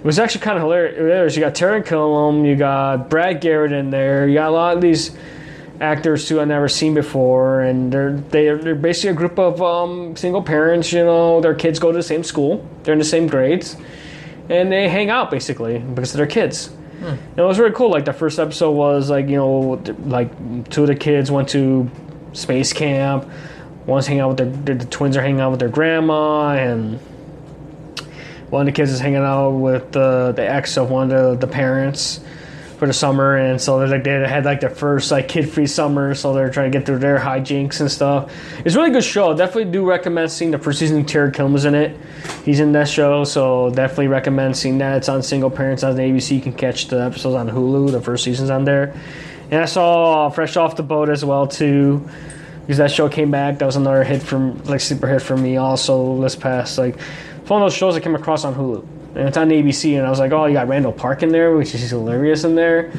it 0.00 0.04
was 0.04 0.18
actually 0.18 0.42
kind 0.42 0.56
of 0.56 0.62
hilarious. 0.62 1.36
You 1.36 1.42
got 1.42 1.54
Taran 1.54 1.84
Killam, 1.84 2.46
you 2.46 2.56
got 2.56 3.10
Brad 3.10 3.40
Garrett 3.40 3.72
in 3.72 3.90
there, 3.90 4.26
you 4.26 4.34
got 4.34 4.48
a 4.48 4.52
lot 4.52 4.76
of 4.76 4.80
these 4.80 5.16
actors 5.80 6.28
who 6.28 6.40
I've 6.40 6.48
never 6.48 6.68
seen 6.68 6.94
before, 6.94 7.60
and 7.62 7.92
they're 7.92 8.12
they're, 8.16 8.58
they're 8.58 8.74
basically 8.74 9.10
a 9.10 9.14
group 9.14 9.38
of 9.38 9.60
um, 9.60 10.16
single 10.16 10.42
parents. 10.42 10.92
You 10.92 11.04
know, 11.04 11.40
their 11.40 11.54
kids 11.54 11.78
go 11.78 11.90
to 11.90 11.96
the 11.96 12.02
same 12.02 12.22
school, 12.22 12.66
they're 12.82 12.92
in 12.92 12.98
the 12.98 13.04
same 13.04 13.26
grades, 13.26 13.76
and 14.50 14.70
they 14.70 14.88
hang 14.88 15.08
out 15.10 15.30
basically 15.30 15.78
because 15.78 16.12
they're 16.12 16.26
kids. 16.26 16.70
And 17.02 17.38
it 17.38 17.42
was 17.42 17.58
really 17.58 17.74
cool. 17.74 17.90
Like 17.90 18.04
the 18.04 18.12
first 18.12 18.38
episode 18.38 18.72
was 18.72 19.08
like 19.08 19.28
you 19.28 19.36
know 19.36 19.82
like 20.04 20.30
two 20.68 20.82
of 20.82 20.88
the 20.88 20.94
kids 20.94 21.30
went 21.30 21.48
to 21.50 21.90
space 22.34 22.72
camp. 22.74 23.26
One's 23.86 24.06
hanging 24.06 24.20
out 24.20 24.38
with 24.38 24.66
their 24.66 24.74
the 24.74 24.84
twins 24.84 25.16
are 25.16 25.22
hanging 25.22 25.40
out 25.40 25.50
with 25.50 25.60
their 25.60 25.70
grandma 25.70 26.50
and 26.50 27.00
one 28.50 28.62
of 28.62 28.66
the 28.66 28.72
kids 28.72 28.90
is 28.90 29.00
hanging 29.00 29.18
out 29.18 29.50
with 29.50 29.92
the 29.92 30.32
the 30.36 30.46
ex 30.46 30.76
of 30.76 30.90
one 30.90 31.10
of 31.10 31.40
the, 31.40 31.46
the 31.46 31.50
parents 31.50 32.20
for 32.80 32.86
the 32.86 32.94
summer, 32.94 33.36
and 33.36 33.60
so 33.60 33.78
they're 33.78 33.88
like 33.88 34.04
they 34.04 34.26
had 34.26 34.46
like 34.46 34.60
their 34.60 34.70
first 34.70 35.10
like 35.10 35.28
kid 35.28 35.50
free 35.50 35.66
summer, 35.66 36.14
so 36.14 36.32
they're 36.32 36.50
trying 36.50 36.72
to 36.72 36.78
get 36.78 36.86
through 36.86 36.98
their 36.98 37.18
hijinks 37.18 37.78
and 37.80 37.92
stuff. 37.92 38.32
It's 38.64 38.74
a 38.74 38.78
really 38.78 38.90
good 38.90 39.04
show. 39.04 39.36
Definitely 39.36 39.70
do 39.70 39.86
recommend 39.86 40.32
seeing 40.32 40.50
the 40.50 40.58
first 40.58 40.78
season. 40.78 41.04
Terry 41.04 41.30
Kilm 41.30 41.52
was 41.52 41.66
in 41.66 41.74
it. 41.74 41.94
He's 42.42 42.58
in 42.58 42.72
that 42.72 42.88
show, 42.88 43.24
so 43.24 43.68
definitely 43.68 44.08
recommend 44.08 44.56
seeing 44.56 44.78
that. 44.78 44.96
It's 44.96 45.10
on 45.10 45.22
Single 45.22 45.50
Parents 45.50 45.84
on 45.84 45.94
ABC. 45.94 46.36
You 46.36 46.40
can 46.40 46.54
catch 46.54 46.88
the 46.88 47.04
episodes 47.04 47.36
on 47.36 47.50
Hulu. 47.50 47.92
The 47.92 48.00
first 48.00 48.24
season's 48.24 48.48
on 48.48 48.64
there. 48.64 48.98
And 49.50 49.60
I 49.60 49.66
saw 49.66 50.30
Fresh 50.30 50.56
Off 50.56 50.76
the 50.76 50.82
Boat 50.82 51.10
as 51.10 51.22
well 51.22 51.46
too 51.46 52.08
because 52.62 52.78
that 52.78 52.90
show 52.90 53.10
came 53.10 53.30
back. 53.30 53.58
That 53.58 53.66
was 53.66 53.76
another 53.76 54.04
hit 54.04 54.22
from 54.22 54.64
like 54.64 54.80
super 54.80 55.06
hit 55.06 55.20
for 55.20 55.36
me 55.36 55.58
also 55.58 56.18
this 56.22 56.34
past 56.34 56.78
like 56.78 56.98
one 57.48 57.60
of 57.60 57.66
those 57.66 57.76
shows 57.76 57.96
I 57.96 58.00
came 58.00 58.14
across 58.14 58.44
on 58.44 58.54
Hulu 58.54 58.99
and 59.14 59.28
it's 59.28 59.36
on 59.36 59.48
ABC 59.48 59.96
and 59.96 60.06
I 60.06 60.10
was 60.10 60.18
like 60.18 60.32
oh 60.32 60.46
you 60.46 60.54
got 60.54 60.68
Randall 60.68 60.92
Park 60.92 61.22
in 61.22 61.30
there 61.30 61.56
which 61.56 61.74
is 61.74 61.90
hilarious 61.90 62.44
in 62.44 62.54
there 62.54 62.90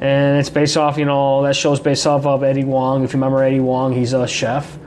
and 0.00 0.38
it's 0.38 0.50
based 0.50 0.76
off 0.76 0.98
you 0.98 1.04
know 1.04 1.42
that 1.42 1.56
show's 1.56 1.80
based 1.80 2.06
off 2.06 2.26
of 2.26 2.42
Eddie 2.42 2.62
Huang 2.62 3.04
if 3.04 3.12
you 3.12 3.18
remember 3.18 3.42
Eddie 3.42 3.58
Huang 3.58 3.92
he's 3.92 4.12
a 4.12 4.26
chef 4.26 4.78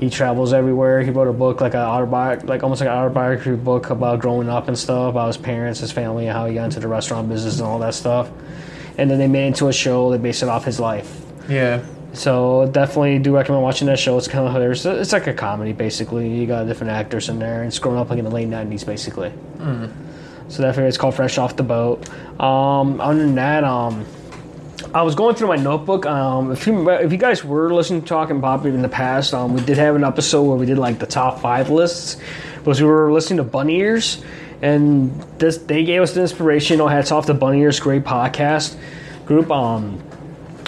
He 0.00 0.10
travels 0.10 0.52
everywhere. 0.52 1.02
He 1.02 1.10
wrote 1.10 1.28
a 1.28 1.32
book 1.32 1.60
like 1.60 1.74
an 1.74 1.80
autobiography, 1.80 2.46
like 2.46 2.62
almost 2.62 2.80
like 2.80 2.90
an 2.90 2.96
autobiography 2.96 3.54
book 3.54 3.90
about 3.90 4.18
growing 4.18 4.48
up 4.50 4.66
and 4.68 4.76
stuff, 4.76 5.10
about 5.10 5.28
his 5.28 5.36
parents, 5.36 5.80
his 5.80 5.92
family, 5.92 6.26
and 6.26 6.36
how 6.36 6.46
he 6.46 6.54
got 6.54 6.64
into 6.64 6.80
the 6.80 6.88
restaurant 6.88 7.28
business 7.28 7.58
and 7.58 7.66
all 7.66 7.78
that 7.78 7.94
stuff. 7.94 8.28
And 8.98 9.08
then 9.08 9.18
they 9.18 9.28
made 9.28 9.44
it 9.44 9.54
into 9.54 9.68
a 9.68 9.72
show. 9.72 10.10
They 10.10 10.18
based 10.18 10.42
it 10.42 10.48
off 10.48 10.64
his 10.64 10.78
life. 10.80 11.22
Yeah. 11.48 11.80
So 12.14 12.68
definitely 12.70 13.18
do 13.18 13.34
recommend 13.34 13.62
watching 13.62 13.86
that 13.88 13.98
show. 13.98 14.16
It's 14.16 14.28
kind 14.28 14.46
of 14.46 14.52
hilarious. 14.52 14.84
It's 14.86 15.12
like 15.12 15.26
a 15.26 15.34
comedy 15.34 15.72
basically. 15.72 16.28
You 16.28 16.46
got 16.46 16.66
different 16.66 16.92
actors 16.92 17.28
in 17.28 17.38
there. 17.38 17.58
and 17.60 17.68
It's 17.68 17.78
growing 17.78 17.98
up 17.98 18.08
like 18.10 18.18
in 18.18 18.24
the 18.24 18.30
late 18.30 18.48
'90s 18.48 18.86
basically. 18.86 19.32
So 20.48 20.62
definitely 20.62 20.88
it's 20.88 20.98
called 20.98 21.14
Fresh 21.14 21.38
Off 21.38 21.56
the 21.56 21.62
Boat. 21.62 22.08
Um, 22.40 23.00
other 23.00 23.18
than 23.18 23.34
that, 23.36 23.64
um, 23.64 24.04
I 24.94 25.02
was 25.02 25.14
going 25.14 25.34
through 25.34 25.48
my 25.48 25.56
notebook. 25.56 26.06
Um, 26.06 26.52
if 26.52 26.66
you 26.66 26.88
if 26.90 27.10
you 27.10 27.18
guys 27.18 27.44
were 27.44 27.72
listening 27.72 28.02
to 28.02 28.06
Talking 28.06 28.40
Pop 28.40 28.64
in 28.64 28.82
the 28.82 28.88
past, 28.88 29.34
um, 29.34 29.54
we 29.54 29.60
did 29.62 29.78
have 29.78 29.96
an 29.96 30.04
episode 30.04 30.42
where 30.42 30.56
we 30.56 30.66
did 30.66 30.78
like 30.78 30.98
the 30.98 31.06
top 31.06 31.40
five 31.40 31.70
lists 31.70 32.16
because 32.58 32.80
we 32.80 32.86
were 32.86 33.12
listening 33.12 33.38
to 33.38 33.44
Bunny 33.44 33.76
Ears, 33.80 34.22
and 34.62 35.20
this 35.38 35.58
they 35.58 35.82
gave 35.84 36.02
us 36.02 36.12
the 36.14 36.20
inspiration. 36.20 36.74
You 36.74 36.78
know, 36.78 36.88
hats 36.88 37.10
off 37.10 37.26
to 37.26 37.34
Bunny 37.34 37.60
Ears, 37.62 37.80
great 37.80 38.04
podcast 38.04 38.76
group. 39.26 39.50
Um, 39.50 40.00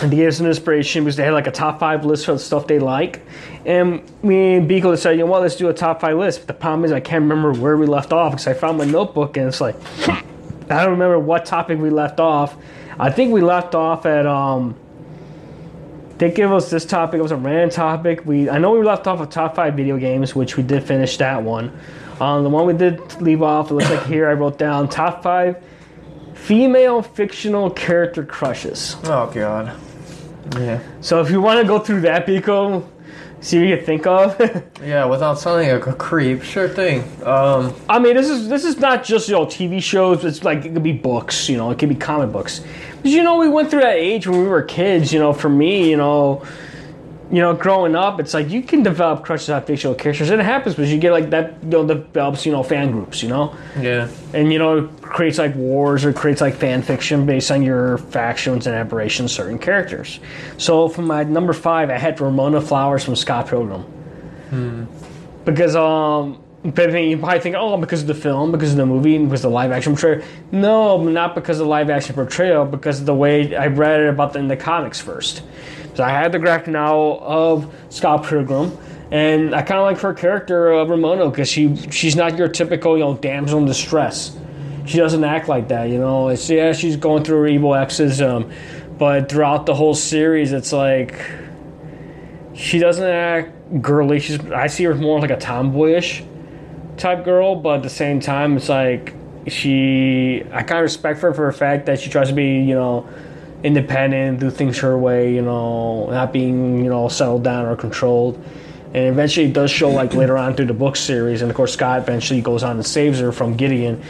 and 0.02 0.10
gave 0.10 0.28
us 0.28 0.40
an 0.40 0.46
inspiration 0.46 1.04
because 1.04 1.16
they 1.16 1.24
had 1.24 1.32
like 1.32 1.46
a 1.46 1.52
top 1.52 1.80
five 1.80 2.04
list 2.04 2.26
for 2.26 2.32
the 2.32 2.38
stuff 2.38 2.66
they 2.66 2.78
like. 2.78 3.22
And 3.64 4.02
me 4.22 4.56
and 4.56 4.68
Beagle 4.68 4.90
decided, 4.90 5.18
you 5.18 5.24
know 5.24 5.30
what, 5.30 5.42
let's 5.42 5.56
do 5.56 5.68
a 5.68 5.74
top 5.74 6.00
five 6.00 6.16
list. 6.16 6.40
But 6.40 6.48
the 6.48 6.54
problem 6.54 6.84
is 6.84 6.92
I 6.92 7.00
can't 7.00 7.22
remember 7.22 7.52
where 7.52 7.76
we 7.76 7.86
left 7.86 8.12
off 8.12 8.32
because 8.32 8.46
I 8.46 8.54
found 8.54 8.78
my 8.78 8.84
notebook 8.84 9.36
and 9.36 9.48
it's 9.48 9.60
like 9.60 9.76
I 10.08 10.82
don't 10.82 10.90
remember 10.90 11.18
what 11.18 11.46
topic 11.46 11.78
we 11.78 11.90
left 11.90 12.20
off. 12.20 12.56
I 12.98 13.10
think 13.10 13.32
we 13.32 13.40
left 13.40 13.74
off 13.74 14.06
at 14.06 14.26
um 14.26 14.76
they 16.18 16.30
gave 16.30 16.50
us 16.50 16.70
this 16.70 16.86
topic, 16.86 17.18
it 17.18 17.22
was 17.22 17.32
a 17.32 17.36
random 17.36 17.70
topic. 17.70 18.24
We 18.24 18.48
I 18.48 18.58
know 18.58 18.72
we 18.72 18.82
left 18.82 19.06
off 19.06 19.20
with 19.20 19.30
top 19.30 19.54
five 19.54 19.74
video 19.74 19.98
games, 19.98 20.34
which 20.34 20.56
we 20.56 20.62
did 20.62 20.82
finish 20.82 21.16
that 21.18 21.42
one. 21.42 21.78
Um, 22.20 22.44
the 22.44 22.50
one 22.50 22.66
we 22.66 22.72
did 22.72 23.20
leave 23.20 23.42
off, 23.42 23.70
it 23.70 23.74
looks 23.74 23.90
like 23.90 24.04
here 24.06 24.28
I 24.28 24.32
wrote 24.32 24.58
down 24.58 24.88
top 24.88 25.22
five 25.22 25.62
female 26.34 27.02
fictional 27.02 27.70
character 27.70 28.24
crushes. 28.24 28.96
Oh 29.04 29.30
god. 29.32 29.76
Yeah. 30.54 30.80
So 31.00 31.20
if 31.20 31.30
you 31.30 31.40
want 31.40 31.60
to 31.60 31.66
go 31.66 31.78
through 31.78 32.02
that, 32.02 32.26
Pico, 32.26 32.88
see 33.40 33.58
what 33.58 33.68
you 33.68 33.80
think 33.80 34.06
of. 34.06 34.40
Yeah, 34.82 35.06
without 35.06 35.38
sounding 35.38 35.70
like 35.70 35.86
a 35.86 35.94
creep, 35.94 36.42
sure 36.42 36.68
thing. 36.68 37.00
Um, 37.24 37.74
I 37.88 37.98
mean, 37.98 38.14
this 38.14 38.28
is 38.28 38.48
this 38.48 38.64
is 38.64 38.78
not 38.78 39.02
just 39.02 39.26
you 39.28 39.34
know 39.34 39.46
TV 39.46 39.82
shows. 39.82 40.24
It's 40.24 40.44
like 40.44 40.64
it 40.64 40.74
could 40.74 40.82
be 40.82 40.92
books. 40.92 41.48
You 41.48 41.56
know, 41.56 41.70
it 41.70 41.78
could 41.78 41.88
be 41.88 41.94
comic 41.94 42.30
books. 42.30 42.60
Because 42.96 43.12
you 43.12 43.22
know, 43.22 43.36
we 43.38 43.48
went 43.48 43.70
through 43.70 43.80
that 43.80 43.96
age 43.96 44.26
when 44.26 44.40
we 44.40 44.46
were 44.46 44.62
kids. 44.62 45.12
You 45.12 45.18
know, 45.18 45.32
for 45.32 45.48
me, 45.48 45.90
you 45.90 45.96
know, 45.96 46.46
you 47.30 47.40
know, 47.40 47.54
growing 47.54 47.96
up, 47.96 48.20
it's 48.20 48.34
like 48.34 48.50
you 48.50 48.62
can 48.62 48.82
develop 48.82 49.24
crushes 49.24 49.50
on 49.50 49.62
fictional 49.64 49.94
characters, 49.94 50.30
and 50.30 50.40
it 50.40 50.44
happens 50.44 50.76
because 50.76 50.92
you 50.92 50.98
get 50.98 51.12
like 51.12 51.30
that. 51.30 51.62
You 51.62 51.70
know, 51.70 51.86
develops 51.86 52.46
you 52.46 52.52
know 52.52 52.62
fan 52.62 52.92
groups. 52.92 53.22
You 53.22 53.28
know, 53.28 53.56
yeah. 53.78 54.08
and 54.32 54.52
you 54.52 54.58
know 54.58 54.88
creates 55.02 55.38
like 55.38 55.54
wars 55.54 56.04
or 56.04 56.12
creates 56.12 56.40
like 56.40 56.54
fan 56.54 56.82
fiction 56.82 57.26
based 57.26 57.50
on 57.50 57.62
your 57.62 57.98
factions 57.98 58.66
and 58.66 58.76
aberrations 58.76 59.32
certain 59.32 59.58
characters 59.58 60.20
so 60.58 60.88
for 60.88 61.02
my 61.02 61.22
number 61.22 61.52
five 61.52 61.90
i 61.90 61.96
had 61.96 62.20
ramona 62.20 62.60
flowers 62.60 63.04
from 63.04 63.16
scott 63.16 63.48
pilgrim 63.48 63.84
because 65.44 65.76
um 65.76 66.38
you 66.66 67.18
probably 67.18 67.40
think, 67.40 67.54
oh, 67.56 67.76
because 67.76 68.02
of 68.02 68.08
the 68.08 68.14
film, 68.14 68.50
because 68.50 68.72
of 68.72 68.76
the 68.76 68.86
movie, 68.86 69.18
because 69.18 69.44
of 69.44 69.50
the 69.50 69.54
live 69.54 69.70
action 69.70 69.92
portrayal. 69.92 70.22
No, 70.50 71.02
not 71.02 71.34
because 71.34 71.60
of 71.60 71.66
the 71.66 71.70
live 71.70 71.90
action 71.90 72.14
portrayal, 72.14 72.64
because 72.64 73.00
of 73.00 73.06
the 73.06 73.14
way 73.14 73.54
I 73.54 73.68
read 73.68 74.00
it 74.00 74.08
about 74.08 74.32
the, 74.32 74.40
in 74.40 74.48
the 74.48 74.56
comics 74.56 75.00
first. 75.00 75.42
So 75.94 76.04
I 76.04 76.10
had 76.10 76.32
the 76.32 76.38
graphic 76.38 76.68
novel 76.68 77.20
of 77.22 77.74
Scott 77.90 78.24
Pilgrim, 78.26 78.76
and 79.10 79.54
I 79.54 79.62
kind 79.62 79.78
of 79.78 79.84
like 79.84 79.98
her 79.98 80.12
character, 80.12 80.72
of 80.72 80.90
Ramona, 80.90 81.30
because 81.30 81.48
she 81.48 81.76
she's 81.90 82.16
not 82.16 82.36
your 82.36 82.48
typical, 82.48 82.98
you 82.98 83.04
know, 83.04 83.16
damsel 83.16 83.58
in 83.58 83.66
distress. 83.66 84.36
She 84.84 84.98
doesn't 84.98 85.24
act 85.24 85.48
like 85.48 85.68
that, 85.68 85.88
you 85.88 85.98
know. 85.98 86.28
It's 86.28 86.48
yeah, 86.50 86.72
she's 86.72 86.96
going 86.96 87.24
through 87.24 87.38
her 87.38 87.46
evil 87.46 87.74
exes, 87.74 88.20
um, 88.20 88.50
but 88.98 89.28
throughout 89.28 89.66
the 89.66 89.74
whole 89.74 89.94
series, 89.94 90.52
it's 90.52 90.72
like 90.72 91.20
she 92.54 92.78
doesn't 92.78 93.08
act 93.08 93.80
girly. 93.80 94.18
She's 94.20 94.40
I 94.50 94.66
see 94.66 94.84
her 94.84 94.94
more 94.94 95.20
like 95.20 95.30
a 95.30 95.36
tomboyish 95.36 96.24
type 96.96 97.24
girl, 97.24 97.56
but 97.56 97.76
at 97.76 97.82
the 97.82 97.90
same 97.90 98.20
time, 98.20 98.56
it's 98.56 98.68
like 98.68 99.14
she. 99.46 100.42
I 100.52 100.62
kind 100.62 100.78
of 100.78 100.82
respect 100.82 101.20
her 101.20 101.32
for 101.32 101.46
the 101.46 101.56
fact 101.56 101.86
that 101.86 102.00
she 102.00 102.10
tries 102.10 102.28
to 102.28 102.34
be, 102.34 102.60
you 102.60 102.74
know, 102.74 103.08
independent, 103.62 104.40
do 104.40 104.50
things 104.50 104.78
her 104.78 104.96
way, 104.96 105.34
you 105.34 105.42
know, 105.42 106.08
not 106.10 106.32
being, 106.32 106.84
you 106.84 106.90
know, 106.90 107.08
settled 107.08 107.44
down 107.44 107.66
or 107.66 107.76
controlled. 107.76 108.42
And 108.94 109.08
eventually, 109.08 109.46
it 109.46 109.52
does 109.52 109.70
show 109.70 109.90
like 109.90 110.14
later 110.14 110.38
on 110.38 110.54
through 110.54 110.66
the 110.66 110.74
book 110.74 110.96
series, 110.96 111.42
and 111.42 111.50
of 111.50 111.56
course, 111.56 111.72
Scott 111.72 112.00
eventually 112.00 112.40
goes 112.40 112.62
on 112.62 112.76
and 112.76 112.86
saves 112.86 113.18
her 113.20 113.32
from 113.32 113.56
Gideon, 113.56 114.02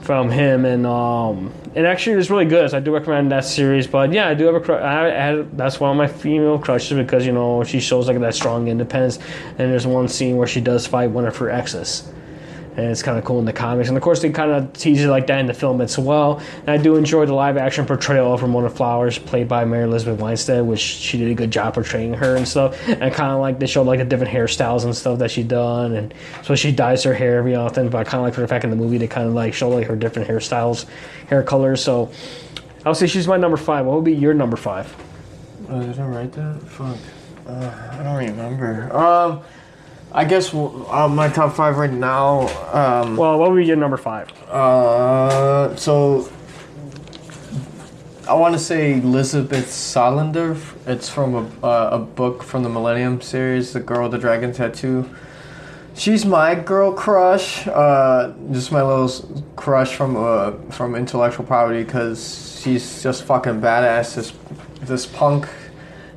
from 0.00 0.30
him, 0.30 0.64
and 0.64 0.86
um, 0.86 1.52
and 1.74 1.86
actually, 1.86 2.16
it's 2.16 2.30
really 2.30 2.44
good. 2.44 2.70
So 2.70 2.76
I 2.76 2.80
do 2.80 2.92
recommend 2.94 3.30
that 3.32 3.44
series. 3.44 3.86
But 3.86 4.12
yeah, 4.12 4.28
I 4.28 4.34
do 4.34 4.46
have 4.46 4.54
a 4.54 4.60
crush. 4.60 4.82
I, 4.82 5.30
I, 5.30 5.42
that's 5.52 5.80
one 5.80 5.90
of 5.90 5.96
my 5.96 6.06
female 6.06 6.58
crushes 6.58 6.96
because 6.96 7.26
you 7.26 7.32
know 7.32 7.64
she 7.64 7.80
shows 7.80 8.08
like 8.08 8.18
that 8.20 8.34
strong 8.34 8.68
independence. 8.68 9.18
And 9.58 9.72
there's 9.72 9.86
one 9.86 10.08
scene 10.08 10.36
where 10.36 10.46
she 10.46 10.60
does 10.60 10.86
fight 10.86 11.10
one 11.10 11.26
of 11.26 11.36
her 11.38 11.50
exes, 11.50 12.10
and 12.76 12.86
it's 12.86 13.02
kind 13.02 13.18
of 13.18 13.24
cool 13.24 13.38
in 13.38 13.44
the 13.44 13.52
comics. 13.52 13.88
And 13.88 13.96
of 13.96 14.02
course, 14.02 14.20
they 14.20 14.30
kind 14.30 14.50
of 14.50 14.72
tease 14.74 15.02
it 15.02 15.08
like 15.08 15.26
that 15.28 15.40
in 15.40 15.46
the 15.46 15.54
film 15.54 15.80
as 15.80 15.98
well. 15.98 16.40
And 16.60 16.70
I 16.70 16.76
do 16.76 16.96
enjoy 16.96 17.26
the 17.26 17.34
live 17.34 17.56
action 17.56 17.86
portrayal 17.86 18.32
of 18.32 18.42
Ramona 18.42 18.70
Flowers, 18.70 19.18
played 19.18 19.48
by 19.48 19.64
Mary 19.64 19.84
Elizabeth 19.84 20.20
Winstead, 20.20 20.66
which 20.66 20.80
she 20.80 21.18
did 21.18 21.30
a 21.30 21.34
good 21.34 21.50
job 21.50 21.74
portraying 21.74 22.14
her 22.14 22.36
and 22.36 22.46
stuff. 22.46 22.76
And 22.88 23.12
kind 23.12 23.32
of 23.32 23.40
like 23.40 23.58
they 23.58 23.66
showed 23.66 23.86
like 23.86 23.98
the 23.98 24.04
different 24.04 24.32
hairstyles 24.32 24.84
and 24.84 24.94
stuff 24.94 25.18
that 25.20 25.30
she 25.30 25.42
done, 25.42 25.94
and 25.94 26.14
so 26.42 26.54
she 26.54 26.70
dyes 26.72 27.02
her 27.04 27.14
hair 27.14 27.38
every 27.38 27.54
often. 27.54 27.88
But 27.88 27.98
I 27.98 28.04
kind 28.04 28.16
of 28.16 28.22
like 28.22 28.34
for 28.34 28.42
the 28.42 28.48
fact 28.48 28.64
in 28.64 28.70
the 28.70 28.76
movie 28.76 28.98
they 28.98 29.08
kind 29.08 29.26
of 29.26 29.34
like 29.34 29.54
show 29.54 29.70
like 29.70 29.86
her 29.86 29.96
different 29.96 30.28
hairstyles, 30.28 30.86
hair 31.28 31.42
colors. 31.42 31.82
So 31.82 32.10
I 32.84 32.90
would 32.90 32.96
say 32.96 33.06
she's 33.06 33.26
my 33.26 33.36
number 33.36 33.56
five. 33.56 33.86
What 33.86 33.96
would 33.96 34.04
be 34.04 34.14
your 34.14 34.34
number 34.34 34.56
five? 34.56 34.94
Oh, 35.68 35.82
did 35.82 35.98
I 35.98 36.06
write 36.06 36.32
that? 36.32 36.62
Fuck. 36.62 36.96
Uh, 37.46 37.88
I 37.92 38.02
don't 38.02 38.16
remember. 38.16 38.94
Um, 38.94 39.42
I 40.12 40.24
guess 40.24 40.54
uh, 40.54 41.08
my 41.08 41.28
top 41.28 41.54
five 41.54 41.76
right 41.76 41.92
now. 41.92 42.48
Um, 42.72 43.16
Well, 43.16 43.38
what 43.38 43.50
would 43.50 43.58
be 43.58 43.66
your 43.66 43.76
number 43.76 43.96
five? 43.96 44.28
uh, 44.50 45.74
so 45.76 46.28
I 48.28 48.34
want 48.34 48.54
to 48.54 48.58
say 48.58 49.00
Lisbeth 49.00 49.68
Salander. 49.68 50.56
It's 50.86 51.08
from 51.08 51.34
a, 51.34 51.66
uh, 51.66 51.90
a 51.92 51.98
book 51.98 52.42
from 52.42 52.62
the 52.62 52.68
Millennium 52.68 53.20
series, 53.20 53.72
The 53.72 53.80
Girl 53.80 54.04
with 54.04 54.12
the 54.12 54.18
Dragon 54.18 54.52
Tattoo. 54.52 55.08
She's 55.94 56.24
my 56.26 56.54
girl 56.54 56.92
crush. 56.92 57.66
Uh, 57.66 58.34
just 58.52 58.70
my 58.70 58.82
little 58.82 59.04
s- 59.06 59.24
crush 59.56 59.94
from 59.94 60.14
uh, 60.16 60.52
from 60.70 60.94
intellectual 60.94 61.46
property 61.46 61.84
because 61.84 62.60
she's 62.62 63.02
just 63.02 63.22
fucking 63.24 63.60
badass. 63.62 64.14
This 64.14 64.32
this 64.82 65.06
punk 65.06 65.48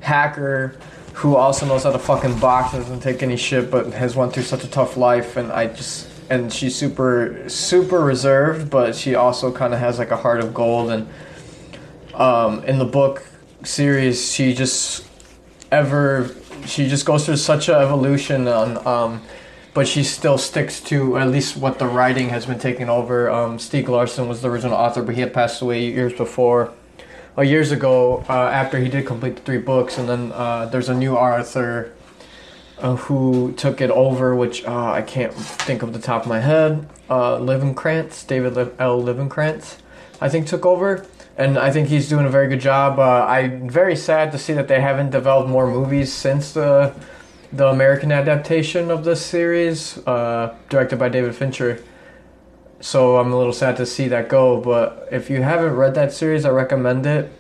hacker 0.01 0.75
who 1.19 1.35
also 1.35 1.65
knows 1.65 1.83
how 1.83 1.91
to 1.91 1.99
fucking 1.99 2.39
box 2.39 2.73
and 2.73 2.81
doesn't 2.81 3.01
take 3.01 3.21
any 3.21 3.35
shit, 3.35 3.69
but 3.69 3.91
has 3.91 4.15
went 4.15 4.31
through 4.31 4.43
such 4.43 4.63
a 4.63 4.69
tough 4.69 4.95
life. 4.95 5.35
And 5.35 5.51
I 5.51 5.67
just 5.67 6.07
and 6.29 6.51
she's 6.51 6.75
super 6.75 7.43
super 7.49 7.99
reserved, 7.99 8.69
but 8.69 8.95
she 8.95 9.15
also 9.15 9.51
kind 9.51 9.73
of 9.73 9.81
has 9.81 9.99
like 9.99 10.11
a 10.11 10.15
heart 10.15 10.39
of 10.39 10.53
gold. 10.53 10.91
And 10.91 11.09
um, 12.13 12.63
in 12.63 12.79
the 12.79 12.85
book 12.85 13.27
series, 13.63 14.31
she 14.31 14.53
just 14.53 15.05
ever 15.73 16.33
she 16.65 16.87
just 16.87 17.05
goes 17.05 17.25
through 17.25 17.35
such 17.35 17.67
a 17.67 17.75
evolution 17.75 18.47
on 18.47 18.87
um, 18.87 19.21
but 19.73 19.87
she 19.87 20.03
still 20.03 20.37
sticks 20.37 20.79
to 20.81 21.17
at 21.17 21.29
least 21.29 21.57
what 21.57 21.79
the 21.79 21.85
writing 21.85 22.29
has 22.29 22.45
been 22.45 22.59
taking 22.59 22.89
over 22.89 23.29
um, 23.29 23.57
Stieg 23.57 23.87
was 23.87 24.41
the 24.41 24.49
original 24.49 24.75
author 24.75 25.01
but 25.01 25.15
he 25.15 25.21
had 25.21 25.33
passed 25.33 25.61
away 25.61 25.85
years 25.85 26.11
before 26.13 26.73
uh, 27.37 27.41
years 27.41 27.71
ago 27.71 28.23
uh, 28.29 28.33
after 28.33 28.79
he 28.79 28.89
did 28.89 29.05
complete 29.05 29.35
the 29.35 29.41
three 29.41 29.57
books 29.57 29.97
and 29.97 30.09
then 30.09 30.31
uh, 30.33 30.65
there's 30.67 30.89
a 30.89 30.93
new 30.93 31.15
author 31.15 31.93
uh, 32.79 32.95
who 32.95 33.53
took 33.53 33.81
it 33.81 33.89
over 33.91 34.35
which 34.35 34.63
uh, 34.65 34.91
I 34.91 35.01
can't 35.01 35.33
think 35.33 35.81
of 35.83 35.93
the 35.93 35.99
top 35.99 36.23
of 36.23 36.27
my 36.27 36.39
head 36.39 36.87
uh, 37.09 37.37
Livenkrantz 37.37 38.25
David 38.25 38.57
L. 38.79 39.01
Livenkrantz 39.01 39.77
I 40.21 40.29
think 40.29 40.47
took 40.47 40.65
over 40.65 41.05
and 41.37 41.57
I 41.57 41.71
think 41.71 41.87
he's 41.87 42.09
doing 42.09 42.25
a 42.25 42.29
very 42.29 42.49
good 42.49 42.59
job. 42.59 42.99
Uh, 42.99 43.25
I'm 43.25 43.69
very 43.69 43.95
sad 43.95 44.33
to 44.33 44.37
see 44.37 44.51
that 44.53 44.67
they 44.67 44.81
haven't 44.81 45.11
developed 45.11 45.49
more 45.49 45.71
movies 45.71 46.11
since 46.11 46.51
the 46.51 46.93
the 47.53 47.67
American 47.67 48.11
adaptation 48.11 48.91
of 48.91 49.03
this 49.05 49.25
series, 49.25 49.95
directed 50.05 50.99
by 50.99 51.09
David 51.09 51.33
Fincher. 51.33 51.81
So 52.81 53.17
I'm 53.17 53.31
a 53.33 53.37
little 53.37 53.53
sad 53.53 53.77
to 53.77 53.85
see 53.85 54.07
that 54.07 54.29
go. 54.29 54.59
But 54.59 55.07
if 55.11 55.29
you 55.29 55.41
haven't 55.41 55.75
read 55.75 55.95
that 55.95 56.13
series, 56.13 56.45
I 56.45 56.49
recommend 56.49 57.05
it. 57.05 57.31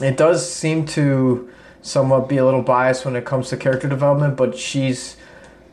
It 0.00 0.16
does 0.16 0.52
seem 0.52 0.84
to 0.86 1.50
somewhat 1.82 2.28
be 2.28 2.36
a 2.36 2.44
little 2.44 2.62
biased 2.62 3.04
when 3.04 3.14
it 3.16 3.24
comes 3.24 3.48
to 3.50 3.56
character 3.56 3.88
development, 3.88 4.36
but 4.36 4.58
she's 4.58 5.16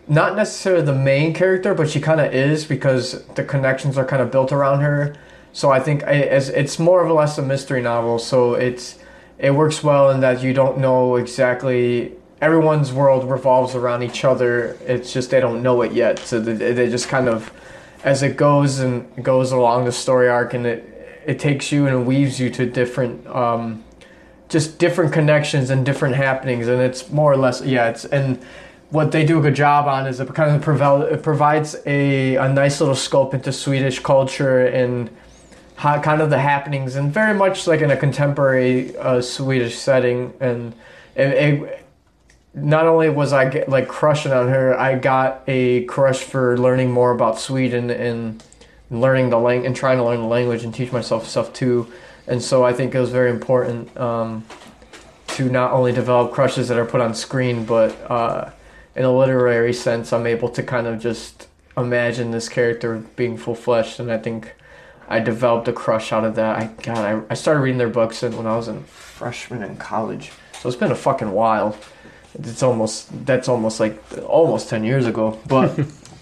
not 0.08 0.36
necessarily 0.36 0.86
the 0.86 0.94
main 0.94 1.34
character, 1.34 1.74
but 1.74 1.90
she 1.90 2.00
kind 2.00 2.22
of 2.22 2.34
is 2.34 2.66
because 2.66 3.26
the 3.36 3.44
connections 3.44 3.98
are 3.98 4.06
kind 4.06 4.22
of 4.22 4.32
built 4.32 4.52
around 4.52 4.82
her. 4.82 5.16
So 5.54 5.72
I 5.72 5.80
think 5.80 6.04
it's 6.04 6.78
more 6.78 7.04
or 7.04 7.12
less 7.12 7.38
a 7.38 7.42
mystery 7.42 7.82
novel. 7.82 8.20
So 8.20 8.54
it's 8.54 9.00
it 9.40 9.52
works 9.52 9.84
well 9.84 10.12
in 10.12 10.20
that 10.22 10.44
you 10.44 10.54
don't 10.54 10.78
know 10.78 11.16
exactly 11.16 12.14
everyone's 12.42 12.94
world 12.94 13.30
revolves 13.30 13.76
around 13.76 14.04
each 14.04 14.24
other. 14.24 14.78
It's 14.86 15.12
just 15.14 15.32
they 15.32 15.40
don't 15.40 15.64
know 15.64 15.82
it 15.82 15.94
yet, 15.94 16.20
so 16.20 16.40
they 16.40 16.90
just 16.90 17.08
kind 17.08 17.28
of 17.28 17.52
as 18.04 18.22
it 18.24 18.38
goes 18.38 18.80
and 18.80 19.24
goes 19.24 19.52
along 19.52 19.86
the 19.86 19.92
story 19.92 20.30
arc, 20.30 20.54
and 20.54 20.66
it 20.66 20.90
it 21.26 21.40
takes 21.40 21.72
you 21.72 21.88
and 21.88 22.06
weaves 22.06 22.40
you 22.40 22.50
to 22.52 22.66
different. 22.66 23.26
Um, 23.28 23.84
just 24.50 24.78
different 24.78 25.12
connections 25.12 25.72
and 25.72 25.84
different 25.84 26.16
happenings, 26.16 26.68
and 26.68 26.80
it's 26.80 27.10
more 27.10 27.32
or 27.32 27.38
less 27.38 27.62
yeah. 27.62 27.90
It's 27.90 28.06
and 28.06 28.40
what 28.92 29.12
they 29.12 29.26
do 29.26 29.40
a 29.40 29.42
good 29.42 29.56
job 29.56 29.88
on 29.88 30.06
is 30.06 30.20
it 30.20 30.32
kind 30.36 30.56
of 30.56 30.64
provel- 30.64 31.12
it 31.12 31.24
provides 31.24 31.76
a, 31.88 32.36
a 32.36 32.48
nice 32.48 32.80
little 32.80 32.96
scope 32.96 33.34
into 33.34 33.52
Swedish 33.52 33.98
culture 33.98 34.68
and 34.68 35.10
how, 35.76 36.00
kind 36.00 36.22
of 36.22 36.30
the 36.30 36.38
happenings, 36.38 36.96
and 36.96 37.12
very 37.12 37.34
much 37.34 37.66
like 37.66 37.82
in 37.82 37.90
a 37.90 37.98
contemporary 37.98 38.96
uh, 38.98 39.20
Swedish 39.20 39.76
setting. 39.76 40.32
And 40.40 40.76
it, 41.16 41.28
it, 41.28 41.83
not 42.54 42.86
only 42.86 43.10
was 43.10 43.34
I 43.34 43.50
get, 43.50 43.70
like 43.70 43.88
crushing 43.88 44.32
on 44.32 44.48
her, 44.50 44.78
I 44.78 44.96
got 44.96 45.44
a 45.48 45.86
crush 45.86 46.20
for 46.20 46.58
learning 46.58 46.92
more 46.92 47.12
about 47.12 47.40
Sweden 47.40 47.90
and 47.90 48.44
learning 48.92 49.30
the 49.32 49.40
language 49.40 49.68
and 49.68 49.76
trying 49.76 49.98
to 49.98 50.04
learn 50.04 50.22
the 50.22 50.28
language 50.28 50.64
and 50.64 50.74
teach 50.74 50.92
myself 50.92 51.28
stuff 51.28 51.52
too. 51.52 51.92
And 52.28 52.42
so 52.42 52.64
I 52.64 52.74
think 52.74 52.94
it 52.94 53.00
was 53.00 53.10
very 53.10 53.32
important 53.32 53.96
um, 53.98 54.46
to 55.30 55.50
not 55.50 55.72
only 55.72 55.92
develop 55.92 56.32
crushes 56.32 56.68
that 56.68 56.78
are 56.78 56.86
put 56.86 57.02
on 57.02 57.16
screen, 57.16 57.66
but 57.66 57.90
uh, 58.10 58.52
in 58.96 59.04
a 59.04 59.12
literary 59.12 59.74
sense, 59.74 60.14
I'm 60.14 60.28
able 60.28 60.50
to 60.50 60.62
kind 60.62 60.86
of 60.86 61.02
just 61.02 61.48
imagine 61.76 62.32
this 62.32 62.50
character 62.50 63.04
being 63.16 63.36
full 63.36 63.56
fleshed, 63.56 64.00
and 64.00 64.12
I 64.12 64.20
think 64.20 64.54
I 65.10 65.20
developed 65.20 65.68
a 65.68 65.74
crush 65.74 66.14
out 66.14 66.24
of 66.24 66.36
that. 66.36 66.56
I 66.56 66.66
God, 66.84 66.98
I, 66.98 67.32
I 67.32 67.34
started 67.34 67.62
reading 67.62 67.80
their 67.80 67.90
books 67.90 68.22
when 68.22 68.46
I 68.46 68.56
was 68.56 68.68
a 68.68 68.80
freshman 68.82 69.64
in 69.64 69.78
college, 69.78 70.32
so 70.60 70.70
it's 70.70 70.78
been 70.78 70.92
a 70.92 70.96
fucking 70.96 71.32
while. 71.32 71.76
It's 72.36 72.64
almost 72.64 73.26
that's 73.26 73.48
almost 73.48 73.80
like 73.80 74.02
almost 74.28 74.70
ten 74.70 74.84
years 74.84 75.06
ago, 75.06 75.40
but 75.48 75.78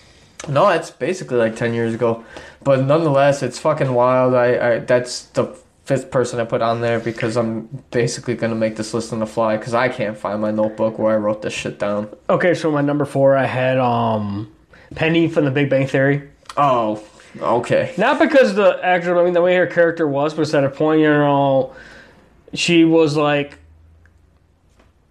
no, 0.49 0.69
it's 0.69 0.91
basically 0.91 1.37
like 1.37 1.55
ten 1.55 1.73
years 1.73 1.93
ago. 1.93 2.23
But 2.63 2.85
nonetheless, 2.85 3.43
it's 3.43 3.57
fucking 3.59 3.93
wild. 3.93 4.33
I, 4.33 4.75
I 4.75 4.79
that's 4.79 5.23
the 5.27 5.55
fifth 5.85 6.11
person 6.11 6.39
I 6.39 6.45
put 6.45 6.61
on 6.61 6.81
there 6.81 6.99
because 6.99 7.35
I'm 7.35 7.83
basically 7.91 8.35
gonna 8.35 8.55
make 8.55 8.75
this 8.75 8.93
list 8.93 9.11
on 9.13 9.19
the 9.19 9.25
fly 9.25 9.57
because 9.57 9.73
I 9.73 9.89
can't 9.89 10.17
find 10.17 10.41
my 10.41 10.51
notebook 10.51 10.99
where 10.99 11.13
I 11.13 11.17
wrote 11.17 11.41
this 11.41 11.53
shit 11.53 11.79
down. 11.79 12.09
Okay, 12.29 12.53
so 12.53 12.71
my 12.71 12.81
number 12.81 13.05
four, 13.05 13.35
I 13.35 13.45
had 13.45 13.77
um, 13.77 14.51
Penny 14.95 15.27
from 15.27 15.45
The 15.45 15.51
Big 15.51 15.69
Bang 15.69 15.87
Theory. 15.87 16.29
Oh, 16.57 17.03
okay. 17.39 17.93
Not 17.97 18.19
because 18.19 18.55
the 18.55 18.79
actor, 18.83 19.17
I 19.19 19.23
mean, 19.23 19.33
the 19.33 19.41
way 19.41 19.55
her 19.55 19.67
character 19.67 20.07
was, 20.07 20.33
but 20.33 20.53
at 20.53 20.63
a 20.63 20.69
point, 20.69 21.01
you 21.01 21.07
know, 21.07 21.73
she 22.53 22.85
was 22.85 23.15
like, 23.15 23.57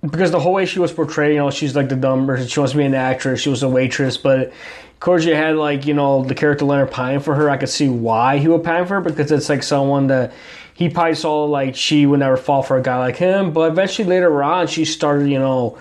because 0.02 0.30
the 0.30 0.40
whole 0.40 0.54
way 0.54 0.66
she 0.66 0.78
was 0.78 0.92
portrayed, 0.92 1.34
you 1.34 1.38
know, 1.38 1.50
she's 1.50 1.76
like 1.76 1.88
the 1.88 1.96
dumb 1.96 2.26
person. 2.26 2.46
She 2.46 2.58
wants 2.58 2.72
to 2.72 2.78
be 2.78 2.84
an 2.84 2.94
actress. 2.94 3.40
She 3.40 3.50
was 3.50 3.62
a 3.62 3.68
waitress, 3.68 4.16
but 4.16 4.48
of 4.48 5.00
course, 5.00 5.24
you 5.24 5.34
had 5.34 5.56
like 5.56 5.86
you 5.86 5.94
know 5.94 6.24
the 6.24 6.34
character 6.34 6.64
Leonard 6.64 6.90
pine 6.90 7.20
for 7.20 7.34
her. 7.34 7.50
I 7.50 7.56
could 7.56 7.68
see 7.68 7.88
why 7.88 8.38
he 8.38 8.48
would 8.48 8.64
pine 8.64 8.86
for 8.86 8.94
her 8.94 9.00
because 9.00 9.30
it's 9.30 9.48
like 9.48 9.62
someone 9.62 10.06
that 10.08 10.32
he 10.74 10.88
probably 10.88 11.14
saw 11.14 11.44
like 11.44 11.74
she 11.74 12.06
would 12.06 12.20
never 12.20 12.36
fall 12.36 12.62
for 12.62 12.76
a 12.76 12.82
guy 12.82 12.98
like 12.98 13.16
him. 13.16 13.52
But 13.52 13.70
eventually, 13.70 14.08
later 14.08 14.42
on, 14.42 14.66
she 14.66 14.84
started, 14.84 15.28
you 15.28 15.38
know, 15.38 15.78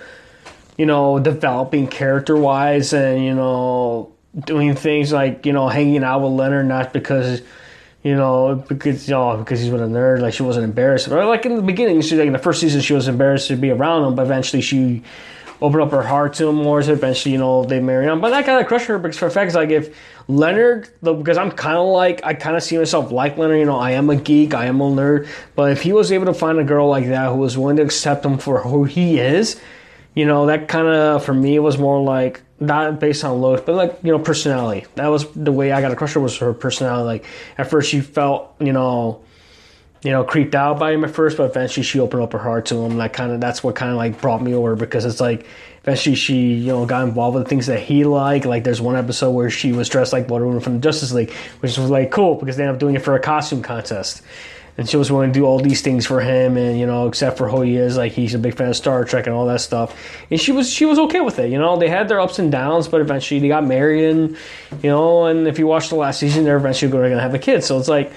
you 0.77 0.85
know, 0.85 1.19
developing 1.19 1.87
character 1.87 2.35
wise 2.35 2.93
and 2.93 3.23
you 3.23 3.33
know 3.33 4.11
doing 4.37 4.75
things 4.75 5.11
like 5.11 5.45
you 5.45 5.53
know 5.53 5.67
hanging 5.67 6.03
out 6.03 6.21
with 6.21 6.33
Leonard 6.33 6.67
not 6.67 6.93
because 6.93 7.41
you 8.03 8.15
know, 8.15 8.55
because 8.67 9.07
you 9.07 9.13
know, 9.13 9.37
because 9.37 9.59
he's 9.61 9.71
with 9.71 9.81
a 9.81 9.85
nerd, 9.85 10.21
like 10.21 10.33
she 10.33 10.43
wasn't 10.43 10.63
embarrassed. 10.63 11.09
Or 11.09 11.25
like 11.25 11.45
in 11.45 11.55
the 11.55 11.61
beginning, 11.61 12.01
she 12.01 12.15
like 12.15 12.27
in 12.27 12.33
the 12.33 12.39
first 12.39 12.61
season, 12.61 12.81
she 12.81 12.93
was 12.93 13.07
embarrassed 13.07 13.47
to 13.49 13.55
be 13.55 13.71
around 13.71 14.05
him, 14.05 14.15
but 14.15 14.23
eventually 14.23 14.61
she 14.61 15.03
opened 15.61 15.81
up 15.81 15.91
her 15.91 16.01
heart 16.01 16.33
to 16.35 16.47
him 16.47 16.55
more. 16.55 16.81
So 16.81 16.93
eventually, 16.93 17.33
you 17.33 17.37
know, 17.37 17.65
they 17.65 17.81
marry 17.81 18.07
on. 18.07 18.21
But 18.21 18.29
that 18.29 18.45
kind 18.45 18.61
of 18.61 18.67
crushed 18.67 18.85
her 18.87 18.97
because 18.97 19.17
for 19.17 19.27
a 19.27 19.31
fact, 19.31 19.53
like 19.53 19.69
if 19.69 19.95
Leonard, 20.29 20.89
because 21.03 21.37
I'm 21.37 21.51
kind 21.51 21.77
of 21.77 21.87
like 21.87 22.23
I 22.23 22.33
kind 22.33 22.55
of 22.55 22.63
see 22.63 22.77
myself 22.77 23.11
like 23.11 23.37
Leonard. 23.37 23.59
You 23.59 23.65
know, 23.65 23.77
I 23.77 23.91
am 23.91 24.09
a 24.09 24.15
geek, 24.15 24.53
I 24.53 24.65
am 24.65 24.79
a 24.79 24.85
nerd, 24.85 25.27
but 25.55 25.71
if 25.71 25.81
he 25.81 25.91
was 25.91 26.11
able 26.11 26.27
to 26.27 26.33
find 26.33 26.57
a 26.59 26.63
girl 26.63 26.87
like 26.87 27.07
that 27.07 27.29
who 27.29 27.37
was 27.37 27.57
willing 27.57 27.77
to 27.77 27.83
accept 27.83 28.23
him 28.23 28.37
for 28.37 28.61
who 28.61 28.85
he 28.85 29.19
is, 29.19 29.59
you 30.19 30.25
know, 30.25 30.47
that 30.47 30.67
kind 30.67 30.85
of 30.85 31.23
for 31.23 31.33
me 31.33 31.59
was 31.59 31.77
more 31.77 32.03
like 32.03 32.41
not 32.59 32.99
based 32.99 33.23
on 33.23 33.39
looks, 33.39 33.61
but 33.65 33.75
like 33.75 33.99
you 34.03 34.11
know 34.11 34.19
personality. 34.19 34.85
That 34.95 35.07
was 35.07 35.31
the 35.31 35.53
way 35.53 35.71
I 35.71 35.79
got 35.79 35.93
a 35.93 35.95
crush 35.95 36.11
her 36.11 36.19
was 36.19 36.37
her 36.39 36.53
personality. 36.53 37.05
Like 37.05 37.25
at 37.57 37.69
first 37.69 37.89
she 37.89 38.01
felt 38.01 38.53
you 38.59 38.73
know, 38.73 39.23
you 40.03 40.11
know 40.11 40.25
creeped 40.25 40.55
out 40.55 40.77
by 40.77 40.91
him 40.91 41.05
at 41.05 41.11
first, 41.11 41.37
but 41.37 41.49
eventually 41.49 41.85
she 41.85 42.01
opened 42.01 42.21
up 42.21 42.33
her 42.33 42.39
heart 42.39 42.65
to 42.65 42.75
him. 42.75 42.97
Like 42.97 43.13
kind 43.13 43.31
of 43.31 43.39
that's 43.39 43.63
what 43.63 43.75
kind 43.75 43.91
of 43.91 43.95
like 43.95 44.19
brought 44.19 44.41
me 44.41 44.53
over 44.53 44.75
because 44.75 45.05
it's 45.05 45.21
like 45.21 45.45
eventually 45.83 46.15
she 46.15 46.55
you 46.55 46.67
know 46.67 46.85
got 46.85 47.07
involved 47.07 47.37
with 47.37 47.47
things 47.47 47.67
that 47.67 47.79
he 47.79 48.03
liked. 48.03 48.45
Like 48.45 48.65
there's 48.65 48.81
one 48.81 48.97
episode 48.97 49.31
where 49.31 49.49
she 49.49 49.71
was 49.71 49.87
dressed 49.87 50.11
like 50.11 50.27
Wonder 50.27 50.47
Woman 50.47 50.59
from 50.59 50.73
the 50.73 50.81
Justice 50.81 51.13
League, 51.13 51.31
which 51.61 51.77
was 51.77 51.89
like 51.89 52.11
cool 52.11 52.35
because 52.35 52.57
they 52.57 52.63
ended 52.63 52.75
up 52.75 52.79
doing 52.81 52.95
it 52.95 53.03
for 53.03 53.15
a 53.15 53.21
costume 53.21 53.61
contest 53.61 54.21
and 54.79 54.87
she 54.89 54.95
was 54.95 55.11
willing 55.11 55.33
to 55.33 55.37
do 55.37 55.45
all 55.45 55.59
these 55.59 55.81
things 55.81 56.05
for 56.05 56.21
him 56.21 56.55
and 56.55 56.79
you 56.79 56.85
know 56.85 57.05
except 57.05 57.37
for 57.37 57.49
who 57.49 57.61
he 57.61 57.75
is 57.75 57.97
like 57.97 58.13
he's 58.13 58.33
a 58.33 58.39
big 58.39 58.55
fan 58.55 58.69
of 58.69 58.77
star 58.77 59.03
trek 59.03 59.27
and 59.27 59.35
all 59.35 59.45
that 59.45 59.59
stuff. 59.59 59.93
And 60.31 60.39
she 60.39 60.53
was 60.53 60.71
she 60.71 60.85
was 60.85 60.97
okay 60.97 61.19
with 61.19 61.37
it 61.37 61.51
you 61.51 61.59
know? 61.59 61.77
They 61.77 61.89
had 61.89 62.07
their 62.07 62.21
ups 62.21 62.39
and 62.39 62.49
downs 62.49 62.87
but 62.87 63.01
eventually 63.01 63.41
they 63.41 63.49
got 63.49 63.65
married 63.65 64.05
and 64.05 64.37
you 64.81 64.89
know 64.89 65.25
and 65.25 65.47
if 65.49 65.59
you 65.59 65.67
watch 65.67 65.89
the 65.89 65.95
last 65.95 66.21
season 66.21 66.45
they're 66.45 66.55
eventually 66.55 66.89
going 66.89 67.11
to 67.11 67.19
have 67.19 67.33
a 67.33 67.39
kid 67.39 67.61
so 67.65 67.77
it's 67.77 67.89
like 67.89 68.13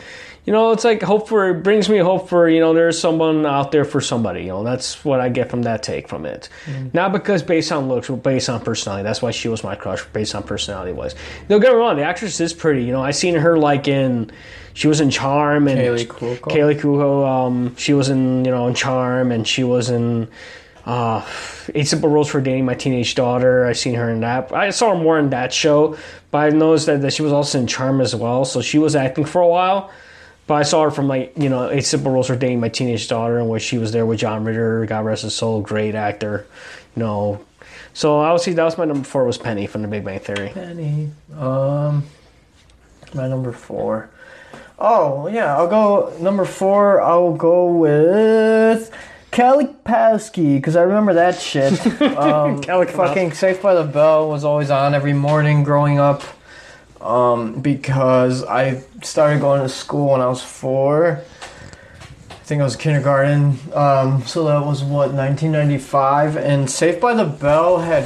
you 0.47 0.53
know 0.53 0.71
it's 0.71 0.85
like 0.85 1.03
hope 1.03 1.29
for 1.29 1.49
it 1.49 1.65
brings 1.65 1.89
me 1.89 1.99
hope 1.99 2.29
for 2.29 2.49
you 2.49 2.61
know 2.61 2.73
there's 2.75 2.97
someone 2.97 3.45
out 3.45 3.73
there 3.73 3.85
for 3.85 4.01
somebody 4.01 4.43
you 4.43 4.49
know? 4.49 4.63
That's 4.63 5.05
what 5.05 5.19
i 5.19 5.29
get 5.29 5.51
from 5.51 5.63
that 5.63 5.83
take 5.83 6.09
from 6.09 6.25
it. 6.25 6.49
Mm-hmm. 6.67 6.91
not 6.95 7.11
because 7.11 7.43
based 7.43 7.73
on 7.73 7.89
looks 7.89 8.07
but 8.07 8.23
based 8.23 8.49
on 8.49 8.61
personality. 8.61 9.03
That's 9.03 9.21
why 9.21 9.33
she 9.33 9.49
was 9.49 9.65
my 9.65 9.75
crush 9.75 10.05
based 10.13 10.37
on 10.37 10.45
personality 10.45 10.93
was 10.93 11.17
don't 11.49 11.61
get 11.61 11.73
me 11.73 11.79
wrong 11.79 11.97
the 11.97 12.05
actress 12.05 12.39
is 12.39 12.55
pretty 12.55 12.85
you 12.85 12.93
know? 12.93 13.03
I 13.03 13.11
seen 13.11 13.35
her 13.35 13.59
like 13.59 13.89
in 13.89 14.31
she 14.75 14.89
was 14.89 15.01
in 15.01 15.11
Charm 15.11 15.69
and 15.69 15.79
Kaley 15.79 16.07
Cuoco. 16.07 16.51
Kaley 16.51 16.79
Cuoco. 16.79 17.27
Um, 17.27 17.77
she 17.77 17.95
was 17.95 18.09
in 18.09 18.45
you 18.45 18.51
know 18.51 18.69
in 18.69 18.75
Charm 18.75 19.33
and 19.33 19.47
she 19.47 19.65
was 19.65 19.91
in 19.91 20.29
uh, 20.85 21.27
Eight 21.75 21.87
Simple 21.87 22.09
Rules 22.09 22.29
for 22.29 22.41
Dating 22.41 22.65
My 22.65 22.75
Teenage 22.75 23.15
Daughter. 23.15 23.67
I've 23.67 23.79
seen 23.79 23.95
her 23.95 24.11
in 24.11 24.21
that. 24.21 24.53
I 24.53 24.71
saw 24.71 24.91
her 24.91 25.03
more 25.03 25.19
in 25.19 25.31
that 25.31 25.53
show, 25.53 25.97
but 26.31 26.39
I 26.39 26.49
noticed 26.51 26.87
that, 26.87 27.03
that 27.03 27.13
she 27.13 27.23
was 27.23 27.33
also 27.33 27.61
in 27.61 27.67
Charm 27.67 28.01
as 28.01 28.15
well. 28.17 28.45
So 28.45 28.61
she 28.61 28.79
was 28.79 28.97
acting 28.97 29.25
for 29.25 29.41
a 29.41 29.49
while. 29.49 29.91
But 30.49 30.55
I 30.55 30.63
saw 30.65 30.83
her 30.83 30.91
from 30.91 31.07
like 31.07 31.33
you 31.37 31.49
know 31.49 31.71
Eight 31.71 31.85
Simple 31.85 32.13
Rules 32.13 32.27
for 32.27 32.37
Dating 32.37 32.61
My 32.61 32.69
Teenage 32.69 33.07
Daughter, 33.09 33.39
in 33.39 33.49
which 33.49 33.63
she 33.63 33.79
was 33.79 33.93
there 33.93 34.05
with 34.07 34.19
John 34.19 34.45
Ritter. 34.45 34.85
God 34.87 35.05
rest 35.05 35.23
his 35.23 35.35
soul, 35.35 35.61
great 35.61 35.95
actor. 35.95 36.47
You 36.97 37.03
know, 37.03 37.45
so 37.95 38.21
I 38.21 38.33
would 38.33 38.41
say 38.41 38.53
that 38.53 38.65
was 38.65 38.77
my 38.77 38.85
number 38.85 39.05
four 39.05 39.25
was 39.25 39.39
Penny 39.39 39.67
from 39.67 39.83
The 39.83 39.89
Big 39.89 40.05
Bang 40.05 40.19
Theory. 40.19 40.49
Penny. 40.49 41.11
Um, 41.39 42.05
my 43.15 43.29
number 43.29 43.53
four. 43.53 44.11
Oh 44.85 45.29
yeah, 45.29 45.57
I'll 45.57 45.69
go 45.69 46.13
number 46.19 46.45
four. 46.45 47.01
I'll 47.01 47.35
go 47.35 47.67
with 47.67 48.91
Kelly 49.31 49.67
Kapowski 49.67 50.57
because 50.57 50.75
I 50.75 50.83
remember 50.83 51.15
that 51.15 51.41
shit. 51.41 51.73
Um, 52.03 52.61
Kelly 52.61 52.87
fucking 52.87 53.33
Saved 53.33 53.63
by 53.63 53.75
the 53.75 53.85
Bell 53.85 54.29
was 54.29 54.43
always 54.43 54.71
on 54.71 54.93
every 54.93 55.13
morning 55.13 55.63
growing 55.63 56.01
up. 56.01 56.23
Um, 57.01 57.61
because 57.61 58.45
I 58.45 58.83
started 59.03 59.41
going 59.41 59.63
to 59.63 59.69
school 59.69 60.11
when 60.13 60.21
I 60.21 60.27
was 60.27 60.43
four. 60.43 61.23
I 62.31 62.35
think 62.45 62.61
I 62.61 62.65
was 62.65 62.75
kindergarten. 62.75 63.59
Um, 63.73 64.23
so 64.23 64.45
that 64.47 64.67
was 64.67 64.83
what 64.83 65.13
1995, 65.13 66.37
and 66.37 66.69
Saved 66.69 67.01
by 67.01 67.15
the 67.15 67.25
Bell 67.25 67.79
had 67.79 68.05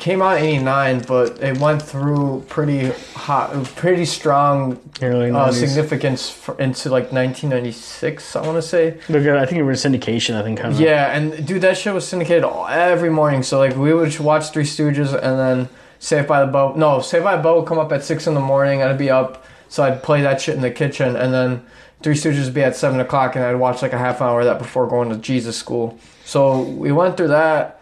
came 0.00 0.22
out 0.22 0.38
in 0.38 0.44
'89, 0.44 1.04
but 1.06 1.42
it 1.42 1.58
went 1.58 1.82
through 1.82 2.44
pretty 2.48 2.90
hot, 3.14 3.52
pretty 3.76 4.04
strong 4.04 4.80
uh, 5.00 5.52
significance 5.52 6.28
for, 6.28 6.58
into 6.58 6.88
like 6.88 7.12
1996. 7.12 8.34
I 8.36 8.42
want 8.42 8.56
to 8.56 8.62
say. 8.62 8.88
I 8.88 9.46
think 9.46 9.58
it 9.58 9.62
was 9.62 9.84
syndication. 9.84 10.34
I 10.34 10.42
think. 10.42 10.58
Kind 10.58 10.74
of. 10.74 10.80
Yeah, 10.80 11.16
and 11.16 11.46
dude, 11.46 11.62
that 11.62 11.76
show 11.76 11.94
was 11.94 12.08
syndicated 12.08 12.44
every 12.44 13.10
morning. 13.10 13.42
So 13.42 13.58
like 13.58 13.76
we 13.76 13.94
would 13.94 14.18
watch 14.18 14.50
Three 14.50 14.64
Stooges 14.64 15.12
and 15.14 15.38
then 15.38 15.68
Saved 15.98 16.26
by 16.26 16.44
the 16.44 16.50
Bell. 16.50 16.74
No, 16.74 17.00
Saved 17.00 17.24
by 17.24 17.36
the 17.36 17.42
Bell 17.42 17.60
would 17.60 17.68
come 17.68 17.78
up 17.78 17.92
at 17.92 18.02
six 18.02 18.26
in 18.26 18.34
the 18.34 18.40
morning. 18.40 18.82
I'd 18.82 18.98
be 18.98 19.10
up, 19.10 19.44
so 19.68 19.84
I'd 19.84 20.02
play 20.02 20.22
that 20.22 20.40
shit 20.40 20.56
in 20.56 20.62
the 20.62 20.70
kitchen, 20.70 21.14
and 21.14 21.32
then 21.32 21.64
Three 22.02 22.14
Stooges 22.14 22.46
would 22.46 22.54
be 22.54 22.62
at 22.62 22.74
seven 22.74 22.98
o'clock, 23.00 23.36
and 23.36 23.44
I'd 23.44 23.56
watch 23.56 23.82
like 23.82 23.92
a 23.92 23.98
half 23.98 24.22
hour 24.22 24.40
of 24.40 24.46
that 24.46 24.58
before 24.58 24.88
going 24.88 25.10
to 25.10 25.16
Jesus 25.16 25.56
school. 25.56 25.98
So 26.24 26.62
we 26.62 26.90
went 26.90 27.16
through 27.16 27.28
that 27.28 27.79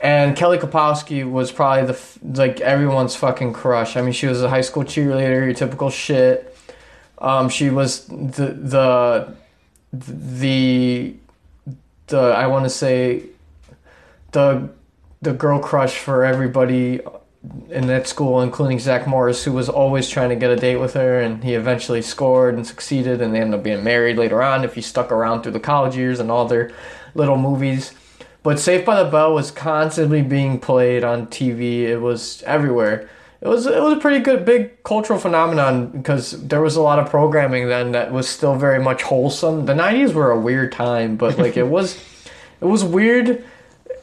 and 0.00 0.34
Kelly 0.36 0.58
Kapowski 0.58 1.30
was 1.30 1.52
probably 1.52 1.92
the 1.92 2.38
like 2.38 2.60
everyone's 2.60 3.14
fucking 3.16 3.52
crush. 3.52 3.96
I 3.96 4.02
mean, 4.02 4.12
she 4.12 4.26
was 4.26 4.42
a 4.42 4.48
high 4.48 4.62
school 4.62 4.84
cheerleader, 4.84 5.44
your 5.44 5.52
typical 5.52 5.90
shit. 5.90 6.56
Um, 7.18 7.48
she 7.50 7.68
was 7.68 8.06
the 8.06 8.46
the 8.46 9.34
the 9.92 11.14
the 12.06 12.18
I 12.18 12.46
want 12.46 12.64
to 12.64 12.70
say 12.70 13.24
the 14.32 14.70
the 15.20 15.32
girl 15.34 15.58
crush 15.58 15.98
for 15.98 16.24
everybody 16.24 17.00
in 17.70 17.86
that 17.86 18.06
school, 18.06 18.40
including 18.40 18.78
Zach 18.78 19.06
Morris, 19.06 19.44
who 19.44 19.52
was 19.52 19.68
always 19.68 20.08
trying 20.08 20.28
to 20.30 20.36
get 20.36 20.50
a 20.50 20.56
date 20.56 20.76
with 20.76 20.94
her, 20.94 21.20
and 21.20 21.42
he 21.42 21.54
eventually 21.54 22.02
scored 22.02 22.54
and 22.54 22.66
succeeded, 22.66 23.20
and 23.20 23.34
they 23.34 23.40
ended 23.40 23.58
up 23.58 23.64
being 23.64 23.82
married 23.82 24.18
later 24.18 24.42
on 24.42 24.64
if 24.64 24.74
he 24.74 24.82
stuck 24.82 25.10
around 25.10 25.42
through 25.42 25.52
the 25.52 25.60
college 25.60 25.96
years 25.96 26.20
and 26.20 26.30
all 26.30 26.46
their 26.46 26.70
little 27.14 27.36
movies. 27.36 27.92
But 28.42 28.58
Saved 28.58 28.86
by 28.86 29.02
the 29.02 29.10
Bell 29.10 29.34
was 29.34 29.50
constantly 29.50 30.22
being 30.22 30.58
played 30.58 31.04
on 31.04 31.26
TV. 31.26 31.82
It 31.82 31.98
was 31.98 32.42
everywhere. 32.44 33.08
It 33.40 33.48
was 33.48 33.66
it 33.66 33.82
was 33.82 33.94
a 33.94 34.00
pretty 34.00 34.20
good 34.20 34.44
big 34.44 34.82
cultural 34.82 35.18
phenomenon 35.18 35.88
because 35.88 36.32
there 36.46 36.60
was 36.60 36.76
a 36.76 36.82
lot 36.82 36.98
of 36.98 37.08
programming 37.08 37.68
then 37.68 37.92
that 37.92 38.12
was 38.12 38.28
still 38.28 38.54
very 38.54 38.82
much 38.82 39.02
wholesome. 39.02 39.64
The 39.64 39.72
'90s 39.72 40.12
were 40.12 40.30
a 40.30 40.38
weird 40.38 40.72
time, 40.72 41.16
but 41.16 41.38
like 41.38 41.56
it 41.56 41.66
was 41.66 41.98
it 42.60 42.66
was 42.66 42.84
weird 42.84 43.42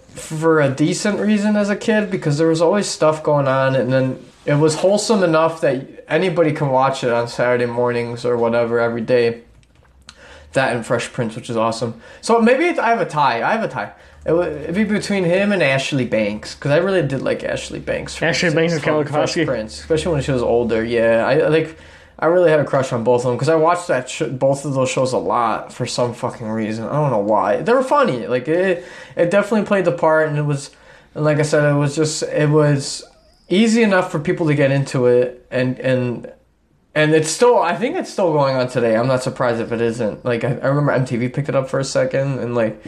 for 0.10 0.60
a 0.60 0.70
decent 0.70 1.20
reason 1.20 1.56
as 1.56 1.70
a 1.70 1.76
kid 1.76 2.10
because 2.10 2.40
there 2.40 2.48
was 2.48 2.62
always 2.62 2.88
stuff 2.88 3.22
going 3.22 3.48
on 3.48 3.76
and 3.76 3.94
then 3.94 4.24
it 4.46 4.56
was 4.56 4.76
wholesome 4.76 5.24
enough 5.24 5.62
that 5.62 6.06
anybody 6.08 6.52
can 6.52 6.70
watch 6.70 7.04
it 7.04 7.12
on 7.12 7.28
Saturday 7.28 7.66
mornings 7.66 8.26
or 8.26 8.38
whatever 8.38 8.80
every 8.80 9.02
day. 9.02 9.44
That 10.54 10.76
and 10.76 10.84
Fresh 10.84 11.12
Prince, 11.12 11.36
which 11.36 11.50
is 11.50 11.58
awesome. 11.58 12.02
So 12.22 12.42
maybe 12.42 12.80
I 12.80 12.90
have 12.90 13.02
a 13.02 13.06
tie. 13.06 13.44
I 13.44 13.52
have 13.52 13.64
a 13.64 13.68
tie. 13.68 13.92
It 14.28 14.34
would 14.34 14.74
be 14.76 14.84
between 14.84 15.24
him 15.24 15.54
and 15.54 15.64
Ashley 15.64 16.04
Banks 16.04 16.54
because 16.54 16.72
I 16.72 16.78
really 16.78 17.02
did 17.02 17.22
like 17.22 17.46
Ashley 17.46 17.80
Banks. 17.80 18.22
Ashley 18.22 18.54
Banks 18.54 18.74
and 18.74 18.84
Kelly 18.84 19.06
Fresh. 19.06 19.36
Prince, 19.36 19.80
especially 19.80 20.12
when 20.12 20.22
she 20.22 20.34
was 20.34 20.44
older. 20.44 20.84
Yeah, 20.84 21.26
I 21.26 21.40
I 21.40 21.48
like. 21.48 21.78
I 22.20 22.26
really 22.26 22.50
had 22.50 22.60
a 22.60 22.66
crush 22.66 22.92
on 22.92 23.04
both 23.04 23.22
of 23.22 23.28
them 23.28 23.36
because 23.36 23.48
I 23.48 23.56
watched 23.56 23.88
that 23.88 24.10
sh- 24.10 24.24
both 24.24 24.66
of 24.66 24.74
those 24.74 24.90
shows 24.90 25.14
a 25.14 25.18
lot 25.18 25.72
for 25.72 25.86
some 25.86 26.14
fucking 26.14 26.48
reason. 26.48 26.86
I 26.86 26.94
don't 26.94 27.12
know 27.12 27.20
why. 27.20 27.62
They 27.62 27.72
were 27.72 27.84
funny. 27.84 28.28
Like 28.28 28.48
it, 28.48 28.84
it 29.16 29.30
definitely 29.30 29.66
played 29.66 29.86
the 29.86 29.92
part, 29.94 30.28
and 30.28 30.38
it 30.38 30.42
was, 30.42 30.72
and 31.16 31.24
like 31.24 31.38
I 31.38 31.44
said, 31.44 31.64
it 31.72 31.78
was 31.78 31.96
just 31.96 32.24
it 32.24 32.50
was 32.50 33.06
easy 33.48 33.82
enough 33.82 34.12
for 34.12 34.20
people 34.20 34.48
to 34.48 34.56
get 34.56 34.72
into 34.72 35.06
it, 35.06 35.48
and 35.52 35.80
and 35.80 36.34
and 36.96 37.16
it's 37.16 37.30
still 37.30 37.60
I 37.60 37.76
think 37.76 37.96
it's 37.96 38.12
still 38.12 38.34
going 38.34 38.58
on 38.58 38.68
today. 38.68 38.98
I'm 38.98 39.08
not 39.08 39.24
surprised 39.24 39.62
if 39.62 39.72
it 39.72 39.80
isn't. 39.80 40.26
Like 40.26 40.44
I, 40.44 40.50
I 40.50 40.68
remember 40.68 40.92
MTV 40.92 41.34
picked 41.34 41.48
it 41.48 41.56
up 41.56 41.70
for 41.70 41.80
a 41.80 41.86
second, 41.86 42.40
and 42.40 42.56
like 42.56 42.84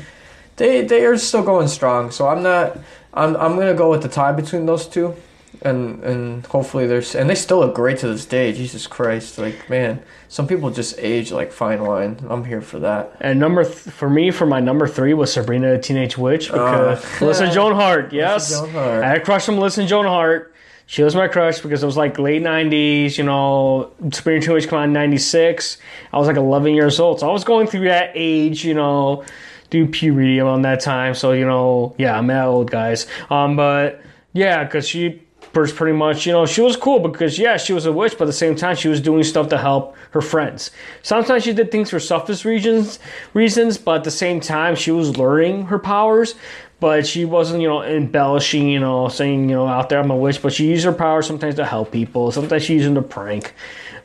they 0.59 0.81
they 0.85 1.05
are 1.05 1.17
still 1.17 1.43
going 1.43 1.67
strong. 1.67 2.11
So 2.11 2.27
I'm 2.27 2.43
not. 2.43 2.77
I'm 3.13 3.35
I'm 3.37 3.55
gonna 3.57 3.73
go 3.73 3.89
with 3.89 4.03
the 4.03 4.09
tie 4.09 4.31
between 4.33 4.67
those 4.67 4.85
two, 4.87 5.15
and 5.63 6.03
and 6.03 6.45
hopefully 6.45 6.85
there's 6.85 7.15
and 7.15 7.27
they 7.29 7.33
still 7.35 7.59
look 7.59 7.73
great 7.73 7.97
to 7.99 8.07
this 8.07 8.25
day. 8.27 8.53
Jesus 8.53 8.85
Christ, 8.85 9.39
like 9.39 9.67
man, 9.69 10.03
some 10.27 10.45
people 10.47 10.69
just 10.69 10.99
age 10.99 11.31
like 11.31 11.51
fine 11.51 11.81
wine. 11.83 12.17
I'm 12.29 12.45
here 12.45 12.61
for 12.61 12.77
that. 12.79 13.15
And 13.19 13.39
number 13.39 13.63
th- 13.63 13.75
for 13.75 14.09
me, 14.09 14.29
for 14.31 14.45
my 14.45 14.59
number 14.59 14.87
three 14.87 15.15
was 15.15 15.33
Sabrina 15.33 15.71
the 15.71 15.79
Teenage 15.79 16.17
Witch 16.17 16.47
because 16.51 17.03
Uh, 17.03 17.07
Melissa 17.21 17.49
Joan 17.51 17.73
Hart. 17.73 18.13
Yes, 18.13 18.51
Joan 18.51 18.69
Hart. 18.69 19.03
I 19.03 19.07
had 19.07 19.17
a 19.17 19.21
crush 19.21 19.49
on 19.49 19.55
Melissa 19.55 19.85
Joan 19.87 20.05
Hart. 20.05 20.53
She 20.85 21.03
was 21.03 21.15
my 21.15 21.27
crush 21.27 21.59
because 21.61 21.83
it 21.83 21.85
was 21.85 21.97
like 21.97 22.17
late 22.19 22.41
'90s. 22.43 23.17
You 23.17 23.23
know, 23.23 23.91
Sabrina 24.11 24.41
Teenage 24.41 24.49
Witch 24.53 24.67
came 24.69 24.79
out 24.79 24.83
in 24.85 24.93
'96. 24.93 25.77
I 26.13 26.17
was 26.17 26.27
like 26.27 26.37
11 26.37 26.73
years 26.73 26.99
old, 26.99 27.19
so 27.19 27.29
I 27.29 27.31
was 27.33 27.43
going 27.43 27.67
through 27.67 27.85
that 27.85 28.11
age. 28.15 28.65
You 28.65 28.73
know, 28.73 29.23
do 29.69 29.87
puberty 29.87 30.39
around 30.39 30.63
that 30.63 30.81
time. 30.81 31.13
So 31.13 31.31
you 31.31 31.45
know, 31.45 31.95
yeah, 31.97 32.17
I'm 32.17 32.27
that 32.27 32.45
old, 32.45 32.71
guys. 32.71 33.07
Um, 33.29 33.55
but 33.55 34.01
yeah, 34.33 34.63
because 34.63 34.87
she 34.87 35.21
was 35.55 35.71
pretty 35.71 35.97
much, 35.97 36.25
you 36.25 36.31
know, 36.31 36.45
she 36.45 36.61
was 36.61 36.75
cool 36.77 36.99
because 36.99 37.39
yeah, 37.39 37.57
she 37.57 37.73
was 37.73 37.85
a 37.85 37.91
witch, 37.91 38.13
but 38.17 38.25
at 38.25 38.27
the 38.27 38.33
same 38.33 38.55
time, 38.55 38.75
she 38.75 38.87
was 38.87 39.01
doing 39.01 39.23
stuff 39.23 39.49
to 39.49 39.57
help 39.57 39.95
her 40.11 40.21
friends. 40.21 40.71
Sometimes 41.01 41.43
she 41.43 41.53
did 41.53 41.71
things 41.71 41.89
for 41.89 41.99
selfish 41.99 42.45
reasons, 42.45 42.99
reasons, 43.33 43.77
but 43.77 43.97
at 43.97 44.03
the 44.03 44.11
same 44.11 44.39
time, 44.39 44.75
she 44.75 44.91
was 44.91 45.17
learning 45.17 45.65
her 45.67 45.79
powers. 45.79 46.35
But 46.81 47.05
she 47.05 47.25
wasn't, 47.25 47.61
you 47.61 47.67
know, 47.67 47.83
embellishing, 47.83 48.69
you 48.69 48.79
know, 48.79 49.09
saying, 49.09 49.49
you 49.49 49.55
know, 49.55 49.67
out 49.67 49.89
there 49.89 49.99
I'm 49.99 50.11
a 50.11 50.15
witch. 50.15 50.41
But 50.41 50.53
she 50.53 50.67
used 50.67 50.85
her 50.85 50.93
power 50.93 51.21
sometimes 51.21 51.55
to 51.55 51.65
help 51.65 51.91
people. 51.91 52.31
Sometimes 52.31 52.63
she 52.63 52.75
used 52.75 52.85
them 52.85 52.95
to 52.95 53.01
prank 53.01 53.53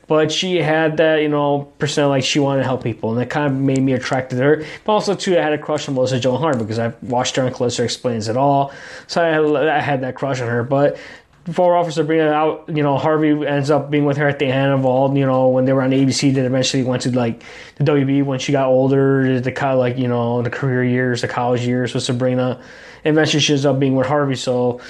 but 0.07 0.31
she 0.31 0.57
had 0.57 0.97
that 0.99 1.23
you 1.23 1.29
know 1.29 1.73
percent 1.79 2.09
like 2.09 2.25
she 2.25 2.39
wanted 2.39 2.61
to 2.63 2.65
help 2.65 2.83
people 2.83 3.11
and 3.11 3.21
that 3.21 3.31
kind 3.31 3.47
of 3.47 3.59
made 3.59 3.81
me 3.81 3.93
attracted 3.93 4.37
to 4.37 4.43
her. 4.43 4.65
But 4.85 4.93
also 4.93 5.15
too 5.15 5.39
i 5.39 5.43
had 5.43 5.53
a 5.53 5.59
crush 5.59 5.89
on 5.89 5.95
melissa 5.95 6.21
joan 6.21 6.41
hart 6.41 6.59
because 6.59 6.79
i 6.79 6.93
watched 7.03 7.37
her 7.37 7.45
on 7.45 7.53
clarissa 7.53 7.85
explains 7.85 8.29
it 8.29 8.37
all 8.37 8.73
so 9.07 9.23
i 9.23 9.29
had, 9.29 9.69
I 9.69 9.81
had 9.81 10.01
that 10.03 10.15
crush 10.15 10.41
on 10.41 10.49
her. 10.49 10.63
But 10.63 10.99
before 11.45 11.77
officer 11.77 12.11
it 12.11 12.29
out 12.29 12.65
you 12.69 12.83
know 12.83 12.97
harvey 12.97 13.47
ends 13.47 13.71
up 13.71 13.91
being 13.91 14.07
with 14.07 14.17
her 14.17 14.27
at 14.27 14.39
the 14.39 14.47
end 14.47 14.73
of 14.73 14.87
all 14.87 15.15
you 15.17 15.27
know 15.27 15.49
when 15.49 15.67
they 15.67 15.73
were 15.75 15.83
on 15.83 15.91
abc 15.91 16.35
that 16.35 16.45
eventually 16.45 16.83
went 16.83 17.03
to 17.03 17.15
like 17.15 17.43
the 17.77 17.85
wb 17.85 18.25
when 18.25 18.39
she 18.39 18.51
got 18.51 18.67
older 18.69 19.39
the 19.41 19.53
kind 19.53 19.75
of 19.75 19.79
like 19.79 19.99
you 19.99 20.09
know 20.09 20.41
the 20.41 20.49
career 20.49 20.83
years 20.83 21.21
the 21.21 21.29
college 21.29 21.67
years 21.67 21.95
with 21.95 22.03
sabrina. 22.03 22.61
Eventually 23.07 23.41
she 23.41 23.53
ends 23.53 23.67
up 23.67 23.79
being 23.79 23.95
with 23.95 24.07
harvey 24.07 24.35
so 24.35 24.81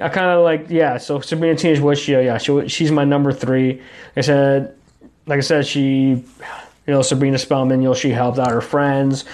I 0.00 0.08
kind 0.08 0.30
of 0.30 0.44
like 0.44 0.66
yeah. 0.68 0.98
So 0.98 1.20
Sabrina 1.20 1.56
Teenage 1.56 1.80
Witch, 1.80 2.08
yeah, 2.08 2.20
yeah. 2.20 2.38
She, 2.38 2.68
she's 2.68 2.90
my 2.90 3.04
number 3.04 3.32
three. 3.32 3.74
Like 3.74 4.18
I 4.18 4.20
said, 4.20 4.76
like 5.26 5.38
I 5.38 5.40
said, 5.40 5.66
she, 5.66 5.80
you 5.82 6.24
know, 6.86 7.02
Sabrina 7.02 7.38
Spellman. 7.38 7.82
You 7.82 7.88
know, 7.88 7.94
she 7.94 8.10
helped 8.10 8.38
out 8.38 8.50
her 8.50 8.60
friends. 8.60 9.24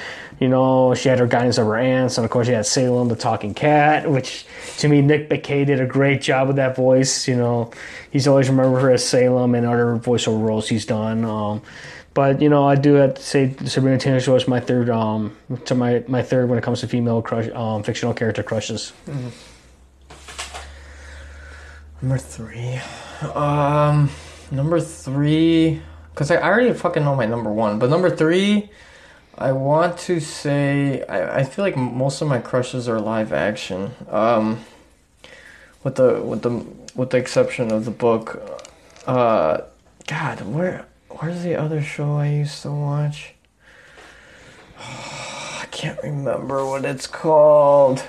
You 0.40 0.48
know, 0.48 0.94
she 0.94 1.08
had 1.08 1.20
her 1.20 1.26
guidance 1.28 1.58
of 1.58 1.66
her 1.66 1.76
aunts, 1.76 2.18
and 2.18 2.24
of 2.24 2.30
course, 2.30 2.48
she 2.48 2.52
had 2.52 2.66
Salem, 2.66 3.08
the 3.08 3.16
talking 3.16 3.54
cat. 3.54 4.10
Which 4.10 4.46
to 4.78 4.88
me, 4.88 5.00
Nick 5.00 5.28
Bakay 5.28 5.66
did 5.66 5.80
a 5.80 5.86
great 5.86 6.20
job 6.20 6.48
with 6.48 6.56
that 6.56 6.74
voice. 6.74 7.28
You 7.28 7.36
know, 7.36 7.70
he's 8.10 8.26
always 8.26 8.48
remembered 8.48 8.80
her 8.80 8.90
as 8.90 9.06
Salem 9.06 9.54
and 9.54 9.66
other 9.66 9.96
voiceover 9.96 10.42
roles 10.42 10.68
he's 10.68 10.86
done. 10.86 11.24
Um, 11.24 11.62
but 12.14 12.40
you 12.40 12.48
know, 12.48 12.66
I 12.66 12.76
do 12.76 12.94
have 12.94 13.14
to 13.14 13.22
say 13.22 13.54
Sabrina 13.64 13.98
Teenage 13.98 14.26
is 14.26 14.48
my 14.48 14.60
third, 14.60 14.90
um, 14.90 15.36
to 15.66 15.74
my 15.74 16.04
my 16.08 16.22
third 16.22 16.48
when 16.48 16.58
it 16.58 16.62
comes 16.62 16.80
to 16.80 16.88
female 16.88 17.22
crush, 17.22 17.48
um, 17.50 17.82
fictional 17.82 18.14
character 18.14 18.42
crushes. 18.42 18.92
Number 22.02 22.18
three. 22.18 22.80
Um, 23.34 24.10
number 24.50 24.80
three. 24.80 25.80
Because 26.10 26.30
I, 26.30 26.36
already 26.36 26.72
fucking 26.72 27.02
know 27.02 27.16
my 27.16 27.26
number 27.26 27.52
one. 27.52 27.78
But 27.78 27.90
number 27.90 28.08
three, 28.08 28.70
I 29.36 29.52
want 29.52 29.98
to 30.00 30.20
say. 30.20 31.02
I, 31.06 31.40
I 31.40 31.44
feel 31.44 31.64
like 31.64 31.76
most 31.76 32.22
of 32.22 32.28
my 32.28 32.38
crushes 32.38 32.88
are 32.88 33.00
live 33.00 33.32
action. 33.32 33.92
Um, 34.08 34.64
with 35.82 35.96
the 35.96 36.20
with 36.22 36.42
the 36.42 36.64
with 36.94 37.10
the 37.10 37.18
exception 37.18 37.72
of 37.72 37.84
the 37.84 37.90
book. 37.90 38.42
Uh, 39.06 39.62
God, 40.06 40.40
where 40.42 40.86
where's 41.08 41.42
the 41.42 41.54
other 41.54 41.82
show 41.82 42.16
I 42.16 42.28
used 42.28 42.62
to 42.62 42.70
watch? 42.70 43.34
I 44.78 45.66
can't 45.70 46.02
remember 46.02 46.66
what 46.66 46.84
it's 46.84 47.06
called. 47.06 48.04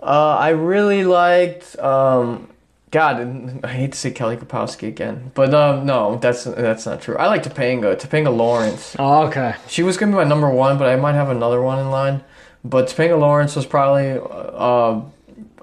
Uh, 0.00 0.36
I 0.38 0.50
really 0.50 1.04
liked. 1.04 1.78
Um, 1.78 2.48
God, 2.90 3.60
I 3.64 3.68
hate 3.68 3.92
to 3.92 3.98
see 3.98 4.10
Kelly 4.10 4.36
Kapowski 4.36 4.88
again, 4.88 5.30
but 5.34 5.52
um, 5.52 5.84
no, 5.84 6.16
that's 6.16 6.44
that's 6.44 6.86
not 6.86 7.02
true. 7.02 7.16
I 7.16 7.26
like 7.26 7.42
Topanga, 7.42 7.96
Topanga 7.96 8.34
Lawrence. 8.34 8.96
Oh, 8.98 9.26
okay. 9.26 9.56
She 9.68 9.82
was 9.82 9.98
gonna 9.98 10.12
be 10.12 10.16
my 10.16 10.24
number 10.24 10.48
one, 10.48 10.78
but 10.78 10.88
I 10.88 10.96
might 10.96 11.12
have 11.12 11.28
another 11.28 11.60
one 11.60 11.78
in 11.78 11.90
line. 11.90 12.24
But 12.64 12.88
Topanga 12.88 13.18
Lawrence 13.18 13.56
was 13.56 13.66
probably 13.66 14.18
uh, 14.18 15.02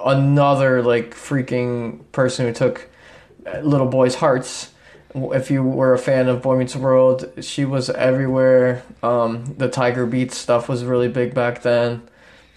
another 0.05 0.83
like 0.83 1.15
freaking 1.15 2.03
person 2.11 2.45
who 2.45 2.53
took 2.53 2.89
little 3.61 3.87
boys' 3.87 4.15
hearts. 4.15 4.71
If 5.15 5.49
you 5.49 5.63
were 5.63 5.93
a 5.93 5.97
fan 5.99 6.27
of 6.27 6.41
Boy 6.41 6.57
Meets 6.57 6.75
World, 6.75 7.31
she 7.41 7.65
was 7.65 7.89
everywhere. 7.89 8.83
Um, 9.01 9.55
the 9.57 9.69
Tiger 9.69 10.05
Beats 10.05 10.37
stuff 10.37 10.67
was 10.67 10.83
really 10.83 11.07
big 11.07 11.33
back 11.33 11.61
then, 11.61 12.07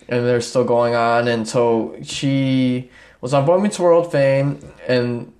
and 0.09 0.27
they're 0.27 0.41
still 0.41 0.65
going 0.65 0.95
on. 0.95 1.29
And 1.29 1.49
so 1.49 1.97
she 2.03 2.91
was 3.21 3.35
on 3.35 3.45
Boy 3.47 3.59
Meets 3.59 3.79
World 3.79 4.13
fame, 4.13 4.61
and 4.87 5.33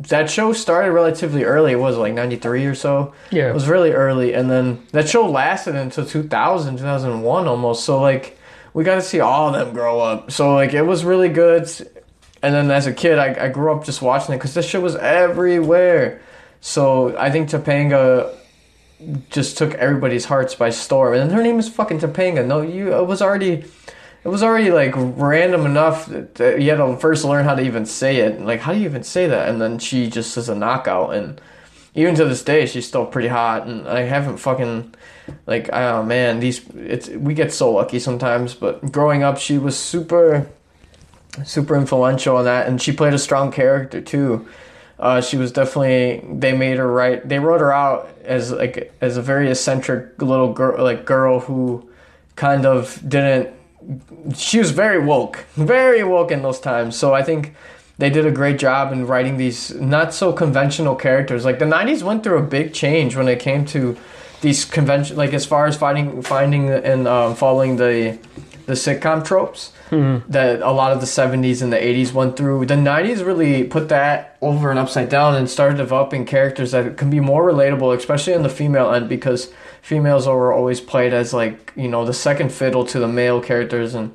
that 0.00 0.30
show 0.30 0.52
started 0.52 0.92
relatively 0.92 1.44
early. 1.44 1.72
It 1.72 1.78
was 1.78 1.96
like 1.96 2.14
93 2.14 2.66
or 2.66 2.74
so. 2.74 3.14
Yeah. 3.30 3.50
It 3.50 3.54
was 3.54 3.68
really 3.68 3.92
early. 3.92 4.32
And 4.32 4.50
then 4.50 4.86
that 4.92 5.08
show 5.08 5.28
lasted 5.28 5.74
until 5.74 6.06
2000, 6.06 6.76
2001 6.78 7.46
almost. 7.48 7.84
So, 7.84 8.00
like, 8.00 8.38
we 8.74 8.84
got 8.84 8.94
to 8.96 9.02
see 9.02 9.20
all 9.20 9.48
of 9.48 9.54
them 9.54 9.74
grow 9.74 10.00
up. 10.00 10.30
So, 10.30 10.54
like, 10.54 10.72
it 10.72 10.82
was 10.82 11.04
really 11.04 11.28
good. 11.28 11.68
And 12.42 12.54
then 12.54 12.70
as 12.70 12.86
a 12.86 12.92
kid, 12.92 13.18
I, 13.18 13.46
I 13.46 13.48
grew 13.48 13.72
up 13.72 13.84
just 13.84 14.00
watching 14.00 14.34
it 14.34 14.38
because 14.38 14.54
this 14.54 14.68
shit 14.68 14.80
was 14.80 14.94
everywhere. 14.94 16.22
So, 16.60 17.16
I 17.18 17.30
think 17.30 17.50
Topanga 17.50 18.34
just 19.30 19.58
took 19.58 19.74
everybody's 19.74 20.24
hearts 20.24 20.54
by 20.54 20.70
storm. 20.70 21.14
And 21.14 21.32
her 21.32 21.42
name 21.42 21.58
is 21.58 21.68
fucking 21.68 21.98
Topanga. 21.98 22.46
No, 22.46 22.60
you, 22.62 22.94
it 22.94 23.06
was 23.06 23.20
already 23.20 23.64
it 24.28 24.30
was 24.30 24.42
already 24.42 24.70
like 24.70 24.92
random 24.94 25.64
enough 25.64 26.04
that 26.04 26.60
you 26.60 26.68
had 26.68 26.76
to 26.76 26.98
first 26.98 27.24
learn 27.24 27.46
how 27.46 27.54
to 27.54 27.62
even 27.62 27.86
say 27.86 28.16
it. 28.16 28.38
Like, 28.42 28.60
how 28.60 28.74
do 28.74 28.78
you 28.78 28.84
even 28.84 29.02
say 29.02 29.26
that? 29.26 29.48
And 29.48 29.58
then 29.58 29.78
she 29.78 30.10
just 30.10 30.36
is 30.36 30.50
a 30.50 30.54
knockout. 30.54 31.14
And 31.14 31.40
even 31.94 32.14
to 32.16 32.26
this 32.26 32.42
day, 32.42 32.66
she's 32.66 32.86
still 32.86 33.06
pretty 33.06 33.28
hot. 33.28 33.66
And 33.66 33.88
I 33.88 34.00
haven't 34.00 34.36
fucking 34.36 34.94
like, 35.46 35.70
oh 35.72 36.02
man, 36.02 36.40
these 36.40 36.60
it's 36.74 37.08
we 37.08 37.32
get 37.32 37.54
so 37.54 37.72
lucky 37.72 37.98
sometimes. 37.98 38.52
But 38.52 38.92
growing 38.92 39.22
up, 39.22 39.38
she 39.38 39.56
was 39.56 39.78
super, 39.78 40.46
super 41.42 41.74
influential 41.74 42.38
in 42.38 42.44
that, 42.44 42.66
and 42.66 42.82
she 42.82 42.92
played 42.92 43.14
a 43.14 43.18
strong 43.18 43.50
character 43.50 44.02
too. 44.02 44.46
Uh, 44.98 45.22
she 45.22 45.38
was 45.38 45.52
definitely 45.52 46.22
they 46.38 46.54
made 46.54 46.76
her 46.76 46.92
right. 46.92 47.26
They 47.26 47.38
wrote 47.38 47.62
her 47.62 47.72
out 47.72 48.10
as 48.24 48.52
like 48.52 48.92
as 49.00 49.16
a 49.16 49.22
very 49.22 49.50
eccentric 49.50 50.20
little 50.20 50.52
girl, 50.52 50.84
like 50.84 51.06
girl 51.06 51.40
who 51.40 51.88
kind 52.36 52.66
of 52.66 53.02
didn't 53.08 53.54
she 54.36 54.58
was 54.58 54.70
very 54.70 54.98
woke, 54.98 55.46
very 55.54 56.04
woke 56.04 56.30
in 56.30 56.42
those 56.42 56.60
times. 56.60 56.96
So 56.96 57.14
I 57.14 57.22
think 57.22 57.54
they 57.98 58.10
did 58.10 58.26
a 58.26 58.30
great 58.30 58.58
job 58.58 58.92
in 58.92 59.06
writing 59.06 59.36
these 59.36 59.74
not 59.74 60.14
so 60.14 60.32
conventional 60.32 60.94
characters. 60.94 61.44
Like 61.44 61.58
the 61.58 61.64
'90s 61.64 62.02
went 62.02 62.22
through 62.22 62.38
a 62.38 62.42
big 62.42 62.74
change 62.74 63.16
when 63.16 63.28
it 63.28 63.40
came 63.40 63.64
to 63.66 63.96
these 64.40 64.64
convention, 64.64 65.16
like 65.16 65.32
as 65.32 65.46
far 65.46 65.66
as 65.66 65.76
finding, 65.76 66.22
finding 66.22 66.70
and 66.70 67.08
um, 67.08 67.34
following 67.34 67.76
the 67.76 68.18
the 68.66 68.74
sitcom 68.74 69.24
tropes 69.24 69.72
that 70.28 70.60
a 70.60 70.70
lot 70.70 70.92
of 70.92 71.00
the 71.00 71.06
70s 71.06 71.62
and 71.62 71.72
the 71.72 71.78
80s 71.78 72.12
went 72.12 72.36
through. 72.36 72.66
The 72.66 72.74
90s 72.74 73.24
really 73.24 73.64
put 73.64 73.88
that 73.88 74.36
over 74.42 74.68
and 74.68 74.78
upside 74.78 75.08
down 75.08 75.34
and 75.34 75.48
started 75.48 75.78
developing 75.78 76.26
characters 76.26 76.72
that 76.72 76.98
can 76.98 77.08
be 77.08 77.20
more 77.20 77.50
relatable, 77.50 77.96
especially 77.96 78.34
on 78.34 78.42
the 78.42 78.50
female 78.50 78.92
end, 78.92 79.08
because 79.08 79.50
females 79.82 80.26
were 80.26 80.52
always 80.52 80.80
played 80.80 81.12
as 81.12 81.32
like 81.32 81.72
you 81.76 81.88
know 81.88 82.04
the 82.04 82.14
second 82.14 82.52
fiddle 82.52 82.84
to 82.86 82.98
the 82.98 83.08
male 83.08 83.40
characters 83.40 83.94
and. 83.94 84.14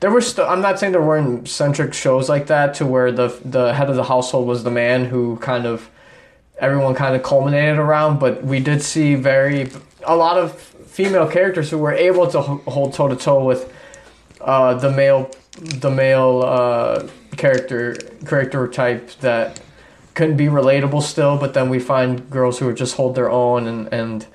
There 0.00 0.12
were 0.12 0.22
I'm 0.46 0.60
not 0.60 0.78
saying 0.78 0.92
there 0.92 1.02
weren't 1.02 1.48
centric 1.48 1.92
shows 1.92 2.28
like 2.28 2.46
that 2.46 2.72
to 2.74 2.86
where 2.86 3.10
the 3.10 3.36
the 3.44 3.74
head 3.74 3.90
of 3.90 3.96
the 3.96 4.04
household 4.04 4.46
was 4.46 4.62
the 4.62 4.70
man 4.70 5.06
who 5.06 5.38
kind 5.38 5.66
of 5.66 5.90
everyone 6.58 6.94
kind 6.94 7.16
of 7.16 7.22
culminated 7.22 7.78
around, 7.78 8.18
but 8.18 8.44
we 8.44 8.60
did 8.60 8.82
see 8.82 9.14
very 9.14 9.70
a 10.04 10.16
lot 10.16 10.38
of 10.38 10.60
female 10.60 11.28
characters 11.28 11.70
who 11.70 11.78
were 11.78 11.92
able 11.92 12.28
to 12.30 12.40
hold 12.40 12.94
toe 12.94 13.08
to 13.08 13.16
toe 13.16 13.44
with 13.44 13.72
uh, 14.40 14.74
the 14.74 14.90
male 14.90 15.30
the 15.52 15.90
male 15.90 16.42
uh, 16.44 17.08
character 17.36 17.94
character 18.26 18.68
type 18.68 19.10
that 19.20 19.60
couldn't 20.14 20.36
be 20.36 20.46
relatable 20.46 21.02
still, 21.02 21.36
but 21.36 21.54
then 21.54 21.68
we 21.68 21.78
find 21.78 22.28
girls 22.30 22.58
who 22.58 22.66
would 22.66 22.76
just 22.76 22.96
hold 22.96 23.14
their 23.14 23.30
own 23.30 23.66
and 23.66 23.92
and 23.92 24.26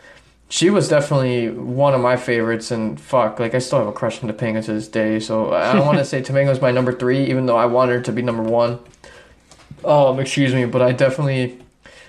she 0.53 0.69
was 0.69 0.87
definitely 0.87 1.49
one 1.49 1.95
of 1.95 2.01
my 2.01 2.15
favorites 2.15 2.69
and 2.69 3.01
fuck 3.01 3.39
like 3.39 3.55
I 3.55 3.57
still 3.57 3.79
have 3.79 3.87
a 3.87 3.91
crush 3.91 4.21
on 4.21 4.29
Topanga 4.29 4.63
to 4.65 4.73
this 4.73 4.87
day. 4.87 5.19
So 5.19 5.51
I 5.51 5.73
don't 5.73 5.83
want 5.83 5.97
to 5.97 6.05
say 6.13 6.21
Topanga's 6.21 6.61
my 6.61 6.69
number 6.69 6.93
three, 6.93 7.25
even 7.25 7.47
though 7.47 7.57
I 7.57 7.65
want 7.65 7.89
her 7.89 7.99
to 7.99 8.11
be 8.11 8.21
number 8.21 8.43
one. 8.43 8.77
Um, 9.83 10.19
excuse 10.19 10.53
me, 10.53 10.65
but 10.65 10.83
I 10.83 10.91
definitely 10.91 11.59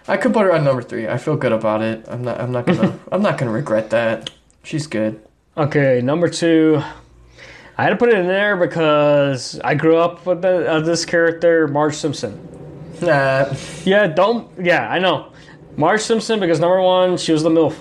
I 0.07 0.19
could 0.19 0.35
put 0.35 0.43
her 0.43 0.53
on 0.53 0.63
number 0.63 0.83
three. 0.83 1.09
I 1.09 1.17
feel 1.17 1.39
good 1.39 1.53
about 1.53 1.81
it. 1.81 2.05
I'm 2.07 2.23
not. 2.23 2.39
I'm 2.39 2.53
not 2.53 2.67
gonna. 2.67 2.99
I'm 3.11 3.23
not 3.23 3.39
gonna 3.39 3.51
regret 3.51 3.89
that. 3.91 4.29
She's 4.63 4.87
good. 4.87 5.23
Okay, 5.57 6.03
number 6.03 6.29
two. 6.29 6.83
I 7.79 7.85
had 7.85 7.91
to 7.91 7.97
put 7.97 8.11
it 8.11 8.19
in 8.19 8.27
there 8.27 8.59
because 8.59 9.59
I 9.65 9.75
grew 9.75 9.97
up 9.97 10.27
with 10.27 10.43
the, 10.43 10.71
uh, 10.71 10.81
this 10.81 11.07
character, 11.07 11.67
Marge 11.67 11.95
Simpson. 11.95 12.47
Nah. 13.01 13.55
Yeah, 13.85 14.07
don't. 14.07 14.51
Yeah, 14.63 14.87
I 14.87 14.99
know. 14.99 15.33
Marge 15.79 16.03
Simpson 16.03 16.41
because 16.41 16.61
number 16.61 16.83
one, 16.83 17.17
she 17.17 17.33
was 17.33 17.43
the 17.43 17.49
MILF. 17.49 17.75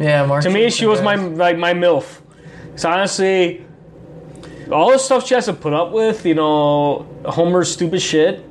Yeah, 0.00 0.26
Mark. 0.26 0.42
To 0.44 0.50
me, 0.50 0.70
she 0.70 0.86
was 0.86 1.00
my 1.02 1.14
like 1.16 1.56
my 1.58 1.72
MILF. 1.74 2.20
So 2.76 2.90
honestly, 2.90 3.64
all 4.72 4.90
the 4.90 4.98
stuff 4.98 5.26
she 5.26 5.34
has 5.34 5.44
to 5.46 5.52
put 5.52 5.72
up 5.72 5.92
with, 5.92 6.24
you 6.26 6.34
know, 6.34 7.06
Homer's 7.24 7.70
stupid 7.72 8.00
shit, 8.02 8.44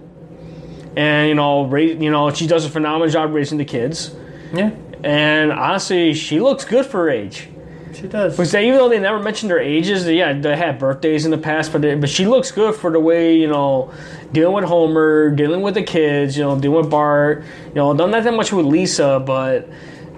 and 0.96 1.28
you 1.30 1.36
know, 1.36 1.66
ra- 1.66 1.80
you 1.80 2.10
know, 2.12 2.32
she 2.32 2.48
does 2.48 2.66
a 2.66 2.70
phenomenal 2.70 3.10
job 3.10 3.34
raising 3.34 3.58
the 3.58 3.66
kids. 3.66 4.16
Yeah, 4.54 4.70
And 5.04 5.52
honestly, 5.52 6.14
she 6.14 6.40
looks 6.40 6.64
good 6.64 6.86
for 6.86 7.06
her 7.06 7.10
age. 7.10 7.50
she 7.94 8.08
does. 8.08 8.34
Because 8.34 8.52
they, 8.52 8.68
even 8.68 8.78
though 8.78 8.88
they 8.90 9.00
never 9.00 9.18
mentioned 9.20 9.50
their 9.50 9.60
ages, 9.60 10.06
they, 10.06 10.18
yeah, 10.18 10.34
they 10.34 10.56
had 10.56 10.78
birthdays 10.78 11.26
in 11.26 11.32
the 11.32 11.40
past, 11.40 11.72
but 11.72 11.82
they, 11.82 11.96
but 11.96 12.08
she 12.10 12.28
looks 12.28 12.52
good 12.52 12.76
for 12.76 12.92
the 12.92 13.00
way 13.00 13.36
you 13.36 13.48
know, 13.48 13.92
dealing 14.32 14.54
with 14.54 14.64
Homer, 14.66 15.32
dealing 15.32 15.62
with 15.62 15.74
the 15.74 15.82
kids, 15.82 16.38
you 16.38 16.44
know, 16.44 16.60
dealing 16.60 16.78
with 16.82 16.92
Bart. 16.92 17.44
You 17.70 17.74
know, 17.76 17.94
done 17.96 18.12
not 18.12 18.24
that 18.24 18.34
much 18.36 18.54
with 18.54 18.68
Lisa, 18.68 19.20
but 19.26 19.68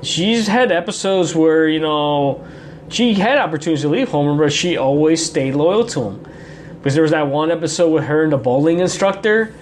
she's 0.05 0.47
had 0.47 0.71
episodes 0.71 1.35
where 1.35 1.67
you 1.67 1.79
know 1.79 2.45
she 2.89 3.13
had 3.15 3.37
opportunities 3.37 3.81
to 3.81 3.89
leave 3.89 4.09
Homer, 4.09 4.41
but 4.41 4.53
she 4.53 4.77
always 4.77 5.25
stayed 5.25 5.55
loyal 5.55 5.85
to 5.87 6.03
him. 6.03 6.25
Because 6.77 6.93
there 6.93 7.01
was 7.01 7.11
that 7.11 7.27
one 7.27 7.49
episode 7.51 7.89
with 7.89 8.03
her 8.03 8.23
and 8.23 8.31
the 8.31 8.37
bowling 8.37 8.79
instructor, 8.79 9.53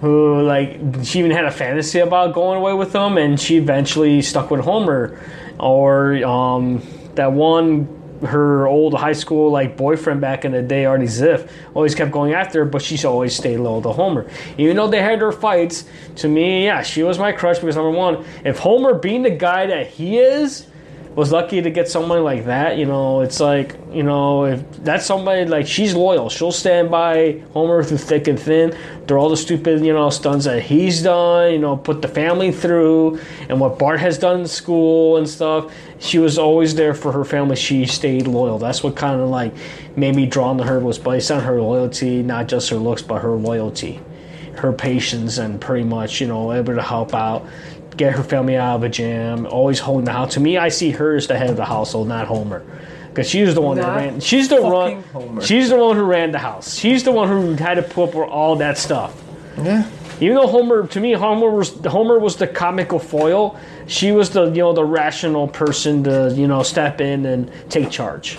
who 0.00 0.42
like 0.42 0.80
she 1.04 1.20
even 1.20 1.30
had 1.30 1.44
a 1.44 1.50
fantasy 1.50 2.00
about 2.00 2.34
going 2.34 2.58
away 2.58 2.74
with 2.74 2.94
him, 2.94 3.18
and 3.18 3.40
she 3.40 3.56
eventually 3.56 4.20
stuck 4.22 4.50
with 4.50 4.60
Homer. 4.60 5.20
Or 5.58 6.24
um, 6.24 6.82
that 7.14 7.32
one 7.32 7.99
her 8.22 8.66
old 8.66 8.94
high 8.94 9.12
school 9.12 9.50
like 9.50 9.76
boyfriend 9.76 10.20
back 10.20 10.44
in 10.44 10.52
the 10.52 10.62
day, 10.62 10.84
Artie 10.84 11.06
Ziff, 11.06 11.50
always 11.74 11.94
kept 11.94 12.10
going 12.10 12.32
after 12.32 12.60
her, 12.60 12.64
but 12.64 12.82
she's 12.82 13.04
always 13.04 13.34
stayed 13.34 13.58
loyal 13.58 13.82
to 13.82 13.92
Homer. 13.92 14.26
Even 14.58 14.76
though 14.76 14.88
they 14.88 15.02
had 15.02 15.20
their 15.20 15.32
fights, 15.32 15.84
to 16.16 16.28
me, 16.28 16.64
yeah, 16.64 16.82
she 16.82 17.02
was 17.02 17.18
my 17.18 17.32
crush 17.32 17.58
because 17.58 17.76
number 17.76 17.90
one, 17.90 18.24
if 18.44 18.58
Homer 18.58 18.94
being 18.94 19.22
the 19.22 19.30
guy 19.30 19.66
that 19.66 19.86
he 19.86 20.18
is, 20.18 20.66
was 21.14 21.32
lucky 21.32 21.60
to 21.60 21.70
get 21.70 21.88
someone 21.88 22.22
like 22.22 22.44
that, 22.44 22.78
you 22.78 22.86
know, 22.86 23.20
it's 23.20 23.40
like, 23.40 23.76
you 23.92 24.04
know, 24.04 24.44
if 24.44 24.84
that's 24.84 25.04
somebody 25.04 25.44
like 25.44 25.66
she's 25.66 25.92
loyal, 25.92 26.28
she'll 26.28 26.52
stand 26.52 26.88
by 26.88 27.42
Homer 27.52 27.82
through 27.82 27.98
thick 27.98 28.28
and 28.28 28.38
thin, 28.38 28.76
through 29.08 29.18
all 29.18 29.28
the 29.28 29.36
stupid, 29.36 29.84
you 29.84 29.92
know, 29.92 30.08
stunts 30.10 30.44
that 30.44 30.62
he's 30.62 31.02
done, 31.02 31.52
you 31.52 31.58
know, 31.58 31.76
put 31.76 32.00
the 32.00 32.06
family 32.06 32.52
through, 32.52 33.18
and 33.48 33.58
what 33.60 33.76
Bart 33.76 33.98
has 33.98 34.18
done 34.18 34.40
in 34.40 34.46
school 34.46 35.16
and 35.16 35.28
stuff. 35.28 35.74
She 35.98 36.18
was 36.18 36.38
always 36.38 36.76
there 36.76 36.94
for 36.94 37.10
her 37.10 37.24
family. 37.24 37.56
She 37.56 37.86
stayed 37.86 38.28
loyal. 38.28 38.58
That's 38.58 38.84
what 38.84 38.94
kind 38.94 39.20
of 39.20 39.28
like 39.28 39.52
made 39.96 40.14
me 40.14 40.26
drawn 40.26 40.58
to 40.58 40.64
her 40.64 40.78
was 40.78 40.98
based 40.98 41.32
on 41.32 41.42
her 41.42 41.60
loyalty, 41.60 42.22
not 42.22 42.46
just 42.46 42.70
her 42.70 42.76
looks, 42.76 43.02
but 43.02 43.20
her 43.20 43.32
loyalty, 43.32 44.00
her 44.54 44.72
patience, 44.72 45.38
and 45.38 45.60
pretty 45.60 45.84
much, 45.84 46.20
you 46.20 46.28
know, 46.28 46.52
able 46.52 46.76
to 46.76 46.82
help 46.82 47.14
out 47.14 47.46
get 48.00 48.14
her 48.14 48.22
family 48.22 48.56
out 48.56 48.76
of 48.76 48.82
a 48.82 48.88
jam, 48.88 49.46
always 49.46 49.78
holding 49.78 50.06
the 50.06 50.12
house. 50.12 50.32
To 50.34 50.40
me, 50.40 50.56
I 50.56 50.70
see 50.70 50.90
her 50.92 51.16
as 51.16 51.26
the 51.26 51.36
head 51.36 51.50
of 51.50 51.56
the 51.56 51.66
household, 51.66 52.08
not 52.08 52.26
Homer. 52.26 52.64
Because 53.08 53.28
she's 53.28 53.54
the 53.54 53.60
one 53.60 53.76
that 53.76 53.86
Not 53.86 53.96
ran. 53.96 54.20
She's 54.20 54.48
the 54.48 54.62
one. 54.62 55.02
Homer. 55.12 55.42
She's 55.42 55.68
the 55.68 55.76
one 55.76 55.96
who 55.96 56.04
ran 56.04 56.30
the 56.30 56.38
house. 56.38 56.76
She's 56.76 57.04
the 57.04 57.12
one 57.12 57.28
who 57.28 57.54
had 57.54 57.74
to 57.74 57.82
put 57.82 58.08
up 58.10 58.14
with 58.14 58.28
all 58.28 58.56
that 58.56 58.78
stuff. 58.78 59.20
Yeah. 59.58 59.86
Even 60.20 60.36
though 60.36 60.46
Homer, 60.46 60.86
to 60.86 61.00
me, 61.00 61.12
Homer 61.12 61.50
was 61.50 61.74
Homer 61.84 62.18
was 62.18 62.36
the 62.36 62.46
comical 62.46 62.98
foil. 62.98 63.58
She 63.86 64.12
was 64.12 64.30
the 64.30 64.44
you 64.46 64.62
know 64.62 64.72
the 64.72 64.84
rational 64.84 65.48
person 65.48 66.04
to 66.04 66.32
you 66.34 66.46
know 66.46 66.62
step 66.62 67.00
in 67.00 67.26
and 67.26 67.50
take 67.68 67.90
charge. 67.90 68.38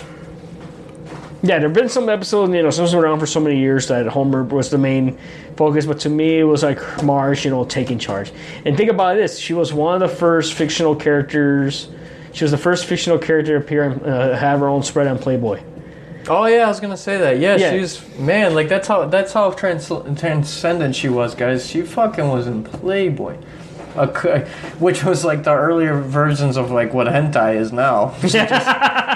Yeah, 1.44 1.58
there've 1.58 1.72
been 1.72 1.88
some 1.88 2.08
episodes, 2.08 2.52
you 2.54 2.62
know, 2.62 2.70
some 2.70 2.86
around 2.98 3.18
for 3.18 3.26
so 3.26 3.40
many 3.40 3.58
years 3.58 3.88
that 3.88 4.06
Homer 4.06 4.44
was 4.44 4.70
the 4.70 4.78
main 4.78 5.18
focus, 5.56 5.86
but 5.86 5.98
to 6.00 6.08
me, 6.08 6.38
it 6.38 6.44
was 6.44 6.62
like 6.62 7.02
Marge, 7.02 7.44
you 7.44 7.50
know, 7.50 7.64
taking 7.64 7.98
charge. 7.98 8.32
And 8.64 8.76
think 8.76 8.90
about 8.90 9.16
this: 9.16 9.38
she 9.38 9.52
was 9.52 9.72
one 9.72 10.00
of 10.00 10.08
the 10.08 10.16
first 10.16 10.54
fictional 10.54 10.94
characters. 10.94 11.88
She 12.32 12.44
was 12.44 12.52
the 12.52 12.58
first 12.58 12.86
fictional 12.86 13.18
character 13.18 13.58
to 13.58 13.64
appear 13.64 13.82
and 13.84 14.02
uh, 14.06 14.36
have 14.36 14.60
her 14.60 14.68
own 14.68 14.82
spread 14.84 15.08
on 15.08 15.18
Playboy. 15.18 15.60
Oh 16.28 16.46
yeah, 16.46 16.64
I 16.64 16.68
was 16.68 16.78
gonna 16.78 16.96
say 16.96 17.18
that. 17.18 17.40
Yeah, 17.40 17.56
Yeah. 17.56 17.72
she's 17.72 18.00
man. 18.16 18.54
Like 18.54 18.68
that's 18.68 18.86
how 18.86 19.06
that's 19.06 19.32
how 19.32 19.50
trans- 19.50 19.88
transcendent 20.16 20.94
she 20.94 21.08
was, 21.08 21.34
guys. 21.34 21.66
She 21.66 21.82
fucking 21.82 22.28
was 22.28 22.46
in 22.46 22.62
Playboy, 22.62 23.36
a, 23.96 24.48
which 24.78 25.04
was 25.04 25.24
like 25.24 25.44
the 25.44 25.52
earlier 25.52 26.00
versions 26.00 26.56
of 26.56 26.70
like 26.70 26.92
what 26.92 27.06
hentai 27.06 27.56
is 27.56 27.72
now. 27.72 28.08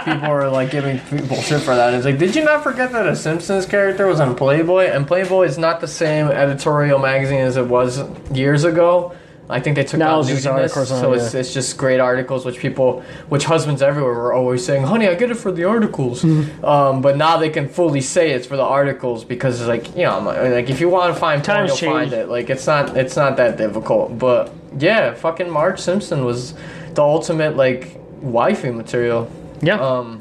people 0.07 0.31
are 0.31 0.49
like 0.49 0.70
giving 0.70 0.99
people 1.01 1.37
shit 1.37 1.61
for 1.61 1.74
that. 1.74 1.95
It's 1.95 2.05
like, 2.05 2.18
did 2.18 2.35
you 2.37 2.45
not 2.45 2.62
forget 2.62 2.93
that 2.93 3.07
a 3.07 3.16
Simpsons 3.16 3.66
character 3.66 4.07
was 4.07 4.20
on 4.20 4.37
Playboy? 4.37 4.87
And 4.87 5.07
Playboy 5.07 5.47
is 5.47 5.59
not 5.59 5.81
the 5.81 5.89
same 5.89 6.29
editorial 6.29 6.99
magazine 6.99 7.41
as 7.41 7.57
it 7.57 7.66
was 7.66 8.03
years 8.31 8.64
ago. 8.64 9.14
I 9.49 9.61
think 9.61 9.77
they 9.77 9.85
took 9.85 10.01
Now 10.01 10.18
out 10.18 10.27
just 10.27 10.47
articles 10.47 10.89
so 10.89 11.12
it's, 11.12 11.33
yeah. 11.33 11.41
it's 11.41 11.55
just 11.55 11.77
great 11.77 12.01
articles, 12.01 12.45
which 12.45 12.59
people, 12.59 13.03
which 13.29 13.45
husbands 13.45 13.81
everywhere 13.81 14.12
were 14.12 14.33
always 14.33 14.64
saying, 14.64 14.83
"Honey, 14.83 15.07
I 15.07 15.14
get 15.14 15.31
it 15.31 15.37
for 15.37 15.53
the 15.53 15.64
articles," 15.64 16.22
Mm-hmm. 16.22 16.64
um, 16.64 17.01
but 17.01 17.16
now 17.16 17.37
they 17.37 17.51
can 17.51 17.68
fully 17.68 18.01
say 18.01 18.33
it's 18.33 18.47
for 18.47 18.57
the 18.57 18.64
articles 18.64 19.24
because 19.24 19.61
it's 19.61 19.68
like 19.68 19.97
you 19.97 20.03
know, 20.03 20.18
like 20.18 20.68
if 20.68 20.81
you 20.81 20.89
want 20.89 21.14
to 21.14 21.20
find 21.20 21.45
porn, 21.45 21.66
you'll 21.66 21.77
find 21.77 22.12
it. 22.12 22.29
Like 22.29 22.51
it's 22.51 22.66
not, 22.66 22.97
it's 22.97 23.14
not 23.14 23.37
that 23.37 23.57
difficult. 23.57 24.18
But 24.18 24.53
yeah, 24.79 25.14
fucking 25.14 25.51
Marge 25.51 25.79
Simpson 25.81 26.24
was 26.24 26.55
the 26.95 27.03
ultimate 27.03 27.57
like 27.57 27.99
wifey 28.20 28.70
material. 28.70 29.31
Yeah, 29.62 29.81
Um, 29.81 30.20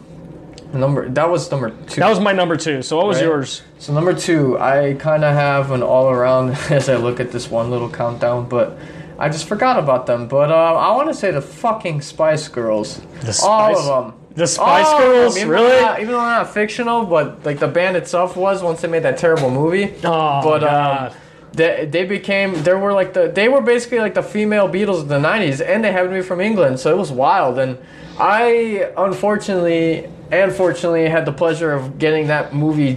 number 0.74 1.08
that 1.10 1.30
was 1.30 1.50
number 1.52 1.70
two. 1.88 2.02
that 2.02 2.10
was 2.10 2.20
my 2.20 2.32
number 2.34 2.56
two. 2.56 2.82
So 2.82 2.98
what 2.98 3.08
was 3.08 3.18
Right. 3.18 3.26
yours? 3.26 3.62
so 3.80 3.94
number 3.94 4.14
two. 4.14 4.58
I 4.60 4.96
kind 5.00 5.24
of 5.24 5.34
have 5.34 5.72
an 5.72 5.84
all 5.84 6.10
around 6.10 6.52
as 6.70 6.90
I 6.90 6.96
look 6.96 7.20
at 7.20 7.32
this 7.32 7.50
one 7.50 7.70
little 7.72 7.90
countdown, 7.90 8.48
but 8.50 8.78
I 9.18 9.30
just 9.30 9.48
forgot 9.48 9.80
about 9.80 10.06
them. 10.08 10.28
But 10.28 10.52
uh, 10.52 10.56
I 10.76 10.96
want 10.96 11.08
to 11.08 11.14
say 11.14 11.32
the 11.32 11.42
fucking 11.42 12.02
Spice 12.02 12.48
Girls. 12.50 13.00
The 13.22 13.40
all 13.46 13.78
of 13.78 13.86
them. 14.06 14.14
The 14.36 14.48
Spice 14.48 14.92
Girls. 15.00 15.38
Even 15.38 15.50
really? 15.50 15.68
they're 15.70 15.82
not- 15.82 16.00
even 16.02 16.12
though 16.12 16.20
they're 16.20 16.30
not 16.44 16.54
fictional, 16.54 17.06
but 17.06 17.46
like 17.46 17.60
the 17.60 17.70
band 17.70 17.96
itself 17.96 18.36
was 18.36 18.62
once 18.62 18.82
they 18.82 18.90
made 18.90 19.04
that 19.04 19.18
terrible 19.18 19.50
movie. 19.50 19.94
Oh 20.04 20.42
but 20.44 20.60
God. 20.60 21.12
um, 21.12 21.18
they, 21.56 21.86
they 21.86 22.06
became 22.06 22.64
they 22.64 22.74
were 22.74 22.94
like 22.94 23.14
the 23.14 23.32
they 23.34 23.48
were 23.50 23.62
basically 23.62 24.00
like 24.00 24.14
the 24.14 24.24
female 24.24 24.68
Beatles 24.68 25.02
of 25.02 25.08
the 25.08 25.20
'90s, 25.20 25.66
and 25.66 25.84
they 25.84 25.92
happened 25.92 26.12
to 26.12 26.22
be 26.22 26.28
from 26.28 26.42
England, 26.42 26.80
so 26.80 26.92
it 26.92 26.98
was 26.98 27.12
wild. 27.12 27.58
And 27.60 27.78
I 28.20 28.92
unfortunately 28.98 30.10
and 30.32 30.52
fortunately 30.54 31.08
had 31.08 31.26
the 31.26 31.32
pleasure 31.32 31.72
of 31.72 31.98
getting 31.98 32.28
that 32.28 32.54
movie 32.54 32.96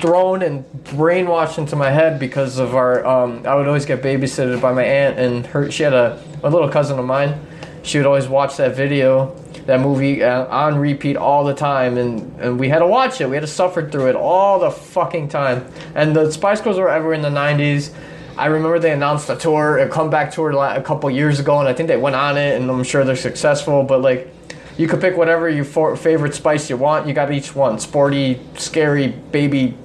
thrown 0.00 0.42
and 0.42 0.64
brainwashed 0.84 1.58
into 1.58 1.76
my 1.76 1.90
head 1.90 2.18
because 2.18 2.58
of 2.58 2.74
our. 2.74 3.04
Um, 3.06 3.46
I 3.46 3.54
would 3.54 3.66
always 3.66 3.86
get 3.86 4.02
babysitted 4.02 4.60
by 4.60 4.72
my 4.72 4.84
aunt, 4.84 5.18
and 5.18 5.46
her 5.46 5.70
she 5.70 5.82
had 5.82 5.94
a, 5.94 6.22
a 6.42 6.50
little 6.50 6.68
cousin 6.68 6.98
of 6.98 7.04
mine. 7.04 7.38
She 7.82 7.98
would 7.98 8.06
always 8.06 8.28
watch 8.28 8.56
that 8.56 8.76
video, 8.76 9.34
that 9.70 9.80
movie 9.80 10.20
uh, 10.20 10.46
on 10.46 10.78
repeat 10.78 11.16
all 11.16 11.44
the 11.44 11.54
time, 11.54 11.96
and, 11.96 12.40
and 12.40 12.58
we 12.58 12.68
had 12.68 12.80
to 12.80 12.88
watch 12.88 13.20
it. 13.20 13.30
We 13.30 13.36
had 13.36 13.42
to 13.42 13.46
suffer 13.46 13.88
through 13.88 14.08
it 14.08 14.16
all 14.16 14.58
the 14.58 14.70
fucking 14.72 15.28
time. 15.28 15.64
And 15.94 16.14
the 16.14 16.28
Spice 16.32 16.60
Girls 16.60 16.76
were 16.76 16.90
ever 16.90 17.14
in 17.14 17.22
the 17.22 17.28
'90s. 17.28 17.92
I 18.36 18.46
remember 18.46 18.80
they 18.80 18.90
announced 18.90 19.30
a 19.30 19.36
tour, 19.36 19.78
a 19.78 19.88
comeback 19.88 20.32
tour 20.32 20.50
a 20.50 20.82
couple 20.82 21.08
years 21.08 21.38
ago, 21.38 21.60
and 21.60 21.68
I 21.68 21.72
think 21.72 21.86
they 21.86 21.96
went 21.96 22.16
on 22.16 22.36
it, 22.36 22.60
and 22.60 22.68
I'm 22.68 22.82
sure 22.82 23.04
they're 23.04 23.14
successful. 23.14 23.84
But 23.84 24.02
like, 24.02 24.34
you 24.76 24.88
could 24.88 25.00
pick 25.00 25.16
whatever 25.16 25.48
your 25.48 25.64
favorite 25.64 26.34
spice 26.34 26.68
you 26.68 26.76
want. 26.76 27.06
You 27.06 27.14
got 27.14 27.30
each 27.30 27.54
one: 27.54 27.78
sporty, 27.78 28.40
scary, 28.56 29.06
baby, 29.06 29.76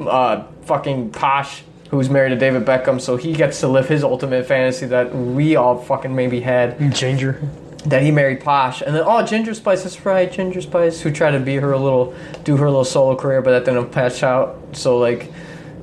uh, 0.00 0.44
fucking 0.66 1.12
posh. 1.12 1.62
Who's 1.88 2.10
married 2.10 2.28
to 2.28 2.36
David 2.36 2.66
Beckham, 2.66 3.00
so 3.00 3.16
he 3.16 3.32
gets 3.32 3.60
to 3.60 3.68
live 3.68 3.88
his 3.88 4.04
ultimate 4.04 4.44
fantasy 4.44 4.84
that 4.84 5.14
we 5.16 5.56
all 5.56 5.82
fucking 5.82 6.14
maybe 6.14 6.40
had 6.40 6.92
Ginger. 6.92 7.40
That 7.86 8.02
he 8.02 8.10
married 8.10 8.40
Posh, 8.40 8.82
and 8.82 8.94
then 8.94 9.02
oh 9.06 9.24
Ginger 9.24 9.54
Spice, 9.54 9.84
that's 9.84 10.04
right, 10.04 10.30
Ginger 10.30 10.60
Spice, 10.60 11.00
who 11.00 11.10
tried 11.12 11.32
to 11.32 11.40
be 11.40 11.56
her 11.56 11.76
little, 11.76 12.14
do 12.44 12.56
her 12.56 12.66
little 12.66 12.84
solo 12.84 13.16
career, 13.16 13.40
but 13.40 13.50
that 13.52 13.64
didn't 13.64 13.90
patch 13.92 14.22
out. 14.22 14.58
So 14.72 14.98
like, 14.98 15.32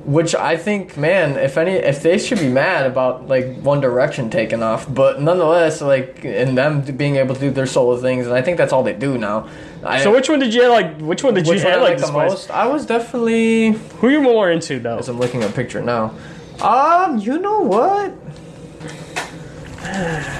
which 0.04 0.34
I 0.36 0.56
think, 0.56 0.96
man, 0.96 1.36
if 1.36 1.56
any, 1.58 1.72
if 1.72 2.02
they 2.02 2.18
should 2.18 2.38
be 2.38 2.48
mad 2.48 2.86
about 2.86 3.26
like 3.28 3.56
One 3.62 3.80
Direction 3.80 4.30
taking 4.30 4.62
off, 4.62 4.92
but 4.92 5.20
nonetheless, 5.22 5.80
like, 5.80 6.24
and 6.24 6.56
them 6.56 6.82
being 6.82 7.16
able 7.16 7.34
to 7.34 7.40
do 7.40 7.50
their 7.50 7.66
solo 7.66 7.96
things, 7.96 8.26
and 8.26 8.34
I 8.36 8.42
think 8.42 8.58
that's 8.58 8.72
all 8.72 8.82
they 8.84 8.92
do 8.92 9.16
now. 9.18 9.48
I, 9.82 10.02
So 10.02 10.12
which 10.12 10.28
one 10.28 10.38
did 10.38 10.52
you 10.54 10.68
like? 10.68 10.98
Which 11.00 11.24
one 11.24 11.34
did 11.34 11.46
which 11.46 11.60
you 11.62 11.68
one 11.68 11.80
like 11.80 11.98
the 11.98 12.06
the 12.06 12.12
most? 12.12 12.30
most? 12.30 12.50
I 12.50 12.66
was 12.66 12.86
definitely. 12.86 13.72
Who 14.00 14.10
you 14.10 14.20
more 14.20 14.50
into 14.50 14.78
though? 14.78 14.98
As 14.98 15.08
I'm 15.08 15.18
looking 15.18 15.42
at 15.42 15.50
a 15.50 15.52
picture 15.54 15.80
now. 15.80 16.14
Um, 16.60 17.18
you 17.18 17.38
know 17.38 17.60
what? 17.60 18.12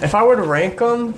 If 0.03 0.15
I 0.15 0.23
were 0.25 0.37
to 0.37 0.43
rank 0.43 0.79
them, 0.79 1.15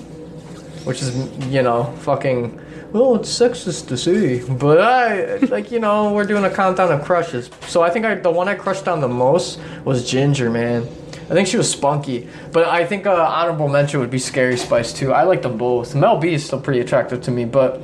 which 0.89 1.03
is 1.03 1.15
you 1.49 1.63
know 1.63 1.85
fucking, 1.99 2.59
well, 2.93 3.17
it's 3.17 3.29
sexist 3.29 3.89
to 3.89 3.97
see 3.99 4.43
but 4.59 4.81
I 4.81 5.37
like 5.55 5.71
you 5.71 5.81
know 5.81 6.15
we're 6.15 6.25
doing 6.25 6.45
a 6.45 6.51
countdown 6.51 6.91
of 6.91 7.05
crushes. 7.05 7.51
So 7.67 7.83
I 7.83 7.91
think 7.91 8.07
I 8.07 8.15
the 8.15 8.31
one 8.31 8.49
I 8.49 8.55
crushed 8.55 8.89
on 8.89 9.01
the 9.01 9.09
most 9.09 9.61
was 9.85 10.11
Ginger, 10.11 10.49
man. 10.49 10.89
I 11.31 11.35
think 11.35 11.47
she 11.47 11.59
was 11.59 11.71
spunky, 11.71 12.27
but 12.53 12.67
I 12.67 12.87
think 12.87 13.07
uh, 13.07 13.13
honorable 13.13 13.69
mention 13.69 14.01
would 14.01 14.11
be 14.11 14.19
Scary 14.19 14.57
Spice 14.57 14.95
too. 14.95 15.13
I 15.13 15.25
like 15.25 15.43
them 15.43 15.59
both. 15.59 15.95
Mel 15.95 16.17
B 16.17 16.33
is 16.33 16.47
still 16.47 16.59
pretty 16.59 16.81
attractive 16.81 17.21
to 17.23 17.31
me, 17.31 17.45
but 17.45 17.83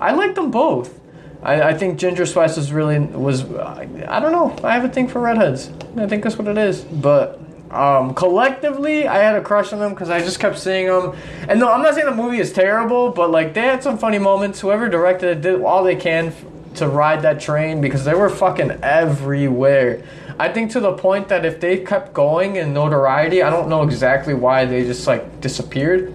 I 0.00 0.12
like 0.12 0.34
them 0.34 0.50
both. 0.50 0.98
I, 1.42 1.60
I 1.62 1.74
think 1.74 1.98
Ginger 1.98 2.24
Spice 2.24 2.56
was 2.56 2.72
really 2.72 2.98
was 2.98 3.44
I, 3.44 3.86
I 4.08 4.20
don't 4.20 4.32
know. 4.32 4.56
I 4.66 4.72
have 4.72 4.86
a 4.86 4.88
thing 4.88 5.06
for 5.06 5.20
redheads. 5.20 5.70
I 5.98 6.06
think 6.06 6.24
that's 6.24 6.38
what 6.38 6.48
it 6.48 6.56
is. 6.56 6.80
But 6.80 7.38
um, 7.70 8.14
collectively, 8.14 9.06
I 9.06 9.18
had 9.18 9.36
a 9.36 9.42
crush 9.42 9.72
on 9.72 9.78
them 9.78 9.90
because 9.90 10.08
I 10.10 10.20
just 10.20 10.40
kept 10.40 10.58
seeing 10.58 10.86
them. 10.86 11.14
And 11.48 11.60
no, 11.60 11.70
I'm 11.70 11.82
not 11.82 11.94
saying 11.94 12.06
the 12.06 12.14
movie 12.14 12.38
is 12.38 12.52
terrible, 12.52 13.10
but 13.10 13.30
like 13.30 13.54
they 13.54 13.62
had 13.62 13.82
some 13.82 13.98
funny 13.98 14.18
moments. 14.18 14.60
Whoever 14.60 14.88
directed 14.88 15.38
it 15.38 15.40
did 15.42 15.60
all 15.62 15.84
they 15.84 15.96
can 15.96 16.32
to 16.76 16.88
ride 16.88 17.22
that 17.22 17.40
train 17.40 17.80
because 17.80 18.04
they 18.04 18.14
were 18.14 18.30
fucking 18.30 18.70
everywhere. 18.82 20.02
I 20.38 20.48
think 20.48 20.70
to 20.72 20.80
the 20.80 20.92
point 20.92 21.28
that 21.28 21.44
if 21.44 21.60
they 21.60 21.78
kept 21.78 22.14
going 22.14 22.56
in 22.56 22.72
notoriety, 22.72 23.42
I 23.42 23.50
don't 23.50 23.68
know 23.68 23.82
exactly 23.82 24.34
why 24.34 24.64
they 24.64 24.84
just 24.84 25.06
like 25.06 25.40
disappeared. 25.40 26.14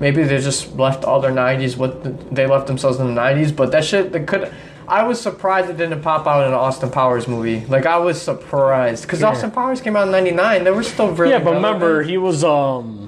Maybe 0.00 0.22
they 0.22 0.38
just 0.38 0.76
left 0.76 1.04
all 1.04 1.20
their 1.20 1.32
90s. 1.32 1.76
What 1.76 2.04
the, 2.04 2.10
they 2.32 2.46
left 2.46 2.66
themselves 2.66 2.98
in 2.98 3.14
the 3.14 3.20
90s, 3.20 3.54
but 3.54 3.72
that 3.72 3.84
shit 3.84 4.12
they 4.12 4.24
could. 4.24 4.52
I 4.86 5.02
was 5.04 5.20
surprised 5.20 5.70
it 5.70 5.76
didn't 5.76 6.02
pop 6.02 6.26
out 6.26 6.42
in 6.42 6.48
an 6.48 6.54
Austin 6.54 6.90
Powers 6.90 7.26
movie. 7.26 7.64
Like 7.66 7.86
I 7.86 7.96
was 7.98 8.20
surprised 8.20 9.02
because 9.04 9.20
Yeah. 9.20 9.28
Austin 9.28 9.50
Powers 9.50 9.80
came 9.80 9.96
out 9.96 10.06
in 10.06 10.12
'99. 10.12 10.64
They 10.64 10.70
were 10.70 10.82
still 10.82 11.10
really. 11.12 11.32
yeah, 11.32 11.38
but 11.38 11.54
remember 11.54 12.02
he 12.02 12.18
was 12.18 12.44
um. 12.44 13.00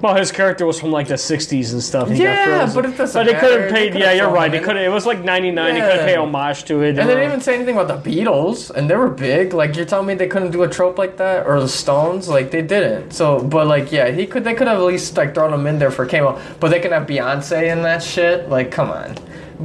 Well, 0.00 0.16
his 0.16 0.32
character 0.32 0.66
was 0.66 0.80
from 0.80 0.90
like 0.90 1.06
the 1.06 1.14
'60s 1.14 1.72
and 1.72 1.80
stuff. 1.80 2.08
and 2.08 2.18
Yeah, 2.18 2.68
but 2.74 2.84
it 2.86 2.96
doesn't 2.96 3.20
But 3.24 3.30
they 3.32 3.38
couldn't 3.38 3.72
They 3.72 3.90
pay. 3.90 4.00
Yeah, 4.00 4.10
you're 4.12 4.30
right. 4.30 4.50
him 4.52 4.52
They 4.52 4.58
could. 4.58 4.76
It 4.76 4.88
was 4.90 5.06
like 5.06 5.22
'99. 5.22 5.74
They 5.74 5.80
couldn't 5.80 5.96
Yeah. 5.98 6.06
pay 6.06 6.16
homage 6.16 6.64
to 6.64 6.82
it. 6.82 6.98
And 6.98 7.08
they 7.08 7.14
didn't 7.14 7.24
even 7.28 7.40
say 7.40 7.54
anything 7.54 7.76
about 7.78 8.02
the 8.02 8.10
Beatles, 8.10 8.70
and 8.70 8.90
they 8.90 8.96
were 8.96 9.08
big. 9.10 9.54
Like 9.54 9.76
you're 9.76 9.84
telling 9.84 10.06
me 10.08 10.14
they 10.14 10.26
couldn't 10.26 10.50
do 10.50 10.64
a 10.64 10.68
trope 10.68 10.98
like 10.98 11.18
that, 11.18 11.46
or 11.46 11.60
the 11.60 11.68
Stones, 11.68 12.28
like 12.28 12.50
they 12.50 12.62
didn't. 12.62 13.12
So, 13.12 13.38
but 13.38 13.68
like 13.68 13.92
yeah, 13.92 14.08
he 14.08 14.26
could. 14.26 14.42
They 14.42 14.54
could 14.54 14.66
have 14.66 14.78
at 14.78 14.84
least 14.84 15.16
like 15.16 15.34
thrown 15.34 15.52
him 15.52 15.66
in 15.68 15.78
there 15.78 15.92
for 15.92 16.04
cameo. 16.04 16.36
But 16.58 16.70
they 16.72 16.80
can 16.80 16.90
have 16.90 17.06
Beyonce 17.06 17.70
in 17.70 17.82
that 17.82 18.02
shit. 18.02 18.48
Like 18.48 18.70
come 18.72 18.90
on. 18.90 19.14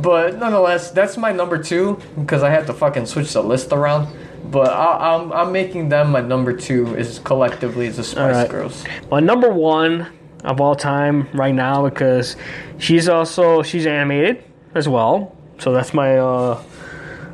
But 0.01 0.37
nonetheless, 0.37 0.91
that's 0.91 1.17
my 1.17 1.31
number 1.31 1.61
two 1.61 1.99
because 2.19 2.43
I 2.43 2.49
had 2.49 2.67
to 2.67 2.73
fucking 2.73 3.05
switch 3.07 3.33
the 3.33 3.41
list 3.41 3.71
around. 3.71 4.07
But 4.51 4.69
I, 4.69 5.15
I'm 5.15 5.33
I'm 5.33 5.51
making 5.51 5.89
them 5.89 6.11
my 6.11 6.21
number 6.21 6.53
two 6.55 6.95
is 6.95 7.19
collectively 7.19 7.89
the 7.89 8.03
Spice 8.03 8.35
Alright. 8.35 8.49
Girls. 8.49 8.83
My 9.11 9.19
number 9.19 9.49
one 9.51 10.07
of 10.43 10.61
all 10.61 10.75
time 10.75 11.27
right 11.33 11.53
now 11.53 11.83
because 11.89 12.35
she's 12.77 13.09
also 13.09 13.63
she's 13.63 13.85
animated 13.85 14.43
as 14.75 14.87
well. 14.87 15.35
So 15.57 15.73
that's 15.73 15.93
my 15.93 16.17
uh, 16.17 16.61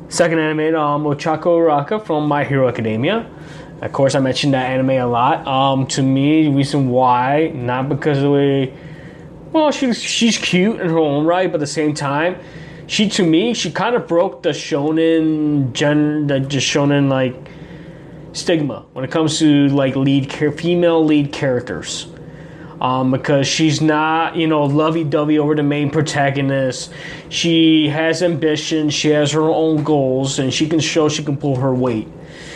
second 0.08 0.38
anime, 0.38 0.74
um, 0.74 1.04
Ochako 1.04 1.58
Uraka 1.58 2.04
from 2.04 2.26
My 2.26 2.44
Hero 2.44 2.68
Academia. 2.68 3.30
Of 3.82 3.92
course, 3.92 4.14
I 4.14 4.20
mentioned 4.20 4.54
that 4.54 4.70
anime 4.70 4.90
a 4.90 5.04
lot. 5.06 5.46
Um, 5.46 5.86
to 5.88 6.02
me, 6.02 6.44
the 6.44 6.50
reason 6.50 6.88
why 6.88 7.52
not 7.54 7.90
because 7.90 8.18
of 8.18 8.24
the 8.24 8.30
way, 8.30 8.74
well, 9.54 9.70
she's 9.70 10.02
she's 10.02 10.36
cute 10.36 10.80
in 10.80 10.88
her 10.88 10.98
own 10.98 11.26
right, 11.26 11.46
but 11.46 11.54
at 11.54 11.60
the 11.60 11.66
same 11.68 11.94
time, 11.94 12.36
she 12.88 13.08
to 13.10 13.22
me 13.24 13.54
she 13.54 13.70
kind 13.70 13.94
of 13.94 14.08
broke 14.08 14.42
the 14.42 14.48
shonen 14.48 15.72
gen, 15.72 16.26
the 16.26 16.40
just 16.40 16.66
shonen 16.66 17.08
like 17.08 17.36
stigma 18.32 18.84
when 18.94 19.04
it 19.04 19.12
comes 19.12 19.38
to 19.38 19.68
like 19.68 19.94
lead 19.94 20.30
female 20.32 21.04
lead 21.04 21.32
characters. 21.32 22.08
Um, 22.80 23.12
because 23.12 23.46
she's 23.46 23.80
not 23.80 24.34
you 24.34 24.48
know 24.48 24.64
lovey-dovey 24.64 25.38
over 25.38 25.54
the 25.54 25.62
main 25.62 25.88
protagonist. 25.88 26.92
She 27.28 27.88
has 27.88 28.24
ambition 28.24 28.90
she 28.90 29.10
has 29.10 29.30
her 29.30 29.48
own 29.48 29.84
goals 29.84 30.40
and 30.40 30.52
she 30.52 30.68
can 30.68 30.80
show 30.80 31.08
she 31.08 31.22
can 31.22 31.36
pull 31.36 31.54
her 31.56 31.72
weight. 31.72 32.08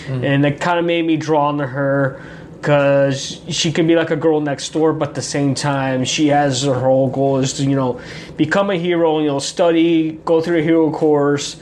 And 0.09 0.43
that 0.43 0.59
kind 0.59 0.79
of 0.79 0.85
made 0.87 1.07
me 1.07 1.17
drawn 1.17 1.59
to 1.59 1.67
her 1.67 2.21
because 2.61 3.41
she 3.49 3.71
can 3.71 3.87
be 3.87 3.95
like 3.95 4.11
a 4.11 4.17
girl 4.17 4.41
next 4.41 4.73
door 4.73 4.93
but 4.93 5.11
at 5.11 5.15
the 5.15 5.23
same 5.23 5.55
time 5.55 6.05
she 6.05 6.27
has 6.27 6.65
her 6.65 6.75
whole 6.75 7.09
goal 7.09 7.39
is 7.39 7.53
to 7.53 7.63
you 7.65 7.77
know 7.77 8.01
become 8.37 8.71
a 8.71 8.77
hero 8.77 9.21
you 9.21 9.29
know 9.29 9.39
study 9.39 10.13
go 10.25 10.41
through 10.41 10.59
a 10.59 10.63
hero 10.63 10.91
course 10.91 11.61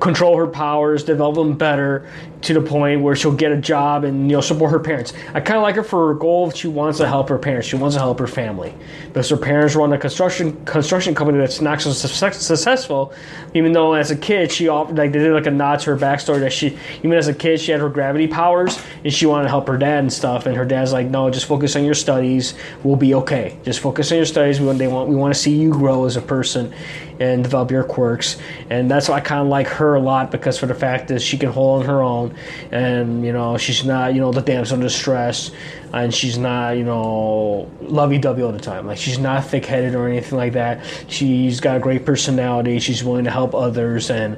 control 0.00 0.36
her 0.36 0.46
powers, 0.46 1.04
develop 1.04 1.36
them 1.36 1.56
better 1.56 2.10
to 2.44 2.54
the 2.54 2.60
point 2.60 3.00
where 3.00 3.16
she'll 3.16 3.32
get 3.34 3.52
a 3.52 3.56
job 3.56 4.04
and 4.04 4.30
you 4.30 4.36
know 4.36 4.40
support 4.40 4.70
her 4.70 4.78
parents. 4.78 5.12
I 5.32 5.40
kind 5.40 5.56
of 5.56 5.62
like 5.62 5.76
her 5.76 5.82
for 5.82 6.08
her 6.08 6.14
goal. 6.14 6.50
She 6.50 6.68
wants 6.68 6.98
to 6.98 7.06
help 7.06 7.28
her 7.30 7.38
parents. 7.38 7.66
She 7.66 7.76
wants 7.76 7.96
to 7.96 8.00
help 8.00 8.18
her 8.18 8.26
family 8.26 8.74
because 9.06 9.28
her 9.30 9.36
parents 9.36 9.74
run 9.74 9.92
a 9.92 9.98
construction 9.98 10.64
construction 10.64 11.14
company 11.14 11.38
that's 11.38 11.60
not 11.60 11.80
so 11.80 11.92
successful. 11.92 13.12
Even 13.54 13.72
though 13.72 13.94
as 13.94 14.10
a 14.10 14.16
kid 14.16 14.52
she 14.52 14.68
offered 14.68 14.96
like 14.96 15.12
they 15.12 15.18
did 15.18 15.32
like 15.32 15.46
a 15.46 15.50
nod 15.50 15.80
to 15.80 15.90
her 15.90 15.96
backstory 15.96 16.40
that 16.40 16.52
she 16.52 16.78
even 16.98 17.12
as 17.12 17.28
a 17.28 17.34
kid 17.34 17.60
she 17.60 17.72
had 17.72 17.80
her 17.80 17.88
gravity 17.88 18.28
powers 18.28 18.78
and 19.02 19.12
she 19.12 19.26
wanted 19.26 19.44
to 19.44 19.48
help 19.48 19.66
her 19.68 19.78
dad 19.78 20.00
and 20.00 20.12
stuff. 20.12 20.46
And 20.46 20.56
her 20.56 20.64
dad's 20.64 20.92
like, 20.92 21.06
no, 21.06 21.30
just 21.30 21.46
focus 21.46 21.76
on 21.76 21.84
your 21.84 21.94
studies. 21.94 22.54
We'll 22.82 22.96
be 22.96 23.14
okay. 23.14 23.58
Just 23.64 23.80
focus 23.80 24.12
on 24.12 24.16
your 24.16 24.26
studies. 24.26 24.60
We 24.60 24.66
want 24.66 24.78
they 24.78 24.88
want 24.88 25.08
we 25.08 25.16
want 25.16 25.32
to 25.34 25.40
see 25.40 25.56
you 25.56 25.70
grow 25.70 26.04
as 26.04 26.16
a 26.16 26.22
person 26.22 26.74
and 27.20 27.44
develop 27.44 27.70
your 27.70 27.84
quirks. 27.84 28.36
And 28.70 28.90
that's 28.90 29.08
why 29.08 29.16
I 29.16 29.20
kind 29.20 29.40
of 29.40 29.48
like 29.48 29.66
her 29.68 29.94
a 29.94 30.00
lot 30.00 30.30
because 30.30 30.58
for 30.58 30.66
the 30.66 30.74
fact 30.74 31.08
that 31.08 31.20
she 31.20 31.38
can 31.38 31.50
hold 31.50 31.82
on 31.82 31.86
her 31.88 32.02
own, 32.02 32.34
and 32.70 33.24
you 33.24 33.32
know 33.32 33.56
she's 33.56 33.84
not 33.84 34.14
you 34.14 34.20
know 34.20 34.32
the 34.32 34.42
damsel 34.42 34.76
in 34.76 34.80
distress, 34.80 35.50
and 35.92 36.12
she's 36.12 36.38
not 36.38 36.76
you 36.76 36.84
know 36.84 37.70
lovey-dovey 37.82 38.42
all 38.42 38.52
the 38.52 38.58
time. 38.58 38.86
Like 38.86 38.98
she's 38.98 39.18
not 39.18 39.44
thick-headed 39.44 39.94
or 39.94 40.08
anything 40.08 40.38
like 40.38 40.54
that. 40.54 40.84
She's 41.08 41.60
got 41.60 41.76
a 41.76 41.80
great 41.80 42.04
personality. 42.04 42.78
She's 42.78 43.04
willing 43.04 43.24
to 43.24 43.30
help 43.30 43.54
others, 43.54 44.10
and 44.10 44.36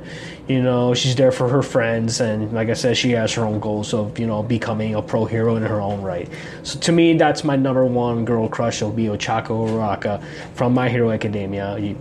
you 0.49 0.62
know 0.62 0.95
she's 0.95 1.16
there 1.16 1.33
for 1.33 1.49
her 1.49 1.62
friends. 1.62 2.20
And 2.20 2.53
like 2.53 2.68
I 2.68 2.74
said, 2.74 2.97
she 2.97 3.12
has 3.12 3.33
her 3.35 3.45
own 3.45 3.61
goals 3.61 3.95
of 3.95 4.18
you 4.18 4.27
know 4.27 4.43
becoming 4.43 4.95
a 4.95 5.03
pro 5.03 5.24
hero 5.24 5.57
in 5.57 5.62
her 5.62 5.81
own 5.81 6.03
right. 6.03 6.29
So 6.62 6.79
to 6.81 6.93
me, 6.93 7.14
that's 7.14 7.45
my 7.45 7.57
number 7.57 7.85
one 7.85 8.24
girl 8.24 8.49
crush. 8.49 8.83
Will 8.83 8.93
be 8.93 9.07
Ochako 9.07 9.68
Uraka 9.70 10.22
from 10.55 10.74
My 10.74 10.89
Hero 10.89 11.11
Academia. 11.11 11.79
You, 11.79 11.97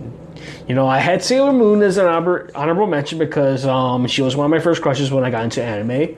you 0.68 0.76
know, 0.76 0.88
I 0.88 1.00
had 1.00 1.24
Sailor 1.24 1.54
Moon 1.54 1.82
as 1.82 1.98
an 1.98 2.06
honorable 2.06 2.88
mention 2.88 3.20
because 3.20 3.66
um, 3.66 4.08
she 4.08 4.22
was 4.22 4.36
one 4.36 4.46
of 4.46 4.52
my 4.52 4.60
first 4.60 4.82
crushes 4.82 5.12
when 5.12 5.24
I 5.24 5.30
got 5.30 5.44
into 5.44 5.64
anime. 5.64 6.18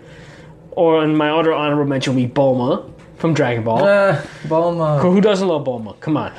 Or 0.72 1.03
and 1.03 1.18
my 1.18 1.32
other 1.32 1.53
honorable 1.53 1.86
mention 1.86 2.15
would 2.15 2.22
be 2.22 2.32
Bulma 2.32 2.91
from 3.18 3.34
Dragon 3.34 3.63
Ball. 3.63 3.84
Ah, 3.84 4.22
Bulma. 4.43 5.01
Who 5.01 5.20
doesn't 5.22 5.47
love 5.47 5.65
Bulma? 5.65 5.99
Come 5.99 6.18
on. 6.18 6.34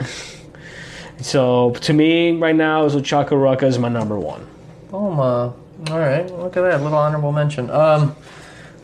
so 1.20 1.72
to 1.72 1.93
me, 1.93 2.33
right 2.33 2.55
now, 2.55 2.85
is 2.85 2.95
Ochaka 2.95 3.31
Ruka 3.31 3.64
is 3.64 3.79
my 3.79 3.89
number 3.89 4.18
one. 4.18 4.47
Bulma. 4.91 5.55
All 5.91 5.99
right, 5.99 6.29
look 6.31 6.57
at 6.57 6.62
that 6.62 6.83
little 6.83 6.99
honorable 6.99 7.31
mention. 7.31 7.70
Um, 7.70 8.16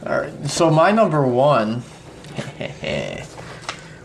all 0.07 0.21
right, 0.21 0.47
so 0.47 0.71
my 0.71 0.93
number 0.93 1.27
one, 1.27 1.83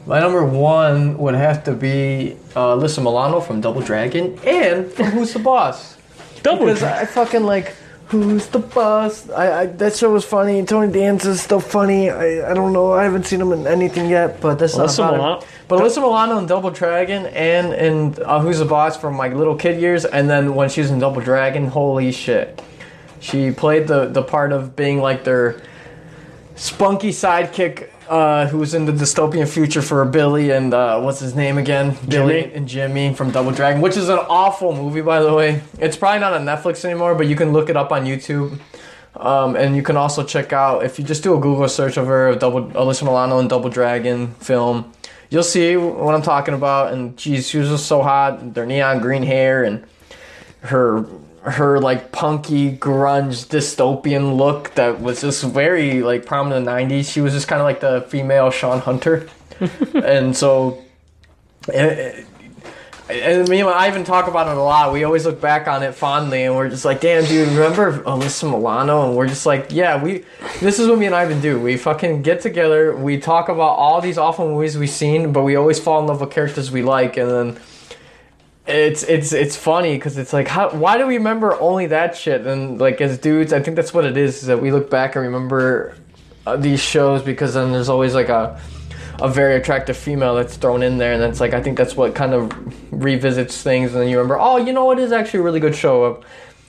my 0.10 0.20
number 0.20 0.44
one 0.44 1.20
would 1.20 1.36
have 1.36 1.64
to 1.66 1.72
be 1.72 2.36
uh, 2.56 2.76
Alyssa 2.76 2.98
Milano 2.98 3.40
from 3.40 3.62
Double 3.62 3.80
Dragon 3.80 4.40
and 4.44 4.92
from 4.92 5.06
Who's 5.12 5.34
the 5.34 5.40
Boss. 5.40 5.98
Double. 6.42 6.66
Because 6.66 6.82
I 6.82 7.06
fucking 7.06 7.44
like 7.44 7.76
Who's 8.08 8.48
the 8.48 8.58
Boss. 8.58 9.30
I, 9.30 9.62
I 9.62 9.66
that 9.68 9.96
show 9.96 10.12
was 10.12 10.26
funny. 10.26 10.66
Tony 10.66 10.92
Danza's 10.92 11.42
still 11.42 11.60
funny. 11.60 12.10
I, 12.10 12.50
I 12.50 12.56
don't 12.56 12.74
know. 12.74 12.92
I 12.92 13.04
haven't 13.04 13.28
seen 13.28 13.40
him 13.40 13.52
in 13.52 13.68
anything 13.68 14.10
yet, 14.10 14.42
but 14.42 14.58
that's 14.58 14.74
Alyssa 14.76 14.98
not 14.98 15.14
about 15.14 15.18
Milano-. 15.18 15.46
But 15.68 15.80
Alyssa 15.80 15.98
Milano 15.98 16.40
in 16.40 16.48
Double 16.48 16.72
Dragon 16.72 17.28
and 17.28 17.74
in 17.74 18.24
uh, 18.26 18.40
Who's 18.40 18.58
the 18.58 18.66
Boss 18.66 18.98
from 18.98 19.16
my 19.16 19.28
little 19.28 19.56
kid 19.56 19.80
years, 19.80 20.06
and 20.06 20.28
then 20.28 20.56
when 20.56 20.70
she 20.70 20.82
was 20.82 20.90
in 20.90 20.98
Double 20.98 21.22
Dragon, 21.22 21.68
holy 21.68 22.12
shit. 22.12 22.60
She 23.20 23.52
played 23.52 23.88
the, 23.88 24.08
the 24.08 24.24
part 24.24 24.54
of 24.54 24.76
being 24.76 25.02
like 25.02 25.24
their 25.24 25.62
spunky 26.56 27.10
sidekick 27.10 27.90
uh, 28.10 28.48
who 28.48 28.58
was 28.58 28.74
in 28.74 28.86
the 28.86 28.92
dystopian 28.92 29.48
future 29.48 29.82
for 29.82 30.04
Billy 30.06 30.50
and 30.50 30.74
uh, 30.74 31.00
what's 31.00 31.20
his 31.20 31.36
name 31.36 31.58
again? 31.58 31.96
Billy 32.08 32.42
Jimmy? 32.42 32.54
and 32.56 32.68
Jimmy 32.68 33.14
from 33.14 33.32
Double 33.32 33.52
Dragon, 33.52 33.82
which 33.82 33.96
is 33.96 34.10
an 34.10 34.18
awful 34.18 34.76
movie, 34.76 35.02
by 35.02 35.22
the 35.22 35.34
way. 35.34 35.62
It's 35.78 35.96
probably 35.96 36.20
not 36.20 36.34
on 36.34 36.44
Netflix 36.44 36.84
anymore, 36.84 37.14
but 37.14 37.28
you 37.28 37.36
can 37.36 37.54
look 37.54 37.70
it 37.70 37.78
up 37.78 37.92
on 37.92 38.06
YouTube. 38.06 38.60
Um, 39.16 39.56
and 39.56 39.76
you 39.76 39.84
can 39.84 39.98
also 39.98 40.24
check 40.24 40.54
out 40.54 40.84
if 40.84 40.98
you 40.98 41.06
just 41.06 41.24
do 41.24 41.36
a 41.36 41.40
Google 41.40 41.68
search 41.68 41.98
of 41.98 42.08
her, 42.08 42.36
Double 42.36 42.66
Alyssa 42.70 43.04
Milano 43.04 43.40
and 43.40 43.50
Double 43.50 43.70
Dragon 43.70 44.34
film, 44.36 44.92
you'll 45.30 45.44
see 45.44 45.78
what 45.78 46.16
I'm 46.16 46.22
talking 46.22 46.54
about. 46.54 46.94
And 46.94 47.18
geez, 47.18 47.48
she 47.48 47.58
was 47.58 47.70
just 47.70 47.86
so 47.86 48.02
hot. 48.02 48.54
Their 48.54 48.66
neon 48.66 49.00
green 49.00 49.24
hair 49.24 49.64
and 49.64 49.86
her 50.62 51.06
her 51.42 51.80
like 51.80 52.12
punky 52.12 52.76
grunge 52.76 53.46
dystopian 53.48 54.38
look 54.38 54.74
that 54.76 55.00
was 55.00 55.22
just 55.22 55.44
very 55.44 56.02
like 56.02 56.26
prominent 56.26 56.60
in 56.60 56.66
the 56.66 56.96
90s 56.96 57.12
she 57.12 57.22
was 57.22 57.34
just 57.34 57.48
kind 57.48 57.62
of 57.62 57.66
like 57.66 57.80
the 57.80 58.02
female 58.10 58.52
shawn 58.52 58.80
hunter 58.80 59.28
and 59.94 60.36
so 60.36 60.84
and, 61.74 62.26
and 63.10 63.50
me 63.50 63.60
and 63.60 63.70
Ivan 63.70 64.04
talk 64.04 64.28
about 64.28 64.48
it 64.48 64.56
a 64.56 64.62
lot. 64.62 64.94
We 64.94 65.04
always 65.04 65.26
look 65.26 65.42
back 65.42 65.68
on 65.68 65.82
it 65.82 65.96
fondly, 65.96 66.44
and 66.44 66.56
we're 66.56 66.70
just 66.70 66.86
like, 66.86 67.02
"Damn, 67.02 67.26
dude, 67.26 67.50
remember 67.50 68.04
Alyssa 68.04 68.50
Milano?" 68.50 69.08
And 69.08 69.18
we're 69.18 69.28
just 69.28 69.46
like, 69.46 69.68
"Yeah, 69.72 70.02
we." 70.02 70.26
This 70.60 70.80
is 70.80 70.88
what 70.88 71.00
me 71.00 71.08
and 71.08 71.16
Ivan 71.16 71.42
do. 71.42 71.60
We 71.60 71.76
fucking 71.76 72.22
get 72.22 72.42
together. 72.42 72.96
We 72.96 73.20
talk 73.20 73.50
about 73.50 73.78
all 73.78 74.00
these 74.00 74.18
awful 74.18 74.48
movies 74.48 74.78
we've 74.78 74.90
seen, 74.90 75.34
but 75.34 75.42
we 75.44 75.56
always 75.56 75.80
fall 75.80 76.00
in 76.00 76.08
love 76.08 76.22
with 76.22 76.32
characters 76.32 76.72
we 76.72 76.84
like, 76.84 77.18
and 77.18 77.30
then 77.30 77.60
it's 78.70 79.04
it's 79.04 79.34
it's 79.34 79.56
funny 79.56 79.96
because 79.96 80.18
it's 80.18 80.32
like 80.32 80.48
how 80.48 80.70
why 80.70 80.98
do 80.98 81.08
we 81.08 81.18
remember 81.18 81.60
only 81.60 81.88
that 81.88 82.16
shit? 82.16 82.46
And 82.46 82.80
like 82.80 83.02
as 83.02 83.18
dudes 83.18 83.52
i 83.54 83.62
think 83.62 83.76
that's 83.76 83.94
what 83.94 84.06
it 84.06 84.18
is 84.18 84.42
is 84.42 84.48
that 84.48 84.62
we 84.62 84.72
look 84.72 84.90
back 84.90 85.16
and 85.16 85.26
remember 85.26 85.96
uh, 86.46 86.56
these 86.56 86.80
shows 86.80 87.22
because 87.22 87.54
then 87.56 87.72
there's 87.72 87.90
always 87.90 88.14
like 88.14 88.30
a 88.30 88.60
a 89.22 89.28
very 89.28 89.56
attractive 89.56 89.98
female 89.98 90.36
that's 90.36 90.56
thrown 90.56 90.82
in 90.82 90.98
there 90.98 91.14
and 91.14 91.24
it's 91.24 91.40
like 91.42 91.54
i 91.54 91.62
think 91.62 91.78
that's 91.78 91.96
what 91.96 92.16
kind 92.16 92.34
of 92.34 92.52
revisits 92.92 93.62
things 93.62 93.92
and 93.92 94.02
then 94.02 94.08
you 94.08 94.18
remember 94.18 94.40
oh 94.40 94.58
you 94.58 94.72
know 94.72 94.92
it 94.92 95.00
is 95.00 95.12
actually 95.12 95.42
a 95.42 95.44
really 95.44 95.60
good 95.60 95.76
show 95.76 96.24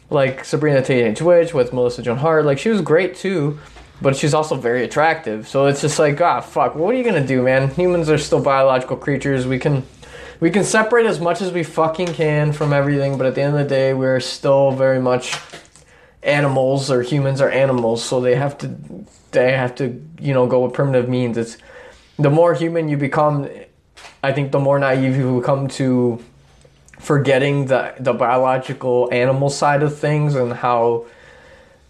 like 0.09 0.45
sabrina 0.45 0.83
teenage 0.83 1.23
witch 1.23 1.55
with 1.55 1.73
melissa 1.73 2.03
joan 2.03 2.19
hart 2.19 2.45
like 2.45 2.59
she 2.59 2.69
was 2.69 2.81
great 2.81 3.15
too 3.15 3.57
but 4.03 4.17
she's 4.17 4.35
also 4.35 4.55
very 4.55 4.85
attractive. 4.85 5.47
So 5.47 5.67
it's 5.67 5.81
just 5.81 5.99
like 5.99 6.21
ah 6.21 6.41
fuck 6.41 6.75
what 6.75 6.95
are 6.95 6.99
you 6.99 7.05
gonna 7.05 7.27
do 7.27 7.43
man? 7.43 7.71
Humans 7.71 8.09
are 8.09 8.19
still 8.19 8.43
biological 8.43 8.97
creatures. 8.97 9.47
We 9.47 9.59
can 9.59 9.85
we 10.41 10.51
can 10.51 10.65
separate 10.65 11.07
as 11.07 11.21
much 11.21 11.43
as 11.43 11.53
we 11.53 11.63
fucking 11.63 12.15
can 12.15 12.53
from 12.53 12.73
everything, 12.73 13.19
but 13.19 13.27
at 13.27 13.35
the 13.35 13.43
end 13.43 13.55
of 13.57 13.63
the 13.63 13.69
day, 13.69 13.93
we're 13.93 14.21
still 14.21 14.71
very 14.71 14.99
much 14.99 15.39
animals, 16.23 16.91
or 16.91 17.03
humans 17.03 17.41
are 17.41 17.51
animals, 17.51 18.03
so 18.03 18.21
they 18.21 18.35
have 18.35 18.57
to 18.59 18.75
they 19.33 19.53
have 19.53 19.75
to 19.77 20.03
you 20.19 20.35
know 20.35 20.47
go 20.47 20.65
with 20.65 20.73
primitive 20.73 21.09
means. 21.09 21.37
It's 21.37 21.59
the 22.19 22.31
more 22.31 22.55
human 22.55 22.89
you 22.89 22.97
become, 22.97 23.49
I 24.23 24.33
think 24.33 24.51
the 24.51 24.59
more 24.59 24.79
naive 24.79 25.17
you 25.17 25.41
become 25.41 25.69
to 25.69 26.23
forgetting 26.99 27.67
the 27.67 27.95
the 28.01 28.15
biological 28.15 29.09
animal 29.13 29.51
side 29.51 29.83
of 29.83 29.99
things 29.99 30.35
and 30.35 30.53
how 30.55 31.07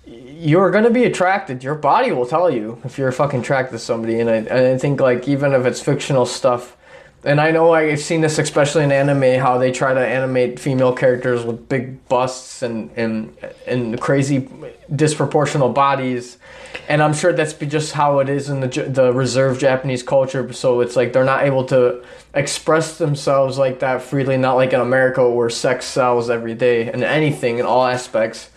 you're 0.07 0.72
gonna 0.72 0.90
be 0.90 1.05
attracted. 1.05 1.62
Your 1.62 1.76
body 1.76 2.11
will 2.11 2.26
tell 2.26 2.51
you 2.51 2.80
if 2.84 2.98
you're 2.98 3.12
fucking 3.12 3.40
attracted 3.40 3.72
to 3.72 3.78
somebody, 3.78 4.18
and 4.18 4.28
I, 4.28 4.36
and 4.36 4.74
I 4.74 4.78
think 4.78 5.01
like 5.01 5.28
even 5.28 5.53
if 5.53 5.64
it's 5.66 5.80
fictional 5.80 6.26
stuff 6.26 6.76
and 7.23 7.41
I 7.41 7.51
know 7.51 7.75
I've 7.75 8.01
seen 8.01 8.23
this 8.23 8.39
especially 8.39 8.83
in 8.83 8.93
anime 8.93 9.41
how 9.41 9.59
they 9.59 9.73
try 9.73 9.93
to 9.93 10.01
animate 10.01 10.59
female 10.59 10.93
characters 10.93 11.45
with 11.45 11.68
big 11.68 12.09
busts 12.09 12.62
and 12.62 12.91
and 12.97 13.37
and 13.66 14.01
crazy 14.01 14.43
disproportional 14.91 15.73
bodies, 15.75 16.39
and 16.89 17.03
I'm 17.03 17.12
sure 17.12 17.33
that's 17.33 17.53
just 17.53 17.93
how 17.93 18.21
it 18.21 18.31
is 18.31 18.49
in 18.49 18.61
the 18.61 18.68
the 18.68 19.12
reserved 19.12 19.61
Japanese 19.61 20.03
culture. 20.03 20.51
So 20.53 20.81
it's 20.81 20.97
like 20.97 21.12
they're 21.12 21.25
not 21.25 21.45
able 21.45 21.64
to 21.66 22.03
express 22.35 22.97
themselves 22.97 23.59
like 23.59 23.81
that 23.81 24.01
freely, 24.01 24.39
not 24.39 24.55
like 24.55 24.73
in 24.73 24.81
America 24.81 25.29
where 25.29 25.51
sex 25.51 25.85
sells 25.85 26.31
every 26.31 26.55
day 26.55 26.91
and 26.91 27.05
anything 27.05 27.59
in 27.59 27.66
all 27.66 27.85
aspects. 27.85 28.49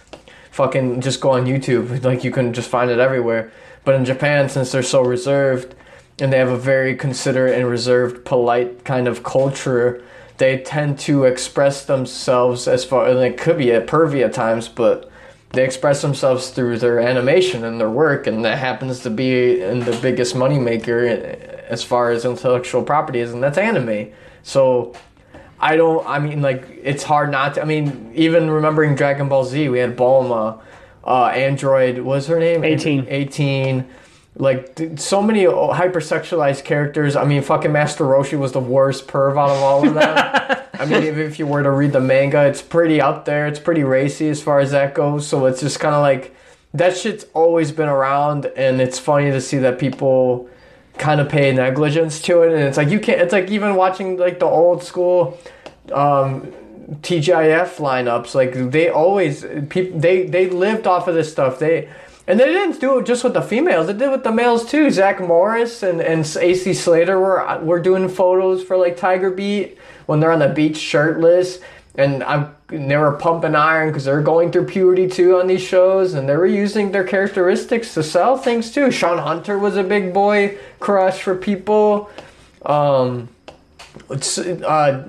Fucking 0.52 1.02
just 1.02 1.20
go 1.20 1.32
on 1.32 1.46
YouTube, 1.46 2.04
like 2.04 2.24
you 2.24 2.32
can 2.32 2.54
just 2.54 2.70
find 2.70 2.90
it 2.92 3.00
everywhere. 3.00 3.52
But 3.84 3.96
in 3.96 4.06
Japan, 4.06 4.48
since 4.48 4.72
they're 4.72 4.84
so 4.84 5.02
reserved 5.02 5.76
and 6.20 6.32
they 6.32 6.38
have 6.38 6.50
a 6.50 6.58
very 6.58 6.96
considerate 6.96 7.58
and 7.58 7.68
reserved, 7.68 8.26
polite 8.26 8.84
kind 8.86 9.08
of 9.08 9.24
culture. 9.24 10.04
They 10.38 10.60
tend 10.60 11.00
to 11.00 11.26
express 11.26 11.86
themselves 11.86 12.68
as 12.68 12.86
far, 12.86 13.08
and 13.08 13.20
it 13.20 13.38
could 13.38 13.58
be 13.58 13.72
a 13.72 13.82
pervy 13.82 14.24
at 14.24 14.34
times, 14.34 14.68
but 14.68 15.10
they 15.52 15.64
express 15.64 16.02
themselves 16.02 16.50
through 16.50 16.80
their 16.80 17.00
animation 17.00 17.64
and 17.64 17.80
their 17.80 17.90
work, 17.90 18.26
and 18.28 18.44
that 18.44 18.58
happens 18.58 19.02
to 19.02 19.10
be 19.10 19.62
in 19.62 19.82
the 19.82 19.98
biggest 20.02 20.36
moneymaker 20.36 21.64
as 21.68 21.84
far 21.84 22.12
as 22.12 22.26
intellectual 22.26 22.84
property 22.84 23.20
is, 23.20 23.32
and 23.32 23.44
that's 23.44 23.58
anime. 23.58 24.12
So 24.42 24.94
I 25.60 25.76
don't, 25.76 26.06
I 26.08 26.20
mean, 26.20 26.42
like, 26.42 26.68
it's 26.82 27.04
hard 27.04 27.32
not 27.32 27.56
to, 27.56 27.62
I 27.62 27.66
mean, 27.66 28.12
even 28.16 28.50
remembering 28.50 28.96
Dragon 28.96 29.30
Ball 29.30 29.46
Z, 29.46 29.70
we 29.70 29.80
had 29.80 29.96
Bulma, 29.96 30.60
uh, 31.06 31.26
Android, 31.28 32.00
was 32.00 32.28
her 32.28 32.40
name? 32.40 32.64
18. 32.64 33.08
18 33.08 33.86
like 34.36 34.80
so 34.98 35.22
many 35.22 35.44
hypersexualized 35.44 36.64
characters. 36.64 37.16
I 37.16 37.24
mean, 37.24 37.42
fucking 37.42 37.72
Master 37.72 38.04
Roshi 38.04 38.38
was 38.38 38.52
the 38.52 38.60
worst 38.60 39.08
perv 39.08 39.38
out 39.38 39.52
of 39.52 39.62
all 39.62 39.88
of 39.88 39.94
them. 39.94 40.64
I 40.74 40.86
mean, 40.86 41.04
if, 41.04 41.18
if 41.18 41.40
you 41.40 41.46
were 41.46 41.62
to 41.62 41.70
read 41.70 41.92
the 41.92 42.00
manga, 42.00 42.46
it's 42.46 42.62
pretty 42.62 43.00
up 43.00 43.26
there. 43.26 43.46
It's 43.48 43.60
pretty 43.60 43.84
racy 43.84 44.30
as 44.30 44.42
far 44.42 44.60
as 44.60 44.72
that 44.72 44.96
goes. 44.96 45.28
So 45.28 45.46
it's 45.46 45.62
just 45.62 45.80
kind 45.80 45.94
of 45.94 46.02
like 46.02 46.36
that 46.74 46.98
shit's 46.98 47.26
always 47.34 47.72
been 47.72 47.88
around, 47.88 48.48
and 48.58 48.82
it's 48.82 48.98
funny 48.98 49.30
to 49.30 49.40
see 49.40 49.60
that 49.60 49.78
people 49.78 50.50
kind 50.98 51.22
of 51.22 51.30
pay 51.30 51.54
negligence 51.54 52.20
to 52.24 52.42
it. 52.42 52.54
And 52.54 52.64
it's 52.64 52.78
like 52.78 52.90
you 52.90 53.00
can't. 53.00 53.22
It's 53.22 53.34
like 53.34 53.52
even 53.52 53.76
watching 53.76 54.18
like 54.18 54.40
the 54.40 54.48
old 54.48 54.84
school. 54.84 55.38
Um, 55.92 56.52
TGIF 57.02 57.78
lineups 57.78 58.36
like 58.36 58.72
they 58.72 58.90
always 58.90 59.46
people 59.70 59.98
they 59.98 60.24
they 60.24 60.50
lived 60.50 60.86
off 60.86 61.08
of 61.08 61.16
this 61.16 61.32
stuff 61.32 61.58
they 61.58 61.90
and 62.28 62.40
they 62.40 62.46
didn't 62.46 62.80
do 62.80 63.00
it 63.00 63.06
just 63.06 63.24
with 63.24 63.34
the 63.34 63.42
females; 63.42 63.88
they 63.88 63.94
did 63.94 64.04
it 64.04 64.12
with 64.12 64.24
the 64.24 64.32
males 64.32 64.66
too. 64.66 64.90
Zach 64.90 65.20
Morris 65.20 65.84
and, 65.84 66.02
and 66.02 66.26
AC 66.40 66.74
Slater 66.74 67.20
were 67.20 67.60
were 67.64 67.82
doing 67.82 68.08
photos 68.10 68.64
for 68.64 68.78
like 68.78 68.98
Tiger 68.98 69.32
Beat 69.32 69.78
when 70.06 70.20
they're 70.20 70.32
on 70.32 70.40
the 70.40 70.50
beach 70.50 70.78
shirtless, 70.78 71.60
and 71.96 72.24
I'm 72.24 72.56
they 72.68 72.98
were 72.98 73.14
pumping 73.14 73.56
iron 73.56 73.90
because 73.90 74.06
they're 74.06 74.22
going 74.22 74.52
through 74.52 74.66
puberty 74.66 75.08
too 75.08 75.40
on 75.40 75.48
these 75.48 75.62
shows, 75.62 76.14
and 76.14 76.28
they 76.28 76.36
were 76.36 76.48
using 76.48 76.92
their 76.92 77.04
characteristics 77.04 77.94
to 77.94 78.04
sell 78.04 78.38
things 78.38 78.72
too. 78.72 78.90
Shawn 78.90 79.20
Hunter 79.20 79.60
was 79.60 79.78
a 79.78 79.84
big 79.84 80.14
boy 80.14 80.58
crush 80.80 81.22
for 81.22 81.36
people. 81.36 82.10
Um, 82.66 83.30
uh, 84.10 85.04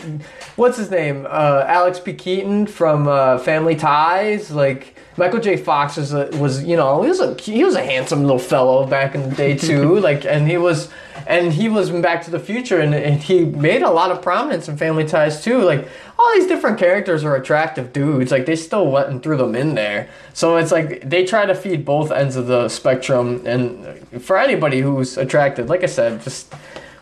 what's 0.56 0.76
his 0.76 0.90
name? 0.90 1.26
Uh, 1.28 1.64
Alex 1.66 2.00
P. 2.00 2.12
Keaton 2.12 2.66
from 2.66 3.08
uh, 3.08 3.38
Family 3.38 3.76
Ties, 3.76 4.50
like 4.50 4.96
Michael 5.16 5.40
J. 5.40 5.56
Fox 5.56 5.96
was 5.96 6.12
a, 6.12 6.26
was 6.38 6.64
you 6.64 6.76
know 6.76 7.02
he 7.02 7.08
was 7.08 7.20
a 7.20 7.34
he 7.34 7.64
was 7.64 7.74
a 7.74 7.84
handsome 7.84 8.22
little 8.22 8.38
fellow 8.38 8.86
back 8.86 9.14
in 9.14 9.28
the 9.28 9.34
day 9.34 9.56
too. 9.58 9.98
like 10.00 10.24
and 10.24 10.48
he 10.48 10.58
was 10.58 10.90
and 11.26 11.52
he 11.52 11.68
was 11.68 11.90
Back 11.90 12.24
to 12.24 12.30
the 12.30 12.40
Future 12.40 12.80
and, 12.80 12.94
and 12.94 13.22
he 13.22 13.44
made 13.44 13.82
a 13.82 13.90
lot 13.90 14.10
of 14.10 14.20
prominence 14.20 14.68
in 14.68 14.76
Family 14.76 15.04
Ties 15.04 15.42
too. 15.42 15.62
Like 15.62 15.88
all 16.18 16.34
these 16.34 16.46
different 16.46 16.78
characters 16.78 17.24
are 17.24 17.36
attractive 17.36 17.92
dudes. 17.92 18.30
Like 18.30 18.46
they 18.46 18.56
still 18.56 18.90
went 18.90 19.08
and 19.08 19.22
threw 19.22 19.36
them 19.36 19.54
in 19.54 19.74
there. 19.74 20.08
So 20.32 20.56
it's 20.56 20.72
like 20.72 21.08
they 21.08 21.24
try 21.24 21.46
to 21.46 21.54
feed 21.54 21.84
both 21.84 22.10
ends 22.10 22.36
of 22.36 22.46
the 22.46 22.68
spectrum. 22.68 23.42
And 23.46 24.22
for 24.22 24.36
anybody 24.36 24.80
who's 24.80 25.16
attracted, 25.16 25.68
like 25.68 25.82
I 25.82 25.86
said, 25.86 26.22
just 26.22 26.52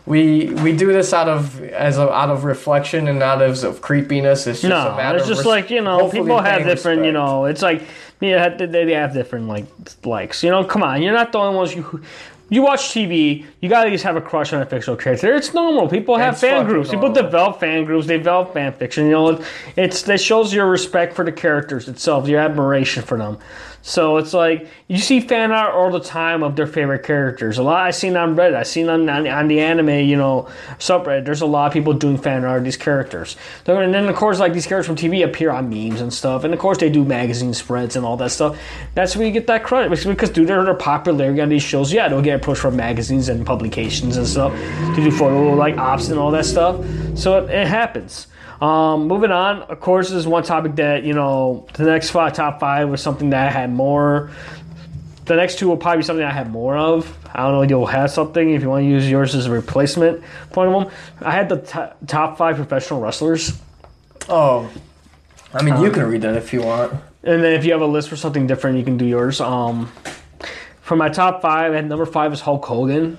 we 0.05 0.47
we 0.55 0.75
do 0.75 0.91
this 0.91 1.13
out 1.13 1.29
of 1.29 1.61
as 1.63 1.97
a, 1.97 2.11
out 2.11 2.29
of 2.29 2.43
reflection 2.43 3.07
and 3.07 3.23
out 3.23 3.41
of, 3.41 3.63
of 3.63 3.81
creepiness. 3.81 4.47
It's 4.47 4.61
just 4.61 4.69
no, 4.69 4.97
it's 5.15 5.27
just 5.27 5.39
res- 5.39 5.45
like 5.45 5.69
you 5.69 5.81
know, 5.81 6.09
people 6.09 6.39
have 6.41 6.65
different. 6.65 7.05
You 7.05 7.13
know, 7.13 7.45
it's 7.45 7.61
like 7.61 7.83
yeah, 8.19 8.49
they 8.49 8.65
they 8.65 8.93
have 8.93 9.13
different 9.13 9.47
like 9.47 9.65
likes. 10.03 10.43
You 10.43 10.49
know, 10.49 10.63
come 10.65 10.83
on, 10.83 11.01
you're 11.01 11.13
not 11.13 11.31
the 11.31 11.39
only 11.39 11.55
ones 11.55 11.73
you. 11.75 12.03
You 12.49 12.61
watch 12.61 12.81
TV, 12.89 13.45
you 13.61 13.69
gotta 13.69 13.89
just 13.89 14.03
have 14.03 14.15
a 14.15 14.21
crush 14.21 14.53
on 14.53 14.61
a 14.61 14.65
fictional 14.65 14.97
character. 14.97 15.33
It's 15.33 15.53
normal. 15.53 15.87
People 15.87 16.17
have 16.17 16.33
It's 16.33 16.41
fan 16.41 16.65
groups. 16.65 16.89
People 16.91 17.11
develop 17.11 17.59
fan 17.59 17.85
groups. 17.85 18.05
They 18.05 18.17
develop 18.17 18.53
fan 18.53 18.73
fiction. 18.73 19.05
You 19.05 19.11
know, 19.11 19.45
it's 19.75 20.03
that 20.03 20.19
shows 20.21 20.53
your 20.53 20.69
respect 20.69 21.15
for 21.15 21.25
the 21.25 21.31
characters 21.31 21.87
itself, 21.87 22.27
your 22.27 22.41
admiration 22.41 23.01
for 23.01 23.17
them. 23.17 23.39
So 23.85 24.15
it's 24.15 24.33
like 24.33 24.65
you 24.87 24.97
see 24.97 25.19
fan 25.19 25.51
art 25.51 25.75
all 25.75 25.91
the 25.91 25.99
time 25.99 26.41
of 26.41 26.55
their 26.55 26.65
favorite 26.65 27.03
characters. 27.03 27.57
A 27.57 27.63
lot 27.63 27.85
I've 27.85 27.95
seen 27.95 28.15
on 28.15 28.33
Reddit. 28.33 28.55
I've 28.55 28.67
seen 28.67 28.87
on, 28.87 29.09
on 29.09 29.27
on 29.27 29.49
the 29.49 29.59
anime, 29.59 29.89
you 29.89 30.15
know, 30.15 30.47
subreddit. 30.79 31.25
There's 31.25 31.41
a 31.41 31.45
lot 31.45 31.67
of 31.67 31.73
people 31.73 31.91
doing 31.91 32.17
fan 32.17 32.45
art 32.45 32.59
of 32.59 32.63
these 32.63 32.77
characters. 32.77 33.35
And 33.67 33.93
then 33.93 34.07
of 34.07 34.15
course, 34.15 34.39
like 34.39 34.53
these 34.53 34.65
characters 34.65 34.87
from 34.87 34.95
TV 34.95 35.25
appear 35.25 35.51
on 35.51 35.69
memes 35.69 35.99
and 35.99 36.13
stuff. 36.13 36.45
And 36.45 36.53
of 36.53 36.61
course, 36.61 36.77
they 36.77 36.89
do 36.89 37.03
magazine 37.03 37.53
spreads 37.53 37.97
and 37.97 38.05
all 38.05 38.15
that 38.17 38.31
stuff. 38.31 38.57
That's 38.95 39.17
where 39.17 39.27
you 39.27 39.33
get 39.33 39.47
that 39.47 39.65
credit 39.65 39.89
because 40.05 40.29
due 40.29 40.45
to 40.45 40.63
their 40.63 40.73
popularity 40.75 41.41
on 41.41 41.49
these 41.49 41.61
shows, 41.61 41.91
yeah, 41.91 42.07
they'll 42.07 42.21
get 42.21 42.41
pushed 42.41 42.61
from 42.61 42.77
magazines 42.77 43.27
and 43.27 43.45
publications 43.45 44.15
and 44.15 44.25
stuff 44.25 44.53
to 44.95 44.95
do 44.95 45.11
photo 45.11 45.55
like 45.55 45.77
ops 45.77 46.07
and 46.07 46.17
all 46.17 46.31
that 46.31 46.45
stuff. 46.45 46.77
So 47.15 47.39
it, 47.39 47.49
it 47.49 47.67
happens. 47.67 48.27
Um, 48.61 49.07
moving 49.07 49.31
on, 49.31 49.63
of 49.63 49.79
course, 49.79 50.11
is 50.11 50.25
one 50.27 50.43
topic 50.43 50.75
that 50.75 51.03
you 51.03 51.13
know 51.13 51.67
the 51.73 51.83
next 51.83 52.11
five, 52.11 52.33
top 52.33 52.59
five 52.59 52.89
was 52.89 53.01
something 53.01 53.29
that 53.31 53.47
I 53.47 53.51
had 53.51 53.71
more 53.71 54.31
the 55.25 55.35
next 55.35 55.57
two 55.59 55.67
will 55.67 55.77
probably 55.77 55.99
be 55.99 56.03
something 56.03 56.25
I 56.25 56.31
have 56.31 56.49
more 56.49 56.77
of. 56.77 57.17
I 57.33 57.43
don't 57.43 57.53
know 57.53 57.61
if 57.61 57.69
you'll 57.69 57.85
have 57.85 58.11
something 58.11 58.51
if 58.51 58.61
you 58.61 58.69
want 58.69 58.83
to 58.83 58.87
use 58.87 59.09
yours 59.09 59.35
as 59.35 59.45
a 59.45 59.51
replacement 59.51 60.23
for 60.51 60.69
one 60.69 60.85
of 60.85 60.91
them. 60.91 60.99
I 61.21 61.31
had 61.31 61.49
the 61.49 61.57
t- 61.57 62.07
top 62.07 62.37
five 62.37 62.57
professional 62.57 62.99
wrestlers. 62.99 63.59
Oh, 64.29 64.69
I 65.53 65.63
mean, 65.63 65.75
Um, 65.75 65.83
you 65.83 65.91
can 65.91 66.03
read 66.05 66.21
that 66.21 66.35
if 66.35 66.53
you 66.53 66.61
want. 66.61 66.93
And 67.23 67.43
then 67.43 67.53
if 67.53 67.63
you 67.65 67.71
have 67.71 67.81
a 67.81 67.85
list 67.87 68.09
for 68.09 68.15
something 68.15 68.47
different, 68.47 68.77
you 68.77 68.83
can 68.83 68.97
do 68.97 69.05
yours. 69.05 69.39
Um, 69.39 69.91
for 70.81 70.97
my 70.97 71.09
top 71.09 71.41
five, 71.41 71.73
at 71.73 71.85
number 71.85 72.05
five 72.05 72.33
is 72.33 72.41
Hulk 72.41 72.65
Hogan 72.65 73.17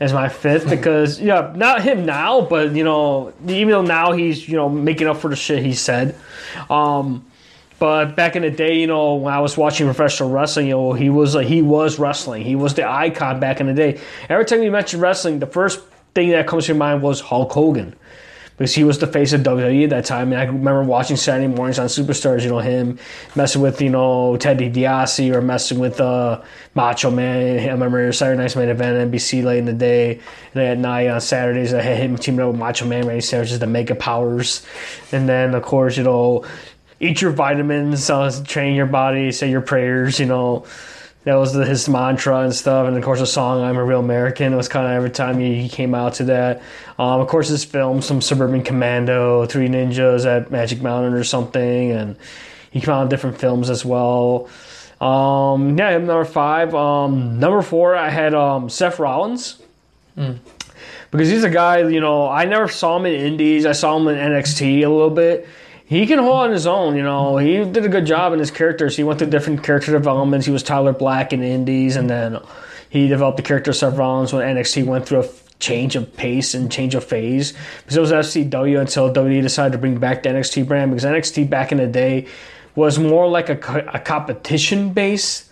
as 0.00 0.12
my 0.12 0.28
fifth 0.28 0.68
because 0.70 1.20
yeah, 1.20 1.52
not 1.54 1.82
him 1.82 2.04
now, 2.06 2.40
but 2.40 2.72
you 2.72 2.84
know, 2.84 3.32
even 3.46 3.68
though 3.68 3.82
now 3.82 4.12
he's 4.12 4.48
you 4.48 4.56
know 4.56 4.68
making 4.68 5.06
up 5.06 5.18
for 5.18 5.28
the 5.28 5.36
shit 5.36 5.62
he 5.62 5.74
said. 5.74 6.16
Um, 6.68 7.26
but 7.78 8.14
back 8.14 8.36
in 8.36 8.42
the 8.42 8.50
day, 8.50 8.78
you 8.78 8.86
know, 8.86 9.14
when 9.14 9.32
I 9.32 9.40
was 9.40 9.56
watching 9.56 9.86
professional 9.86 10.28
wrestling, 10.28 10.66
you 10.66 10.72
know, 10.72 10.92
he 10.92 11.08
was 11.08 11.34
like 11.34 11.46
he 11.46 11.62
was 11.62 11.98
wrestling. 11.98 12.42
He 12.42 12.56
was 12.56 12.74
the 12.74 12.88
icon 12.88 13.40
back 13.40 13.60
in 13.60 13.66
the 13.66 13.74
day. 13.74 14.00
Every 14.28 14.44
time 14.44 14.62
you 14.62 14.70
mention 14.70 15.00
wrestling, 15.00 15.38
the 15.38 15.46
first 15.46 15.80
thing 16.14 16.30
that 16.30 16.46
comes 16.46 16.66
to 16.66 16.72
your 16.72 16.78
mind 16.78 17.02
was 17.02 17.20
Hulk 17.20 17.52
Hogan 17.52 17.94
because 18.60 18.74
he 18.74 18.84
was 18.84 18.98
the 18.98 19.06
face 19.06 19.32
of 19.32 19.40
WWE 19.40 19.84
at 19.84 19.88
that 19.88 20.04
time. 20.04 20.34
And 20.34 20.38
I 20.38 20.44
remember 20.44 20.82
watching 20.82 21.16
Saturday 21.16 21.46
mornings 21.46 21.78
on 21.78 21.86
Superstars, 21.86 22.42
you 22.42 22.50
know, 22.50 22.58
him 22.58 22.98
messing 23.34 23.62
with, 23.62 23.80
you 23.80 23.88
know, 23.88 24.36
Teddy 24.36 24.70
DiBiase 24.70 25.34
or 25.34 25.40
messing 25.40 25.78
with 25.78 25.98
uh, 25.98 26.42
Macho 26.74 27.10
Man. 27.10 27.58
I 27.58 27.72
remember 27.72 28.12
Saturday 28.12 28.36
Night's 28.36 28.56
Main 28.56 28.68
Event, 28.68 29.10
NBC 29.10 29.42
late 29.42 29.60
in 29.60 29.64
the 29.64 29.72
day. 29.72 30.20
And 30.52 30.62
at 30.62 30.76
night 30.76 31.08
on 31.08 31.22
Saturdays, 31.22 31.72
I 31.72 31.80
had 31.80 31.96
him 31.96 32.18
teaming 32.18 32.40
up 32.40 32.48
with 32.48 32.58
Macho 32.58 32.84
Man, 32.84 33.06
Randy 33.06 33.22
Savage, 33.22 33.50
the 33.58 33.66
Mega 33.66 33.94
Powers. 33.94 34.66
And 35.10 35.26
then, 35.26 35.54
of 35.54 35.62
course, 35.62 35.96
you 35.96 36.04
know, 36.04 36.44
eat 37.00 37.22
your 37.22 37.32
vitamins, 37.32 38.10
uh, 38.10 38.30
train 38.46 38.74
your 38.74 38.84
body, 38.84 39.32
say 39.32 39.48
your 39.48 39.62
prayers, 39.62 40.20
you 40.20 40.26
know. 40.26 40.66
That 41.24 41.34
was 41.34 41.52
the, 41.52 41.66
his 41.66 41.86
mantra 41.88 42.40
and 42.40 42.54
stuff. 42.54 42.88
And 42.88 42.96
of 42.96 43.04
course, 43.04 43.20
the 43.20 43.26
song 43.26 43.62
"I'm 43.62 43.76
a 43.76 43.84
Real 43.84 44.00
American" 44.00 44.56
was 44.56 44.68
kind 44.68 44.86
of 44.86 44.92
every 44.92 45.10
time 45.10 45.38
he, 45.38 45.62
he 45.62 45.68
came 45.68 45.94
out 45.94 46.14
to 46.14 46.24
that. 46.24 46.62
Um, 46.98 47.20
of 47.20 47.28
course, 47.28 47.48
his 47.48 47.64
film, 47.64 48.00
some 48.00 48.22
Suburban 48.22 48.62
Commando, 48.62 49.44
Three 49.46 49.68
Ninjas 49.68 50.24
at 50.24 50.50
Magic 50.50 50.80
Mountain 50.80 51.12
or 51.12 51.24
something, 51.24 51.92
and 51.92 52.16
he 52.70 52.80
came 52.80 52.90
out 52.90 53.02
in 53.02 53.08
different 53.08 53.38
films 53.38 53.68
as 53.68 53.84
well. 53.84 54.48
Um, 55.00 55.78
yeah, 55.78 55.96
number 55.98 56.24
five. 56.24 56.74
Um, 56.74 57.38
number 57.38 57.62
four, 57.62 57.96
I 57.96 58.10
had 58.10 58.34
um, 58.34 58.68
Seth 58.68 58.98
Rollins 58.98 59.60
because 61.10 61.28
he's 61.28 61.44
a 61.44 61.50
guy. 61.50 61.86
You 61.88 62.00
know, 62.00 62.28
I 62.28 62.44
never 62.44 62.68
saw 62.68 62.96
him 62.98 63.06
in 63.06 63.14
Indies. 63.14 63.66
I 63.66 63.72
saw 63.72 63.96
him 63.98 64.08
in 64.08 64.16
NXT 64.16 64.84
a 64.84 64.88
little 64.88 65.10
bit. 65.10 65.48
He 65.90 66.06
can 66.06 66.20
hold 66.20 66.36
on 66.36 66.52
his 66.52 66.68
own. 66.68 66.94
You 66.94 67.02
know, 67.02 67.36
he 67.36 67.64
did 67.64 67.84
a 67.84 67.88
good 67.88 68.06
job 68.06 68.32
in 68.32 68.38
his 68.38 68.52
characters. 68.52 68.96
He 68.96 69.02
went 69.02 69.18
through 69.18 69.30
different 69.30 69.64
character 69.64 69.90
developments. 69.90 70.46
He 70.46 70.52
was 70.52 70.62
Tyler 70.62 70.92
Black 70.92 71.32
in 71.32 71.40
the 71.40 71.48
Indies, 71.48 71.96
and 71.96 72.08
then 72.08 72.38
he 72.90 73.08
developed 73.08 73.38
the 73.38 73.42
character 73.42 73.72
of 73.72 73.76
Seth 73.76 73.98
when 73.98 74.56
NXT 74.56 74.86
went 74.86 75.04
through 75.04 75.24
a 75.24 75.28
change 75.58 75.96
of 75.96 76.16
pace 76.16 76.54
and 76.54 76.70
change 76.70 76.94
of 76.94 77.02
phase 77.02 77.54
because 77.82 77.96
it 77.96 78.00
was 78.00 78.12
FCW 78.12 78.80
until 78.80 79.12
WWE 79.12 79.42
decided 79.42 79.72
to 79.72 79.78
bring 79.78 79.98
back 79.98 80.22
the 80.22 80.28
NXT 80.28 80.68
brand 80.68 80.92
because 80.92 81.04
NXT 81.04 81.50
back 81.50 81.72
in 81.72 81.78
the 81.78 81.88
day 81.88 82.28
was 82.76 83.00
more 83.00 83.28
like 83.28 83.48
a, 83.48 83.90
a 83.92 83.98
competition 83.98 84.92
base 84.92 85.50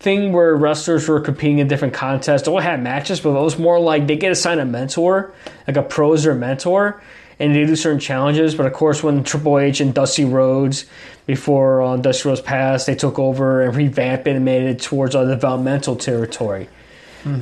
thing 0.00 0.34
where 0.34 0.54
wrestlers 0.54 1.08
were 1.08 1.18
competing 1.18 1.60
in 1.60 1.66
different 1.66 1.94
contests. 1.94 2.42
They 2.42 2.52
all 2.52 2.60
had 2.60 2.82
matches, 2.82 3.20
but 3.20 3.30
it 3.30 3.42
was 3.42 3.58
more 3.58 3.80
like 3.80 4.06
they 4.06 4.16
get 4.16 4.32
assigned 4.32 4.60
a 4.60 4.66
mentor, 4.66 5.32
like 5.66 5.78
a 5.78 5.82
pros 5.82 6.26
or 6.26 6.34
mentor, 6.34 7.02
and 7.40 7.54
they 7.54 7.64
do 7.64 7.76
certain 7.76 8.00
challenges. 8.00 8.54
But 8.54 8.66
of 8.66 8.72
course, 8.72 9.02
when 9.02 9.24
Triple 9.24 9.58
H 9.58 9.80
and 9.80 9.94
Dusty 9.94 10.24
Rhodes, 10.24 10.86
before 11.26 11.82
uh, 11.82 11.96
Dusty 11.96 12.28
Rhodes 12.28 12.40
passed, 12.40 12.86
they 12.86 12.94
took 12.94 13.18
over 13.18 13.62
and 13.62 13.76
revamped 13.76 14.26
it 14.26 14.36
and 14.36 14.44
made 14.44 14.62
it 14.62 14.80
towards 14.80 15.14
a 15.14 15.26
developmental 15.26 15.96
territory 15.96 16.68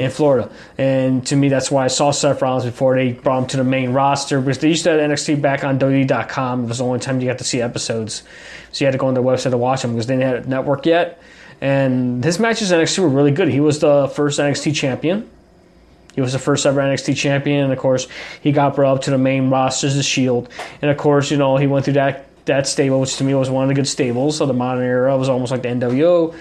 in 0.01 0.11
Florida. 0.11 0.51
And 0.79 1.27
to 1.27 1.37
me, 1.37 1.49
that's 1.49 1.71
why 1.71 1.85
I 1.85 1.89
saw 1.89 2.11
Seth 2.11 2.43
Rollins 2.43 2.65
before 2.65 2.97
they 2.97 3.13
brought 3.13 3.43
him 3.43 3.47
to 3.49 3.57
the 3.59 3.65
main 3.65 3.93
roster 3.93 4.41
because 4.41 4.59
they 4.59 4.69
used 4.69 4.85
to 4.85 4.91
have 4.91 5.01
NXT 5.01 5.41
back 5.41 5.65
on 5.65 5.79
WWE.com. 5.79 6.65
It 6.65 6.69
was 6.69 6.79
the 6.79 6.85
only 6.85 6.99
time 6.99 7.21
you 7.21 7.27
got 7.27 7.39
to 7.39 7.45
see 7.45 7.61
episodes. 7.61 8.23
So 8.73 8.85
you 8.85 8.87
had 8.87 8.93
to 8.93 8.99
go 8.99 9.07
on 9.07 9.15
their 9.15 9.23
website 9.23 9.51
to 9.51 9.59
watch 9.59 9.83
them 9.83 9.93
because 9.93 10.07
they 10.07 10.17
didn't 10.17 10.35
have 10.35 10.47
a 10.47 10.49
network 10.49 10.87
yet. 10.87 11.23
And 11.61 12.23
his 12.25 12.39
matches 12.39 12.71
in 12.71 12.81
NXT 12.81 12.99
were 12.99 13.09
really 13.09 13.31
good. 13.31 13.49
He 13.49 13.61
was 13.61 13.79
the 13.79 14.09
first 14.09 14.39
NXT 14.39 14.75
champion. 14.75 15.31
He 16.17 16.23
was 16.23 16.33
the 16.33 16.39
first 16.41 16.67
ever 16.67 16.81
NXT 16.81 17.15
champion, 17.17 17.65
and 17.65 17.73
of 17.73 17.79
course, 17.79 18.09
he 18.41 18.51
got 18.51 18.75
brought 18.75 18.97
up 18.97 19.03
to 19.03 19.11
the 19.11 19.19
main 19.19 19.51
roster 19.51 19.87
as 19.87 19.95
the 19.95 20.03
Shield. 20.03 20.49
And 20.83 20.91
of 20.91 20.97
course, 20.97 21.31
you 21.31 21.37
know, 21.37 21.59
he 21.59 21.69
went 21.69 21.85
through 21.85 21.95
that 21.95 22.27
that 22.47 22.67
stable, 22.67 23.01
which 23.01 23.17
to 23.17 23.25
me 23.25 23.35
was 23.35 23.51
one 23.51 23.65
of 23.65 23.69
the 23.69 23.75
good 23.75 23.89
stables 23.89 24.41
of 24.41 24.49
the 24.49 24.55
modern 24.55 24.85
era. 24.85 25.17
Was 25.17 25.29
almost 25.29 25.53
like 25.53 25.63
the 25.63 25.69
NWO, 25.69 26.35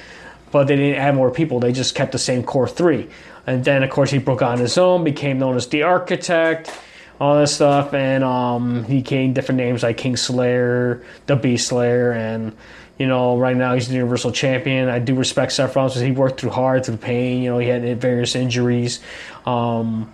but 0.52 0.68
they 0.68 0.76
didn't 0.78 0.96
add 0.96 1.14
more 1.14 1.30
people. 1.30 1.60
They 1.60 1.74
just 1.74 1.94
kept 1.94 2.14
the 2.14 2.18
same 2.18 2.42
core 2.44 2.68
three. 2.68 3.10
And 3.46 3.64
then, 3.64 3.84
of 3.84 3.90
course, 3.90 4.10
he 4.10 4.18
broke 4.18 4.42
on 4.42 4.58
his 4.60 4.78
own, 4.78 5.04
became 5.04 5.38
known 5.38 5.56
as 5.56 5.68
the 5.68 5.84
Architect, 5.84 6.72
all 7.20 7.38
this 7.38 7.56
stuff, 7.56 7.94
and 7.94 8.24
um, 8.24 8.84
he 8.86 9.02
gained 9.02 9.36
different 9.36 9.58
names 9.58 9.84
like 9.84 9.98
King 9.98 10.18
Slayer, 10.18 11.04
the 11.28 11.36
Beast 11.36 11.68
Slayer, 11.68 12.12
and 12.12 12.56
you 12.98 13.08
know, 13.08 13.38
right 13.38 13.56
now 13.56 13.74
he's 13.74 13.88
the 13.88 13.96
Universal 13.96 14.32
Champion. 14.32 14.88
I 14.88 15.00
do 15.00 15.16
respect 15.16 15.52
Seth 15.52 15.76
Rollins 15.76 15.94
because 15.94 16.06
he 16.06 16.12
worked 16.12 16.40
through 16.40 16.52
hard, 16.52 16.86
through 16.86 16.98
pain. 16.98 17.44
You 17.44 17.52
know, 17.52 17.58
he 17.60 17.68
had 17.68 18.00
various 18.00 18.36
injuries, 18.36 19.02
um, 19.46 20.12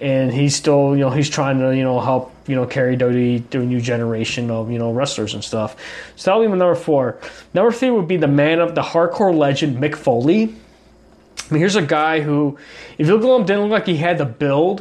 and 0.00 0.32
he's 0.32 0.54
still, 0.54 0.94
you 0.94 1.00
know, 1.00 1.10
he's 1.10 1.30
trying 1.30 1.58
to, 1.60 1.74
you 1.74 1.82
know, 1.82 1.98
help, 2.00 2.32
you 2.46 2.54
know, 2.56 2.66
carry 2.66 2.96
WWE 2.96 3.48
to 3.50 3.60
a 3.60 3.64
new 3.64 3.80
generation 3.80 4.50
of, 4.50 4.70
you 4.70 4.78
know, 4.78 4.92
wrestlers 4.92 5.34
and 5.34 5.42
stuff. 5.42 5.76
So 6.16 6.30
that'll 6.30 6.42
be 6.42 6.48
my 6.48 6.56
number 6.56 6.74
four. 6.74 7.18
Number 7.54 7.72
three 7.72 7.90
would 7.90 8.08
be 8.08 8.18
the 8.18 8.28
man 8.28 8.60
of 8.60 8.74
the 8.74 8.82
hardcore 8.82 9.36
legend 9.36 9.78
Mick 9.78 9.96
Foley. 9.96 10.42
I 10.44 11.54
mean, 11.54 11.60
here's 11.60 11.76
a 11.76 11.82
guy 11.82 12.20
who, 12.20 12.58
if 12.98 13.06
you 13.06 13.16
look 13.16 13.24
at 13.24 13.40
him, 13.40 13.46
didn't 13.46 13.62
look 13.62 13.70
like 13.70 13.86
he 13.86 13.96
had 13.96 14.18
the 14.18 14.26
build 14.26 14.80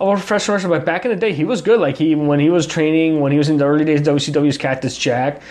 of 0.00 0.08
a 0.08 0.12
professional 0.16 0.56
wrestler, 0.56 0.70
but 0.70 0.84
back 0.84 1.04
in 1.04 1.10
the 1.10 1.16
day, 1.16 1.32
he 1.32 1.44
was 1.44 1.60
good. 1.60 1.80
Like 1.80 1.96
he, 1.96 2.14
when 2.14 2.40
he 2.40 2.50
was 2.50 2.66
training, 2.66 3.20
when 3.20 3.30
he 3.32 3.38
was 3.38 3.48
in 3.48 3.56
the 3.56 3.66
early 3.66 3.84
days 3.84 4.06
of 4.06 4.16
WCW's 4.16 4.58
Cactus 4.58 4.96
Jack, 4.96 5.42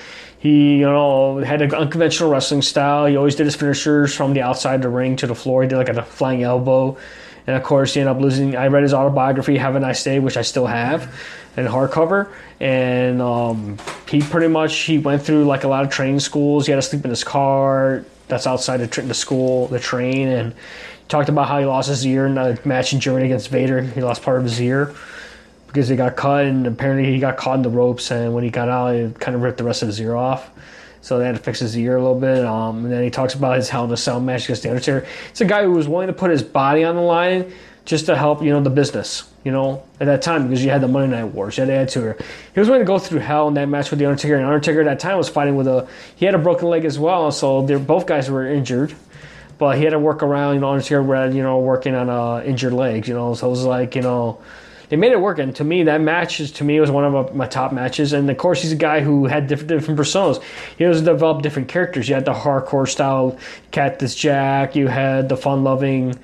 he, 0.42 0.78
you 0.78 0.86
know, 0.86 1.38
had 1.38 1.62
an 1.62 1.72
unconventional 1.72 2.32
wrestling 2.32 2.64
style. 2.64 3.06
He 3.06 3.16
always 3.16 3.36
did 3.36 3.46
his 3.46 3.56
finishers 3.56 4.16
from 4.16 4.34
the 4.34 4.42
outside 4.42 4.74
of 4.74 4.82
the 4.82 4.90
ring 4.90 5.16
to 5.18 5.28
the 5.28 5.36
floor. 5.36 5.62
He 5.62 5.70
did 5.70 5.78
like 5.78 5.88
a 5.88 6.02
flying 6.02 6.42
elbow. 6.42 6.98
And 7.46 7.56
of 7.56 7.62
course, 7.62 7.94
he 7.94 8.00
ended 8.00 8.16
up 8.16 8.22
losing. 8.22 8.56
I 8.56 8.66
read 8.68 8.82
his 8.82 8.92
autobiography, 8.92 9.56
Have 9.58 9.76
a 9.76 9.80
Nice 9.80 10.04
Day, 10.04 10.18
which 10.18 10.38
I 10.38 10.42
still 10.42 10.66
have, 10.66 11.14
in 11.58 11.68
hardcover. 11.68 12.32
And 12.60 13.22
um, 13.22 13.78
he 14.10 14.22
pretty 14.22 14.48
much 14.48 14.76
he 14.80 14.98
went 14.98 15.22
through 15.22 15.46
like 15.46 15.64
a 15.64 15.68
lot 15.68 15.86
of 15.86 15.92
training 15.92 16.20
schools. 16.20 16.66
He 16.66 16.72
had 16.72 16.78
to 16.78 16.82
sleep 16.82 17.04
in 17.04 17.12
his 17.12 17.24
car 17.24 18.04
that's 18.28 18.48
outside 18.48 18.78
the, 18.78 18.88
tr- 18.88 19.02
the 19.02 19.14
school, 19.14 19.68
the 19.68 19.80
train, 19.80 20.28
and 20.28 20.56
talked 21.08 21.30
about 21.30 21.50
how 21.50 21.60
he 21.60 21.66
lost 21.66 21.88
his 21.88 22.04
ear 22.04 22.26
in 22.26 22.36
a 22.40 22.58
match 22.66 22.94
in 22.94 23.00
Germany 23.00 23.26
against 23.26 23.50
Vader. 23.50 23.82
He 23.82 24.02
lost 24.02 24.24
part 24.24 24.40
of 24.40 24.44
his 24.44 24.60
ear 24.60 24.96
because 25.72 25.88
he 25.88 25.96
got 25.96 26.18
cut, 26.18 26.46
and 26.46 26.68
apparently 26.68 27.10
he 27.10 27.18
got 27.18 27.38
caught 27.38 27.56
in 27.56 27.62
the 27.62 27.70
ropes. 27.70 28.12
And 28.12 28.34
when 28.34 28.44
he 28.44 28.50
got 28.50 28.68
out, 28.68 28.94
it 28.94 29.18
kind 29.20 29.36
of 29.36 29.42
ripped 29.42 29.58
the 29.58 29.64
rest 29.64 29.82
of 29.82 29.88
his 29.88 30.02
ear 30.02 30.16
off. 30.16 30.52
So 31.00 31.18
they 31.18 31.26
had 31.26 31.36
to 31.36 31.42
fix 31.42 31.60
his 31.60 31.78
ear 31.78 31.96
a 31.96 32.02
little 32.02 32.20
bit. 32.20 32.44
Um, 32.46 32.84
and 32.84 32.94
then 32.94 33.04
he 33.04 33.10
talks 33.10 33.36
about 33.36 33.56
his 33.56 33.70
Hell 33.70 33.86
in 33.86 33.92
a 33.92 33.98
Cell 33.98 34.20
match 34.20 34.44
against 34.44 34.64
the 34.64 34.70
Undertaker. 34.70 35.08
It's 35.30 35.40
a 35.40 35.46
guy 35.46 35.64
who 35.64 35.72
was 35.72 35.88
willing 35.88 36.08
to 36.08 36.14
put 36.14 36.30
his 36.30 36.44
body 36.44 36.84
on 36.84 36.96
the 36.96 37.02
line 37.02 37.54
just 37.86 38.06
to 38.08 38.18
help, 38.18 38.44
you 38.44 38.50
know, 38.50 38.62
the 38.62 38.70
business. 38.70 39.30
You 39.46 39.52
know, 39.52 39.84
at 40.00 40.06
that 40.06 40.22
time 40.22 40.44
because 40.44 40.64
you 40.64 40.70
had 40.70 40.82
the 40.82 40.88
Monday 40.88 41.16
Night 41.16 41.34
Wars, 41.34 41.58
you 41.58 41.62
had 41.62 41.70
the 41.70 41.74
Attitude. 41.74 42.24
He 42.54 42.60
was 42.60 42.70
willing 42.70 42.84
to 42.84 42.86
go 42.86 43.00
through 43.00 43.22
hell 43.22 43.48
in 43.48 43.56
that 43.56 43.68
match 43.68 43.90
with 43.90 43.98
the 43.98 44.06
Undertaker. 44.06 44.36
And 44.36 44.46
Undertaker 44.46 44.82
at 44.82 44.86
that 44.86 45.00
time 45.00 45.18
was 45.18 45.30
fighting 45.30 45.56
with 45.56 45.68
a 45.68 45.88
he 46.16 46.26
had 46.26 46.36
a 46.36 46.38
broken 46.38 46.68
leg 46.68 46.86
as 46.86 47.00
well, 47.00 47.32
so 47.32 47.66
they're 47.66 47.80
both 47.80 48.06
guys 48.06 48.30
were 48.30 48.46
injured. 48.46 48.94
But 49.58 49.78
he 49.78 49.84
had 49.84 49.92
to 49.92 50.00
work 50.00 50.22
around, 50.22 50.56
you 50.56 50.60
know, 50.60 50.70
Undertaker 50.70 51.32
you 51.32 51.42
know, 51.42 51.60
working 51.60 51.96
on 51.96 52.10
uh, 52.10 52.44
injured 52.46 52.74
legs, 52.74 53.08
you 53.08 53.16
know. 53.16 53.34
So 53.34 53.48
it 53.48 53.50
was 53.50 53.66
like, 53.66 53.96
you 53.96 54.04
know, 54.04 54.40
they 54.92 54.98
made 54.98 55.14
it 55.14 55.22
work. 55.22 55.40
And 55.40 55.56
to 55.56 55.64
me, 55.64 55.84
that 55.84 56.02
match 56.02 56.42
is 56.42 56.52
to 56.52 56.66
me 56.66 56.78
was 56.82 56.92
one 56.92 57.06
of 57.06 57.34
my 57.34 57.48
top 57.48 57.72
matches. 57.72 58.12
And 58.12 58.30
of 58.30 58.36
course, 58.36 58.62
he's 58.62 58.74
a 58.74 58.76
guy 58.76 59.00
who 59.00 59.26
had 59.26 59.48
different 59.48 59.70
different 59.70 59.98
personas. 59.98 60.44
He 60.78 60.84
was 60.84 61.02
developed 61.02 61.44
different 61.44 61.70
characters. 61.70 62.10
You 62.10 62.16
had 62.16 62.26
the 62.26 62.34
hardcore 62.34 62.88
style 62.90 63.38
Cactus 63.72 64.14
Jack. 64.14 64.76
You 64.76 64.90
had 64.90 65.30
the 65.30 65.38
fun 65.38 65.64
loving, 65.64 66.20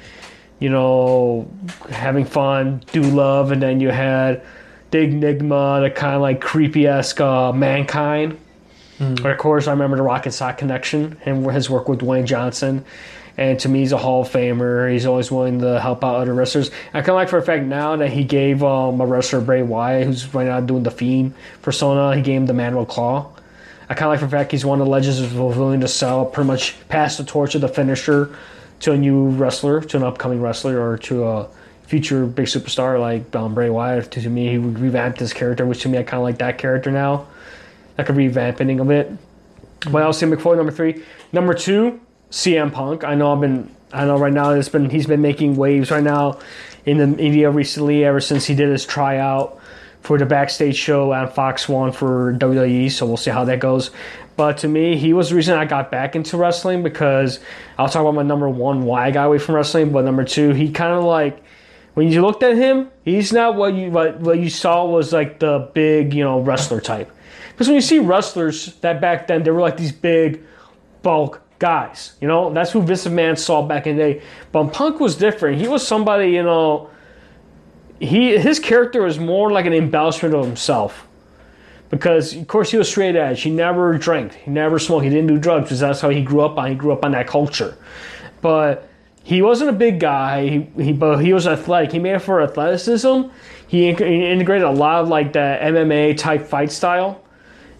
you 0.60 0.70
know, 0.70 1.50
having 1.90 2.26
fun, 2.26 2.84
Dude 2.92 3.14
Love, 3.14 3.54
and 3.54 3.62
then 3.62 3.80
you 3.80 3.90
had 3.90 4.44
the 4.92 5.00
Enigma, 5.00 5.80
the 5.82 5.90
kind 5.90 6.16
of 6.16 6.22
like 6.22 6.42
creepy 6.42 6.88
esque 6.88 7.22
uh, 7.22 7.54
mankind. 7.54 8.38
And 9.00 9.26
of 9.26 9.38
course, 9.38 9.68
I 9.68 9.72
remember 9.72 9.96
the 9.96 10.04
Rock 10.04 10.26
'n' 10.26 10.34
Sock 10.34 10.58
connection 10.58 11.18
and 11.26 11.50
his 11.52 11.70
work 11.70 11.88
with 11.88 12.00
Dwayne 12.00 12.26
Johnson. 12.26 12.84
And 13.38 13.60
to 13.60 13.70
me, 13.70 13.80
he's 13.80 13.92
a 13.92 13.98
Hall 13.98 14.24
of 14.24 14.30
Famer. 14.30 14.92
He's 14.92 15.06
always 15.06 15.32
willing 15.32 15.60
to 15.60 15.80
help 15.80 16.04
out 16.04 16.16
other 16.16 16.34
wrestlers. 16.34 16.72
I 16.92 17.02
kind 17.02 17.10
of 17.10 17.16
like 17.16 17.30
for 17.30 17.38
a 17.38 17.44
fact 17.44 17.66
now 17.66 17.96
that 17.96 18.10
he 18.10 18.24
gave 18.24 18.64
um, 18.64 19.00
a 19.00 19.06
wrestler 19.06 19.42
Bray 19.42 19.62
Wyatt, 19.62 20.08
who's 20.08 20.34
right 20.34 20.48
now 20.48 20.60
doing 20.60 20.82
the 20.82 20.92
Fiend 20.92 21.36
persona, 21.62 22.16
he 22.16 22.24
gave 22.24 22.42
him 22.42 22.46
the 22.48 22.54
Mandible 22.54 22.88
Claw. 22.88 23.32
I 23.90 23.94
kind 23.94 24.08
of 24.08 24.10
like 24.10 24.20
for 24.20 24.26
a 24.26 24.30
fact 24.30 24.52
he's 24.52 24.66
one 24.66 24.82
of 24.82 24.88
the 24.88 24.92
legends 24.92 25.20
who's 25.20 25.34
willing 25.34 25.82
to 25.82 25.88
sell, 25.88 26.26
pretty 26.26 26.48
much 26.48 26.76
pass 26.90 27.18
the 27.18 27.24
torch 27.24 27.54
of 27.54 27.62
the 27.62 27.70
finisher 27.70 28.36
to 28.82 28.92
a 28.92 28.98
new 28.98 29.30
wrestler, 29.30 29.82
to 29.82 29.98
an 29.98 30.04
upcoming 30.04 30.42
wrestler, 30.42 30.80
or 30.80 30.98
to 30.98 31.24
a 31.24 31.48
future 31.84 32.26
big 32.26 32.48
superstar 32.48 33.00
like 33.00 33.34
um, 33.36 33.54
Bray 33.54 33.70
Wyatt. 33.70 34.12
To, 34.12 34.30
me, 34.30 34.50
he 34.50 34.58
revamped 34.58 35.20
his 35.20 35.32
character, 35.32 35.66
which 35.66 35.84
to 35.84 35.90
me 35.90 36.00
I 36.00 36.04
kind 36.04 36.20
of 36.20 36.24
like 36.24 36.40
that 36.40 36.58
character 36.58 36.92
now, 36.92 37.28
like 37.98 38.10
a 38.10 38.14
revamping 38.14 38.82
of 38.82 38.92
it. 38.92 39.12
But 39.92 40.02
I'll 40.02 40.12
say 40.12 40.26
Mick 40.26 40.42
Foley 40.42 40.58
number 40.58 40.72
three. 40.72 41.04
Number 41.32 41.54
two, 41.54 42.02
CM 42.32 42.72
Punk. 42.72 43.04
I 43.04 43.16
know 43.16 43.34
I've 43.34 43.42
been 43.42 43.76
I 43.94 44.06
know 44.06 44.18
right 44.18 44.34
now 44.34 44.52
it's 44.52 44.70
been 44.70 44.90
he's 44.90 45.08
been 45.08 45.22
making 45.22 45.56
waves 45.56 45.92
right 45.92 46.04
now 46.04 46.40
in 46.86 46.98
the 46.98 47.08
media 47.08 47.50
recently 47.50 48.04
ever 48.04 48.20
since 48.20 48.46
he 48.46 48.56
did 48.56 48.70
his 48.70 48.86
tryout 48.86 49.60
for 50.02 50.18
the 50.18 50.26
backstage 50.26 50.76
show 50.76 51.12
on 51.14 51.30
Fox 51.32 51.68
One 51.68 51.92
for 51.92 52.34
WWE. 52.34 52.92
So 52.92 53.06
we'll 53.06 53.18
see 53.18 53.32
how 53.32 53.46
that 53.46 53.60
goes. 53.60 53.92
But 54.36 54.60
to 54.60 54.68
me, 54.68 54.98
he 54.98 55.14
was 55.14 55.30
the 55.30 55.36
reason 55.36 55.58
I 55.58 55.66
got 55.66 55.90
back 55.90 56.16
into 56.16 56.38
wrestling 56.38 56.84
because 56.84 57.40
I'll 57.78 57.90
talk 57.90 58.02
about 58.02 58.14
my 58.14 58.22
number 58.22 58.48
one 58.48 58.84
why 58.84 59.08
I 59.08 59.12
got 59.12 59.26
away 59.26 59.40
from 59.40 59.56
wrestling, 59.56 59.92
but 59.92 60.06
number 60.06 60.24
two, 60.24 60.52
he 60.52 60.72
kind 60.72 60.94
of 60.94 61.04
like 61.04 61.44
when 61.96 62.12
you 62.12 62.22
looked 62.22 62.44
at 62.44 62.56
him, 62.56 62.92
he's 63.04 63.34
not 63.34 63.56
what 63.56 63.74
you 63.74 63.90
what, 63.90 64.20
what 64.20 64.38
you 64.38 64.50
saw 64.50 64.86
was 64.86 65.12
like 65.12 65.40
the 65.40 65.70
big 65.74 66.14
you 66.14 66.24
know 66.24 66.40
wrestler 66.42 66.82
type. 66.82 67.12
Because 67.52 67.68
when 67.68 67.76
you 67.76 67.82
see 67.82 68.00
wrestlers 68.00 68.76
that 68.82 69.02
back 69.02 69.28
then 69.28 69.42
they 69.44 69.50
were 69.50 69.62
like 69.62 69.78
these 69.78 69.92
big 69.92 70.44
bulk 71.02 71.42
guys, 71.60 72.14
you 72.22 72.28
know 72.28 72.54
that's 72.54 72.72
who 72.72 72.82
Vince 72.82 73.06
McMahon 73.06 73.38
saw 73.38 73.62
back 73.62 73.88
in 73.88 73.98
the 73.98 74.04
day. 74.04 74.22
But 74.52 74.74
Punk 74.74 75.00
was 75.00 75.16
different. 75.16 75.60
He 75.60 75.68
was 75.68 75.86
somebody 75.86 76.32
you 76.32 76.44
know. 76.44 76.90
He 78.00 78.38
his 78.38 78.60
character 78.60 79.04
was 79.04 79.18
more 79.18 79.52
like 79.52 79.66
an 79.66 79.74
embellishment 79.74 80.36
of 80.36 80.46
himself 80.46 81.08
because 81.90 82.36
of 82.36 82.48
course 82.48 82.72
he 82.72 82.78
was 82.78 82.90
straight 82.90 83.16
edge. 83.16 83.42
He 83.42 83.50
never 83.50 83.98
drank, 83.98 84.34
he 84.34 84.52
never 84.52 84.80
smoked, 84.80 85.04
he 85.04 85.10
didn't 85.10 85.28
do 85.28 85.38
drugs 85.38 85.66
because 85.66 85.80
that's 85.80 86.02
how 86.02 86.10
he 86.10 86.22
grew 86.22 86.42
up 86.42 86.58
on. 86.58 86.70
He 86.70 86.76
grew 86.76 86.92
up 86.92 87.04
on 87.04 87.12
that 87.12 87.28
culture, 87.28 87.78
but 88.42 88.88
he 89.24 89.42
wasn't 89.42 89.70
a 89.70 89.74
big 89.74 90.00
guy. 90.00 90.48
He, 90.48 90.60
he 90.82 90.94
but 90.94 91.18
he 91.18 91.34
was 91.34 91.48
athletic. 91.48 91.92
He 91.92 92.00
made 92.00 92.16
it 92.16 92.20
for 92.20 92.42
athleticism. 92.42 93.24
He, 93.68 93.94
he 93.94 94.26
integrated 94.26 94.64
a 94.64 94.72
lot 94.72 95.02
of 95.02 95.10
like 95.10 95.34
the 95.34 95.58
MMA 95.62 96.18
type 96.18 96.48
fight 96.48 96.72
style, 96.72 97.22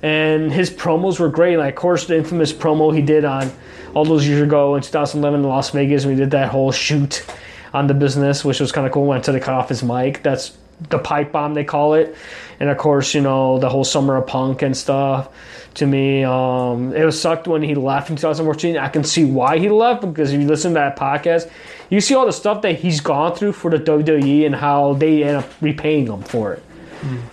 and 0.02 0.52
his 0.52 0.70
promos 0.70 1.20
were 1.20 1.30
great. 1.30 1.58
Like 1.58 1.74
of 1.74 1.80
course 1.80 2.08
the 2.08 2.18
infamous 2.18 2.54
promo 2.54 2.96
he 2.96 3.02
did 3.02 3.26
on 3.26 3.52
all 3.94 4.06
those 4.06 4.28
years 4.28 4.42
ago 4.42 4.76
in 4.76 4.82
2011 4.82 5.40
in 5.42 5.48
Las 5.48 5.72
Vegas. 5.72 6.06
We 6.06 6.16
did 6.16 6.32
that 6.32 6.50
whole 6.50 6.72
shoot 6.72 7.26
on 7.74 7.88
the 7.88 7.94
business, 7.94 8.46
which 8.46 8.60
was 8.60 8.72
kind 8.72 8.86
of 8.88 8.94
cool. 8.94 9.06
Went 9.06 9.26
to 9.26 9.32
the 9.32 9.40
cut 9.40 9.54
off 9.54 9.70
his 9.70 9.84
mic. 9.84 10.24
That's 10.24 10.58
the 10.90 11.00
pipe 11.00 11.32
bomb 11.32 11.56
they 11.56 11.64
call 11.64 11.96
it, 11.96 12.16
and 12.60 12.70
of 12.70 12.78
course 12.78 13.16
you 13.16 13.22
know 13.22 13.58
the 13.60 13.70
whole 13.70 13.84
summer 13.84 14.16
of 14.16 14.28
punk 14.28 14.62
and 14.62 14.76
stuff. 14.78 15.30
To 15.76 15.86
me, 15.86 16.24
um, 16.24 16.96
it 16.96 17.06
was 17.06 17.20
sucked 17.20 17.48
when 17.48 17.62
he 17.62 17.76
left 17.76 18.10
in 18.10 18.16
2014. 18.16 18.78
I 18.78 18.90
can 18.90 19.04
see 19.04 19.26
why 19.26 19.60
he 19.60 19.70
left 19.70 20.02
because 20.02 20.34
if 20.34 20.42
you 20.42 20.48
listen 20.48 20.72
to 20.72 20.76
that 20.76 20.98
podcast, 20.98 21.52
you 21.90 22.02
see 22.02 22.16
all 22.16 22.26
the 22.26 22.32
stuff 22.32 22.64
that 22.64 22.80
he's 22.80 23.00
gone 23.00 23.36
through 23.36 23.54
for 23.54 23.70
the 23.70 23.78
WWE 23.78 24.46
and 24.46 24.56
how 24.56 24.94
they 24.94 25.24
end 25.24 25.38
up 25.38 25.50
repaying 25.62 26.08
him 26.08 26.24
for 26.24 26.54
it. 26.54 26.64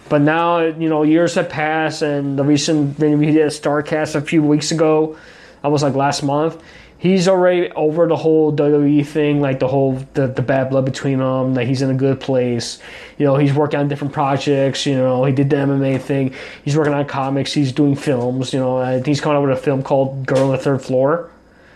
But 0.08 0.20
now, 0.20 0.60
you 0.60 0.88
know, 0.88 1.02
years 1.02 1.34
have 1.34 1.48
passed, 1.48 2.02
and 2.02 2.38
the 2.38 2.44
recent 2.44 2.98
when 2.98 3.18
we 3.18 3.26
did 3.26 3.42
a 3.42 3.46
Starrcast 3.46 4.14
a 4.14 4.20
few 4.20 4.42
weeks 4.42 4.70
ago, 4.70 5.16
almost 5.62 5.82
like 5.82 5.94
last 5.94 6.22
month, 6.22 6.62
he's 6.98 7.28
already 7.28 7.70
over 7.72 8.06
the 8.06 8.16
whole 8.16 8.54
WWE 8.54 9.06
thing, 9.06 9.40
like 9.40 9.58
the 9.58 9.68
whole 9.68 9.94
the, 10.14 10.26
the 10.26 10.42
bad 10.42 10.70
blood 10.70 10.84
between 10.84 11.18
them. 11.18 11.54
That 11.54 11.66
he's 11.66 11.82
in 11.82 11.90
a 11.90 11.94
good 11.94 12.20
place. 12.20 12.78
You 13.18 13.26
know, 13.26 13.36
he's 13.36 13.52
working 13.52 13.80
on 13.80 13.88
different 13.88 14.12
projects. 14.12 14.86
You 14.86 14.96
know, 14.96 15.24
he 15.24 15.32
did 15.32 15.50
the 15.50 15.56
MMA 15.56 16.00
thing. 16.00 16.34
He's 16.64 16.76
working 16.76 16.94
on 16.94 17.06
comics. 17.06 17.52
He's 17.52 17.72
doing 17.72 17.96
films. 17.96 18.52
You 18.52 18.60
know, 18.60 19.02
he's 19.04 19.20
coming 19.20 19.38
out 19.38 19.46
with 19.46 19.58
a 19.58 19.60
film 19.60 19.82
called 19.82 20.26
Girl 20.26 20.44
on 20.44 20.52
the 20.52 20.58
Third 20.58 20.82
Floor 20.82 21.30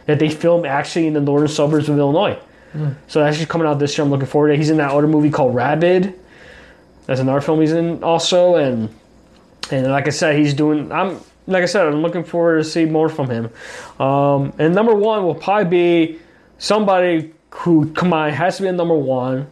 that 0.06 0.19
they 0.19 0.31
filmed 0.31 0.65
actually 0.65 1.06
in 1.06 1.12
the 1.12 1.20
northern 1.20 1.48
suburbs 1.48 1.89
of 1.89 1.98
Illinois. 1.98 2.39
Hmm. 2.73 2.93
So 3.09 3.20
that's 3.20 3.36
just 3.36 3.51
coming 3.51 3.66
out 3.66 3.78
this 3.78 3.97
year. 3.97 4.05
I'm 4.05 4.10
looking 4.10 4.27
forward 4.27 4.48
to. 4.48 4.55
it. 4.55 4.56
He's 4.56 4.70
in 4.70 4.78
that 4.78 4.90
other 4.90 5.06
movie 5.06 5.31
called 5.31 5.55
Rabid. 5.55 6.19
That's 7.09 7.20
another 7.20 7.40
film 7.40 7.62
he's 7.62 7.72
in 7.72 8.05
also, 8.05 8.56
and 8.56 8.94
and 9.70 9.90
like 9.90 10.06
I 10.06 10.10
said, 10.10 10.36
he's 10.36 10.52
doing. 10.52 10.93
I'm 10.93 11.18
like 11.47 11.62
I 11.62 11.66
said, 11.66 11.86
I'm 11.86 12.02
looking 12.02 12.22
forward 12.22 12.59
to 12.59 12.64
see 12.64 12.85
more 12.85 13.09
from 13.09 13.30
him. 13.30 13.51
Um, 13.98 14.52
and 14.59 14.74
number 14.74 14.94
one 14.94 15.24
will 15.24 15.35
probably 15.35 15.70
be 15.70 16.18
somebody 16.59 17.32
who 17.48 17.90
come 17.94 18.12
on 18.12 18.30
has 18.30 18.59
to 18.59 18.64
be 18.64 18.68
a 18.68 18.72
number 18.72 18.94
one. 18.94 19.47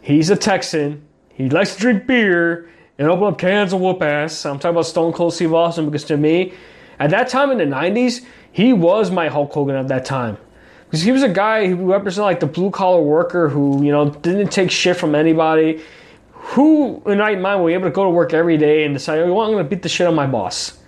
He's 0.00 0.30
a 0.30 0.36
Texan. 0.36 1.02
He 1.30 1.50
likes 1.50 1.74
to 1.74 1.80
drink 1.80 2.06
beer 2.06 2.70
and 2.98 3.08
open 3.08 3.26
up 3.26 3.36
cans 3.36 3.72
of 3.72 3.80
whoop 3.80 4.00
ass. 4.00 4.46
I'm 4.46 4.60
talking 4.60 4.76
about 4.76 4.86
Stone 4.86 5.12
Cold 5.14 5.34
Steve 5.34 5.52
Austin 5.52 5.86
because 5.86 6.04
to 6.04 6.16
me, 6.16 6.52
at 7.00 7.10
that 7.10 7.28
time 7.28 7.50
in 7.50 7.58
the 7.58 7.64
'90s, 7.64 8.24
he 8.52 8.72
was 8.72 9.10
my 9.10 9.26
Hulk 9.26 9.52
Hogan 9.52 9.74
at 9.74 9.88
that 9.88 10.04
time. 10.04 10.38
Because 10.84 11.02
he 11.02 11.10
was 11.10 11.24
a 11.24 11.28
guy 11.28 11.66
who 11.66 11.90
represented 11.90 12.26
like 12.26 12.38
the 12.38 12.46
blue 12.46 12.70
collar 12.70 13.02
worker 13.02 13.48
who, 13.48 13.82
you 13.82 13.90
know, 13.90 14.10
didn't 14.10 14.52
take 14.52 14.70
shit 14.70 14.96
from 14.96 15.16
anybody. 15.16 15.82
Who 16.50 17.02
in 17.06 17.18
right 17.18 17.40
mind 17.40 17.60
will 17.60 17.68
be 17.68 17.74
able 17.74 17.88
to 17.88 17.90
go 17.90 18.04
to 18.04 18.10
work 18.10 18.34
every 18.34 18.58
day 18.58 18.84
and 18.84 18.94
decide, 18.94 19.20
oh, 19.20 19.40
I'm 19.40 19.52
going 19.52 19.64
to 19.64 19.68
beat 19.68 19.82
the 19.82 19.88
shit 19.88 20.06
of 20.06 20.14
my 20.14 20.26
boss. 20.26 20.78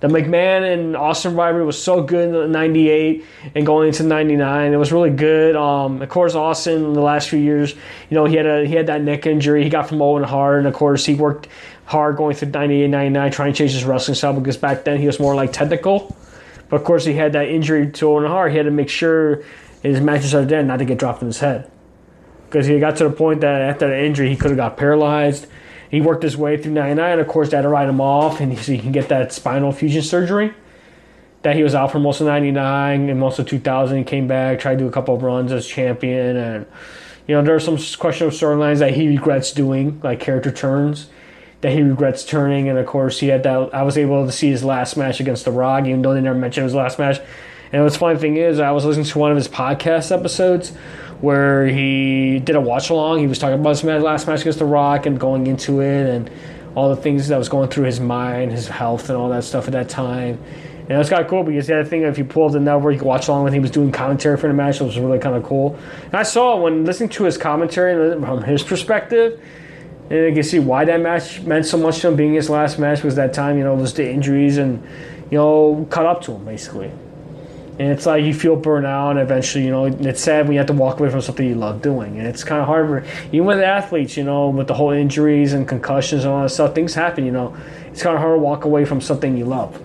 The 0.00 0.08
McMahon 0.08 0.74
and 0.74 0.94
Austin 0.94 1.36
rivalry 1.36 1.64
was 1.64 1.82
so 1.82 2.02
good 2.02 2.34
in 2.34 2.52
'98 2.52 3.24
and 3.54 3.64
going 3.64 3.88
into 3.88 4.02
'99. 4.02 4.74
It 4.74 4.76
was 4.76 4.92
really 4.92 5.08
good. 5.08 5.56
Um, 5.56 6.02
of 6.02 6.08
course, 6.10 6.34
Austin 6.34 6.84
in 6.84 6.92
the 6.92 7.00
last 7.00 7.30
few 7.30 7.38
years, 7.38 7.72
you 7.72 8.14
know, 8.14 8.26
he 8.26 8.36
had 8.36 8.44
a 8.44 8.66
he 8.66 8.74
had 8.74 8.88
that 8.88 9.00
neck 9.00 9.26
injury. 9.26 9.64
He 9.64 9.70
got 9.70 9.88
from 9.88 10.02
Owen 10.02 10.22
Hart, 10.22 10.58
and 10.58 10.66
of 10.66 10.74
course, 10.74 11.06
he 11.06 11.14
worked 11.14 11.48
hard 11.86 12.18
going 12.18 12.36
through 12.36 12.50
'98, 12.50 12.88
'99, 12.88 13.32
trying 13.32 13.52
to 13.54 13.56
change 13.56 13.72
his 13.72 13.84
wrestling 13.84 14.16
style 14.16 14.34
because 14.34 14.58
back 14.58 14.84
then 14.84 14.98
he 14.98 15.06
was 15.06 15.18
more 15.18 15.34
like 15.34 15.50
technical. 15.50 16.14
But 16.68 16.76
of 16.76 16.84
course, 16.84 17.06
he 17.06 17.14
had 17.14 17.32
that 17.32 17.48
injury 17.48 17.90
to 17.90 18.06
Owen 18.08 18.26
Hart. 18.26 18.50
He 18.50 18.58
had 18.58 18.66
to 18.66 18.72
make 18.72 18.90
sure 18.90 19.44
his 19.82 20.02
matches 20.02 20.34
are 20.34 20.44
dead 20.44 20.66
not 20.66 20.78
to 20.80 20.84
get 20.84 20.98
dropped 20.98 21.22
in 21.22 21.28
his 21.28 21.38
head. 21.38 21.70
Because 22.46 22.66
he 22.66 22.78
got 22.78 22.96
to 22.96 23.04
the 23.04 23.10
point 23.10 23.40
that 23.42 23.60
after 23.62 23.88
the 23.88 24.04
injury, 24.04 24.28
he 24.30 24.36
could 24.36 24.50
have 24.50 24.56
got 24.56 24.76
paralyzed. 24.76 25.46
He 25.90 26.00
worked 26.00 26.22
his 26.22 26.36
way 26.36 26.56
through 26.56 26.72
99. 26.72 27.20
Of 27.20 27.28
course, 27.28 27.52
had 27.52 27.62
to 27.62 27.68
write 27.68 27.88
him 27.88 28.00
off, 28.00 28.40
and 28.40 28.56
so 28.58 28.72
he 28.72 28.78
can 28.78 28.92
get 28.92 29.08
that 29.08 29.32
spinal 29.32 29.72
fusion 29.72 30.02
surgery. 30.02 30.54
That 31.42 31.54
he 31.54 31.62
was 31.62 31.74
out 31.74 31.92
for 31.92 32.00
most 32.00 32.20
of 32.20 32.26
99 32.26 33.08
and 33.08 33.20
most 33.20 33.38
of 33.38 33.46
2000. 33.46 33.98
He 33.98 34.04
came 34.04 34.26
back, 34.26 34.58
tried 34.58 34.74
to 34.74 34.78
do 34.78 34.88
a 34.88 34.90
couple 34.90 35.14
of 35.14 35.22
runs 35.22 35.52
as 35.52 35.66
champion. 35.66 36.36
And, 36.36 36.66
you 37.28 37.34
know, 37.36 37.42
there 37.42 37.54
are 37.54 37.60
some 37.60 37.78
questionable 37.98 38.36
storylines 38.36 38.78
that 38.78 38.94
he 38.94 39.06
regrets 39.08 39.52
doing, 39.52 40.00
like 40.02 40.18
character 40.18 40.50
turns 40.50 41.08
that 41.60 41.72
he 41.72 41.82
regrets 41.82 42.24
turning. 42.24 42.68
And 42.68 42.78
of 42.78 42.86
course, 42.86 43.20
he 43.20 43.28
had 43.28 43.42
that. 43.44 43.74
I 43.74 43.82
was 43.82 43.98
able 43.98 44.26
to 44.26 44.32
see 44.32 44.50
his 44.50 44.64
last 44.64 44.96
match 44.96 45.20
against 45.20 45.44
The 45.44 45.50
Rock, 45.50 45.84
even 45.86 46.02
though 46.02 46.14
they 46.14 46.20
never 46.20 46.38
mentioned 46.38 46.64
his 46.64 46.74
last 46.74 46.98
match. 46.98 47.20
And 47.72 47.82
what's 47.82 47.96
funny 47.96 48.18
thing 48.18 48.36
is, 48.36 48.60
I 48.60 48.70
was 48.70 48.84
listening 48.84 49.06
to 49.06 49.18
one 49.18 49.30
of 49.30 49.36
his 49.36 49.48
podcast 49.48 50.16
episodes 50.16 50.72
where 51.20 51.66
he 51.66 52.38
did 52.40 52.56
a 52.56 52.60
watch 52.60 52.90
along. 52.90 53.20
He 53.20 53.26
was 53.26 53.38
talking 53.38 53.58
about 53.58 53.70
his 53.70 53.84
last 53.84 54.26
match 54.26 54.42
against 54.42 54.58
The 54.58 54.64
Rock 54.64 55.06
and 55.06 55.18
going 55.18 55.46
into 55.46 55.80
it 55.80 56.08
and 56.08 56.30
all 56.74 56.90
the 56.90 57.00
things 57.00 57.28
that 57.28 57.38
was 57.38 57.48
going 57.48 57.70
through 57.70 57.84
his 57.84 58.00
mind, 58.00 58.52
his 58.52 58.68
health, 58.68 59.08
and 59.08 59.16
all 59.16 59.30
that 59.30 59.44
stuff 59.44 59.66
at 59.66 59.72
that 59.72 59.88
time. 59.88 60.38
And 60.82 60.90
it 60.92 60.98
was 60.98 61.08
kind 61.08 61.22
of 61.22 61.28
cool 61.28 61.42
because 61.42 61.66
the 61.66 61.80
other 61.80 61.88
thing, 61.88 62.02
if 62.02 62.16
you 62.16 62.24
pull 62.24 62.46
up 62.46 62.52
the 62.52 62.60
network, 62.60 62.92
you 62.92 62.98
can 63.00 63.08
watch 63.08 63.26
along 63.28 63.44
when 63.44 63.52
he 63.52 63.58
was 63.58 63.70
doing 63.70 63.90
commentary 63.90 64.36
for 64.36 64.46
the 64.46 64.54
match. 64.54 64.80
It 64.80 64.84
was 64.84 64.98
really 64.98 65.18
kind 65.18 65.34
of 65.34 65.42
cool. 65.42 65.76
And 66.04 66.14
I 66.14 66.22
saw 66.22 66.60
when 66.60 66.84
listening 66.84 67.08
to 67.10 67.24
his 67.24 67.36
commentary 67.36 68.20
from 68.20 68.42
his 68.44 68.62
perspective, 68.62 69.40
and 70.10 70.28
you 70.28 70.32
can 70.32 70.42
see 70.44 70.60
why 70.60 70.84
that 70.84 71.00
match 71.00 71.40
meant 71.40 71.66
so 71.66 71.76
much 71.76 72.00
to 72.00 72.08
him 72.08 72.16
being 72.16 72.34
his 72.34 72.48
last 72.48 72.78
match 72.78 73.02
was 73.02 73.16
that 73.16 73.34
time, 73.34 73.58
you 73.58 73.64
know, 73.64 73.74
was 73.74 73.94
the 73.94 74.08
injuries 74.08 74.58
and, 74.58 74.80
you 75.30 75.38
know, 75.38 75.86
caught 75.90 76.06
up 76.06 76.22
to 76.22 76.32
him 76.32 76.44
basically. 76.44 76.92
And 77.78 77.90
it's 77.92 78.06
like 78.06 78.24
you 78.24 78.32
feel 78.32 78.56
burnt 78.56 78.86
out, 78.86 79.10
and 79.10 79.20
eventually, 79.20 79.64
you 79.64 79.70
know, 79.70 79.84
it's 79.84 80.22
sad 80.22 80.46
when 80.46 80.52
you 80.54 80.58
have 80.58 80.68
to 80.68 80.72
walk 80.72 80.98
away 80.98 81.10
from 81.10 81.20
something 81.20 81.46
you 81.46 81.56
love 81.56 81.82
doing. 81.82 82.18
And 82.18 82.26
it's 82.26 82.42
kind 82.42 82.60
of 82.60 82.66
hard, 82.66 82.86
for, 82.88 83.26
even 83.32 83.44
with 83.44 83.60
athletes, 83.60 84.16
you 84.16 84.24
know, 84.24 84.48
with 84.48 84.66
the 84.66 84.74
whole 84.74 84.92
injuries 84.92 85.52
and 85.52 85.68
concussions 85.68 86.24
and 86.24 86.32
all 86.32 86.42
that 86.42 86.48
stuff, 86.48 86.74
things 86.74 86.94
happen, 86.94 87.26
you 87.26 87.32
know. 87.32 87.54
It's 87.88 88.02
kind 88.02 88.14
of 88.14 88.22
hard 88.22 88.36
to 88.36 88.42
walk 88.42 88.64
away 88.64 88.86
from 88.86 89.02
something 89.02 89.36
you 89.36 89.44
love. 89.44 89.76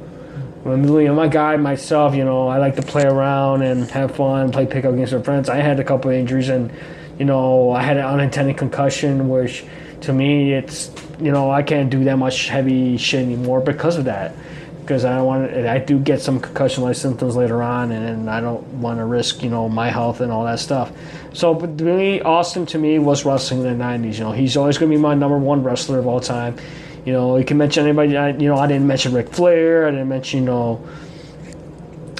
When 0.63 0.87
you 0.87 1.07
know, 1.07 1.15
my 1.15 1.27
guy, 1.27 1.57
myself, 1.57 2.15
you 2.15 2.23
know, 2.23 2.47
I 2.47 2.59
like 2.59 2.75
to 2.75 2.81
play 2.81 3.03
around 3.03 3.63
and 3.63 3.89
have 3.91 4.15
fun, 4.15 4.51
play 4.51 4.67
pickup 4.67 4.93
against 4.93 5.11
my 5.11 5.21
friends. 5.21 5.49
I 5.49 5.57
had 5.57 5.79
a 5.79 5.83
couple 5.83 6.11
injuries, 6.11 6.49
and 6.49 6.71
you 7.17 7.25
know, 7.25 7.71
I 7.71 7.81
had 7.81 7.97
an 7.97 8.05
unintended 8.05 8.57
concussion, 8.57 9.27
which 9.27 9.65
to 10.01 10.13
me, 10.13 10.53
it's 10.53 10.91
you 11.19 11.31
know, 11.31 11.51
I 11.51 11.63
can't 11.63 11.89
do 11.89 12.03
that 12.05 12.17
much 12.17 12.47
heavy 12.47 12.97
shit 12.97 13.21
anymore 13.21 13.59
because 13.59 13.97
of 13.97 14.05
that. 14.05 14.35
Because 14.81 15.05
I 15.05 15.15
don't 15.15 15.25
want, 15.25 15.53
I 15.53 15.77
do 15.77 15.99
get 15.99 16.21
some 16.21 16.39
concussion-like 16.39 16.95
symptoms 16.95 17.35
later 17.35 17.61
on, 17.61 17.91
and, 17.91 18.29
I 18.29 18.41
don't 18.41 18.63
want 18.81 18.99
to 18.99 19.05
risk, 19.05 19.43
you 19.43 19.49
know, 19.49 19.69
my 19.69 19.89
health 19.89 20.21
and 20.21 20.31
all 20.31 20.43
that 20.45 20.59
stuff. 20.59 20.91
So, 21.33 21.53
but 21.53 21.77
to 21.77 21.83
me, 21.83 22.19
Austin 22.21 22.65
to 22.67 22.77
me 22.77 22.99
was 22.99 23.23
wrestling 23.23 23.63
in 23.63 23.77
the 23.77 23.83
'90s. 23.83 24.15
You 24.15 24.25
know, 24.25 24.31
he's 24.31 24.57
always 24.57 24.77
going 24.77 24.91
to 24.91 24.97
be 24.97 25.01
my 25.01 25.13
number 25.13 25.37
one 25.37 25.63
wrestler 25.63 25.99
of 25.99 26.07
all 26.07 26.19
time. 26.19 26.57
You 27.05 27.13
know, 27.13 27.37
you 27.37 27.45
can 27.45 27.57
mention 27.57 27.83
anybody. 27.85 28.17
I, 28.17 28.29
you 28.29 28.47
know, 28.47 28.57
I 28.57 28.67
didn't 28.67 28.87
mention 28.87 29.13
Ric 29.13 29.29
Flair. 29.29 29.87
I 29.87 29.91
didn't 29.91 30.09
mention, 30.09 30.41
you 30.41 30.45
know, 30.45 30.87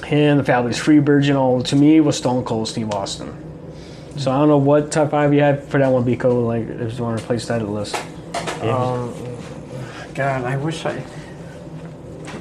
him, 0.05 0.37
the 0.37 0.43
Fabulous 0.43 0.79
Freebirds. 0.79 1.25
You 1.25 1.33
know, 1.33 1.61
to 1.61 1.75
me, 1.75 1.97
it 1.97 2.01
was 2.01 2.17
Stone 2.17 2.45
Cold 2.45 2.67
Steve 2.67 2.91
Austin. 2.91 3.35
So 4.17 4.31
I 4.31 4.37
don't 4.37 4.47
know 4.47 4.57
what 4.57 4.91
top 4.91 5.11
five 5.11 5.33
you 5.33 5.41
have 5.41 5.67
for 5.67 5.79
that 5.79 5.87
one, 5.89 6.03
Biko. 6.03 6.45
Like, 6.45 6.67
if 6.67 6.97
you 6.97 7.03
want 7.03 7.17
to 7.17 7.23
replace 7.23 7.47
that 7.47 7.61
at 7.61 7.65
the 7.65 7.71
list. 7.71 7.95
Um, 8.61 9.13
God, 10.13 10.43
I 10.43 10.57
wish 10.57 10.85
I. 10.85 11.03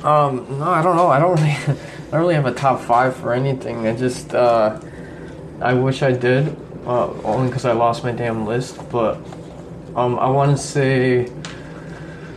Um, 0.05 0.47
no, 0.59 0.65
I 0.65 0.83
don't 0.83 0.97
know. 0.97 1.09
I 1.09 1.19
don't 1.19 1.35
really, 1.41 1.51
I 1.51 2.11
don't 2.11 2.21
really 2.21 2.35
have 2.35 2.47
a 2.47 2.55
top 2.55 2.81
five 2.81 3.17
for 3.17 3.35
anything. 3.35 3.87
I 3.87 3.95
just, 3.95 4.35
uh, 4.35 4.81
I 5.61 5.75
wish 5.75 6.03
I 6.03 6.13
did, 6.13 6.57
uh, 6.87 7.09
only 7.23 7.49
because 7.49 7.65
I 7.65 7.73
lost 7.73 8.03
my 8.03 8.13
damn 8.13 8.47
list. 8.47 8.79
But, 8.91 9.17
um, 9.95 10.19
I 10.19 10.31
want 10.31 10.57
to 10.57 10.63
say 10.63 11.31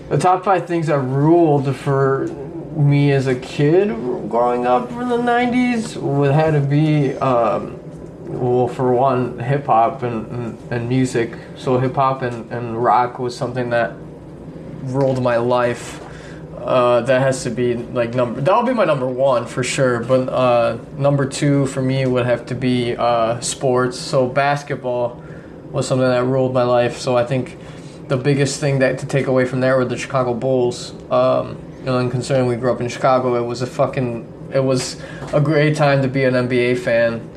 the 0.09 0.17
top 0.17 0.43
five 0.43 0.67
things 0.67 0.87
that 0.87 0.99
ruled 0.99 1.73
for 1.75 2.27
me 2.75 3.11
as 3.11 3.27
a 3.27 3.35
kid 3.35 3.89
growing 4.29 4.65
up 4.65 4.91
in 4.91 5.07
the 5.07 5.17
90s 5.17 5.95
would 5.95 6.31
have 6.31 6.53
to 6.53 6.59
be 6.59 7.13
um, 7.17 7.79
well 8.25 8.67
for 8.67 8.93
one 8.93 9.37
hip 9.37 9.67
hop 9.67 10.01
and, 10.01 10.25
and, 10.31 10.71
and 10.71 10.89
music 10.89 11.37
so 11.55 11.77
hip 11.77 11.93
hop 11.93 12.23
and, 12.23 12.51
and 12.51 12.83
rock 12.83 13.19
was 13.19 13.37
something 13.37 13.69
that 13.69 13.93
ruled 14.85 15.21
my 15.21 15.37
life 15.37 16.02
uh, 16.63 17.01
that 17.01 17.21
has 17.21 17.43
to 17.43 17.49
be 17.49 17.75
like 17.75 18.13
number 18.13 18.41
that'll 18.41 18.63
be 18.63 18.73
my 18.73 18.85
number 18.85 19.07
one 19.07 19.45
for 19.45 19.63
sure 19.63 19.99
but 19.99 20.29
uh, 20.29 20.77
number 20.97 21.25
two 21.25 21.65
for 21.67 21.81
me 21.81 22.05
would 22.05 22.25
have 22.25 22.45
to 22.45 22.55
be 22.55 22.95
uh, 22.95 23.39
sports. 23.41 23.99
So 23.99 24.27
basketball 24.27 25.21
was 25.71 25.87
something 25.87 26.07
that 26.07 26.23
ruled 26.23 26.53
my 26.53 26.63
life 26.63 26.97
so 26.97 27.17
i 27.17 27.25
think 27.25 27.57
the 28.07 28.17
biggest 28.17 28.59
thing 28.59 28.79
that 28.79 28.99
to 28.99 29.05
take 29.05 29.27
away 29.27 29.45
from 29.45 29.59
there 29.59 29.75
were 29.77 29.85
the 29.85 29.97
chicago 29.97 30.33
bulls. 30.33 30.93
Um, 31.11 31.57
you 31.79 31.85
know, 31.85 31.99
and 31.99 32.09
considering 32.09 32.47
we 32.47 32.55
grew 32.55 32.71
up 32.71 32.79
in 32.79 32.87
chicago 32.87 33.35
it 33.35 33.45
was 33.45 33.61
a 33.61 33.67
fucking 33.67 34.51
it 34.53 34.63
was 34.63 35.01
a 35.33 35.41
great 35.41 35.75
time 35.75 36.01
to 36.01 36.07
be 36.07 36.23
an 36.23 36.33
nba 36.33 36.77
fan. 36.77 37.29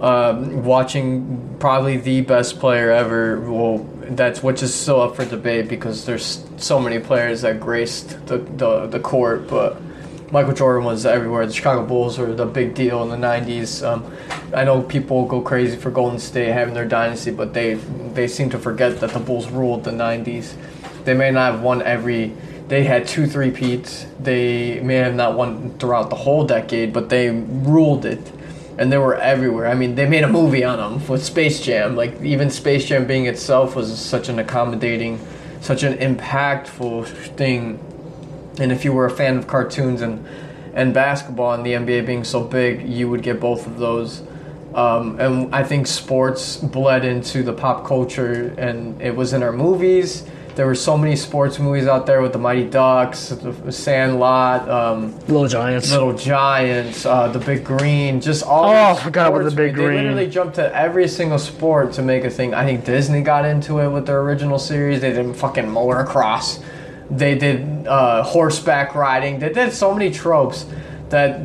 Um, 0.00 0.62
watching 0.62 1.56
probably 1.58 1.96
the 1.96 2.20
best 2.20 2.60
player 2.60 2.92
ever 2.92 3.40
well 3.40 3.78
that's 4.10 4.42
which 4.42 4.62
is 4.62 4.74
still 4.74 5.00
up 5.00 5.16
for 5.16 5.24
debate 5.24 5.68
because 5.68 6.04
there's 6.04 6.44
so 6.56 6.80
many 6.80 6.98
players 6.98 7.42
that 7.42 7.60
graced 7.60 8.26
the, 8.26 8.38
the, 8.38 8.86
the 8.86 9.00
court, 9.00 9.48
but 9.48 9.80
Michael 10.30 10.52
Jordan 10.52 10.84
was 10.84 11.06
everywhere. 11.06 11.46
The 11.46 11.52
Chicago 11.52 11.86
Bulls 11.86 12.18
were 12.18 12.34
the 12.34 12.44
big 12.44 12.74
deal 12.74 13.02
in 13.02 13.08
the 13.08 13.26
'90s. 13.26 13.86
Um, 13.86 14.14
I 14.54 14.64
know 14.64 14.82
people 14.82 15.24
go 15.26 15.40
crazy 15.40 15.76
for 15.76 15.90
Golden 15.90 16.18
State 16.18 16.52
having 16.52 16.74
their 16.74 16.86
dynasty, 16.86 17.30
but 17.30 17.54
they 17.54 17.74
they 17.74 18.28
seem 18.28 18.50
to 18.50 18.58
forget 18.58 19.00
that 19.00 19.10
the 19.10 19.20
Bulls 19.20 19.48
ruled 19.48 19.84
the 19.84 19.90
'90s. 19.90 20.54
They 21.04 21.14
may 21.14 21.30
not 21.30 21.52
have 21.52 21.62
won 21.62 21.82
every. 21.82 22.34
They 22.68 22.84
had 22.84 23.06
two 23.06 23.26
three 23.26 23.50
peats. 23.50 24.04
They 24.20 24.80
may 24.80 24.96
have 24.96 25.14
not 25.14 25.34
won 25.34 25.78
throughout 25.78 26.10
the 26.10 26.16
whole 26.16 26.46
decade, 26.46 26.92
but 26.92 27.08
they 27.08 27.30
ruled 27.30 28.04
it 28.04 28.32
and 28.78 28.92
they 28.92 28.98
were 28.98 29.16
everywhere. 29.16 29.66
I 29.66 29.74
mean, 29.74 29.96
they 29.96 30.08
made 30.08 30.22
a 30.22 30.28
movie 30.28 30.62
on 30.64 30.78
them 30.78 31.06
with 31.08 31.24
Space 31.24 31.60
Jam. 31.60 31.96
Like 31.96 32.20
even 32.22 32.48
Space 32.48 32.86
Jam 32.86 33.06
being 33.06 33.26
itself 33.26 33.74
was 33.74 33.98
such 33.98 34.28
an 34.28 34.38
accommodating, 34.38 35.20
such 35.60 35.82
an 35.82 35.98
impactful 35.98 37.08
thing. 37.36 37.80
And 38.60 38.70
if 38.70 38.84
you 38.84 38.92
were 38.92 39.06
a 39.06 39.10
fan 39.10 39.36
of 39.36 39.46
cartoons 39.46 40.00
and 40.00 40.24
and 40.74 40.94
basketball 40.94 41.54
and 41.54 41.66
the 41.66 41.72
NBA 41.72 42.06
being 42.06 42.22
so 42.22 42.44
big, 42.44 42.88
you 42.88 43.10
would 43.10 43.22
get 43.22 43.40
both 43.40 43.66
of 43.66 43.78
those. 43.78 44.22
Um, 44.74 45.18
and 45.18 45.52
I 45.52 45.64
think 45.64 45.88
sports 45.88 46.56
bled 46.56 47.04
into 47.04 47.42
the 47.42 47.52
pop 47.52 47.84
culture, 47.84 48.54
and 48.56 49.00
it 49.02 49.16
was 49.16 49.32
in 49.32 49.42
our 49.42 49.50
movies 49.50 50.24
there 50.58 50.66
were 50.66 50.74
so 50.74 50.98
many 50.98 51.14
sports 51.14 51.60
movies 51.60 51.86
out 51.86 52.04
there 52.04 52.20
with 52.20 52.32
the 52.32 52.38
Mighty 52.38 52.68
Ducks, 52.68 53.28
the 53.28 53.70
Sandlot, 53.70 54.68
um, 54.68 55.16
Little 55.28 55.46
Giants, 55.46 55.92
Little 55.92 56.12
Giants, 56.12 57.06
uh, 57.06 57.28
the 57.28 57.38
Big 57.38 57.64
Green, 57.64 58.20
just 58.20 58.42
all. 58.42 58.64
Oh, 58.64 58.90
I 58.90 58.96
forgot 58.96 59.28
about 59.28 59.44
the 59.44 59.54
Big 59.54 59.74
Green. 59.74 59.90
They 59.90 59.96
literally 59.98 60.28
jumped 60.28 60.56
to 60.56 60.74
every 60.74 61.06
single 61.06 61.38
sport 61.38 61.92
to 61.92 62.02
make 62.02 62.24
a 62.24 62.30
thing. 62.30 62.54
I 62.54 62.64
think 62.64 62.84
Disney 62.84 63.22
got 63.22 63.44
into 63.44 63.78
it 63.78 63.88
with 63.88 64.06
their 64.06 64.20
original 64.20 64.58
series. 64.58 65.00
They 65.00 65.12
did 65.12 65.36
fucking 65.36 65.66
motocross. 65.66 66.60
They 67.08 67.38
did 67.38 67.86
uh, 67.86 68.24
horseback 68.24 68.96
riding. 68.96 69.38
They 69.38 69.52
did 69.52 69.72
so 69.72 69.94
many 69.94 70.10
tropes 70.10 70.66
that 71.10 71.40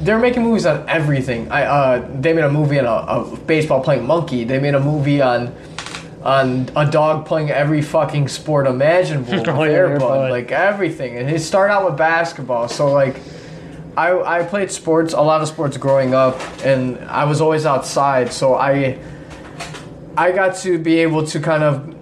they're 0.00 0.18
making 0.18 0.44
movies 0.44 0.64
on 0.64 0.88
everything. 0.88 1.52
I 1.52 1.64
uh, 1.64 2.08
they 2.20 2.32
made 2.32 2.44
a 2.44 2.50
movie 2.50 2.78
on 2.78 2.86
a, 2.86 3.34
a 3.34 3.36
baseball 3.40 3.84
playing 3.84 4.06
monkey. 4.06 4.44
They 4.44 4.58
made 4.58 4.74
a 4.74 4.80
movie 4.80 5.20
on 5.20 5.54
on 6.22 6.68
a 6.74 6.90
dog 6.90 7.26
playing 7.26 7.50
every 7.50 7.82
fucking 7.82 8.28
sport 8.28 8.66
imaginable 8.66 9.32
with 9.32 9.48
oh, 9.48 9.62
Air 9.62 9.98
Bud, 9.98 10.30
like 10.30 10.50
everything. 10.50 11.16
And 11.16 11.28
he 11.28 11.38
started 11.38 11.72
out 11.72 11.86
with 11.86 11.96
basketball, 11.96 12.68
so 12.68 12.92
like. 12.92 13.20
I, 13.96 14.38
I 14.38 14.44
played 14.44 14.70
sports, 14.70 15.12
a 15.12 15.20
lot 15.20 15.42
of 15.42 15.48
sports 15.48 15.76
growing 15.76 16.14
up, 16.14 16.40
and 16.64 16.98
I 17.06 17.24
was 17.24 17.40
always 17.40 17.66
outside, 17.66 18.32
so 18.32 18.54
I 18.54 18.96
I 20.16 20.30
got 20.32 20.56
to 20.58 20.78
be 20.78 20.98
able 20.98 21.26
to 21.26 21.40
kind 21.40 21.64
of 21.64 21.94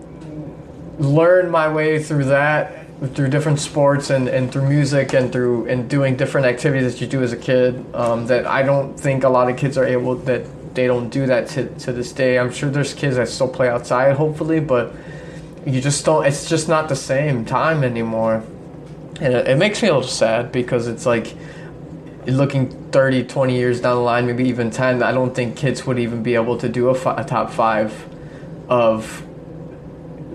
learn 0.98 1.50
my 1.50 1.72
way 1.72 2.02
through 2.02 2.24
that 2.24 2.86
through 3.12 3.28
different 3.28 3.60
sports 3.60 4.08
and, 4.08 4.26
and 4.26 4.50
through 4.50 4.66
music 4.66 5.12
and 5.12 5.30
through 5.30 5.66
and 5.66 5.88
doing 5.90 6.16
different 6.16 6.46
activities 6.46 6.94
that 6.94 7.00
you 7.00 7.06
do 7.06 7.22
as 7.22 7.32
a 7.32 7.36
kid 7.36 7.84
um, 7.94 8.26
that 8.26 8.46
I 8.46 8.62
don't 8.62 8.98
think 8.98 9.24
a 9.24 9.28
lot 9.28 9.50
of 9.50 9.58
kids 9.58 9.76
are 9.76 9.84
able 9.84 10.14
that 10.16 10.46
they 10.76 10.86
don't 10.86 11.08
do 11.08 11.26
that 11.26 11.48
to, 11.48 11.68
to 11.80 11.92
this 11.92 12.12
day. 12.12 12.38
I'm 12.38 12.52
sure 12.52 12.70
there's 12.70 12.94
kids 12.94 13.16
that 13.16 13.28
still 13.28 13.48
play 13.48 13.68
outside, 13.68 14.16
hopefully, 14.16 14.60
but 14.60 14.94
you 15.66 15.80
just 15.80 16.04
don't. 16.04 16.24
It's 16.24 16.48
just 16.48 16.68
not 16.68 16.88
the 16.88 16.94
same 16.94 17.44
time 17.44 17.82
anymore, 17.82 18.44
and 19.20 19.34
it, 19.34 19.48
it 19.48 19.58
makes 19.58 19.82
me 19.82 19.88
a 19.88 19.94
little 19.94 20.08
sad 20.08 20.52
because 20.52 20.86
it's 20.86 21.04
like 21.04 21.34
looking 22.26 22.70
30, 22.90 23.24
20 23.24 23.56
years 23.56 23.80
down 23.80 23.96
the 23.96 24.02
line, 24.02 24.26
maybe 24.26 24.44
even 24.48 24.70
10. 24.70 25.02
I 25.02 25.12
don't 25.12 25.34
think 25.34 25.56
kids 25.56 25.86
would 25.86 25.98
even 25.98 26.22
be 26.22 26.34
able 26.34 26.58
to 26.58 26.68
do 26.68 26.88
a, 26.88 26.94
fi- 26.94 27.20
a 27.20 27.24
top 27.24 27.50
five 27.50 28.08
of 28.68 29.22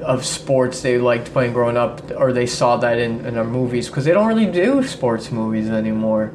of 0.02 0.26
sports 0.26 0.82
they 0.82 0.98
liked 0.98 1.32
playing 1.32 1.54
growing 1.54 1.78
up, 1.78 2.02
or 2.18 2.34
they 2.34 2.48
saw 2.48 2.76
that 2.78 2.98
in, 2.98 3.24
in 3.26 3.38
our 3.38 3.44
movies 3.44 3.88
because 3.88 4.04
they 4.04 4.12
don't 4.12 4.28
really 4.28 4.52
do 4.52 4.84
sports 4.84 5.32
movies 5.32 5.70
anymore. 5.70 6.32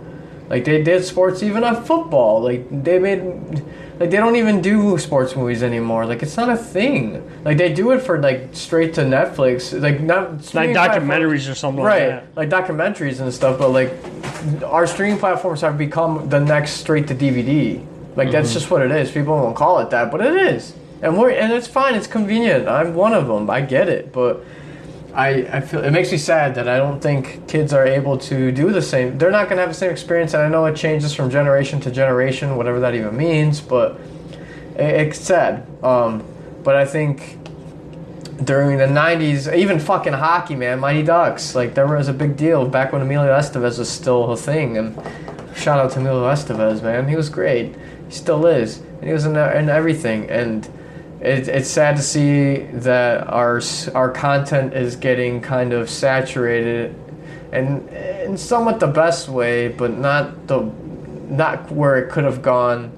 Like 0.49 0.65
they 0.65 0.83
did 0.83 1.05
sports 1.05 1.43
even 1.43 1.65
on 1.65 1.85
football. 1.85 2.41
Like 2.41 2.67
they 2.71 2.99
made 2.99 3.65
like 3.99 4.11
they 4.11 4.19
don't 4.19 4.37
even 4.37 4.61
do 4.61 4.99
sports 4.99 5.35
movies 5.35 5.63
anymore. 5.63 6.07
Like 6.07 6.23
it's 6.23 6.37
not 6.37 6.51
a 6.51 6.57
thing. 6.57 7.23
Like 7.45 7.57
they 7.57 7.73
do 7.73 7.93
it 7.93 8.01
for 8.01 8.21
like 8.21 8.51
straight 8.53 8.95
to 8.95 9.01
Netflix. 9.03 9.79
Like 9.81 10.01
not 10.01 10.55
like 10.55 10.71
documentaries 10.71 11.51
or 11.51 11.55
something 11.55 11.83
right, 11.83 12.23
like 12.37 12.51
Like 12.53 12.67
documentaries 12.67 13.21
and 13.21 13.33
stuff, 13.33 13.59
but 13.59 13.71
like 13.71 13.93
our 14.65 14.87
streaming 14.87 15.19
platforms 15.19 15.63
have 15.63 15.79
become 15.79 16.29
the 16.29 16.41
next 16.41 16.73
straight 16.73 17.09
to 17.09 17.15
DVD. 17.15 17.79
Like 18.17 18.29
mm-hmm. 18.29 18.33
that's 18.33 18.53
just 18.53 18.71
what 18.71 18.83
it 18.83 18.91
is. 18.91 19.11
People 19.11 19.35
won't 19.37 19.57
call 19.57 19.81
it 19.81 19.91
that, 19.91 20.11
but 20.11 20.21
it 20.21 20.35
is. 20.35 20.75
And 21.03 21.19
we're 21.19 21.31
and 21.31 21.53
it's 21.53 21.67
fine. 21.67 21.95
It's 21.95 22.07
convenient. 22.07 22.69
I'm 22.69 22.95
one 22.95 23.15
of 23.15 23.27
them. 23.27 23.49
I 23.51 23.63
get 23.63 23.89
it, 23.89 24.13
but 24.13 24.45
I, 25.17 25.29
I 25.51 25.61
feel 25.63 25.83
it 25.83 25.93
makes 25.93 26.13
me 26.13 26.19
sad 26.19 26.55
that 26.57 26.69
I 26.69 26.77
don't 26.77 27.01
think 27.01 27.49
kids 27.49 27.73
are 27.73 27.87
able 27.87 28.19
to 28.19 28.53
do 28.53 28.71
the 28.71 28.83
same. 28.83 29.17
They're 29.17 29.31
not 29.31 29.45
going 29.49 29.57
to 29.57 29.63
have 29.63 29.71
the 29.71 29.75
same 29.75 29.91
experience, 29.91 30.35
and 30.35 30.43
I 30.43 30.49
know 30.51 30.67
it 30.67 30.77
changes 30.77 31.15
from 31.15 31.31
generation 31.31 31.81
to 31.81 31.91
generation, 31.91 32.55
whatever 32.59 32.81
that 32.81 32.95
even 32.95 33.17
means. 33.17 33.63
But 33.63 33.99
it, 34.75 35.09
it's 35.09 35.19
sad. 35.19 35.67
Um, 35.83 36.23
but 36.63 36.77
I 36.77 36.85
think 36.85 37.39
during 38.45 38.77
the 38.77 38.85
'90s, 38.85 39.57
even 39.57 39.81
fucking 39.81 40.13
hockey, 40.13 40.55
man, 40.55 40.81
Mighty 40.81 41.03
Ducks, 41.03 41.55
like 41.55 41.73
there 41.73 41.87
was 41.87 42.09
a 42.09 42.13
big 42.13 42.37
deal 42.37 42.69
back 42.69 42.93
when 42.93 43.01
Emilio 43.01 43.33
Estevez 43.33 43.79
was 43.79 43.89
still 43.89 44.31
a 44.33 44.37
thing. 44.37 44.77
And 44.77 44.95
shout 45.57 45.79
out 45.79 45.93
to 45.93 46.01
Emilio 46.01 46.25
Estevez, 46.25 46.83
man, 46.83 47.09
he 47.09 47.17
was 47.17 47.31
great. 47.31 47.75
He 48.07 48.13
still 48.13 48.45
is, 48.45 48.81
and 48.81 49.05
he 49.05 49.15
was 49.15 49.25
in, 49.25 49.35
in 49.35 49.71
everything. 49.71 50.29
And 50.29 50.69
it, 51.21 51.49
it's 51.49 51.69
sad 51.69 51.97
to 51.97 52.03
see 52.03 52.59
that 52.73 53.27
our 53.29 53.61
our 53.95 54.11
content 54.11 54.75
is 54.75 54.97
getting 54.97 55.41
kind 55.41 55.73
of 55.73 55.89
saturated, 55.89 56.95
and 57.53 57.89
in 57.89 58.37
somewhat 58.37 58.81
the 58.81 58.87
best 58.87 59.29
way, 59.29 59.69
but 59.69 59.93
not 59.93 60.47
the 60.47 60.71
not 61.29 61.71
where 61.71 61.97
it 61.97 62.11
could 62.11 62.25
have 62.25 62.43
gone 62.43 62.93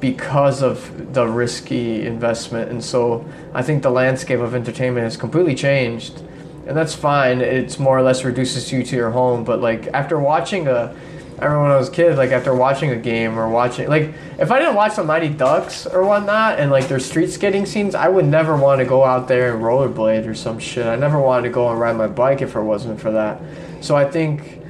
because 0.00 0.62
of 0.62 1.12
the 1.12 1.26
risky 1.26 2.06
investment. 2.06 2.70
And 2.70 2.82
so 2.82 3.24
I 3.52 3.62
think 3.62 3.82
the 3.82 3.90
landscape 3.90 4.40
of 4.40 4.54
entertainment 4.54 5.04
has 5.04 5.16
completely 5.16 5.54
changed, 5.54 6.20
and 6.66 6.76
that's 6.76 6.94
fine. 6.94 7.42
It's 7.42 7.78
more 7.78 7.98
or 7.98 8.02
less 8.02 8.24
reduces 8.24 8.72
you 8.72 8.82
to 8.82 8.96
your 8.96 9.10
home, 9.10 9.44
but 9.44 9.60
like 9.60 9.88
after 9.88 10.18
watching 10.18 10.66
a 10.66 10.94
I 11.40 11.44
remember 11.44 11.62
when 11.62 11.72
I 11.72 11.76
was 11.76 11.88
a 11.88 11.92
kid, 11.92 12.18
like 12.18 12.32
after 12.32 12.54
watching 12.54 12.90
a 12.90 12.96
game 12.96 13.38
or 13.38 13.48
watching, 13.48 13.88
like 13.88 14.12
if 14.38 14.50
I 14.50 14.58
didn't 14.58 14.74
watch 14.74 14.96
the 14.96 15.04
Mighty 15.04 15.30
Ducks 15.30 15.86
or 15.86 16.04
whatnot, 16.04 16.58
and 16.58 16.70
like 16.70 16.86
their 16.86 17.00
street 17.00 17.30
skating 17.30 17.64
scenes, 17.64 17.94
I 17.94 18.08
would 18.08 18.26
never 18.26 18.56
want 18.56 18.80
to 18.80 18.84
go 18.84 19.04
out 19.04 19.26
there 19.26 19.54
and 19.54 19.64
rollerblade 19.64 20.26
or 20.28 20.34
some 20.34 20.58
shit. 20.58 20.84
I 20.84 20.96
never 20.96 21.18
wanted 21.18 21.48
to 21.48 21.54
go 21.54 21.70
and 21.70 21.80
ride 21.80 21.96
my 21.96 22.08
bike 22.08 22.42
if 22.42 22.56
it 22.56 22.60
wasn't 22.60 23.00
for 23.00 23.10
that. 23.12 23.40
So 23.80 23.96
I 23.96 24.04
think 24.04 24.60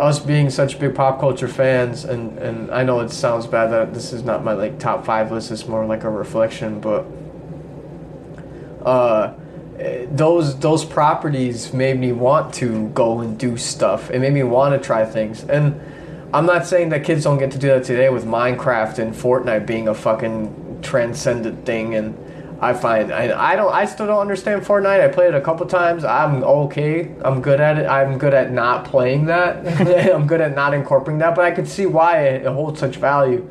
us 0.00 0.18
being 0.18 0.50
such 0.50 0.80
big 0.80 0.96
pop 0.96 1.20
culture 1.20 1.46
fans, 1.46 2.04
and 2.04 2.36
and 2.38 2.72
I 2.72 2.82
know 2.82 2.98
it 3.00 3.12
sounds 3.12 3.46
bad 3.46 3.68
that 3.68 3.94
this 3.94 4.12
is 4.12 4.24
not 4.24 4.42
my 4.42 4.52
like 4.52 4.80
top 4.80 5.06
five 5.06 5.30
list. 5.30 5.52
It's 5.52 5.68
more 5.68 5.86
like 5.86 6.02
a 6.02 6.10
reflection, 6.10 6.80
but 6.80 7.06
uh 8.84 9.34
those 10.10 10.58
those 10.58 10.84
properties 10.84 11.72
made 11.72 12.00
me 12.00 12.10
want 12.12 12.52
to 12.54 12.88
go 12.88 13.20
and 13.20 13.38
do 13.38 13.56
stuff. 13.56 14.10
It 14.10 14.18
made 14.18 14.32
me 14.32 14.42
want 14.42 14.80
to 14.80 14.84
try 14.84 15.04
things. 15.04 15.44
And 15.44 15.80
I'm 16.36 16.44
not 16.44 16.66
saying 16.66 16.90
that 16.90 17.02
kids 17.02 17.24
don't 17.24 17.38
get 17.38 17.50
to 17.52 17.58
do 17.58 17.68
that 17.68 17.84
today 17.84 18.10
with 18.10 18.26
Minecraft 18.26 18.98
and 18.98 19.14
Fortnite 19.14 19.64
being 19.64 19.88
a 19.88 19.94
fucking 19.94 20.80
transcendent 20.82 21.64
thing 21.64 21.94
and 21.94 22.14
I 22.60 22.74
find 22.74 23.10
I, 23.10 23.52
I 23.52 23.56
don't 23.56 23.72
I 23.72 23.86
still 23.86 24.06
don't 24.06 24.20
understand 24.20 24.60
Fortnite. 24.60 25.00
I 25.00 25.08
played 25.08 25.28
it 25.28 25.34
a 25.34 25.40
couple 25.40 25.64
times. 25.64 26.04
I'm 26.04 26.44
okay. 26.44 27.14
I'm 27.24 27.40
good 27.40 27.58
at 27.58 27.78
it. 27.78 27.86
I'm 27.86 28.18
good 28.18 28.34
at 28.34 28.52
not 28.52 28.84
playing 28.84 29.24
that. 29.26 29.66
I'm 30.14 30.26
good 30.26 30.42
at 30.42 30.54
not 30.54 30.74
incorporating 30.74 31.20
that, 31.20 31.34
but 31.34 31.46
I 31.46 31.52
can 31.52 31.64
see 31.64 31.86
why 31.86 32.26
it 32.26 32.44
holds 32.44 32.80
such 32.80 32.96
value. 32.96 33.48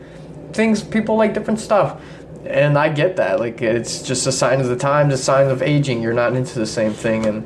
Things 0.53 0.83
people 0.83 1.15
like 1.15 1.33
different 1.33 1.59
stuff. 1.59 1.99
And 2.45 2.77
I 2.77 2.89
get 2.89 3.15
that. 3.15 3.39
Like 3.39 3.63
it's 3.63 4.03
just 4.03 4.27
a 4.27 4.31
sign 4.31 4.61
of 4.61 4.67
the 4.67 4.77
times, 4.77 5.11
a 5.11 5.17
sign 5.17 5.49
of 5.49 5.63
aging. 5.63 6.03
You're 6.03 6.13
not 6.13 6.35
into 6.35 6.59
the 6.59 6.67
same 6.67 6.93
thing 6.93 7.25
and 7.25 7.43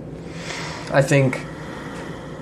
I 0.91 1.01
think 1.01 1.45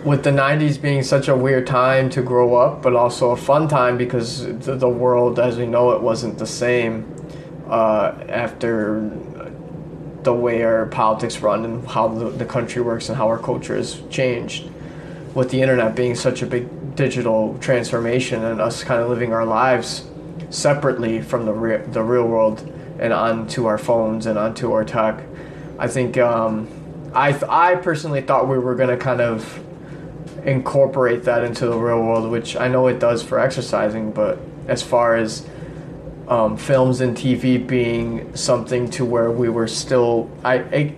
with 0.07 0.23
the 0.23 0.29
90s 0.29 0.81
being 0.81 1.03
such 1.03 1.27
a 1.27 1.35
weird 1.35 1.67
time 1.67 2.09
to 2.09 2.21
grow 2.21 2.55
up, 2.55 2.81
but 2.81 2.95
also 2.95 3.31
a 3.31 3.35
fun 3.35 3.67
time 3.67 3.97
because 3.97 4.47
the, 4.65 4.87
world 4.87 5.37
as 5.37 5.57
we 5.57 5.65
know 5.65 5.91
it 5.91 6.01
wasn't 6.01 6.37
the 6.37 6.47
same 6.47 7.13
uh, 7.67 8.13
after 8.29 9.11
the 10.23 10.33
way 10.33 10.63
our 10.63 10.85
politics 10.85 11.41
run 11.41 11.65
and 11.65 11.85
how 11.85 12.07
the, 12.07 12.29
the 12.29 12.45
country 12.45 12.81
works 12.81 13.09
and 13.09 13.17
how 13.17 13.27
our 13.27 13.37
culture 13.37 13.75
has 13.75 14.01
changed. 14.09 14.71
With 15.33 15.51
the 15.51 15.61
internet 15.61 15.93
being 15.93 16.15
such 16.15 16.41
a 16.41 16.45
big 16.45 16.95
digital 16.95 17.57
transformation 17.59 18.45
and 18.45 18.61
us 18.61 18.85
kind 18.85 19.01
of 19.01 19.09
living 19.09 19.33
our 19.33 19.45
lives 19.45 20.09
separately 20.49 21.21
from 21.21 21.45
the, 21.45 21.51
re- 21.53 21.83
the 21.85 22.01
real 22.01 22.27
world 22.27 22.61
and 22.99 23.11
onto 23.11 23.65
our 23.65 23.77
phones 23.77 24.25
and 24.25 24.39
onto 24.39 24.71
our 24.71 24.85
tech, 24.85 25.21
I 25.77 25.89
think 25.89 26.17
um, 26.17 26.69
I, 27.13 27.37
I 27.49 27.75
personally 27.75 28.21
thought 28.21 28.47
we 28.47 28.57
were 28.57 28.73
going 28.73 28.89
to 28.89 28.97
kind 28.97 29.19
of 29.19 29.66
incorporate 30.47 31.23
that 31.23 31.43
into 31.43 31.67
the 31.67 31.77
real 31.77 32.01
world, 32.01 32.31
which 32.31 32.55
I 32.55 32.69
know 32.69 32.87
it 32.87 32.99
does 32.99 33.21
for 33.21 33.37
exercising, 33.37 34.11
but 34.13 34.39
as 34.67 34.81
far 34.81 35.17
as 35.17 35.45
um, 36.29 36.55
films 36.55 37.01
and 37.01 37.15
TV 37.15 37.65
being 37.65 38.33
something 38.35 38.89
to 38.91 39.03
where 39.03 39.29
we 39.29 39.49
were 39.49 39.67
still, 39.67 40.31
I, 40.45 40.55
I, 40.55 40.95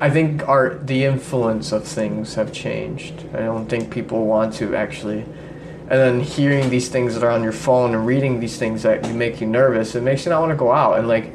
I 0.00 0.10
think 0.10 0.48
our 0.48 0.78
the 0.78 1.04
influence 1.04 1.72
of 1.72 1.84
things 1.84 2.34
have 2.34 2.54
changed. 2.54 3.26
I 3.34 3.40
don't 3.40 3.66
think 3.66 3.92
people 3.92 4.26
want 4.26 4.54
to 4.54 4.74
actually, 4.74 5.20
and 5.20 5.90
then 5.90 6.20
hearing 6.20 6.70
these 6.70 6.88
things 6.88 7.12
that 7.14 7.22
are 7.22 7.30
on 7.30 7.42
your 7.42 7.52
phone 7.52 7.94
and 7.94 8.06
reading 8.06 8.40
these 8.40 8.58
things 8.58 8.82
that 8.84 9.14
make 9.14 9.42
you 9.42 9.46
nervous, 9.46 9.94
it 9.94 10.02
makes 10.02 10.24
you 10.24 10.30
not 10.30 10.40
want 10.40 10.50
to 10.50 10.56
go 10.56 10.72
out 10.72 10.98
and 10.98 11.06
like. 11.06 11.34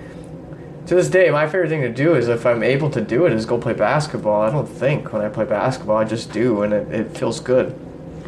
To 0.88 0.94
this 0.94 1.10
day, 1.10 1.32
my 1.32 1.48
favorite 1.48 1.70
thing 1.70 1.82
to 1.82 1.90
do 1.90 2.14
is 2.14 2.28
if 2.28 2.45
I'm 2.45 2.62
able 2.62 2.91
to 2.91 3.02
do 3.02 3.26
it, 3.26 3.34
is 3.34 3.48
go 3.48 3.57
play 3.57 3.74
basketball. 3.74 4.44
I 4.44 4.52
don't 4.52 4.68
think 4.68 5.12
when 5.12 5.24
I 5.24 5.30
play 5.30 5.45
basketball, 5.45 5.98
I 5.98 6.03
just 6.03 6.32
do, 6.32 6.62
and 6.62 6.74
it, 6.74 6.91
it 6.91 7.18
feels 7.18 7.40
good. 7.40 7.76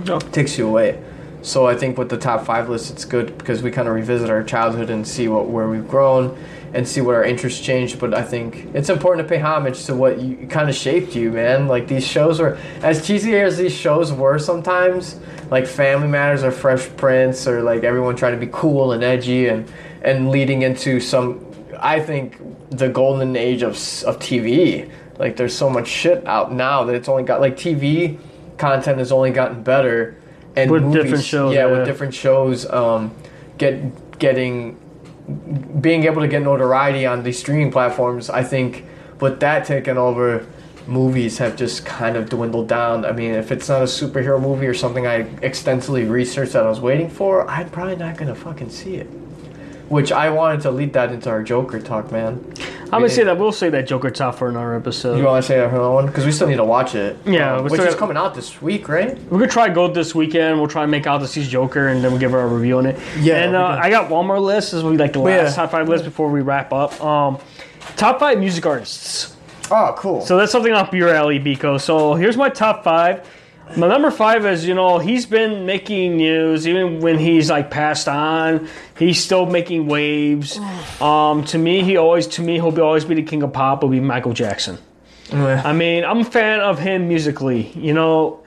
No. 0.06 0.20
takes 0.20 0.58
you 0.58 0.68
away. 0.68 1.04
So 1.44 1.68
I 1.68 1.76
think 1.76 1.98
with 1.98 2.10
the 2.10 2.18
top 2.18 2.46
five 2.46 2.68
list, 2.68 2.92
it's 2.92 3.06
good 3.06 3.38
because 3.38 3.62
we 3.62 3.70
kind 3.70 3.88
of 3.88 3.94
revisit 3.94 4.30
our 4.30 4.44
childhood 4.44 4.90
and 4.90 5.08
see 5.08 5.28
what 5.28 5.48
where 5.48 5.68
we've 5.70 5.88
grown 5.88 6.38
and 6.74 6.86
see 6.88 7.00
what 7.00 7.16
our 7.16 7.24
interests 7.24 7.64
changed. 7.64 8.00
But 8.00 8.16
I 8.16 8.24
think 8.24 8.68
it's 8.74 8.90
important 8.90 9.28
to 9.28 9.34
pay 9.34 9.40
homage 9.40 9.86
to 9.86 9.96
what 9.96 10.20
you 10.20 10.48
kind 10.48 10.68
of 10.68 10.76
shaped 10.76 11.16
you, 11.16 11.32
man. 11.32 11.68
Like 11.68 11.88
these 11.88 12.06
shows 12.06 12.40
were 12.40 12.58
as 12.82 13.06
cheesy 13.06 13.36
as 13.36 13.58
these 13.58 13.74
shows 13.74 14.12
were 14.12 14.40
sometimes, 14.40 15.20
like 15.52 15.68
Family 15.68 16.08
Matters 16.08 16.44
or 16.44 16.52
Fresh 16.52 16.90
Prince 16.98 17.48
or 17.48 17.62
like 17.62 17.84
everyone 17.84 18.16
trying 18.16 18.38
to 18.38 18.44
be 18.44 18.52
cool 18.52 18.94
and 18.94 19.04
edgy 19.04 19.48
and 19.48 19.72
and 20.02 20.32
leading 20.32 20.64
into 20.64 21.00
some. 21.00 21.47
I 21.80 22.00
think 22.00 22.38
the 22.70 22.90
golden 22.90 23.36
age 23.36 23.62
of 23.62 23.72
of 24.06 24.20
TV. 24.20 24.90
Like 25.18 25.36
there's 25.36 25.56
so 25.56 25.70
much 25.70 25.88
shit 25.88 26.26
out 26.28 26.54
now 26.54 26.84
that 26.84 26.96
it's 26.96 27.10
only 27.10 27.24
got 27.24 27.42
like 27.42 27.58
TV 27.58 28.20
content 28.58 29.00
has 29.00 29.12
only 29.12 29.32
gotten 29.32 29.64
better 29.64 30.18
and 30.56 30.72
With 30.72 30.84
movies, 30.84 31.04
different 31.04 31.24
shows, 31.24 31.54
yeah, 31.54 31.68
yeah. 31.68 31.72
with 31.72 31.86
different 31.86 32.14
shows 32.14 32.66
um, 32.70 33.14
get 33.58 34.20
getting 34.20 34.80
being 35.82 36.06
able 36.06 36.22
to 36.22 36.28
get 36.28 36.42
notoriety 36.42 37.06
on 37.06 37.22
these 37.22 37.38
streaming 37.38 37.70
platforms 37.70 38.30
i 38.30 38.42
think 38.42 38.86
with 39.20 39.42
that 39.42 39.66
taken 39.66 39.98
over 39.98 40.48
movies 40.88 41.38
have 41.38 41.58
just 41.58 41.86
kind 41.86 42.16
of 42.16 42.30
dwindled 42.30 42.70
down 42.70 43.04
i 43.04 43.12
mean 43.12 43.34
if 43.34 43.52
it's 43.52 43.68
not 43.68 43.82
a 43.82 43.86
superhero 43.86 44.42
movie 44.42 44.66
or 44.66 44.74
something 44.74 45.06
i 45.06 45.18
extensively 45.42 46.06
researched 46.06 46.54
that 46.54 46.64
i 46.64 46.70
was 46.70 46.80
waiting 46.80 47.10
for 47.10 47.48
i'm 47.50 47.70
probably 47.70 47.98
not 47.98 48.16
gonna 48.16 48.34
fucking 48.34 48.70
see 48.70 48.96
it 48.96 49.10
which 49.90 50.12
i 50.12 50.30
wanted 50.30 50.62
to 50.62 50.72
lead 50.72 50.94
that 50.94 51.12
into 51.12 51.30
our 51.30 51.44
joker 51.44 51.80
talk 51.80 52.12
man 52.12 52.44
I'm 52.90 53.02
gonna 53.02 53.10
say 53.10 53.26
that 53.26 53.38
we'll 53.38 53.52
say 53.52 53.70
that 53.72 53.86
Joker 53.86 54.10
talk 54.10 54.38
for 54.38 54.48
another 54.48 54.74
episode. 54.74 55.18
you 55.18 55.26
want 55.26 55.44
to 55.44 55.46
say 55.46 55.58
that 55.58 55.70
for 55.72 55.76
another 55.76 55.94
one 55.94 56.06
because 56.06 56.24
we 56.24 56.32
still 56.32 56.48
need 56.48 56.56
to 56.56 56.64
watch 56.64 56.96
it 56.96 57.18
Yeah, 57.26 57.56
Um, 57.58 57.66
we 57.66 57.72
which 57.72 57.74
still 57.82 57.86
is 57.90 57.96
got- 57.96 58.00
coming 58.00 58.16
out 58.16 58.34
this 58.34 58.62
week 58.62 58.88
right 58.88 59.20
We're 59.24 59.40
gonna 59.40 59.52
try 59.52 59.68
go 59.68 59.90
this 59.90 60.16
weekend. 60.16 60.58
We'll 60.58 60.70
try 60.70 60.84
and 60.84 60.92
make 60.92 61.06
out 61.06 61.18
to 61.18 61.28
see 61.28 61.44
Joker, 61.46 61.90
and 61.90 62.02
then 62.02 62.12
we'll 62.12 62.20
give 62.22 62.32
her 62.32 62.40
a 62.40 62.48
review 62.48 62.78
on 62.78 62.86
it. 62.86 62.98
Yeah, 63.20 63.44
and 63.44 63.52
we 63.52 63.58
uh, 63.58 63.76
can- 63.76 63.84
I 63.84 63.90
got 63.90 64.10
one 64.10 64.26
more 64.26 64.40
list. 64.40 64.72
This 64.72 64.84
will 64.84 64.92
be 64.92 64.98
like 64.98 65.12
the 65.12 65.20
last 65.20 65.50
yeah. 65.50 65.64
top 65.64 65.72
five 65.72 65.90
list 65.90 66.06
before 66.06 66.30
we 66.30 66.40
wrap 66.40 66.72
up. 66.72 67.04
Um, 67.04 67.40
top 67.98 68.22
five 68.22 68.40
music 68.40 68.66
artists. 68.66 69.36
oh 69.70 69.94
cool 69.98 70.22
So 70.22 70.38
that's 70.38 70.54
something 70.54 70.72
off 70.72 70.94
your 70.94 71.10
alley, 71.14 71.42
Biko. 71.42 71.82
So 71.82 72.14
here's 72.14 72.38
my 72.38 72.48
top 72.48 72.86
five. 72.86 73.28
My 73.76 73.88
number 73.88 74.12
five 74.12 74.46
is, 74.46 74.66
you 74.66 74.74
know, 74.74 74.98
he's 74.98 75.26
been 75.26 75.66
making 75.66 76.18
news 76.18 76.68
even 76.68 77.00
when 77.02 77.20
he's 77.20 77.50
like 77.50 77.70
passed 77.70 78.08
on. 78.08 78.68
He's 78.98 79.24
still 79.24 79.46
making 79.46 79.88
waves. 79.88 80.58
Um, 81.02 81.44
to 81.46 81.58
me, 81.58 81.84
he 81.84 81.98
always, 81.98 82.28
to 82.28 82.42
me, 82.42 82.56
he'll 82.56 82.72
be 82.72 82.82
always 82.82 83.04
be 83.06 83.16
the 83.16 83.24
king 83.24 83.44
of 83.44 83.54
pop. 83.54 83.84
Will 83.84 83.90
be 83.90 84.00
Michael 84.00 84.34
Jackson. 84.34 84.78
I 85.66 85.74
mean, 85.74 86.06
I'm 86.06 86.20
a 86.20 86.26
fan 86.26 86.62
of 86.62 86.80
him 86.80 87.08
musically. 87.10 87.72
You 87.76 87.94
know, 87.94 88.44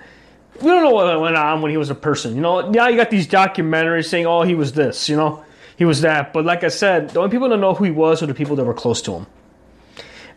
we 0.60 0.68
don't 0.68 0.82
know 0.82 0.90
what 0.92 1.20
went 1.20 1.36
on 1.36 1.60
when 1.60 1.70
he 1.70 1.76
was 1.76 1.90
a 1.90 1.94
person. 1.94 2.34
You 2.34 2.40
know, 2.40 2.70
now 2.70 2.88
you 2.88 2.96
got 2.96 3.10
these 3.10 3.26
documentaries 3.26 4.06
saying, 4.08 4.26
"Oh, 4.26 4.42
he 4.42 4.54
was 4.54 4.72
this," 4.72 5.08
you 5.08 5.16
know, 5.16 5.44
he 5.76 5.84
was 5.84 6.00
that. 6.00 6.32
But 6.32 6.44
like 6.44 6.64
I 6.64 6.68
said, 6.68 7.10
the 7.10 7.20
only 7.20 7.30
people 7.30 7.48
that 7.50 7.58
know 7.58 7.74
who 7.74 7.84
he 7.84 7.90
was 7.90 8.22
are 8.22 8.26
the 8.26 8.34
people 8.34 8.56
that 8.56 8.64
were 8.64 8.74
close 8.74 9.02
to 9.02 9.12
him. 9.12 9.26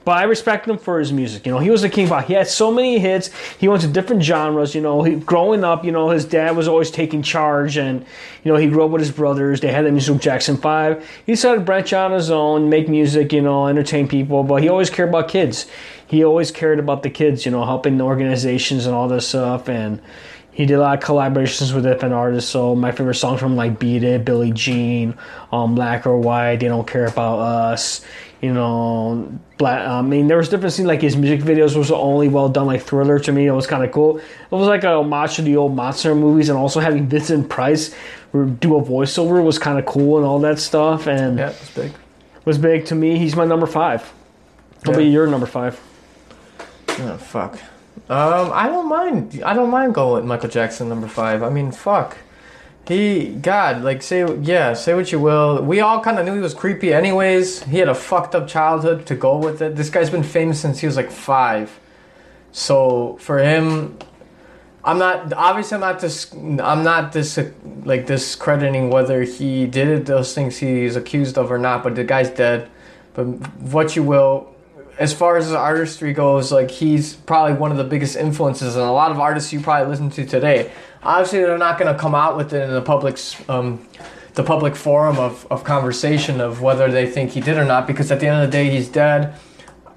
But 0.05 0.17
I 0.17 0.23
respect 0.23 0.67
him 0.67 0.77
for 0.77 0.99
his 0.99 1.13
music. 1.13 1.45
You 1.45 1.53
know, 1.53 1.59
he 1.59 1.69
was 1.69 1.84
a 1.84 1.89
king. 1.89 2.09
Pop. 2.09 2.25
He 2.25 2.34
had 2.34 2.47
so 2.47 2.71
many 2.71 2.99
hits. 2.99 3.30
He 3.57 3.67
went 3.69 3.81
to 3.84 3.88
different 3.88 4.21
genres. 4.21 4.75
You 4.75 4.81
know, 4.81 5.01
he, 5.03 5.15
growing 5.15 5.63
up, 5.63 5.85
you 5.85 5.91
know, 5.91 6.09
his 6.09 6.25
dad 6.25 6.57
was 6.57 6.67
always 6.67 6.91
taking 6.91 7.21
charge, 7.21 7.77
and 7.77 8.05
you 8.43 8.51
know, 8.51 8.57
he 8.57 8.67
grew 8.67 8.84
up 8.84 8.91
with 8.91 9.01
his 9.01 9.11
brothers. 9.11 9.61
They 9.61 9.71
had 9.71 9.85
the 9.85 9.91
music 9.91 10.19
Jackson 10.19 10.57
Five. 10.57 11.07
He 11.25 11.31
decided 11.34 11.59
to 11.59 11.65
branch 11.65 11.93
out 11.93 12.11
on 12.11 12.17
his 12.17 12.30
own, 12.30 12.69
make 12.69 12.89
music. 12.89 13.31
You 13.31 13.41
know, 13.41 13.67
entertain 13.67 14.07
people. 14.07 14.43
But 14.43 14.61
he 14.61 14.69
always 14.69 14.89
cared 14.89 15.09
about 15.09 15.30
kids. 15.30 15.67
He 16.05 16.23
always 16.23 16.51
cared 16.51 16.80
about 16.80 17.03
the 17.03 17.09
kids. 17.09 17.45
You 17.45 17.51
know, 17.51 17.63
helping 17.63 17.97
the 17.97 18.03
organizations 18.03 18.85
and 18.85 18.93
all 18.93 19.07
this 19.07 19.30
stuff. 19.30 19.69
And 19.69 20.01
he 20.51 20.65
did 20.65 20.75
a 20.75 20.81
lot 20.81 21.01
of 21.01 21.03
collaborations 21.03 21.73
with 21.73 21.84
different 21.84 22.13
artists. 22.13 22.51
So 22.51 22.75
my 22.75 22.91
favorite 22.91 23.15
songs 23.15 23.39
from 23.39 23.55
like 23.55 23.80
"Beat 23.80 24.03
It," 24.03 24.25
Billie 24.25 24.51
Jean, 24.51 25.17
um, 25.51 25.75
"Black 25.75 26.05
or 26.05 26.17
White," 26.17 26.57
"They 26.57 26.67
Don't 26.67 26.85
Care 26.85 27.05
About 27.05 27.39
Us." 27.39 28.01
You 28.43 28.53
know, 28.53 29.31
black. 29.57 29.87
I 29.87 30.01
mean, 30.01 30.27
there 30.27 30.35
was 30.37 30.49
different 30.49 30.73
scenes. 30.73 30.87
Like 30.87 31.01
his 31.01 31.15
music 31.15 31.39
videos 31.47 31.77
was 31.77 31.89
only 31.91 32.27
well 32.27 32.49
done. 32.49 32.67
Like 32.67 32.81
Thriller 32.83 33.17
to 33.19 33.31
me, 33.31 33.47
it 33.47 33.51
was 33.51 33.65
kind 33.65 33.85
of 33.85 33.91
cool. 33.93 34.17
It 34.17 34.25
was 34.51 34.67
like 34.67 34.83
a 34.83 34.89
homage 34.95 35.35
to 35.37 35.41
the 35.43 35.55
old 35.55 35.73
monster 35.75 36.13
movies, 36.13 36.49
and 36.49 36.57
also 36.57 36.81
having 36.81 37.07
Vincent 37.07 37.47
Price 37.49 37.95
do 38.33 38.75
a 38.75 38.81
voiceover 38.83 39.41
was 39.43 39.57
kind 39.57 39.79
of 39.79 39.85
cool 39.85 40.17
and 40.17 40.25
all 40.25 40.39
that 40.39 40.59
stuff. 40.59 41.07
And 41.07 41.37
yeah 41.37 41.49
it's 41.51 41.69
big 41.73 41.93
was 42.45 42.57
big 42.57 42.85
to 42.87 42.95
me. 42.95 43.17
He's 43.17 43.35
my 43.35 43.45
number 43.45 43.65
five. 43.65 44.11
About 44.81 44.95
Yeah. 45.01 45.07
your 45.07 45.27
number 45.27 45.45
five? 45.45 45.79
Oh 46.89 47.17
fuck. 47.17 47.53
Um, 48.09 48.51
I 48.53 48.67
don't 48.67 48.89
mind. 48.89 49.41
I 49.45 49.53
don't 49.53 49.69
mind 49.69 49.93
going 49.95 50.15
with 50.15 50.25
Michael 50.25 50.49
Jackson 50.49 50.89
number 50.89 51.07
five. 51.07 51.41
I 51.43 51.49
mean, 51.49 51.71
fuck. 51.71 52.17
He, 52.88 53.30
God, 53.35 53.81
like 53.81 54.01
say, 54.01 54.26
yeah, 54.41 54.73
say 54.73 54.93
what 54.93 55.11
you 55.11 55.19
will. 55.19 55.61
We 55.61 55.80
all 55.80 56.01
kind 56.01 56.19
of 56.19 56.26
knew 56.26 56.34
he 56.34 56.41
was 56.41 56.53
creepy, 56.53 56.93
anyways. 56.93 57.64
He 57.64 57.77
had 57.77 57.88
a 57.88 57.95
fucked 57.95 58.35
up 58.35 58.47
childhood 58.47 59.05
to 59.05 59.15
go 59.15 59.38
with 59.38 59.61
it. 59.61 59.77
This 59.77 59.89
guy's 59.89 60.10
been 60.10 60.23
famous 60.23 60.60
since 60.60 60.80
he 60.80 60.88
was 60.88 60.97
like 60.97 61.10
five. 61.10 61.80
So 62.51 63.18
for 63.22 63.39
him, 63.39 63.97
I'm 64.84 64.97
not 64.97 65.31
obviously 65.31 65.76
I'm 65.76 65.81
not 65.81 66.01
this 66.01 66.34
I'm 66.34 66.84
not 66.84 67.14
this 67.14 67.39
like 67.85 68.05
discrediting 68.05 68.89
whether 68.89 69.23
he 69.23 69.65
did 69.65 70.05
those 70.05 70.35
things 70.35 70.57
he's 70.57 70.97
accused 70.97 71.38
of 71.38 71.51
or 71.51 71.57
not. 71.57 71.84
But 71.84 71.95
the 71.95 72.03
guy's 72.03 72.30
dead. 72.30 72.69
But 73.14 73.23
what 73.61 73.95
you 73.95 74.03
will, 74.03 74.53
as 74.99 75.14
far 75.14 75.38
as 75.38 75.45
his 75.45 75.53
artistry 75.53 76.11
goes, 76.11 76.51
like 76.51 76.69
he's 76.69 77.14
probably 77.14 77.53
one 77.53 77.72
of 77.72 77.77
the 77.77 77.84
biggest 77.85 78.18
influences, 78.18 78.76
and 78.76 78.84
a 78.84 78.91
lot 78.91 79.11
of 79.11 79.19
artists 79.19 79.53
you 79.53 79.61
probably 79.61 79.88
listen 79.88 80.10
to 80.11 80.26
today. 80.26 80.69
Obviously, 81.05 81.39
they're 81.39 81.57
not 81.57 81.77
going 81.77 81.93
to 81.93 81.99
come 81.99 82.15
out 82.15 82.38
with 82.38 82.53
it 82.53 82.61
in 82.61 82.71
the 82.71 82.81
public's 82.81 83.38
um, 83.49 83.85
the 84.35 84.43
public 84.43 84.75
forum 84.75 85.19
of, 85.19 85.45
of 85.51 85.63
conversation 85.63 86.41
of 86.41 86.61
whether 86.61 86.91
they 86.91 87.05
think 87.05 87.31
he 87.31 87.39
did 87.39 87.57
or 87.57 87.65
not, 87.65 87.85
because 87.85 88.11
at 88.11 88.19
the 88.19 88.27
end 88.27 88.43
of 88.43 88.49
the 88.49 88.57
day, 88.57 88.69
he's 88.69 88.89
dead. 88.89 89.35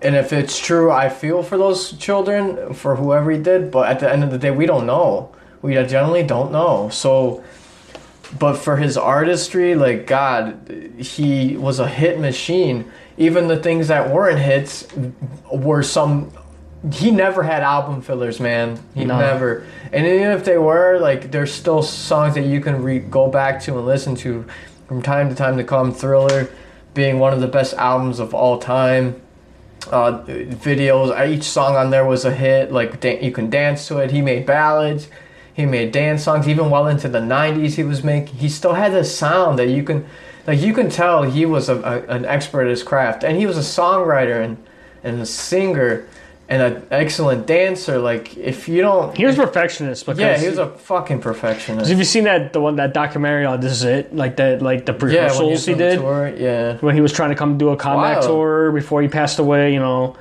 And 0.03 0.15
if 0.15 0.33
it's 0.33 0.59
true, 0.59 0.91
I 0.91 1.09
feel 1.09 1.43
for 1.43 1.57
those 1.57 1.93
children, 1.93 2.75
for 2.75 2.97
whoever 2.97 3.31
he 3.31 3.39
did. 3.39 3.71
But 3.71 3.89
at 3.89 4.01
the 4.01 4.13
end 4.13 4.23
of 4.25 4.31
the 4.31 4.39
day, 4.39 4.51
we 4.51 4.67
don't 4.67 4.87
know. 4.87 5.35
We 5.63 5.75
generally 5.75 6.23
don't 6.23 6.53
know. 6.53 6.91
So, 6.91 7.43
but 8.39 8.57
for 8.57 8.77
his 8.77 8.99
artistry, 8.99 9.75
like 9.75 10.07
God, 10.07 10.95
he 10.99 11.57
was 11.57 11.79
a 11.79 11.89
hit 11.89 12.21
machine. 12.21 12.91
Even 13.17 13.49
the 13.49 13.57
things 13.57 13.89
that 13.89 14.13
weren't 14.13 14.39
hits 14.39 14.87
were 15.51 15.83
some. 15.83 16.31
He 16.93 17.11
never 17.11 17.43
had 17.43 17.63
album 17.63 18.01
fillers, 18.03 18.39
man. 18.39 18.79
He 18.95 19.05
No. 19.05 19.19
never. 19.19 19.65
And 19.93 20.07
even 20.07 20.31
if 20.33 20.45
they 20.45 20.59
were, 20.59 20.99
like, 21.01 21.31
there's 21.33 21.53
still 21.53 21.83
songs 21.83 22.35
that 22.35 22.45
you 22.45 22.61
can 22.61 22.83
re- 22.83 22.99
go 23.01 23.29
back 23.29 23.61
to 23.63 23.77
and 23.77 23.87
listen 23.87 24.15
to 24.17 24.45
from 24.87 25.03
time 25.03 25.29
to 25.29 25.35
time 25.35 25.57
to 25.57 25.65
come. 25.65 25.93
Thriller 25.93 26.49
being 26.95 27.19
one 27.19 27.33
of 27.33 27.41
the 27.41 27.49
best 27.49 27.75
albums 27.75 28.21
of 28.21 28.35
all 28.35 28.59
time 28.59 29.21
uh, 29.91 30.23
videos. 30.27 31.19
Uh, 31.19 31.25
Each 31.27 31.45
song 31.45 31.77
on 31.77 31.91
there 31.91 32.05
was 32.05 32.25
a 32.25 32.31
hit. 32.35 32.73
Like 32.73 33.01
da- 33.01 33.21
you 33.21 33.33
can 33.33 33.51
dance 33.51 33.87
to 33.89 33.99
it. 33.99 34.11
He 34.11 34.21
made 34.23 34.47
ballads. 34.47 35.09
He 35.55 35.65
made 35.67 35.93
dance 35.93 36.23
songs. 36.25 36.47
Even 36.49 36.71
well 36.71 36.87
into 36.87 37.09
the 37.09 37.21
'90s, 37.21 37.75
he 37.77 37.83
was 37.83 38.05
making. 38.05 38.37
He 38.37 38.49
still 38.49 38.75
had 38.75 38.93
this 38.93 39.17
sound 39.17 39.59
that 39.59 39.69
you 39.69 39.83
can, 39.83 40.05
like 40.47 40.61
you 40.61 40.73
can 40.75 40.91
tell 40.91 41.23
he 41.23 41.47
was 41.47 41.69
a, 41.69 41.77
a, 41.81 42.03
an 42.15 42.25
expert 42.27 42.63
at 42.63 42.69
his 42.71 42.83
craft, 42.83 43.25
and 43.25 43.37
he 43.39 43.47
was 43.47 43.57
a 43.57 43.61
songwriter 43.61 44.43
and 44.45 44.57
and 45.03 45.21
a 45.21 45.27
singer. 45.27 46.05
And 46.49 46.63
an 46.63 46.87
excellent 46.91 47.47
dancer. 47.47 47.99
Like 47.99 48.37
if 48.37 48.69
you 48.69 48.81
don't, 48.83 49.17
He 49.17 49.25
was 49.27 49.39
a 49.39 49.43
perfectionist 49.47 50.07
because 50.07 50.19
yeah, 50.21 50.39
he 50.39 50.49
was 50.49 50.59
a 50.59 50.69
fucking 50.71 51.21
perfectionist. 51.21 51.89
Have 51.91 51.99
you 51.99 52.05
seen 52.05 52.25
that 52.25 52.53
the 52.53 52.61
one 52.61 52.77
that 52.77 52.95
documentary 52.95 53.45
on 53.45 53.61
This 53.61 53.73
Is 53.73 53.85
It? 53.85 54.15
Like 54.15 54.37
that 54.37 54.63
like 54.63 54.87
the 54.87 54.93
Yeah, 54.93 55.05
rehearsals 55.05 55.51
was 55.51 55.67
he 55.67 55.73
on 55.73 55.79
did 55.79 55.99
tour, 55.99 56.33
yeah. 56.37 56.77
when 56.79 56.95
he 56.95 57.01
was 57.01 57.13
trying 57.13 57.31
to 57.31 57.37
come 57.37 57.59
do 57.59 57.71
a 57.71 57.77
comeback 57.77 58.21
Wow. 58.23 58.27
tour 58.29 58.73
before 58.73 59.03
he 59.03 59.09
passed 59.09 59.39
away, 59.39 59.73
you 59.73 59.81
know. 59.81 60.17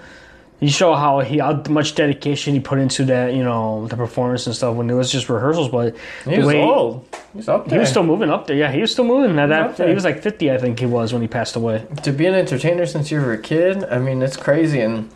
You 0.62 0.70
show 0.70 0.96
how 0.96 1.20
he 1.20 1.40
how 1.40 1.62
much 1.70 1.96
dedication 1.96 2.54
he 2.54 2.62
put 2.62 2.80
into 2.80 3.04
that, 3.06 3.34
you 3.34 3.44
know, 3.44 3.88
the 3.88 3.98
performance 3.98 4.48
and 4.48 4.56
stuff 4.56 4.74
when 4.76 4.90
it 4.90 4.94
was 4.94 5.12
just 5.12 5.28
rehearsals, 5.30 5.68
but 5.68 5.96
He 6.28 6.38
was 6.38 6.48
way- 6.48 6.62
old. 6.64 7.06
He's 7.36 7.50
up 7.50 7.68
there. 7.68 7.78
He 7.78 7.80
was 7.82 7.90
still 7.90 8.04
moving 8.04 8.30
up 8.30 8.48
there. 8.48 8.56
Yeah, 8.56 8.72
he 8.72 8.80
was 8.80 8.90
still 8.92 9.04
moving. 9.04 9.38
At 9.38 9.52
up 9.52 9.76
that, 9.76 9.90
he 9.90 9.94
was 9.94 10.06
like 10.06 10.22
50, 10.24 10.50
I 10.52 10.58
think 10.58 10.80
he 10.80 10.86
was 10.86 11.12
when 11.12 11.22
he 11.22 11.28
passed 11.28 11.58
away. 11.58 11.84
to 12.04 12.12
be 12.14 12.26
an 12.26 12.34
entertainer 12.34 12.86
since 12.86 13.12
you 13.12 13.20
were 13.20 13.34
a 13.34 13.38
kid, 13.38 13.84
I 13.84 14.00
mean, 14.00 14.22
it's 14.22 14.38
crazy. 14.38 14.80
And 14.80 15.10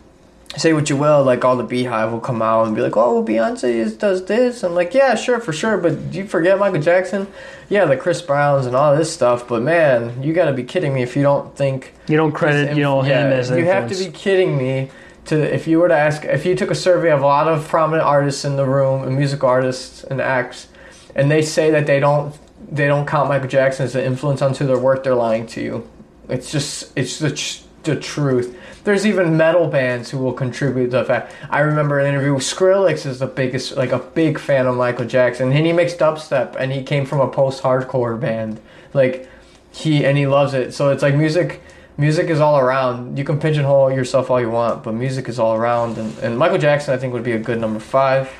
say 0.56 0.72
what 0.72 0.90
you 0.90 0.96
will, 0.96 1.22
like 1.22 1.44
all 1.44 1.56
the 1.56 1.64
BeyHive 1.64 2.10
will 2.10 2.20
come 2.20 2.42
out 2.42 2.66
and 2.66 2.74
be 2.74 2.82
like, 2.82 2.96
"Oh, 2.96 3.24
Beyonce 3.24 3.64
is, 3.64 3.94
does 3.96 4.24
this." 4.24 4.62
I'm 4.62 4.74
like, 4.74 4.94
"Yeah, 4.94 5.14
sure, 5.14 5.40
for 5.40 5.52
sure." 5.52 5.78
But 5.78 6.10
do 6.10 6.18
you 6.18 6.26
forget 6.26 6.58
Michael 6.58 6.80
Jackson? 6.80 7.28
Yeah, 7.68 7.84
the 7.84 7.96
Chris 7.96 8.20
Browns 8.20 8.66
and 8.66 8.74
all 8.74 8.96
this 8.96 9.12
stuff. 9.12 9.46
But 9.48 9.62
man, 9.62 10.22
you 10.22 10.32
got 10.32 10.46
to 10.46 10.52
be 10.52 10.64
kidding 10.64 10.92
me 10.92 11.02
if 11.02 11.16
you 11.16 11.22
don't 11.22 11.54
think 11.56 11.94
You 12.08 12.16
don't 12.16 12.32
credit, 12.32 12.76
you 12.76 12.82
know, 12.82 13.02
him 13.02 13.30
Yeah, 13.30 13.36
as 13.36 13.50
an 13.50 13.58
you 13.58 13.66
have 13.66 13.88
to 13.90 13.96
be 13.96 14.10
kidding 14.10 14.56
me. 14.56 14.90
To 15.26 15.36
if 15.36 15.68
you 15.68 15.78
were 15.78 15.88
to 15.88 15.96
ask, 15.96 16.24
if 16.24 16.44
you 16.46 16.56
took 16.56 16.70
a 16.70 16.74
survey 16.74 17.10
of 17.10 17.20
a 17.20 17.26
lot 17.26 17.46
of 17.46 17.68
prominent 17.68 18.06
artists 18.06 18.44
in 18.44 18.56
the 18.56 18.64
room, 18.64 19.04
and 19.04 19.16
music 19.16 19.44
artists 19.44 20.02
and 20.02 20.20
acts, 20.20 20.68
and 21.14 21.30
they 21.30 21.42
say 21.42 21.70
that 21.70 21.86
they 21.86 22.00
don't 22.00 22.34
they 22.72 22.86
don't 22.86 23.06
count 23.06 23.28
Michael 23.28 23.48
Jackson 23.48 23.84
as 23.84 23.94
an 23.94 24.04
influence 24.04 24.42
onto 24.42 24.66
their 24.66 24.78
work, 24.78 25.04
they're 25.04 25.14
lying 25.14 25.46
to 25.48 25.60
you. 25.60 25.88
It's 26.28 26.50
just 26.50 26.92
it's 26.96 27.18
the 27.18 27.30
the 27.82 27.96
truth. 28.00 28.56
There's 28.84 29.06
even 29.06 29.36
metal 29.36 29.66
bands 29.68 30.10
who 30.10 30.18
will 30.18 30.32
contribute 30.32 30.86
to 30.86 30.98
the 30.98 31.04
fact. 31.04 31.32
I 31.50 31.60
remember 31.60 31.98
an 31.98 32.06
interview 32.06 32.34
with 32.34 32.42
Skrillex 32.42 33.04
is 33.06 33.18
the 33.18 33.26
biggest, 33.26 33.76
like 33.76 33.92
a 33.92 33.98
big 33.98 34.38
fan 34.38 34.66
of 34.66 34.76
Michael 34.76 35.04
Jackson, 35.06 35.52
and 35.52 35.66
he 35.66 35.72
makes 35.72 35.94
dubstep, 35.94 36.56
and 36.56 36.72
he 36.72 36.82
came 36.82 37.04
from 37.04 37.20
a 37.20 37.28
post-hardcore 37.28 38.18
band, 38.18 38.60
like 38.94 39.28
he 39.72 40.04
and 40.04 40.16
he 40.16 40.26
loves 40.26 40.54
it. 40.54 40.72
So 40.74 40.90
it's 40.90 41.02
like 41.02 41.14
music. 41.14 41.60
Music 41.98 42.30
is 42.30 42.40
all 42.40 42.58
around. 42.58 43.18
You 43.18 43.24
can 43.24 43.38
pigeonhole 43.38 43.92
yourself 43.92 44.30
all 44.30 44.40
you 44.40 44.48
want, 44.50 44.82
but 44.82 44.94
music 44.94 45.28
is 45.28 45.38
all 45.38 45.54
around. 45.54 45.98
And, 45.98 46.16
and 46.20 46.38
Michael 46.38 46.56
Jackson, 46.56 46.94
I 46.94 46.96
think, 46.96 47.12
would 47.12 47.24
be 47.24 47.32
a 47.32 47.38
good 47.38 47.60
number 47.60 47.78
five. 47.78 48.30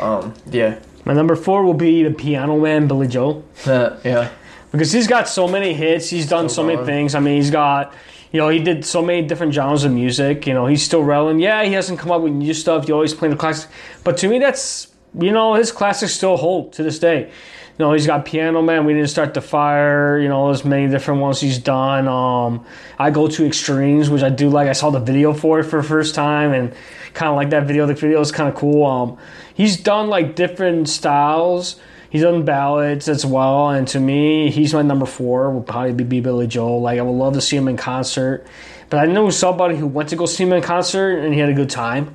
Um, 0.00 0.34
yeah, 0.50 0.80
My 1.04 1.12
number 1.14 1.36
four 1.36 1.62
will 1.62 1.74
be 1.74 2.02
the 2.02 2.10
Piano 2.10 2.58
Man, 2.58 2.88
Billy 2.88 3.06
Joel. 3.06 3.44
yeah. 3.66 4.30
because 4.72 4.90
he's 4.90 5.06
got 5.06 5.28
so 5.28 5.46
many 5.46 5.74
hits. 5.74 6.10
He's 6.10 6.28
done 6.28 6.48
so, 6.48 6.56
So 6.56 6.62
many 6.64 6.84
things. 6.84 7.14
I 7.14 7.20
mean, 7.20 7.36
he's 7.36 7.52
got, 7.52 7.94
you 8.32 8.40
know, 8.40 8.48
he 8.48 8.58
did 8.58 8.84
so 8.84 9.02
many 9.02 9.26
different 9.26 9.54
genres 9.54 9.84
of 9.84 9.92
music. 9.92 10.46
You 10.46 10.54
know, 10.54 10.66
he's 10.66 10.82
still 10.82 11.02
relevant. 11.02 11.40
Yeah, 11.40 11.64
he 11.64 11.72
hasn't 11.72 11.98
come 11.98 12.10
up 12.10 12.22
with 12.22 12.32
new 12.32 12.54
stuff. 12.54 12.86
He 12.86 12.92
always 12.92 13.14
playing 13.14 13.32
the 13.32 13.38
classics. 13.38 13.72
But 14.04 14.18
to 14.18 14.28
me, 14.28 14.38
that's, 14.38 14.88
you 15.18 15.32
know, 15.32 15.54
his 15.54 15.72
classics 15.72 16.12
still 16.12 16.36
hold 16.36 16.72
to 16.74 16.82
this 16.82 16.98
day. 16.98 17.30
You 17.78 17.84
know, 17.84 17.92
he's 17.92 18.06
got 18.06 18.24
Piano 18.24 18.60
Man. 18.60 18.84
We 18.84 18.92
didn't 18.92 19.08
start 19.08 19.34
the 19.34 19.40
fire. 19.40 20.18
You 20.18 20.28
know, 20.28 20.46
there's 20.46 20.64
many 20.64 20.90
different 20.90 21.20
ones 21.20 21.40
he's 21.40 21.58
done. 21.58 22.08
Um, 22.08 22.66
I 22.98 23.10
go 23.10 23.28
to 23.28 23.46
extremes, 23.46 24.10
which 24.10 24.22
I 24.22 24.30
do 24.30 24.50
like. 24.50 24.68
I 24.68 24.72
saw 24.72 24.90
the 24.90 25.00
video 25.00 25.32
for 25.32 25.60
it 25.60 25.64
for 25.64 25.80
the 25.80 25.86
first 25.86 26.14
time, 26.14 26.52
and 26.52 26.74
kind 27.14 27.30
of 27.30 27.36
like 27.36 27.50
that 27.50 27.66
video. 27.66 27.86
The 27.86 27.94
video 27.94 28.20
is 28.20 28.32
kind 28.32 28.48
of 28.48 28.56
cool. 28.56 28.84
Um, 28.84 29.18
he's 29.54 29.76
done 29.76 30.08
like 30.08 30.34
different 30.34 30.88
styles. 30.88 31.76
He's 32.10 32.22
done 32.22 32.44
ballads 32.44 33.08
as 33.08 33.26
well, 33.26 33.68
and 33.68 33.86
to 33.88 34.00
me, 34.00 34.50
he's 34.50 34.72
my 34.72 34.82
number 34.82 35.04
four. 35.04 35.50
Will 35.50 35.62
probably 35.62 36.04
be 36.04 36.20
Billy 36.20 36.46
Joel. 36.46 36.80
Like 36.80 36.98
I 36.98 37.02
would 37.02 37.12
love 37.12 37.34
to 37.34 37.40
see 37.40 37.56
him 37.56 37.68
in 37.68 37.76
concert, 37.76 38.46
but 38.88 38.98
I 38.98 39.12
know 39.12 39.28
somebody 39.30 39.76
who 39.76 39.86
went 39.86 40.08
to 40.10 40.16
go 40.16 40.24
see 40.24 40.44
him 40.44 40.52
in 40.54 40.62
concert 40.62 41.18
and 41.18 41.34
he 41.34 41.40
had 41.40 41.50
a 41.50 41.54
good 41.54 41.70
time. 41.70 42.14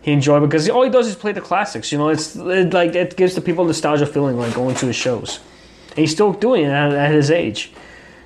He 0.00 0.12
enjoyed 0.12 0.42
it 0.42 0.46
because 0.46 0.68
all 0.70 0.84
he 0.84 0.90
does 0.90 1.08
is 1.08 1.16
play 1.16 1.32
the 1.32 1.40
classics. 1.40 1.90
You 1.92 1.98
know, 1.98 2.08
it's 2.08 2.36
it, 2.36 2.72
like 2.72 2.94
it 2.94 3.16
gives 3.16 3.34
the 3.34 3.40
people 3.40 3.64
nostalgia 3.64 4.06
feeling 4.06 4.38
like 4.38 4.54
going 4.54 4.76
to 4.76 4.86
his 4.86 4.96
shows. 4.96 5.40
And 5.90 5.98
he's 5.98 6.12
still 6.12 6.32
doing 6.32 6.64
it 6.64 6.70
at, 6.70 6.92
at 6.92 7.10
his 7.10 7.30
age. 7.30 7.72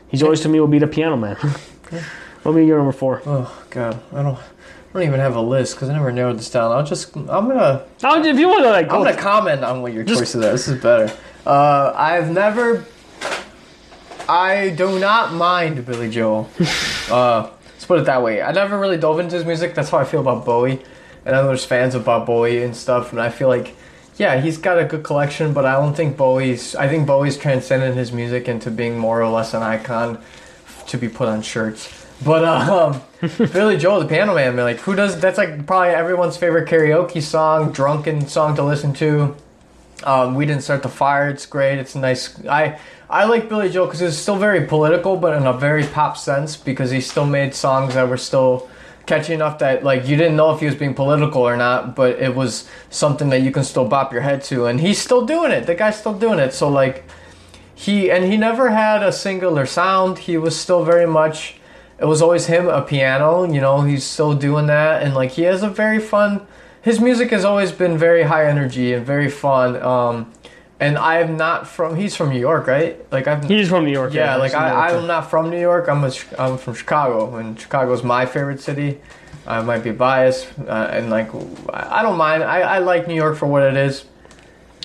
He's 0.09 0.23
always 0.23 0.41
to 0.43 0.49
me 0.49 0.61
will 0.61 0.67
be 0.67 0.79
the 0.79 0.87
piano 0.87 1.17
man. 1.17 1.37
what 2.43 2.53
be 2.53 2.67
your 2.67 2.79
number 2.79 2.93
four? 2.93 3.23
Oh 3.25 3.65
God, 3.71 4.01
I 4.13 4.23
don't. 4.23 4.39
I 4.91 4.99
don't 4.99 5.03
even 5.07 5.21
have 5.21 5.37
a 5.37 5.41
list 5.41 5.77
because 5.77 5.89
I 5.89 5.93
never 5.93 6.11
narrowed 6.11 6.39
this 6.39 6.51
down. 6.51 6.73
I'll 6.73 6.85
just. 6.85 7.15
I'm 7.15 7.27
gonna. 7.27 7.85
Now, 8.03 8.21
if 8.21 8.39
you 8.39 8.49
want 8.49 8.65
to 8.65 8.71
like 8.71 8.87
I'm 8.91 9.05
gonna 9.05 9.17
comment 9.17 9.63
on 9.63 9.83
what 9.83 9.93
your 9.93 10.03
Just- 10.03 10.21
choices 10.21 10.45
are. 10.45 10.51
This 10.51 10.67
is 10.67 10.83
better. 10.83 11.17
Uh, 11.47 11.93
I've 11.95 12.31
never. 12.31 12.85
I 14.29 14.71
do 14.71 14.99
not 14.99 15.33
mind 15.33 15.87
Billy 15.87 16.11
Joel. 16.11 16.49
uh, 17.11 17.51
let's 17.73 17.85
put 17.85 18.01
it 18.01 18.07
that 18.07 18.23
way. 18.23 18.43
I 18.43 18.51
never 18.51 18.79
really 18.79 18.97
dove 18.97 19.21
into 19.21 19.37
his 19.37 19.45
music. 19.45 19.75
That's 19.75 19.91
how 19.91 19.99
I 19.99 20.05
feel 20.05 20.21
about 20.21 20.45
Bowie. 20.45 20.83
And 21.25 21.37
I 21.37 21.41
know 21.41 21.49
there's 21.49 21.65
fans 21.65 21.95
of 21.95 22.05
Bob 22.05 22.27
Bowie 22.27 22.63
and 22.63 22.75
stuff, 22.75 23.13
and 23.13 23.21
I 23.21 23.29
feel 23.29 23.49
like, 23.49 23.75
yeah, 24.17 24.41
he's 24.41 24.59
got 24.59 24.79
a 24.79 24.85
good 24.85 25.03
collection, 25.05 25.53
but 25.53 25.65
I 25.65 25.73
don't 25.73 25.95
think 25.95 26.17
Bowie's. 26.17 26.75
I 26.75 26.89
think 26.89 27.07
Bowie's 27.07 27.37
transcended 27.37 27.95
his 27.95 28.11
music 28.11 28.49
into 28.49 28.71
being 28.71 28.99
more 28.99 29.23
or 29.23 29.29
less 29.29 29.55
an 29.55 29.63
icon 29.63 30.21
to 30.89 30.99
be 30.99 31.09
put 31.09 31.29
on 31.29 31.43
shirts. 31.43 32.00
But 32.25 32.45
um, 32.45 33.01
Billy 33.53 33.77
Joel, 33.79 34.01
the 34.01 34.07
Piano 34.07 34.35
Man, 34.35 34.57
like 34.57 34.79
who 34.79 34.95
does? 34.95 35.19
That's 35.21 35.39
like 35.39 35.67
probably 35.67 35.91
everyone's 35.91 36.37
favorite 36.37 36.69
karaoke 36.69 37.23
song, 37.23 37.73
drunken 37.73 38.27
song 38.27 38.57
to 38.57 38.63
listen 38.63 38.93
to. 38.95 39.35
Um, 40.05 40.35
we 40.35 40.47
didn't 40.47 40.63
start 40.63 40.83
the 40.83 40.89
fire. 40.89 41.29
It's 41.29 41.47
great. 41.47 41.79
It's 41.79 41.95
nice. 41.95 42.45
I 42.47 42.79
I 43.09 43.25
like 43.25 43.49
Billy 43.49 43.71
Joel 43.71 43.87
because 43.87 44.03
it's 44.03 44.17
still 44.17 44.37
very 44.37 44.67
political, 44.67 45.17
but 45.17 45.37
in 45.37 45.47
a 45.47 45.53
very 45.53 45.85
pop 45.85 46.17
sense. 46.17 46.57
Because 46.57 46.91
he 46.91 47.01
still 47.01 47.27
made 47.27 47.55
songs 47.55 47.95
that 47.95 48.09
were 48.09 48.17
still 48.17 48.69
catchy 49.07 49.35
enough 49.35 49.59
that 49.59 49.83
like 49.83 50.07
you 50.07 50.17
didn't 50.17 50.37
know 50.37 50.53
if 50.53 50.61
he 50.61 50.67
was 50.67 50.75
being 50.75 50.95
political 50.95 51.43
or 51.43 51.57
not, 51.57 51.97
but 51.97 52.19
it 52.19 52.35
was 52.35 52.69
something 52.91 53.31
that 53.31 53.41
you 53.41 53.51
can 53.51 53.65
still 53.65 53.87
bop 53.87 54.13
your 54.13 54.23
head 54.23 54.43
to, 54.45 54.67
and 54.67 54.81
he's 54.81 55.01
still 55.01 55.25
doing 55.27 55.53
it. 55.53 55.67
The 55.67 55.75
guy's 55.75 55.99
still 55.99 56.19
doing 56.19 56.39
it. 56.39 56.53
So 56.53 56.69
like 56.69 57.05
he 57.75 58.11
and 58.11 58.25
he 58.25 58.37
never 58.37 58.71
had 58.71 59.03
a 59.03 59.13
singular 59.13 59.67
sound. 59.67 60.19
He 60.19 60.37
was 60.37 60.59
still 60.59 60.85
very 60.85 61.07
much. 61.07 61.57
It 62.01 62.07
was 62.07 62.23
always 62.23 62.47
him, 62.47 62.69
a 62.69 62.83
piano. 62.83 63.45
You 63.45 63.61
know, 63.61 63.83
he's 63.83 64.05
still 64.05 64.35
doing 64.35 64.67
that, 64.67 65.03
and 65.03 65.15
like 65.15 65.33
he 65.33 65.43
has 65.43 65.63
a 65.63 65.69
very 65.69 65.99
fun. 65.99 66.47
His 66.83 66.99
music 66.99 67.31
has 67.31 67.45
always 67.45 67.73
been 67.73 67.99
very 67.99 68.23
high 68.23 68.47
energy 68.47 68.95
and 68.95 69.05
very 69.05 69.31
fun. 69.31 69.77
Um, 69.83 70.33
and 70.81 70.97
I'm 70.97 71.37
not 71.37 71.69
from. 71.69 71.97
He's 71.97 72.17
from 72.17 72.31
New 72.31 72.41
York, 72.41 72.67
right? 72.67 72.97
Like 73.13 73.29
I'm. 73.29 73.43
he's 73.43 73.69
from 73.69 73.85
New 73.85 73.93
York. 73.93 74.15
Yeah, 74.15 74.37
like 74.37 74.45
he's 74.45 74.53
from 74.53 74.63
New 74.63 74.69
I, 74.69 74.89
York. 74.89 75.01
I'm 75.03 75.07
not 75.07 75.31
from 75.31 75.51
New 75.51 75.61
York. 75.61 75.89
I'm 75.89 76.05
a, 76.05 76.13
I'm 76.39 76.57
from 76.57 76.75
Chicago, 76.75 77.37
and 77.37 77.61
Chicago's 77.61 78.03
my 78.03 78.25
favorite 78.25 78.61
city. 78.61 78.99
I 79.47 79.61
might 79.61 79.85
be 79.85 79.91
biased, 79.91 80.49
uh, 80.59 80.89
and 80.91 81.11
like 81.11 81.35
I 81.69 81.99
I 81.99 82.03
don't 82.03 82.17
mind. 82.17 82.43
I, 82.43 82.61
I 82.61 82.79
like 82.79 83.09
New 83.09 83.15
York 83.15 83.37
for 83.37 83.47
what 83.47 83.63
it 83.63 83.77
is, 83.77 84.07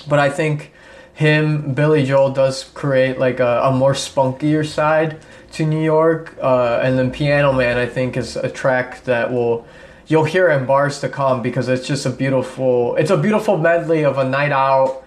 but 0.06 0.18
I 0.18 0.28
think 0.28 0.72
him, 1.14 1.72
Billy 1.72 2.04
Joel, 2.04 2.30
does 2.30 2.62
create 2.62 3.18
like 3.18 3.40
a, 3.40 3.62
a 3.64 3.72
more 3.72 3.94
spunkier 3.94 4.66
side 4.66 5.18
to 5.56 5.66
New 5.66 5.82
York, 5.82 6.36
uh, 6.40 6.80
and 6.82 6.98
then 6.98 7.10
Piano 7.10 7.52
Man 7.52 7.78
I 7.78 7.86
think 7.86 8.16
is 8.16 8.36
a 8.36 8.50
track 8.50 9.04
that 9.04 9.32
will 9.32 9.66
you'll 10.06 10.24
hear 10.24 10.50
in 10.50 10.66
bars 10.66 11.00
to 11.00 11.08
come 11.08 11.42
because 11.42 11.68
it's 11.68 11.86
just 11.86 12.06
a 12.06 12.10
beautiful. 12.10 12.96
It's 12.96 13.10
a 13.10 13.16
beautiful 13.16 13.56
medley 13.56 14.04
of 14.04 14.18
a 14.18 14.24
night 14.24 14.52
out 14.52 15.02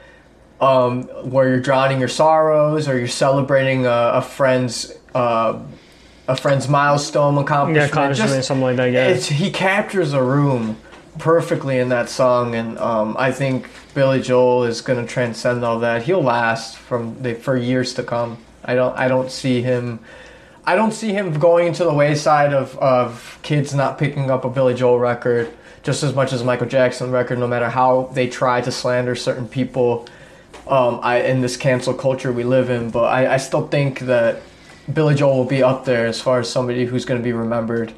um, 0.60 1.04
where 1.30 1.48
you're 1.48 1.60
drowning 1.60 2.00
your 2.00 2.10
sorrows 2.10 2.88
or 2.88 2.98
you're 2.98 3.08
celebrating 3.08 3.86
a, 3.86 4.12
a 4.16 4.22
friend's 4.22 4.94
uh, 5.14 5.60
a 6.28 6.36
friend's 6.36 6.68
milestone 6.68 7.36
yeah, 7.36 7.42
accomplishment. 7.42 7.92
accomplishment, 7.92 8.32
Just- 8.32 8.48
something 8.48 8.64
like 8.64 8.78
that. 8.78 8.92
Yeah, 8.92 9.08
it's, 9.08 9.28
he 9.28 9.52
captures 9.52 10.14
a 10.14 10.22
room 10.22 10.78
perfectly 11.18 11.80
in 11.80 11.90
that 11.90 12.10
song, 12.10 12.56
and 12.56 12.78
um, 12.80 13.16
I 13.20 13.32
think 13.32 13.68
Billy 13.94 14.22
Joel 14.22 14.64
is 14.64 14.82
going 14.82 15.06
to 15.06 15.12
transcend 15.12 15.64
all 15.64 15.80
that. 15.80 16.04
He'll 16.04 16.24
last 16.24 16.78
from 16.78 17.22
the, 17.22 17.36
for 17.36 17.56
years 17.56 17.94
to 17.96 18.04
come. 18.04 18.38
I 18.64 18.76
don't 18.76 18.98
I 18.98 19.08
don't 19.08 19.32
see 19.32 19.62
him. 19.62 20.00
I 20.70 20.76
don't 20.76 20.92
see 20.92 21.14
him 21.14 21.34
going 21.34 21.66
into 21.66 21.84
the 21.84 21.92
wayside 21.92 22.54
of, 22.54 22.78
of 22.78 23.40
kids 23.42 23.74
not 23.74 23.98
picking 23.98 24.30
up 24.30 24.46
a 24.46 24.52
Billy 24.52 24.76
Joel 24.76 25.00
record 25.00 25.52
just 25.82 26.04
as 26.04 26.14
much 26.14 26.32
as 26.32 26.44
Michael 26.44 26.68
Jackson 26.68 27.10
record, 27.10 27.40
no 27.40 27.48
matter 27.48 27.68
how 27.68 28.12
they 28.14 28.30
try 28.30 28.62
to 28.62 28.72
slander 28.72 29.16
certain 29.16 29.48
people 29.48 30.08
um, 30.68 31.00
I, 31.02 31.22
in 31.22 31.42
this 31.42 31.58
cancel 31.58 31.96
culture 31.96 32.32
we 32.32 32.44
live 32.44 32.70
in. 32.70 32.92
But 32.92 33.06
I, 33.06 33.34
I 33.34 33.38
still 33.38 33.68
think 33.68 34.02
that 34.02 34.44
Billy 34.94 35.16
Joel 35.16 35.38
will 35.38 35.46
be 35.46 35.64
up 35.64 35.86
there 35.86 36.06
as 36.06 36.22
far 36.22 36.40
as 36.40 36.52
somebody 36.52 36.86
who's 36.86 37.04
going 37.04 37.20
to 37.20 37.24
be 37.24 37.34
remembered, 37.34 37.92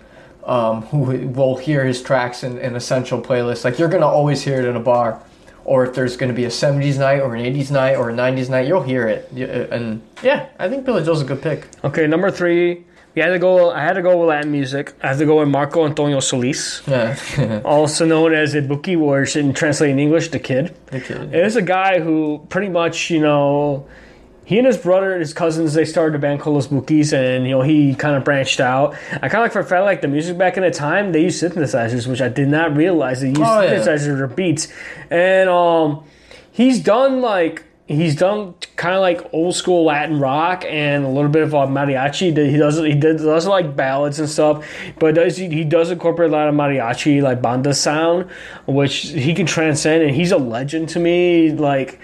um, 0.45 0.83
who 0.83 0.99
will 1.27 1.57
hear 1.57 1.83
his 1.83 2.01
tracks 2.01 2.41
in 2.41 2.57
an 2.57 2.77
essential 2.77 3.21
playlist. 3.21 3.65
Like 3.65 3.79
you're 3.79 3.89
going 3.89 3.99
to 3.99 4.07
always 4.07 4.43
hear 4.43 4.61
it 4.61 4.65
in 4.65 4.77
a 4.77 4.79
bar, 4.79 5.21
or 5.65 5.85
if 5.85 5.93
there's 5.93 6.17
going 6.17 6.29
to 6.29 6.35
be 6.35 6.45
a 6.45 6.49
'70s 6.49 6.97
night 6.99 7.19
or 7.19 7.35
an 7.35 7.43
'80s 7.43 7.71
night 7.71 7.95
or 7.95 8.09
a 8.09 8.13
'90s 8.13 8.49
night, 8.49 8.67
you'll 8.67 8.83
hear 8.83 9.07
it. 9.07 9.29
Uh, 9.35 9.73
and 9.75 10.01
yeah, 10.23 10.47
I 10.59 10.69
think 10.69 10.85
Billy 10.85 11.03
Joel's 11.03 11.21
a 11.21 11.25
good 11.25 11.41
pick. 11.41 11.67
Okay, 11.83 12.07
number 12.07 12.31
three. 12.31 12.85
We 13.13 13.21
had 13.21 13.31
to 13.31 13.39
go. 13.39 13.71
I 13.71 13.81
had 13.81 13.93
to 13.93 14.01
go 14.01 14.17
with 14.17 14.29
Latin 14.29 14.51
music. 14.53 14.93
I 15.03 15.07
had 15.09 15.17
to 15.19 15.25
go 15.25 15.39
with 15.39 15.49
Marco 15.49 15.85
Antonio 15.85 16.21
Solis, 16.21 16.81
Yeah, 16.87 17.61
also 17.65 18.05
known 18.05 18.33
as 18.33 18.55
El 18.55 18.61
Buki, 18.63 18.97
or 18.97 19.23
in 19.37 19.53
translating 19.53 19.99
English, 19.99 20.29
the 20.29 20.39
Kid. 20.39 20.73
the 20.85 21.01
kid. 21.01 21.35
It 21.35 21.43
is 21.45 21.57
a 21.57 21.61
guy 21.61 21.99
who 21.99 22.39
pretty 22.47 22.69
much, 22.69 23.09
you 23.09 23.19
know, 23.19 23.85
he 24.43 24.57
and 24.57 24.67
his 24.67 24.77
brother 24.77 25.11
and 25.13 25.21
his 25.21 25.33
cousins 25.33 25.73
they 25.73 25.85
started 25.85 26.15
a 26.15 26.19
band 26.19 26.41
called 26.41 26.55
Los 26.55 26.67
Bukis, 26.67 27.13
and 27.13 27.45
you 27.45 27.51
know 27.51 27.61
he 27.61 27.95
kind 27.95 28.15
of 28.15 28.23
branched 28.23 28.59
out. 28.59 28.95
I 29.13 29.29
kind 29.29 29.45
of 29.45 29.55
like 29.55 29.67
felt 29.67 29.85
like 29.85 30.01
the 30.01 30.07
music 30.07 30.37
back 30.37 30.57
in 30.57 30.63
the 30.63 30.71
time 30.71 31.11
they 31.11 31.21
used 31.23 31.41
synthesizers, 31.41 32.07
which 32.07 32.21
I 32.21 32.29
did 32.29 32.49
not 32.49 32.75
realize 32.75 33.21
they 33.21 33.29
used 33.29 33.41
Oh, 33.41 33.61
yeah. 33.61 33.75
synthesizers 33.75 34.19
or 34.19 34.27
beats, 34.27 34.67
and 35.09 35.49
um, 35.49 36.03
he's 36.51 36.79
done 36.79 37.21
like 37.21 37.63
he's 37.87 38.15
done 38.15 38.53
kind 38.77 38.95
of 38.95 39.01
like 39.01 39.27
old 39.33 39.53
school 39.53 39.83
Latin 39.85 40.17
rock 40.19 40.63
and 40.65 41.03
a 41.03 41.09
little 41.09 41.29
bit 41.29 41.43
of 41.43 41.53
uh, 41.53 41.67
mariachi. 41.67 42.35
He 42.49 42.57
does 42.57 42.77
he 42.77 42.93
does 42.95 43.45
like 43.45 43.75
ballads 43.75 44.17
and 44.19 44.29
stuff, 44.29 44.65
but 44.97 45.15
does 45.15 45.35
he, 45.37 45.49
he 45.49 45.63
does 45.65 45.91
incorporate 45.91 46.29
a 46.29 46.33
lot 46.33 46.47
of 46.47 46.55
mariachi 46.55 47.21
like 47.21 47.41
banda 47.41 47.73
sound, 47.73 48.29
which 48.65 48.97
he 49.09 49.33
can 49.33 49.45
transcend. 49.45 50.03
And 50.03 50.15
he's 50.15 50.31
a 50.31 50.37
legend 50.37 50.89
to 50.89 50.99
me. 50.99 51.51
Like 51.51 51.99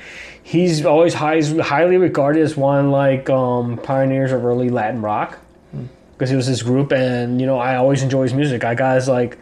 he's 0.47 0.85
always 0.85 1.13
high, 1.13 1.41
highly 1.41 1.97
regarded 1.97 2.41
as 2.41 2.55
one 2.55 2.89
like 2.89 3.29
um, 3.29 3.77
pioneers 3.77 4.31
of 4.31 4.45
early 4.45 4.69
Latin 4.69 5.01
rock 5.01 5.39
because 6.13 6.29
he 6.29 6.37
was 6.37 6.45
his 6.45 6.63
group, 6.63 6.93
and 6.93 7.41
you 7.41 7.45
know 7.45 7.59
I 7.59 7.75
always 7.75 8.01
enjoy 8.01 8.23
his 8.23 8.33
music. 8.33 8.63
I 8.63 8.73
got 8.73 8.95
his 8.95 9.09
like 9.09 9.37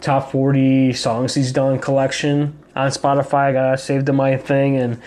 top 0.00 0.30
40 0.30 0.92
songs 0.92 1.34
he's 1.34 1.50
done 1.52 1.80
collection 1.80 2.56
on 2.76 2.88
Spotify. 2.90 3.48
I 3.48 3.52
got 3.52 3.74
it 3.74 3.78
saved 3.78 4.08
in 4.08 4.16
my 4.16 4.38
thing, 4.38 4.78
and 4.78 5.02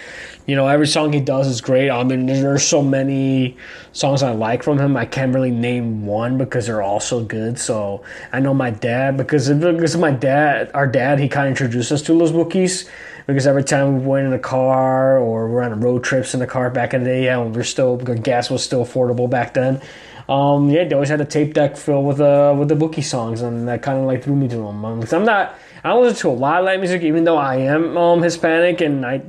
you 0.45 0.55
know 0.55 0.67
every 0.67 0.85
song 0.85 1.11
he 1.11 1.19
does 1.19 1.47
is 1.47 1.59
great. 1.59 1.89
I 1.89 2.03
mean, 2.03 2.27
there's 2.27 2.63
so 2.63 2.83
many 2.83 3.57
songs 3.93 4.21
I 4.21 4.33
like 4.33 4.61
from 4.61 4.77
him. 4.77 4.95
I 4.95 5.05
can't 5.05 5.33
really 5.33 5.51
name 5.51 6.05
one 6.05 6.37
because 6.37 6.67
they're 6.67 6.83
all 6.83 6.99
so 6.99 7.23
good. 7.23 7.57
So 7.57 8.03
I 8.31 8.39
know 8.39 8.53
my 8.53 8.69
dad 8.69 9.17
because 9.17 9.49
because 9.49 9.97
my 9.97 10.11
dad, 10.11 10.69
our 10.75 10.85
dad, 10.85 11.19
he 11.19 11.27
kind 11.27 11.47
of 11.47 11.51
introduced 11.53 11.91
us 11.91 12.03
to 12.03 12.13
Los 12.13 12.31
Bukis. 12.31 12.87
Because 13.31 13.47
every 13.47 13.63
time 13.63 13.99
we 14.01 14.05
went 14.05 14.27
in 14.27 14.33
a 14.33 14.39
car 14.39 15.17
or 15.17 15.49
we're 15.49 15.63
on 15.63 15.79
road 15.79 16.03
trips 16.03 16.33
in 16.33 16.39
the 16.39 16.47
car 16.47 16.69
back 16.69 16.93
in 16.93 17.03
the 17.03 17.09
day, 17.09 17.25
yeah, 17.25 17.41
we're 17.41 17.63
still 17.63 17.97
gas 17.97 18.49
was 18.49 18.63
still 18.63 18.85
affordable 18.85 19.29
back 19.29 19.53
then. 19.53 19.81
Um, 20.29 20.69
yeah, 20.69 20.85
they 20.85 20.93
always 20.93 21.09
had 21.09 21.19
a 21.19 21.25
tape 21.25 21.53
deck 21.53 21.75
filled 21.75 22.05
with 22.05 22.21
uh 22.21 22.55
with 22.57 22.69
the 22.69 22.75
Buki 22.75 23.03
songs, 23.03 23.41
and 23.41 23.67
that 23.67 23.81
kind 23.81 23.99
of 23.99 24.05
like 24.05 24.23
threw 24.23 24.35
me 24.35 24.47
to 24.47 24.55
them. 24.55 24.85
Um, 24.85 25.03
I'm 25.11 25.25
not, 25.25 25.55
I 25.83 25.89
don't 25.89 26.03
listen 26.03 26.19
to 26.21 26.29
a 26.29 26.39
lot 26.39 26.59
of 26.59 26.65
Latin 26.65 26.81
music, 26.81 27.01
even 27.01 27.23
though 27.23 27.37
I 27.37 27.55
am 27.57 27.97
um 27.97 28.21
Hispanic, 28.21 28.81
and 28.81 29.05
I, 29.05 29.21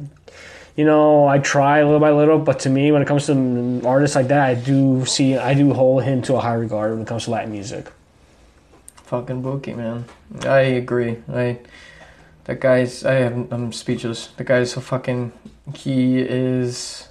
you 0.76 0.84
know, 0.84 1.26
I 1.26 1.38
try 1.38 1.82
little 1.82 1.98
by 1.98 2.12
little. 2.12 2.38
But 2.38 2.60
to 2.60 2.70
me, 2.70 2.92
when 2.92 3.02
it 3.02 3.08
comes 3.08 3.26
to 3.26 3.82
artists 3.84 4.14
like 4.14 4.28
that, 4.28 4.46
I 4.48 4.54
do 4.54 5.04
see, 5.06 5.36
I 5.36 5.54
do 5.54 5.72
hold 5.72 6.04
him 6.04 6.22
to 6.22 6.36
a 6.36 6.40
high 6.40 6.54
regard 6.54 6.92
when 6.92 7.02
it 7.02 7.08
comes 7.08 7.24
to 7.24 7.30
Latin 7.30 7.52
music. 7.52 7.90
Fucking 9.04 9.42
Buki, 9.42 9.76
man. 9.76 10.04
I 10.44 10.60
agree. 10.60 11.18
I 11.32 11.58
that 12.44 12.60
guy's. 12.60 13.04
I 13.04 13.16
am. 13.16 13.48
I'm 13.50 13.72
speechless. 13.72 14.28
The 14.28 14.44
guy's 14.44 14.72
so 14.72 14.80
fucking. 14.80 15.32
He 15.76 16.18
is. 16.18 17.08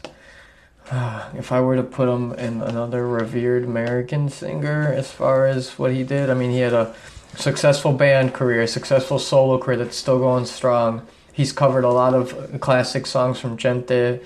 if 0.91 1.51
I 1.51 1.61
were 1.61 1.75
to 1.75 1.83
put 1.83 2.09
him 2.09 2.33
in 2.33 2.61
another 2.61 3.07
revered 3.07 3.63
American 3.63 4.29
singer, 4.29 4.93
as 4.93 5.11
far 5.11 5.45
as 5.45 5.79
what 5.79 5.93
he 5.93 6.03
did, 6.03 6.29
I 6.29 6.33
mean, 6.33 6.51
he 6.51 6.59
had 6.59 6.73
a 6.73 6.93
successful 7.35 7.93
band 7.93 8.33
career, 8.33 8.61
a 8.61 8.67
successful 8.67 9.19
solo 9.19 9.57
career 9.57 9.77
that's 9.77 9.95
still 9.95 10.19
going 10.19 10.45
strong. 10.45 11.07
He's 11.31 11.53
covered 11.53 11.85
a 11.85 11.89
lot 11.89 12.13
of 12.13 12.59
classic 12.59 13.05
songs 13.05 13.39
from 13.39 13.55
Gente. 13.55 14.19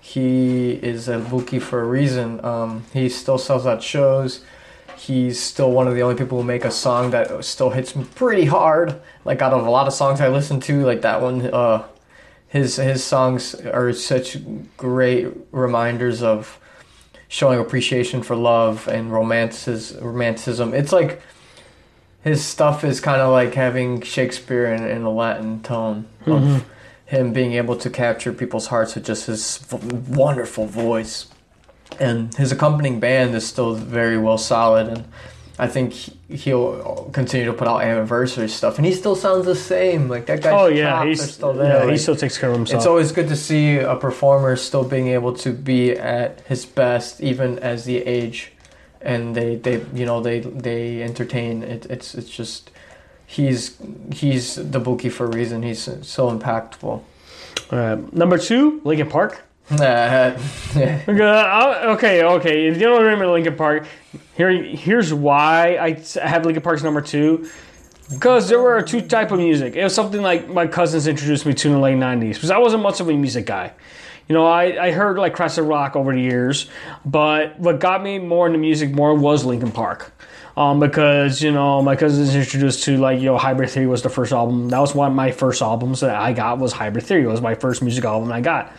He 0.00 0.72
is 0.72 1.08
a 1.08 1.18
Buki 1.18 1.60
for 1.60 1.80
a 1.80 1.84
reason. 1.84 2.44
Um, 2.44 2.84
he 2.92 3.08
still 3.08 3.38
sells 3.38 3.66
out 3.66 3.82
shows 3.82 4.44
he's 5.00 5.40
still 5.40 5.70
one 5.70 5.88
of 5.88 5.94
the 5.94 6.02
only 6.02 6.14
people 6.14 6.38
who 6.38 6.44
make 6.44 6.64
a 6.64 6.70
song 6.70 7.10
that 7.10 7.44
still 7.44 7.70
hits 7.70 7.96
me 7.96 8.04
pretty 8.14 8.44
hard. 8.44 9.00
Like 9.24 9.40
out 9.40 9.52
of 9.52 9.66
a 9.66 9.70
lot 9.70 9.86
of 9.86 9.94
songs 9.94 10.20
I 10.20 10.28
listen 10.28 10.60
to, 10.60 10.84
like 10.84 11.00
that 11.02 11.22
one, 11.22 11.46
uh, 11.46 11.86
his 12.48 12.76
his 12.76 13.02
songs 13.02 13.54
are 13.54 13.92
such 13.92 14.36
great 14.76 15.28
reminders 15.52 16.22
of 16.22 16.58
showing 17.28 17.58
appreciation 17.58 18.22
for 18.22 18.36
love 18.36 18.88
and 18.88 19.10
romances 19.10 19.96
romanticism. 20.00 20.74
It's 20.74 20.92
like 20.92 21.22
his 22.22 22.44
stuff 22.44 22.84
is 22.84 23.00
kind 23.00 23.22
of 23.22 23.32
like 23.32 23.54
having 23.54 24.02
Shakespeare 24.02 24.66
in, 24.66 24.86
in 24.86 25.02
a 25.02 25.10
Latin 25.10 25.62
tone 25.62 26.06
of 26.26 26.66
him 27.06 27.32
being 27.32 27.54
able 27.54 27.76
to 27.76 27.88
capture 27.88 28.32
people's 28.32 28.66
hearts 28.66 28.94
with 28.94 29.06
just 29.06 29.26
his 29.26 29.58
v- 29.58 29.78
wonderful 30.14 30.66
voice 30.66 31.26
and 31.98 32.34
his 32.34 32.52
accompanying 32.52 33.00
band 33.00 33.34
is 33.34 33.46
still 33.46 33.74
very 33.74 34.16
well 34.18 34.38
solid 34.38 34.86
and 34.88 35.04
i 35.58 35.66
think 35.66 35.92
he- 35.92 36.16
he'll 36.36 37.10
continue 37.12 37.44
to 37.46 37.52
put 37.52 37.66
out 37.68 37.82
anniversary 37.82 38.48
stuff 38.48 38.76
and 38.78 38.86
he 38.86 38.92
still 38.94 39.16
sounds 39.16 39.44
the 39.46 39.54
same 39.54 40.08
like 40.08 40.26
that 40.26 40.40
guy's 40.42 40.52
Oh 40.54 40.66
yeah, 40.68 41.04
he's 41.04 41.20
still 41.34 41.52
there 41.52 41.84
yeah, 41.84 41.90
he 41.90 41.98
still 41.98 42.16
takes 42.16 42.38
care 42.38 42.50
of 42.50 42.56
himself. 42.56 42.78
it's 42.80 42.86
always 42.86 43.10
good 43.12 43.28
to 43.28 43.36
see 43.36 43.76
a 43.78 43.96
performer 43.96 44.54
still 44.56 44.84
being 44.84 45.08
able 45.08 45.32
to 45.38 45.50
be 45.52 45.92
at 45.92 46.40
his 46.42 46.64
best 46.64 47.20
even 47.20 47.58
as 47.58 47.84
the 47.84 47.98
age 47.98 48.52
and 49.02 49.34
they 49.34 49.56
they 49.56 49.84
you 49.92 50.06
know 50.06 50.20
they 50.20 50.40
they 50.40 51.02
entertain 51.02 51.62
it, 51.62 51.86
it's 51.90 52.14
it's 52.14 52.30
just 52.30 52.70
he's 53.26 53.76
he's 54.12 54.54
the 54.56 54.80
Buki 54.80 55.10
for 55.10 55.24
a 55.26 55.30
reason 55.30 55.62
he's 55.62 55.82
so 56.02 56.30
impactful 56.30 56.82
All 57.72 57.78
right. 57.78 58.12
Number 58.12 58.38
two, 58.38 58.80
Linkin 58.84 59.08
Park. 59.08 59.42
Nah, 59.70 60.36
Okay, 61.94 62.24
okay. 62.24 62.66
If 62.66 62.74
you 62.76 62.86
don't 62.86 63.02
remember 63.02 63.28
Linkin 63.28 63.56
Park, 63.56 63.86
here, 64.36 64.50
here's 64.50 65.14
why 65.14 65.76
I 65.78 66.26
have 66.26 66.44
Linkin 66.44 66.62
Park's 66.62 66.82
number 66.82 67.00
two. 67.00 67.48
Because 68.10 68.48
there 68.48 68.60
were 68.60 68.82
two 68.82 69.00
type 69.02 69.30
of 69.30 69.38
music. 69.38 69.76
It 69.76 69.84
was 69.84 69.94
something 69.94 70.20
like 70.20 70.48
my 70.48 70.66
cousins 70.66 71.06
introduced 71.06 71.46
me 71.46 71.54
to 71.54 71.68
in 71.68 71.74
the 71.74 71.80
late 71.80 71.96
'90s. 71.96 72.34
Because 72.34 72.50
I 72.50 72.58
wasn't 72.58 72.82
much 72.82 73.00
of 73.00 73.08
a 73.08 73.12
music 73.12 73.46
guy. 73.46 73.72
You 74.28 74.34
know, 74.34 74.46
I, 74.46 74.86
I 74.86 74.90
heard 74.92 75.18
like 75.18 75.34
classic 75.34 75.64
rock 75.64 75.94
over 75.94 76.12
the 76.12 76.20
years, 76.20 76.68
but 77.04 77.58
what 77.58 77.78
got 77.78 78.02
me 78.02 78.18
more 78.18 78.46
into 78.46 78.58
music 78.58 78.90
more 78.90 79.14
was 79.14 79.44
Linkin 79.44 79.70
Park. 79.70 80.12
Um, 80.60 80.78
because 80.78 81.40
you 81.40 81.50
know 81.50 81.80
my 81.80 81.96
cousins 81.96 82.34
introduced 82.34 82.84
to 82.84 82.98
like 82.98 83.18
you 83.18 83.24
know 83.24 83.38
Hybrid 83.38 83.70
Theory 83.70 83.86
was 83.86 84.02
the 84.02 84.10
first 84.10 84.30
album. 84.30 84.68
That 84.68 84.78
was 84.80 84.94
one 84.94 85.10
of 85.10 85.16
my 85.16 85.30
first 85.30 85.62
albums 85.62 86.00
that 86.00 86.14
I 86.14 86.34
got 86.34 86.58
was 86.58 86.70
Hybrid 86.70 87.02
Theory. 87.02 87.22
It 87.22 87.28
was 87.28 87.40
my 87.40 87.54
first 87.54 87.80
music 87.80 88.04
album 88.04 88.30
I 88.30 88.42
got, 88.42 88.70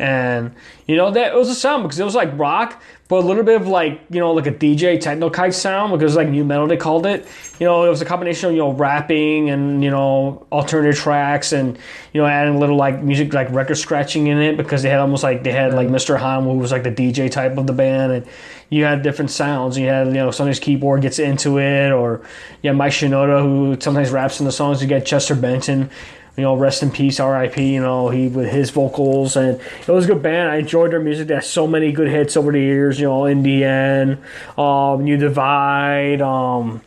and 0.00 0.52
you 0.88 0.96
know 0.96 1.12
that 1.12 1.32
it 1.32 1.36
was 1.36 1.48
a 1.48 1.54
sound 1.54 1.84
because 1.84 2.00
it 2.00 2.02
was 2.02 2.16
like 2.16 2.36
rock, 2.36 2.82
but 3.08 3.16
a 3.16 3.26
little 3.26 3.42
bit 3.42 3.60
of 3.60 3.66
like 3.66 4.02
you 4.10 4.20
know 4.20 4.32
like 4.32 4.46
a 4.46 4.52
DJ 4.52 5.00
techno 5.00 5.30
kite 5.30 5.54
sound 5.54 5.92
because 5.92 6.14
like 6.14 6.28
nu 6.28 6.44
metal 6.44 6.66
they 6.66 6.76
called 6.76 7.06
it. 7.06 7.26
You 7.58 7.66
know 7.66 7.84
it 7.84 7.88
was 7.88 8.02
a 8.02 8.04
combination 8.04 8.50
of 8.50 8.54
you 8.54 8.60
know 8.60 8.72
rapping 8.72 9.50
and 9.50 9.82
you 9.82 9.90
know 9.90 10.46
alternative 10.52 10.96
tracks 10.96 11.52
and 11.52 11.78
you 12.12 12.20
know 12.20 12.26
adding 12.26 12.54
a 12.54 12.58
little 12.58 12.76
like 12.76 13.02
music 13.02 13.32
like 13.32 13.50
record 13.50 13.76
scratching 13.76 14.26
in 14.26 14.38
it 14.38 14.56
because 14.56 14.82
they 14.82 14.90
had 14.90 15.00
almost 15.00 15.22
like 15.22 15.42
they 15.42 15.52
had 15.52 15.74
like 15.74 15.88
Mr. 15.88 16.18
Hahn 16.18 16.44
who 16.44 16.58
was 16.58 16.70
like 16.70 16.82
the 16.82 16.92
DJ 16.92 17.30
type 17.30 17.56
of 17.56 17.66
the 17.66 17.72
band 17.72 18.12
and 18.12 18.26
you 18.70 18.84
had 18.84 19.02
different 19.02 19.30
sounds. 19.30 19.78
You 19.78 19.86
had, 19.86 20.08
you 20.08 20.14
know, 20.14 20.30
sometimes 20.30 20.60
keyboard 20.60 21.02
gets 21.02 21.18
into 21.18 21.58
it, 21.58 21.90
or 21.90 22.22
you 22.62 22.68
have 22.68 22.76
Mike 22.76 22.92
Shinoda 22.92 23.42
who 23.42 23.78
sometimes 23.80 24.10
raps 24.10 24.40
in 24.40 24.46
the 24.46 24.52
songs. 24.52 24.82
You 24.82 24.88
get 24.88 25.06
Chester 25.06 25.34
Benton, 25.34 25.90
you 26.38 26.44
know, 26.44 26.54
rest 26.54 26.84
in 26.84 26.90
peace, 26.92 27.18
R.I.P. 27.18 27.74
You 27.74 27.80
know, 27.80 28.10
he 28.10 28.28
with 28.28 28.48
his 28.48 28.70
vocals, 28.70 29.34
and 29.36 29.60
it 29.60 29.88
was 29.88 30.04
a 30.04 30.08
good 30.08 30.22
band. 30.22 30.48
I 30.48 30.56
enjoyed 30.56 30.92
their 30.92 31.00
music. 31.00 31.26
They 31.26 31.34
had 31.34 31.44
so 31.44 31.66
many 31.66 31.90
good 31.90 32.08
hits 32.08 32.36
over 32.36 32.52
the 32.52 32.60
years. 32.60 33.00
You 33.00 33.08
know, 33.08 33.26
In 33.26 33.42
the 33.42 33.64
End, 33.64 34.18
um, 34.56 35.02
New 35.02 35.16
Divide, 35.16 36.22
um, 36.22 36.80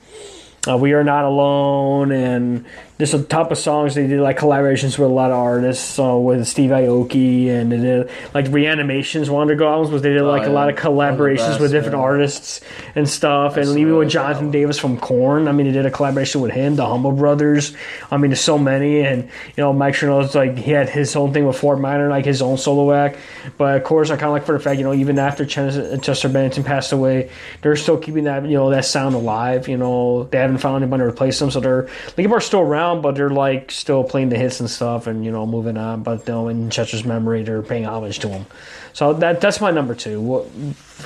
uh, 0.66 0.78
We 0.78 0.94
Are 0.94 1.04
Not 1.04 1.26
Alone, 1.26 2.14
and 2.14 2.66
just 3.02 3.16
a 3.16 3.24
top 3.24 3.50
of 3.50 3.58
songs. 3.58 3.96
They 3.96 4.06
did 4.06 4.20
like 4.20 4.38
collaborations 4.38 4.96
with 5.00 5.10
a 5.10 5.14
lot 5.14 5.32
of 5.32 5.38
artists, 5.38 5.98
uh, 5.98 6.16
with 6.16 6.48
Steve 6.48 6.70
Aoki, 6.70 7.48
and 7.48 7.72
they 7.72 7.78
did 7.78 8.12
like 8.36 8.46
Reanimations. 8.50 9.28
One 9.28 9.42
of 9.42 9.58
their 9.58 9.68
albums 9.68 9.92
was 9.92 10.04
they 10.04 10.14
did 10.14 10.22
like 10.22 10.44
a 10.44 10.46
yeah. 10.46 10.52
lot 10.52 10.70
of 10.70 10.76
collaborations 10.76 11.58
the 11.58 11.64
with 11.64 11.72
different 11.72 11.96
yeah. 11.96 12.04
artists 12.04 12.62
and 12.94 13.10
stuff. 13.10 13.58
And 13.58 13.68
even 13.80 13.96
with 13.96 14.10
Jonathan 14.10 14.46
album. 14.46 14.52
Davis 14.52 14.78
from 14.78 15.00
Korn, 15.00 15.48
I 15.48 15.52
mean, 15.52 15.66
they 15.66 15.72
did 15.72 15.88
a 15.88 15.90
collaboration 15.90 16.42
with 16.42 16.52
him, 16.52 16.76
the 16.76 16.86
Humble 16.86 17.14
Brothers. 17.14 17.76
I 18.12 18.18
mean, 18.18 18.30
there's 18.30 18.42
so 18.42 18.60
many, 18.60 19.00
and 19.00 19.24
you 19.24 19.64
know, 19.64 19.74
Mike 19.74 19.96
Shinoda's 19.96 20.36
like 20.36 20.56
he 20.56 20.70
had 20.70 20.88
his 20.88 21.16
own 21.16 21.34
thing 21.34 21.48
with 21.48 21.58
Fort 21.58 21.80
Minor, 21.80 22.08
like 22.08 22.26
his 22.26 22.44
own 22.44 22.60
solo 22.60 22.94
act. 22.94 23.18
But 23.58 23.78
of 23.78 23.84
course, 23.84 24.12
I 24.12 24.16
kind 24.16 24.26
of 24.26 24.34
like 24.34 24.46
for 24.46 24.54
the 24.54 24.60
fact, 24.60 24.78
you 24.78 24.84
know, 24.84 24.94
even 24.94 25.18
after 25.18 25.44
Ches- 25.44 26.00
Chester 26.02 26.30
Bennington 26.30 26.64
passed 26.64 26.92
away, 26.92 27.32
they're 27.64 27.76
still 27.76 27.98
keeping 27.98 28.26
that 28.26 28.44
you 28.46 28.58
know 28.58 28.70
that 28.70 28.86
sound 28.86 29.16
alive. 29.16 29.68
You 29.68 29.78
know, 29.78 30.26
they 30.26 30.38
haven't 30.38 30.60
found 30.60 30.84
anybody 30.84 31.02
to 31.02 31.08
replace 31.08 31.40
them, 31.40 31.50
so 31.50 31.60
they're 31.60 31.90
Linkin 32.16 32.30
Park's 32.30 32.46
still 32.46 32.60
around, 32.60 32.91
but 32.96 33.16
they're 33.16 33.30
like 33.30 33.72
still 33.72 34.04
playing 34.04 34.30
the 34.30 34.38
hits 34.38 34.60
and 34.60 34.70
stuff, 34.70 35.08
and 35.08 35.24
you 35.24 35.32
know, 35.32 35.46
moving 35.46 35.78
on. 35.78 36.04
But 36.04 36.28
you 36.28 36.34
know, 36.34 36.48
in 36.48 36.70
Chester's 36.70 37.06
memory, 37.06 37.44
they're 37.44 37.62
paying 37.62 37.86
homage 37.86 38.20
to 38.20 38.30
him. 38.30 38.46
So 38.94 39.14
that 39.14 39.40
that's 39.42 39.62
my 39.62 39.72
number 39.72 39.96
two. 39.96 40.20
What, 40.20 40.48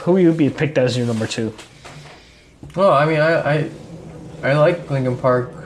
who 0.02 0.14
would 0.14 0.24
you 0.24 0.34
be 0.34 0.50
picked 0.50 0.78
as 0.78 0.98
your 0.98 1.06
number 1.06 1.28
two? 1.28 1.54
Well, 2.76 2.92
I 2.92 3.06
mean, 3.06 3.20
I 3.20 3.56
I, 3.56 3.70
I 4.44 4.54
like 4.54 4.90
Linkin 4.90 5.18
Park 5.18 5.65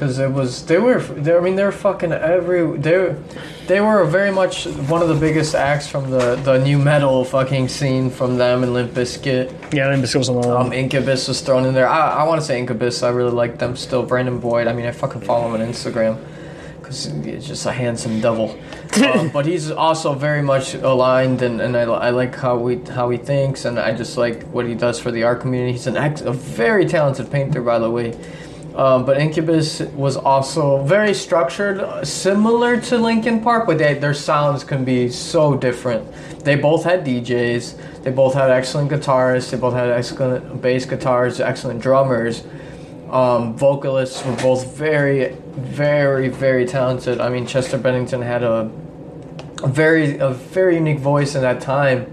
because 0.00 0.18
it 0.18 0.32
was 0.32 0.64
they 0.64 0.78
were 0.78 0.98
they, 0.98 1.36
I 1.36 1.40
mean 1.40 1.56
they're 1.56 1.70
fucking 1.70 2.10
every 2.10 2.78
they 2.78 3.14
they 3.66 3.82
were 3.82 4.06
very 4.06 4.32
much 4.32 4.64
one 4.64 5.02
of 5.02 5.08
the 5.08 5.14
biggest 5.14 5.54
acts 5.54 5.86
from 5.86 6.10
the 6.10 6.36
the 6.36 6.56
nu 6.56 6.78
metal 6.78 7.22
fucking 7.22 7.68
scene 7.68 8.08
from 8.08 8.38
them 8.38 8.62
and 8.62 8.72
Limp 8.72 8.92
Bizkit. 8.92 9.74
Yeah, 9.74 9.90
then 9.90 10.00
this 10.00 10.14
goes 10.14 10.28
along. 10.28 10.68
Um, 10.68 10.72
Incubus 10.72 11.28
was 11.28 11.42
thrown 11.42 11.66
in 11.66 11.74
there. 11.74 11.86
I, 11.86 12.22
I 12.22 12.24
want 12.24 12.40
to 12.40 12.46
say 12.46 12.58
Incubus. 12.58 13.02
I 13.02 13.10
really 13.10 13.32
like 13.32 13.58
them 13.58 13.76
still. 13.76 14.02
Brandon 14.02 14.40
Boyd. 14.40 14.68
I 14.68 14.72
mean, 14.72 14.86
I 14.86 14.90
fucking 14.90 15.20
follow 15.20 15.54
him 15.54 15.60
on 15.60 15.68
Instagram 15.68 16.18
because 16.78 17.04
he's 17.22 17.46
just 17.46 17.66
a 17.66 17.72
handsome 17.72 18.22
devil. 18.22 18.58
um, 19.04 19.28
but 19.28 19.44
he's 19.44 19.70
also 19.70 20.14
very 20.14 20.40
much 20.40 20.72
aligned, 20.72 21.42
and, 21.42 21.60
and 21.60 21.76
I, 21.76 21.82
I 21.82 22.08
like 22.08 22.34
how 22.34 22.56
we 22.56 22.76
how 22.86 23.10
he 23.10 23.18
thinks, 23.18 23.66
and 23.66 23.78
I 23.78 23.92
just 23.92 24.16
like 24.16 24.44
what 24.44 24.66
he 24.66 24.74
does 24.74 24.98
for 24.98 25.10
the 25.10 25.24
art 25.24 25.42
community. 25.42 25.72
He's 25.72 25.86
an 25.86 25.98
ex, 25.98 26.22
a 26.22 26.32
very 26.32 26.86
talented 26.86 27.30
painter, 27.30 27.60
by 27.60 27.78
the 27.78 27.90
way. 27.90 28.16
Um, 28.80 29.04
but 29.04 29.20
Incubus 29.20 29.80
was 29.92 30.16
also 30.16 30.82
very 30.84 31.12
structured, 31.12 32.06
similar 32.06 32.80
to 32.80 32.96
Linkin 32.96 33.42
Park, 33.42 33.66
but 33.66 33.76
they, 33.76 33.92
their 33.92 34.14
sounds 34.14 34.64
can 34.64 34.86
be 34.86 35.10
so 35.10 35.54
different. 35.54 36.10
They 36.46 36.56
both 36.56 36.84
had 36.84 37.04
DJs, 37.04 38.02
they 38.02 38.10
both 38.10 38.32
had 38.32 38.50
excellent 38.50 38.90
guitarists, 38.90 39.50
they 39.50 39.58
both 39.58 39.74
had 39.74 39.90
excellent 39.90 40.62
bass 40.62 40.86
guitars, 40.86 41.40
excellent 41.40 41.82
drummers. 41.82 42.42
Um, 43.10 43.54
vocalists 43.54 44.24
were 44.24 44.36
both 44.36 44.74
very, 44.74 45.36
very, 45.56 46.30
very 46.30 46.64
talented. 46.64 47.20
I 47.20 47.28
mean, 47.28 47.46
Chester 47.46 47.76
Bennington 47.76 48.22
had 48.22 48.42
a, 48.42 48.70
a 49.62 49.68
very, 49.68 50.16
a 50.16 50.30
very 50.30 50.76
unique 50.76 51.00
voice 51.00 51.34
in 51.34 51.42
that 51.42 51.60
time 51.60 52.06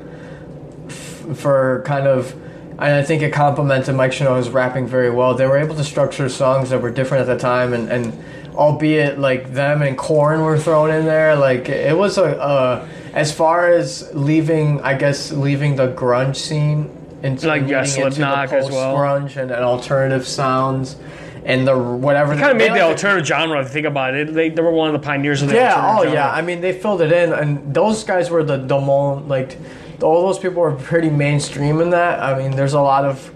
f- 0.90 1.38
for 1.38 1.82
kind 1.86 2.08
of 2.08 2.36
and 2.80 2.94
I 2.94 3.04
think 3.04 3.22
it 3.22 3.34
complemented 3.34 3.96
Mike 3.96 4.12
Shinoda's 4.12 4.50
rapping 4.50 4.88
very 4.88 5.10
well. 5.10 5.34
They 5.34 5.48
were 5.48 5.58
able 5.58 5.76
to 5.76 5.84
structure 5.84 6.30
songs 6.30 6.70
that 6.70 6.82
were 6.82 6.92
different 6.92 7.28
at 7.28 7.34
the 7.34 7.40
time, 7.40 7.74
and, 7.74 7.90
and 7.90 8.24
albeit 8.56 9.20
like 9.20 9.54
them 9.54 9.82
and 9.82 9.98
Korn 9.98 10.42
were 10.42 10.58
thrown 10.58 10.92
in 10.92 11.06
there, 11.06 11.36
like 11.36 11.70
it 11.70 11.96
was 11.98 12.18
a, 12.18 12.24
a 12.24 12.88
as 13.14 13.34
far 13.34 13.72
as 13.72 14.14
leaving, 14.14 14.82
I 14.82 14.96
guess 14.96 15.32
leaving 15.32 15.76
the 15.76 15.88
grunge 15.88 16.36
scene 16.36 16.96
into 17.24 17.48
Like, 17.48 17.68
yeah, 17.68 17.82
leading 17.82 18.04
into 18.04 18.10
the 18.10 18.10
Slipknot 18.12 18.54
as 18.54 18.72
well. 18.72 18.96
post-grunge 18.96 19.42
and, 19.42 19.52
and 19.52 19.64
alternative 19.64 20.28
sounds 20.28 20.98
and 21.46 21.66
the 21.66 21.78
whatever. 21.78 22.36
Kind 22.36 22.52
of 22.52 22.58
made 22.58 22.74
the 22.74 22.82
alternative 22.82 23.26
genre. 23.26 23.60
If 23.62 23.68
you 23.68 23.74
think 23.74 23.88
about 23.88 24.14
it, 24.14 24.34
they, 24.34 24.50
they 24.50 24.62
were 24.62 24.72
one 24.72 24.94
of 24.94 25.02
the 25.02 25.06
pioneers 25.06 25.42
of 25.42 25.50
the 25.50 25.56
yeah, 25.56 25.74
oh 25.76 25.80
alternative 25.80 26.14
yeah. 26.14 26.26
genre. 26.26 26.38
I 26.38 26.42
mean, 26.42 26.62
they 26.62 26.74
filled 26.74 27.02
it 27.02 27.12
in, 27.12 27.34
and 27.34 27.74
those 27.74 28.04
guys 28.04 28.30
were 28.30 28.44
the 28.44 28.58
mo 28.58 29.24
like 29.28 29.58
all 30.02 30.28
those 30.28 30.40
people 30.40 30.62
were 30.62 30.76
pretty 30.76 31.10
mainstream 31.10 31.82
in 31.82 31.90
that. 31.92 32.20
I 32.22 32.38
mean, 32.38 32.52
there's 32.52 32.74
a 32.74 32.82
lot 32.82 33.06
of 33.06 33.34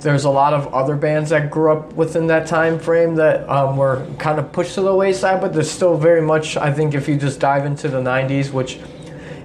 there's 0.00 0.24
a 0.24 0.30
lot 0.30 0.54
of 0.54 0.72
other 0.72 0.94
bands 0.94 1.30
that 1.30 1.50
grew 1.50 1.72
up 1.72 1.92
within 1.94 2.28
that 2.28 2.46
time 2.46 2.78
frame 2.78 3.16
that 3.16 3.48
um, 3.48 3.76
were 3.76 4.06
kind 4.18 4.38
of 4.38 4.52
pushed 4.52 4.74
to 4.74 4.80
the 4.80 4.94
wayside, 4.94 5.40
but 5.40 5.52
there's 5.52 5.70
still 5.70 5.96
very 5.96 6.22
much. 6.22 6.56
I 6.56 6.72
think 6.72 6.94
if 6.94 7.08
you 7.08 7.16
just 7.16 7.40
dive 7.40 7.66
into 7.66 7.88
the 7.88 8.00
'90s, 8.00 8.52
which 8.52 8.78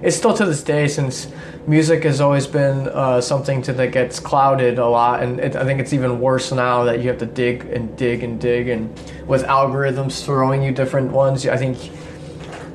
is 0.02 0.16
still 0.16 0.34
to 0.34 0.46
this 0.46 0.62
day, 0.62 0.86
since 0.86 1.32
music 1.66 2.04
has 2.04 2.20
always 2.20 2.46
been 2.46 2.88
uh, 2.88 3.20
something 3.20 3.62
to, 3.62 3.72
that 3.72 3.90
gets 3.90 4.20
clouded 4.20 4.78
a 4.78 4.86
lot, 4.86 5.22
and 5.22 5.40
it, 5.40 5.56
I 5.56 5.64
think 5.64 5.80
it's 5.80 5.92
even 5.92 6.20
worse 6.20 6.52
now 6.52 6.84
that 6.84 7.00
you 7.00 7.08
have 7.08 7.18
to 7.18 7.26
dig 7.26 7.64
and 7.64 7.96
dig 7.96 8.22
and 8.22 8.40
dig, 8.40 8.68
and 8.68 8.88
with 9.26 9.44
algorithms 9.44 10.24
throwing 10.24 10.62
you 10.62 10.72
different 10.72 11.10
ones, 11.10 11.46
I 11.46 11.56
think 11.56 11.90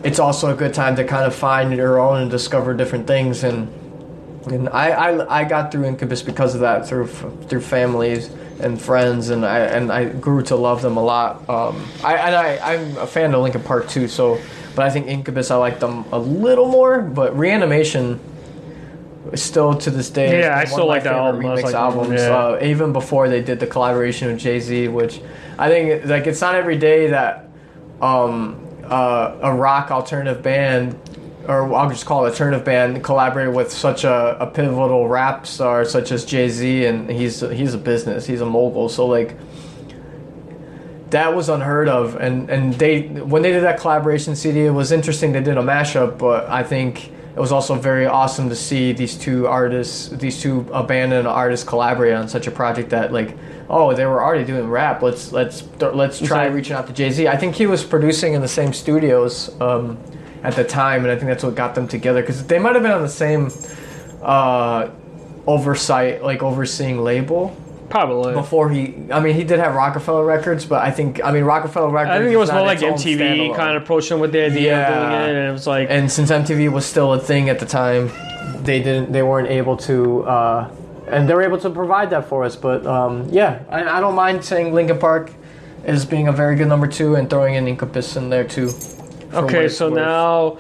it's 0.03 0.19
also 0.19 0.51
a 0.51 0.55
good 0.55 0.73
time 0.73 0.95
to 0.95 1.03
kind 1.03 1.26
of 1.26 1.35
find 1.35 1.76
your 1.76 1.99
own 1.99 2.21
and 2.21 2.31
discover 2.31 2.73
different 2.73 3.07
things 3.07 3.43
and 3.43 3.67
and 4.47 4.69
I, 4.69 4.89
I, 4.91 5.41
I 5.41 5.43
got 5.43 5.71
through 5.71 5.85
Incubus 5.85 6.21
because 6.21 6.55
of 6.55 6.61
that 6.61 6.88
through 6.88 7.07
through 7.07 7.61
families 7.61 8.30
and 8.59 8.81
friends 8.81 9.30
and 9.30 9.45
I 9.45 9.59
and 9.59 9.91
I 9.91 10.05
grew 10.05 10.41
to 10.43 10.55
love 10.55 10.81
them 10.81 10.97
a 10.97 11.03
lot. 11.03 11.47
Um, 11.49 11.85
I 12.03 12.15
and 12.15 12.35
I 12.35 12.73
I'm 12.73 12.97
a 12.97 13.07
fan 13.07 13.34
of 13.34 13.41
Linkin 13.41 13.63
Park 13.63 13.89
too. 13.89 14.07
So, 14.07 14.41
but 14.76 14.85
I 14.85 14.89
think 14.89 15.07
Incubus 15.07 15.51
I 15.51 15.55
like 15.55 15.80
them 15.80 16.05
a 16.11 16.19
little 16.19 16.67
more. 16.67 17.01
But 17.01 17.38
Reanimation 17.38 18.19
still 19.35 19.76
to 19.76 19.91
this 19.91 20.09
day. 20.09 20.39
Yeah, 20.39 20.57
I 20.57 20.65
still 20.65 20.88
like 20.88 21.03
that 21.03 21.13
album. 21.13 21.41
Remix 21.41 21.63
like, 21.63 21.76
albums. 21.76 22.21
yeah. 22.21 22.30
Uh, 22.30 22.59
even 22.63 22.93
before 22.93 23.30
they 23.30 23.41
did 23.41 23.59
the 23.59 23.67
collaboration 23.67 24.30
with 24.30 24.39
Jay 24.39 24.59
Z, 24.59 24.88
which 24.88 25.21
I 25.57 25.69
think 25.69 26.05
like 26.05 26.27
it's 26.27 26.41
not 26.41 26.55
every 26.55 26.77
day 26.77 27.07
that 27.07 27.49
um, 28.01 28.68
uh, 28.89 29.37
a 29.41 29.53
rock 29.53 29.91
alternative 29.91 30.41
band, 30.41 30.99
or 31.47 31.73
I'll 31.73 31.89
just 31.89 32.05
call 32.05 32.25
it 32.25 32.29
alternative 32.29 32.65
band, 32.65 33.03
collaborate 33.03 33.53
with 33.53 33.71
such 33.71 34.03
a, 34.03 34.37
a 34.39 34.47
pivotal 34.47 35.07
rap 35.07 35.47
star 35.47 35.85
such 35.85 36.11
as 36.11 36.25
Jay 36.25 36.49
Z, 36.49 36.85
and 36.85 37.09
he's 37.09 37.41
he's 37.41 37.73
a 37.73 37.77
business, 37.77 38.25
he's 38.25 38.41
a 38.41 38.45
mogul, 38.45 38.89
so 38.89 39.05
like 39.05 39.35
that 41.11 41.35
was 41.35 41.49
unheard 41.49 41.89
of, 41.89 42.15
and 42.15 42.49
and 42.49 42.73
they 42.75 43.07
when 43.07 43.41
they 43.41 43.51
did 43.51 43.63
that 43.63 43.79
collaboration 43.79 44.35
CD, 44.35 44.65
it 44.65 44.71
was 44.71 44.91
interesting. 44.91 45.31
They 45.31 45.41
did 45.41 45.57
a 45.57 45.61
mashup, 45.61 46.17
but 46.17 46.47
I 46.49 46.63
think 46.63 47.11
it 47.39 47.41
was 47.41 47.53
also 47.53 47.75
very 47.75 48.05
awesome 48.05 48.49
to 48.49 48.55
see 48.55 48.91
these 48.91 49.15
two 49.15 49.47
artists, 49.47 50.09
these 50.09 50.41
two 50.41 50.67
a 50.73 50.83
band 50.83 51.13
and 51.13 51.21
an 51.21 51.25
artist 51.25 51.65
collaborate 51.67 52.13
on 52.13 52.27
such 52.27 52.47
a 52.47 52.51
project 52.51 52.89
that 52.89 53.13
like. 53.13 53.37
Oh, 53.69 53.93
they 53.93 54.05
were 54.05 54.21
already 54.21 54.43
doing 54.43 54.67
rap. 54.67 55.01
Let's 55.01 55.31
let's 55.31 55.63
let's 55.79 56.19
try 56.19 56.47
like- 56.47 56.53
reaching 56.53 56.73
out 56.73 56.87
to 56.87 56.93
Jay 56.93 57.11
Z. 57.11 57.29
I 57.29 57.37
think 57.37 57.55
he 57.55 57.65
was 57.65 57.81
producing 57.81 58.33
in 58.33 58.41
the 58.41 58.47
same 58.49 58.73
studios 58.73 59.55
um, 59.61 59.97
at 60.43 60.53
the 60.57 60.65
time, 60.65 61.03
and 61.03 61.11
I 61.13 61.15
think 61.15 61.27
that's 61.27 61.45
what 61.45 61.55
got 61.55 61.75
them 61.75 61.87
together 61.87 62.19
because 62.19 62.45
they 62.45 62.59
might 62.59 62.73
have 62.73 62.83
been 62.83 62.91
on 62.91 63.03
the 63.03 63.07
same 63.07 63.49
uh, 64.21 64.89
oversight, 65.47 66.21
like 66.21 66.43
overseeing 66.43 66.99
label 67.01 67.55
Probably. 67.89 68.33
before 68.33 68.69
he. 68.69 68.93
I 69.11 69.19
mean, 69.19 69.35
he 69.35 69.43
did 69.43 69.59
have 69.59 69.75
Roc-A-Fella 69.75 70.23
Records, 70.23 70.65
but 70.65 70.83
I 70.83 70.91
think 70.91 71.23
I 71.23 71.31
mean 71.31 71.43
Roc-A-Fella 71.43 71.89
Records. 71.89 72.15
I 72.15 72.19
think 72.19 72.31
it 72.31 72.37
was 72.37 72.51
more 72.51 72.61
like 72.61 72.79
MTV 72.79 73.55
kind 73.55 73.75
of 73.75 73.83
approached 73.83 74.09
them 74.09 74.19
with 74.19 74.31
the 74.31 74.45
idea 74.45 74.71
Yeah. 74.71 74.87
of 74.87 75.09
doing 75.11 75.21
it, 75.21 75.35
and 75.39 75.49
it 75.49 75.51
was 75.51 75.65
like, 75.67 75.87
And 75.89 76.11
since 76.11 76.29
MTV 76.31 76.71
was 76.71 76.85
still 76.85 77.13
a 77.13 77.19
thing 77.19 77.49
at 77.49 77.59
the 77.59 77.65
time, 77.65 78.11
they 78.63 78.81
didn't. 78.81 79.11
They 79.11 79.23
weren't 79.23 79.49
able 79.49 79.77
to. 79.77 80.23
Uh, 80.23 80.71
and 81.07 81.27
they 81.27 81.33
were 81.33 81.41
able 81.41 81.57
to 81.59 81.69
provide 81.71 82.11
that 82.11 82.25
for 82.29 82.43
us. 82.43 82.55
But 82.55 82.85
um, 82.85 83.27
yeah, 83.31 83.63
I, 83.69 83.83
I 83.97 83.99
don't 83.99 84.15
mind 84.15 84.45
saying 84.45 84.73
Linkin 84.73 84.99
Park 84.99 85.31
is 85.85 86.05
being 86.05 86.27
a 86.27 86.31
very 86.31 86.55
good 86.55 86.67
number 86.67 86.87
two 86.87 87.15
and 87.15 87.29
throwing 87.29 87.55
in 87.55 87.67
Incubus 87.67 88.15
in 88.15 88.29
there 88.29 88.43
too. 88.43 88.71
okay, 89.33 89.67
so 89.67 89.87
worth. 89.89 89.95
now 89.95 90.57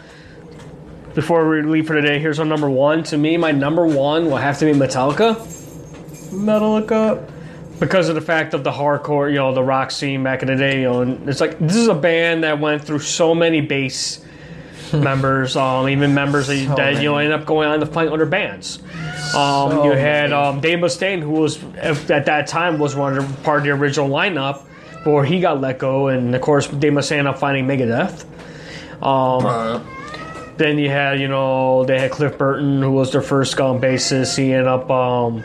before 1.13 1.47
we 1.47 1.61
leave 1.61 1.85
for 1.87 1.93
today, 1.93 2.19
here's 2.19 2.39
our 2.39 2.45
number 2.45 2.69
one. 2.69 3.03
To 3.03 3.17
me, 3.17 3.37
my 3.37 3.51
number 3.51 3.85
one 3.85 4.25
will 4.27 4.37
have 4.37 4.57
to 4.59 4.65
be 4.65 4.71
Metallica 4.71 5.35
Metallica. 6.31 7.29
because 7.79 8.09
of 8.09 8.15
the 8.15 8.21
fact 8.21 8.53
of 8.53 8.63
the 8.63 8.71
hardcore, 8.71 9.29
you 9.29 9.37
know, 9.37 9.53
the 9.53 9.63
rock 9.63 9.91
scene 9.91 10.23
back 10.23 10.41
in 10.41 10.47
the 10.47 10.55
day. 10.55 10.81
You 10.81 10.91
know, 10.91 11.01
and 11.01 11.29
it's 11.29 11.39
like 11.41 11.57
this 11.59 11.75
is 11.75 11.87
a 11.87 11.95
band 11.95 12.43
that 12.43 12.59
went 12.59 12.83
through 12.83 12.99
so 12.99 13.33
many 13.33 13.61
bass 13.61 14.23
members, 14.93 15.55
um, 15.55 15.87
even 15.87 16.13
members 16.13 16.47
that, 16.47 16.67
So 16.67 16.75
that 16.75 16.95
you 17.01 17.09
know 17.09 17.17
end 17.17 17.33
up 17.33 17.45
going 17.45 17.67
on 17.67 17.79
to 17.79 17.85
fight 17.85 18.09
other 18.09 18.25
bands. 18.25 18.79
Um, 19.35 19.71
So 19.71 19.85
you 19.85 19.91
had 19.91 20.33
um, 20.33 20.59
Dave 20.61 20.79
Mustaine, 20.79 21.21
who 21.21 21.31
was 21.31 21.63
at 21.75 22.25
that 22.25 22.47
time 22.47 22.79
was 22.79 22.95
one 22.95 23.17
of 23.17 23.27
the, 23.27 23.43
part 23.43 23.59
of 23.59 23.63
the 23.65 23.71
original 23.71 24.09
lineup, 24.09 24.63
before 24.93 25.23
he 25.23 25.39
got 25.39 25.61
let 25.61 25.79
go, 25.79 26.07
and 26.07 26.33
of 26.35 26.41
course 26.41 26.67
Dave 26.67 26.93
Mustaine 26.93 27.25
up 27.27 27.37
finding 27.39 27.65
Megadeth. 27.65 28.25
Um, 29.01 29.85
then 30.57 30.77
you 30.77 30.89
had, 30.89 31.21
you 31.21 31.29
know, 31.29 31.85
they 31.85 31.97
had 31.99 32.11
Cliff 32.11 32.37
Burton, 32.37 32.81
who 32.81 32.91
was 32.91 33.13
their 33.13 33.21
first 33.21 33.57
um, 33.61 33.79
bassist. 33.79 34.37
He 34.37 34.51
ended 34.51 34.67
up 34.67 34.89
um, 34.91 35.41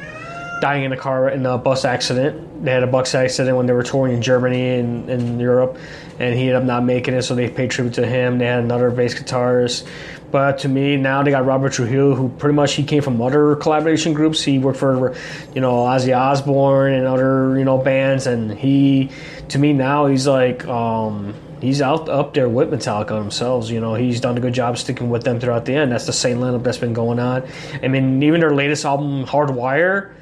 dying 0.64 0.84
in 0.84 0.92
a 0.92 0.96
car 0.96 1.28
in 1.28 1.44
a 1.44 1.58
bus 1.58 1.84
accident. 1.84 2.64
They 2.64 2.70
had 2.70 2.82
a 2.82 2.86
bus 2.86 3.14
accident 3.14 3.54
when 3.54 3.66
they 3.66 3.74
were 3.74 3.82
touring 3.82 4.14
in 4.14 4.22
Germany 4.22 4.78
and 4.78 5.10
in 5.10 5.38
Europe, 5.38 5.76
and 6.18 6.34
he 6.34 6.44
ended 6.44 6.54
up 6.54 6.64
not 6.64 6.84
making 6.84 7.12
it. 7.12 7.20
So 7.20 7.34
they 7.34 7.50
paid 7.50 7.70
tribute 7.70 7.92
to 7.94 8.06
him. 8.06 8.38
They 8.38 8.46
had 8.46 8.64
another 8.64 8.90
bass 8.90 9.14
guitarist. 9.14 9.86
But 10.30 10.60
to 10.60 10.68
me, 10.70 10.96
now 10.96 11.22
they 11.22 11.32
got 11.32 11.44
Robert 11.44 11.74
Trujillo, 11.74 12.14
who 12.14 12.30
pretty 12.30 12.54
much 12.54 12.72
he 12.72 12.82
came 12.82 13.02
from 13.02 13.20
other 13.20 13.56
collaboration 13.56 14.14
groups. 14.14 14.42
He 14.42 14.58
worked 14.58 14.78
for, 14.78 15.14
you 15.54 15.60
know, 15.60 15.74
Ozzy 15.74 16.16
Osbourne 16.16 16.94
and 16.94 17.06
other, 17.06 17.58
you 17.58 17.64
know, 17.66 17.76
bands. 17.76 18.26
And 18.26 18.50
he, 18.50 19.10
to 19.50 19.58
me 19.58 19.74
now, 19.74 20.06
he's 20.06 20.26
like, 20.26 20.66
um, 20.66 21.34
he's 21.60 21.82
out 21.82 22.08
up 22.08 22.32
there 22.32 22.48
with 22.48 22.70
Metallica 22.70 23.10
themselves. 23.10 23.70
You 23.70 23.80
know, 23.80 23.94
he's 23.96 24.18
done 24.18 24.38
a 24.38 24.40
good 24.40 24.54
job 24.54 24.78
sticking 24.78 25.10
with 25.10 25.24
them 25.24 25.40
throughout 25.40 25.66
the 25.66 25.74
end. 25.74 25.92
That's 25.92 26.06
the 26.06 26.14
same 26.14 26.38
lineup 26.38 26.62
that's 26.62 26.78
been 26.78 26.94
going 26.94 27.18
on. 27.18 27.46
I 27.82 27.88
mean, 27.88 28.22
even 28.22 28.40
their 28.40 28.54
latest 28.54 28.86
album, 28.86 29.26
Hardwire, 29.26 30.14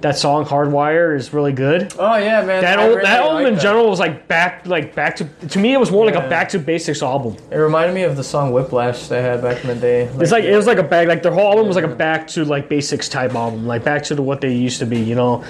that 0.00 0.16
song 0.16 0.44
Hardwire 0.44 1.14
is 1.14 1.32
really 1.32 1.52
good. 1.52 1.92
Oh 1.98 2.16
yeah, 2.16 2.44
man. 2.44 2.62
That 2.62 2.78
old, 2.78 2.88
really 2.90 3.02
that 3.02 3.20
album 3.20 3.34
like 3.36 3.46
in 3.48 3.54
that. 3.54 3.62
general 3.62 3.90
was 3.90 3.98
like 3.98 4.26
back, 4.28 4.66
like 4.66 4.94
back 4.94 5.16
to. 5.16 5.24
To 5.24 5.58
me, 5.58 5.74
it 5.74 5.78
was 5.78 5.90
more 5.90 6.06
like 6.06 6.14
a 6.14 6.28
back 6.28 6.48
to 6.50 6.58
basics 6.58 7.02
album. 7.02 7.36
It 7.50 7.56
reminded 7.56 7.94
me 7.94 8.02
of 8.02 8.16
the 8.16 8.24
song 8.24 8.52
Whiplash 8.52 9.08
they 9.08 9.20
had 9.22 9.42
back 9.42 9.62
in 9.62 9.68
the 9.68 9.74
day. 9.74 10.04
It's 10.18 10.32
like 10.32 10.44
it 10.44 10.56
was 10.56 10.66
like 10.66 10.78
a 10.78 10.82
back, 10.82 11.08
like 11.08 11.22
their 11.22 11.32
whole 11.32 11.50
album 11.50 11.66
was 11.66 11.76
like 11.76 11.84
a 11.84 11.94
back 11.94 12.26
to 12.28 12.44
like 12.44 12.68
basics 12.68 13.08
type 13.08 13.34
album, 13.34 13.66
like 13.66 13.84
back 13.84 14.02
to 14.04 14.14
the, 14.14 14.22
what 14.22 14.40
they 14.40 14.54
used 14.54 14.78
to 14.78 14.86
be. 14.86 15.00
You 15.00 15.14
know, 15.14 15.44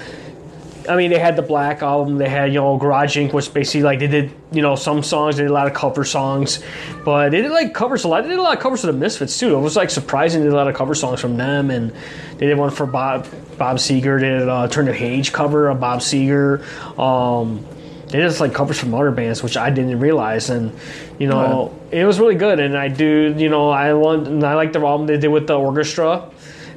I 0.91 0.97
mean, 0.97 1.09
they 1.09 1.19
had 1.19 1.35
the 1.35 1.41
Black 1.41 1.81
album, 1.81 2.17
they 2.17 2.29
had 2.29 2.53
you 2.53 2.59
know 2.59 2.77
Garage 2.77 3.17
Inc., 3.17 3.33
which 3.33 3.53
basically 3.53 3.83
like 3.83 3.99
they 3.99 4.07
did 4.07 4.31
you 4.51 4.61
know 4.61 4.75
some 4.75 5.01
songs, 5.03 5.37
they 5.37 5.43
did 5.43 5.51
a 5.51 5.53
lot 5.53 5.67
of 5.67 5.73
cover 5.73 6.03
songs, 6.03 6.61
but 7.05 7.29
they 7.29 7.41
did 7.41 7.51
like 7.51 7.73
covers 7.73 8.03
a 8.03 8.07
lot. 8.07 8.23
They 8.23 8.29
did 8.29 8.39
a 8.39 8.41
lot 8.41 8.55
of 8.55 8.61
covers 8.61 8.83
of 8.83 8.93
the 8.93 8.99
Misfits 8.99 9.39
too. 9.39 9.55
It 9.57 9.61
was 9.61 9.75
like 9.75 9.89
surprising 9.89 10.41
they 10.41 10.47
did 10.47 10.53
a 10.53 10.57
lot 10.57 10.67
of 10.67 10.75
cover 10.75 10.93
songs 10.93 11.21
from 11.21 11.37
them, 11.37 11.71
and 11.71 11.91
they 12.37 12.47
did 12.47 12.57
one 12.57 12.69
for 12.69 12.85
Bob 12.85 13.27
Bob 13.57 13.77
Seger. 13.77 14.19
They 14.19 14.29
did 14.29 14.47
a 14.47 14.67
Turn 14.67 14.87
of 14.87 14.95
Page 14.95 15.31
cover 15.31 15.69
of 15.69 15.79
Bob 15.79 16.01
Seger. 16.01 16.61
Um, 16.99 17.65
they 18.07 18.19
just 18.19 18.41
like 18.41 18.53
covers 18.53 18.77
from 18.77 18.93
other 18.93 19.11
bands, 19.11 19.41
which 19.41 19.55
I 19.55 19.69
didn't 19.69 19.99
realize, 19.99 20.49
and 20.49 20.77
you 21.17 21.27
know 21.27 21.73
it 21.91 22.05
was 22.05 22.19
really 22.19 22.35
good. 22.35 22.59
And 22.59 22.77
I 22.77 22.87
do, 22.87 23.33
you 23.37 23.49
know, 23.49 23.69
I 23.69 23.93
want, 23.93 24.43
I 24.43 24.55
like 24.55 24.73
the 24.73 24.79
album 24.79 25.07
they 25.07 25.17
did 25.17 25.29
with 25.29 25.47
the 25.47 25.57
orchestra, 25.57 26.29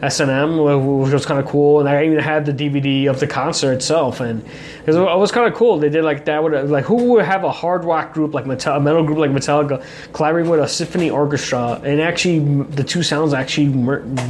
S 0.03 0.21
and 0.21 0.31
M, 0.31 0.59
which 0.59 1.12
was 1.12 1.27
kind 1.27 1.41
of 1.41 1.47
cool. 1.47 1.81
And 1.81 1.89
I 1.89 2.05
even 2.05 2.19
had 2.19 2.47
the 2.47 2.53
DVD 2.53 3.09
of 3.09 3.21
the 3.21 3.27
concert 3.27 3.73
itself, 3.73 4.21
and 4.21 4.43
it 4.43 4.87
was, 4.87 4.97
was 4.97 5.33
kind 5.33 5.47
of 5.47 5.55
cool. 5.55 5.79
They 5.79 5.89
did 5.89 6.05
like 6.05 6.25
that. 6.27 6.43
Would 6.43 6.71
like 6.71 6.85
who 6.85 7.12
would 7.12 7.25
have 7.25 7.45
a 7.45 7.51
hard 7.51 7.85
rock 7.85 8.12
group 8.12 8.35
like 8.35 8.47
Metal, 8.47 8.75
a 8.75 8.81
metal 8.81 9.05
group 9.05 9.19
like 9.19 9.31
Metallica 9.31 9.85
collaborating 10.12 10.51
with 10.51 10.61
a 10.61 10.69
symphony 10.69 11.11
orchestra, 11.11 11.81
and 11.85 12.01
actually 12.01 12.41
the 12.65 12.85
two 12.85 13.03
sounds 13.03 13.33
actually 13.33 13.69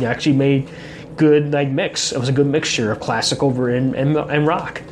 actually 0.05 0.37
made 0.37 0.69
good 1.17 1.53
like 1.53 1.69
mix. 1.69 2.13
It 2.13 2.19
was 2.19 2.29
a 2.29 2.33
good 2.33 2.47
mixture 2.47 2.93
of 2.93 3.01
classic 3.01 3.43
over 3.43 3.71
and, 3.71 3.95
and, 3.95 4.17
and 4.17 4.47
rock. 4.47 4.83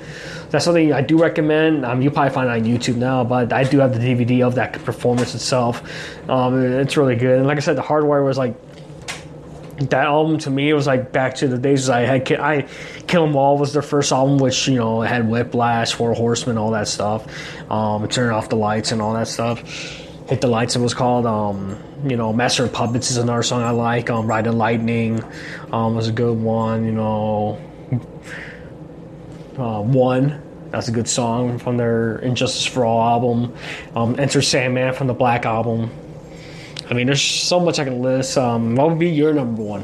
That's 0.51 0.67
something 0.67 0.93
I 0.93 1.01
do 1.01 1.19
recommend. 1.19 1.87
Um, 1.87 2.03
you 2.03 2.11
probably 2.11 2.35
find 2.35 2.51
it 2.51 2.53
on 2.53 2.65
YouTube 2.65 2.97
now, 2.97 3.25
but 3.25 3.53
I 3.55 3.65
do 3.65 3.79
have 3.79 3.95
the 3.95 3.99
DVD 3.99 4.47
of 4.47 4.55
that 4.57 4.75
performance 4.85 5.35
itself. 5.35 5.83
Um, 6.29 6.63
it's 6.63 6.97
really 6.97 7.17
good. 7.17 7.39
And 7.39 7.47
like 7.47 7.57
I 7.57 7.61
said, 7.61 7.77
the 7.77 7.83
Hardwire 7.83 8.25
was 8.25 8.37
like 8.37 8.55
that 9.91 10.07
album 10.07 10.39
to 10.39 10.51
me. 10.51 10.71
It 10.71 10.75
was 10.75 10.87
like 10.87 11.13
back 11.13 11.35
to 11.37 11.49
the 11.49 11.59
days 11.59 11.89
I 11.89 12.01
had. 12.01 12.31
I 12.33 12.67
Kill 13.07 13.25
'Em 13.25 13.37
All 13.37 13.59
was 13.59 13.73
their 13.73 13.83
first 13.83 14.13
album, 14.13 14.39
which 14.39 14.69
you 14.69 14.77
know 14.77 15.01
had 15.01 15.29
Whiplash, 15.29 15.93
Four 15.93 16.15
Horsemen, 16.15 16.59
all 16.59 16.71
that 16.73 16.89
stuff. 16.89 17.27
Um, 17.71 18.09
Turn 18.09 18.33
off 18.33 18.49
the 18.49 18.57
lights 18.57 18.93
and 18.93 19.03
all 19.03 19.15
that 19.15 19.29
stuff. 19.29 19.61
Hit 20.29 20.41
the 20.41 20.49
lights. 20.49 20.77
It 20.77 20.81
was 20.81 20.95
called. 20.95 21.27
Um, 21.27 21.77
you 22.05 22.17
know, 22.17 22.33
Master 22.33 22.65
of 22.65 22.73
Puppets 22.73 23.11
is 23.11 23.17
another 23.17 23.43
song 23.43 23.63
I 23.63 23.71
like. 23.71 24.11
Um, 24.11 24.27
Ride 24.27 24.45
the 24.45 24.53
Lightning 24.53 25.23
um, 25.73 25.95
was 25.95 26.09
a 26.09 26.13
good 26.13 26.37
one. 26.37 26.85
You 26.85 26.93
know, 26.93 27.61
uh, 29.59 29.81
One. 29.81 30.41
That's 30.71 30.89
a 30.89 30.93
good 30.93 31.07
song 31.07 31.59
from 31.59 31.77
their 31.77 32.17
...And 32.17 32.35
Justice 32.35 32.65
for 32.65 32.87
All 32.87 33.03
album. 33.03 33.55
Um, 33.95 34.19
Enter 34.19 34.41
Sandman 34.41 34.95
from 34.95 35.07
the 35.07 35.15
Black 35.15 35.45
album. 35.45 35.91
I 36.93 36.95
mean, 36.95 37.07
there's 37.07 37.23
so 37.23 37.59
much 37.59 37.79
I 37.79 37.85
can 37.85 38.03
list. 38.03 38.37
Um, 38.37 38.77
what 38.77 38.91
would 38.91 38.99
be 38.99 39.09
your 39.09 39.33
number 39.33 39.63
one? 39.63 39.83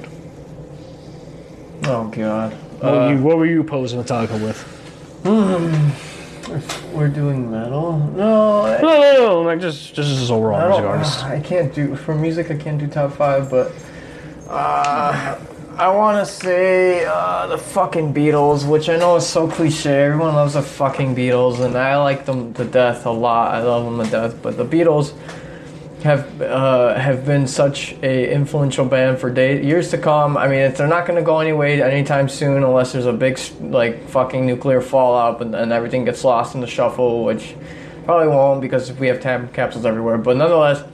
Oh 1.84 2.06
God. 2.08 2.52
What, 2.52 2.92
were, 2.92 3.14
you, 3.14 3.22
what 3.22 3.38
were 3.38 3.46
you 3.46 3.64
posing 3.64 3.98
Metallica 4.04 4.38
with? 4.42 5.24
We're 6.92 7.08
doing 7.08 7.50
metal. 7.50 7.96
No, 8.14 8.60
I, 8.60 8.82
No, 8.82 9.00
no, 9.00 9.12
no, 9.14 9.40
like 9.40 9.58
just 9.58 9.94
just 9.94 10.10
as 10.10 10.30
overall 10.30 10.68
music 10.68 10.84
artist. 10.84 11.24
I 11.24 11.40
can't 11.40 11.74
do 11.74 11.96
for 11.96 12.14
music. 12.14 12.50
I 12.50 12.58
can't 12.58 12.78
do 12.78 12.86
top 12.86 13.14
five, 13.14 13.48
but 13.48 13.72
uh, 14.46 15.38
I 15.78 15.88
want 15.88 16.26
to 16.26 16.30
say 16.30 17.06
uh, 17.06 17.46
the 17.46 17.56
fucking 17.56 18.12
Beatles, 18.12 18.68
which 18.68 18.90
I 18.90 18.98
know 18.98 19.16
is 19.16 19.26
so 19.26 19.48
cliche. 19.48 20.02
Everyone 20.02 20.34
loves 20.34 20.52
the 20.52 20.62
fucking 20.62 21.16
Beatles, 21.16 21.64
and 21.64 21.74
I 21.74 21.96
like 21.96 22.26
them 22.26 22.52
to 22.52 22.66
death 22.66 23.06
a 23.06 23.10
lot. 23.10 23.54
I 23.54 23.62
love 23.62 23.86
them 23.86 24.04
to 24.04 24.10
death, 24.10 24.42
but 24.42 24.58
the 24.58 24.66
Beatles 24.66 25.14
have 26.02 26.40
uh, 26.40 26.94
have 26.94 27.26
been 27.26 27.46
such 27.46 27.92
a 28.02 28.32
influential 28.32 28.84
band 28.84 29.18
for 29.18 29.28
years 29.28 29.90
to 29.90 29.98
come. 29.98 30.36
I 30.36 30.48
mean, 30.48 30.72
they're 30.74 30.86
not 30.86 31.06
going 31.06 31.18
to 31.18 31.24
go 31.24 31.40
anyway 31.40 31.80
anytime 31.80 32.28
soon 32.28 32.62
unless 32.62 32.92
there's 32.92 33.06
a 33.06 33.12
big 33.12 33.38
like 33.60 34.08
fucking 34.08 34.46
nuclear 34.46 34.80
fallout 34.80 35.42
and, 35.42 35.54
and 35.54 35.72
everything 35.72 36.04
gets 36.04 36.24
lost 36.24 36.54
in 36.54 36.60
the 36.60 36.66
shuffle, 36.66 37.24
which 37.24 37.54
probably 38.04 38.28
won't 38.28 38.60
because 38.60 38.92
we 38.92 39.08
have 39.08 39.20
time 39.20 39.48
capsules 39.48 39.84
everywhere. 39.84 40.18
But 40.18 40.36
nonetheless, 40.36 40.84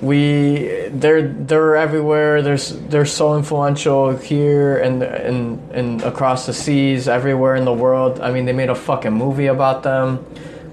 we 0.00 0.88
they're 0.90 1.28
they're 1.28 1.76
everywhere. 1.76 2.42
There's 2.42 2.78
they're 2.88 3.06
so 3.06 3.36
influential 3.36 4.16
here 4.16 4.78
and 4.78 5.02
and 5.02 5.70
and 5.72 6.02
across 6.02 6.46
the 6.46 6.52
seas, 6.52 7.08
everywhere 7.08 7.56
in 7.56 7.64
the 7.64 7.72
world. 7.72 8.20
I 8.20 8.30
mean, 8.30 8.44
they 8.44 8.52
made 8.52 8.70
a 8.70 8.74
fucking 8.74 9.12
movie 9.12 9.46
about 9.46 9.82
them. 9.82 10.24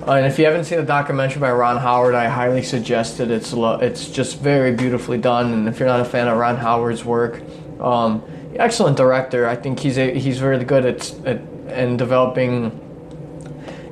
Uh, 0.08 0.14
and 0.14 0.26
if 0.26 0.40
you 0.40 0.46
haven't 0.46 0.64
seen 0.64 0.80
the 0.80 0.84
documentary 0.84 1.40
by 1.40 1.52
Ron 1.52 1.78
Howard, 1.78 2.16
I 2.16 2.28
highly 2.28 2.64
suggest 2.64 3.20
it. 3.20 3.30
It's 3.30 3.54
lo- 3.54 3.78
it's 3.80 4.10
just 4.10 4.40
very 4.40 4.74
beautifully 4.74 5.20
done. 5.20 5.54
And 5.54 5.68
if 5.70 5.80
you're 5.80 5.88
not 5.88 6.00
a 6.00 6.06
fan 6.06 6.28
of 6.28 6.38
Ron 6.38 6.58
Howard's 6.58 7.06
work, 7.06 7.42
um, 7.80 8.24
excellent 8.56 8.98
director. 8.98 9.48
I 9.48 9.56
think 9.56 9.80
he's 9.80 10.00
a, 10.00 10.12
he's 10.18 10.42
really 10.42 10.66
good 10.66 10.86
at, 10.86 11.28
at 11.28 11.42
and 11.68 12.00
developing. 12.00 12.72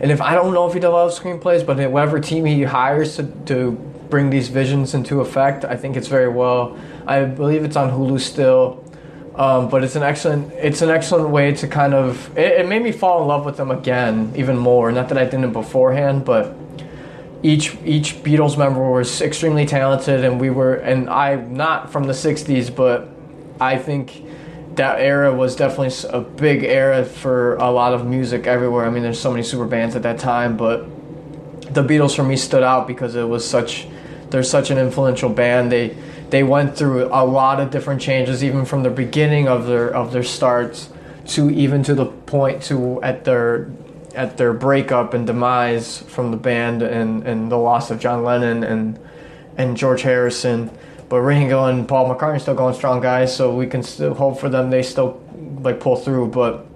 And 0.02 0.12
if 0.12 0.20
I 0.20 0.34
don't 0.34 0.54
know 0.54 0.68
if 0.68 0.74
he 0.74 0.80
develops 0.80 1.20
screenplays, 1.20 1.64
but 1.64 1.78
whatever 1.92 2.20
team 2.20 2.46
he 2.46 2.64
hires 2.64 3.16
to, 3.18 3.24
to 3.46 3.72
bring 4.10 4.32
these 4.32 4.48
visions 4.48 4.96
into 4.96 5.22
effect, 5.22 5.64
I 5.64 5.76
think 5.76 5.96
it's 5.96 6.08
very 6.08 6.30
well. 6.30 6.78
I 7.06 7.24
believe 7.26 7.64
it's 7.64 7.76
on 7.76 7.92
Hulu 7.92 8.20
still. 8.20 8.84
Um, 9.40 9.70
but 9.70 9.86
it's 9.86 9.96
an 9.96 10.04
excellent 10.04 10.52
it's 10.54 10.82
an 10.82 10.90
excellent 10.90 11.30
way 11.30 11.54
to 11.54 11.68
kind 11.68 11.94
of 11.94 12.38
it, 12.38 12.60
it 12.60 12.68
made 12.68 12.84
me 12.84 12.92
fall 12.92 13.22
in 13.22 13.28
love 13.30 13.46
with 13.46 13.56
them 13.56 13.72
again 13.72 14.34
even 14.36 14.58
more 14.58 14.92
not 14.92 15.08
that 15.08 15.18
i 15.18 15.24
didn't 15.24 15.54
beforehand 15.54 16.26
but 16.26 16.54
each 17.42 17.78
each 17.86 18.22
beatles 18.22 18.58
member 18.58 18.92
was 18.92 19.22
extremely 19.22 19.66
talented 19.66 20.26
and 20.26 20.42
we 20.42 20.50
were 20.50 20.74
and 20.76 21.10
i'm 21.10 21.54
not 21.54 21.90
from 21.90 22.04
the 22.04 22.12
60s 22.12 22.76
but 22.76 23.08
i 23.62 23.78
think 23.78 24.26
that 24.76 25.00
era 25.00 25.34
was 25.34 25.56
definitely 25.56 25.96
a 26.10 26.20
big 26.20 26.66
era 26.66 27.06
for 27.06 27.56
a 27.56 27.72
lot 27.72 27.94
of 27.94 28.06
music 28.06 28.46
everywhere 28.46 28.86
i 28.86 28.90
mean 28.90 29.04
there's 29.04 29.22
so 29.22 29.32
many 29.32 29.42
super 29.42 29.66
bands 29.66 29.96
at 29.96 30.04
that 30.04 30.20
time 30.20 30.58
but 30.58 30.86
the 31.74 31.84
Beatles 31.84 32.16
for 32.16 32.24
me 32.24 32.36
stood 32.36 32.64
out 32.64 32.88
because 32.88 33.16
it 33.16 33.24
was 33.24 33.48
such 33.48 33.88
they're 34.30 34.44
such 34.44 34.70
an 34.70 34.78
influential 34.78 35.30
band. 35.30 35.72
They 35.72 35.96
they 36.30 36.44
went 36.44 36.76
through 36.78 37.06
a 37.06 37.26
lot 37.26 37.60
of 37.60 37.72
different 37.72 38.02
changes 38.02 38.44
even 38.44 38.66
from 38.66 38.84
the 38.84 38.90
beginning 38.90 39.48
of 39.48 39.66
their 39.66 39.94
of 39.94 40.12
their 40.12 40.24
starts 40.24 40.90
to 41.26 41.50
even 41.50 41.84
to 41.84 41.94
the 41.94 42.06
point 42.06 42.64
to 42.64 43.02
at 43.04 43.26
their 43.26 43.70
at 44.16 44.38
their 44.38 44.54
breakup 44.54 45.14
and 45.14 45.28
demise 45.28 46.00
from 46.00 46.32
the 46.32 46.38
band 46.38 46.82
and, 46.82 47.26
and 47.26 47.52
the 47.52 47.58
loss 47.58 47.92
of 47.92 48.00
John 48.00 48.24
Lennon 48.24 48.64
and 48.64 49.00
and 49.58 49.78
George 49.78 50.02
Harrison. 50.02 50.72
But 51.10 51.22
Ringo 51.22 51.66
and 51.66 51.88
Paul 51.88 52.14
McCartney 52.14 52.40
still 52.40 52.54
going 52.54 52.76
strong 52.76 53.02
guys, 53.02 53.36
so 53.36 53.56
we 53.56 53.66
can 53.66 53.82
still 53.82 54.14
hope 54.14 54.40
for 54.40 54.48
them 54.48 54.70
they 54.70 54.84
still 54.84 55.22
like 55.62 55.80
pull 55.80 55.96
through, 55.96 56.28
but 56.28 56.68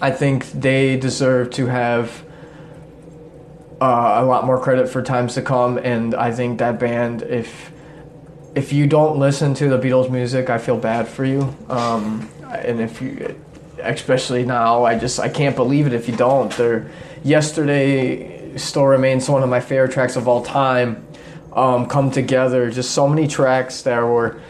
I 0.00 0.10
think 0.10 0.50
they 0.52 0.96
deserve 0.96 1.50
to 1.52 1.66
have 1.66 2.24
uh, 3.80 4.20
a 4.22 4.24
lot 4.24 4.44
more 4.44 4.60
credit 4.60 4.88
for 4.88 5.02
times 5.02 5.34
to 5.34 5.42
come 5.42 5.78
and 5.78 6.14
i 6.14 6.30
think 6.30 6.58
that 6.58 6.78
band 6.78 7.22
if 7.22 7.72
if 8.54 8.72
you 8.72 8.86
don't 8.86 9.18
listen 9.18 9.54
to 9.54 9.68
the 9.68 9.78
beatles 9.78 10.10
music 10.10 10.50
i 10.50 10.58
feel 10.58 10.76
bad 10.76 11.06
for 11.06 11.24
you 11.24 11.54
um, 11.68 12.28
and 12.50 12.80
if 12.80 13.00
you 13.00 13.36
especially 13.78 14.44
now 14.44 14.84
i 14.84 14.98
just 14.98 15.20
i 15.20 15.28
can't 15.28 15.56
believe 15.56 15.86
it 15.86 15.92
if 15.92 16.08
you 16.08 16.16
don't 16.16 16.52
their 16.56 16.90
yesterday 17.22 18.56
still 18.56 18.84
remains 18.84 19.28
one 19.28 19.42
of 19.42 19.48
my 19.48 19.60
favorite 19.60 19.92
tracks 19.92 20.16
of 20.16 20.26
all 20.26 20.44
time 20.44 21.06
um, 21.52 21.86
come 21.86 22.10
together 22.10 22.70
just 22.70 22.92
so 22.92 23.08
many 23.08 23.26
tracks 23.26 23.82
that 23.82 24.00
were 24.00 24.40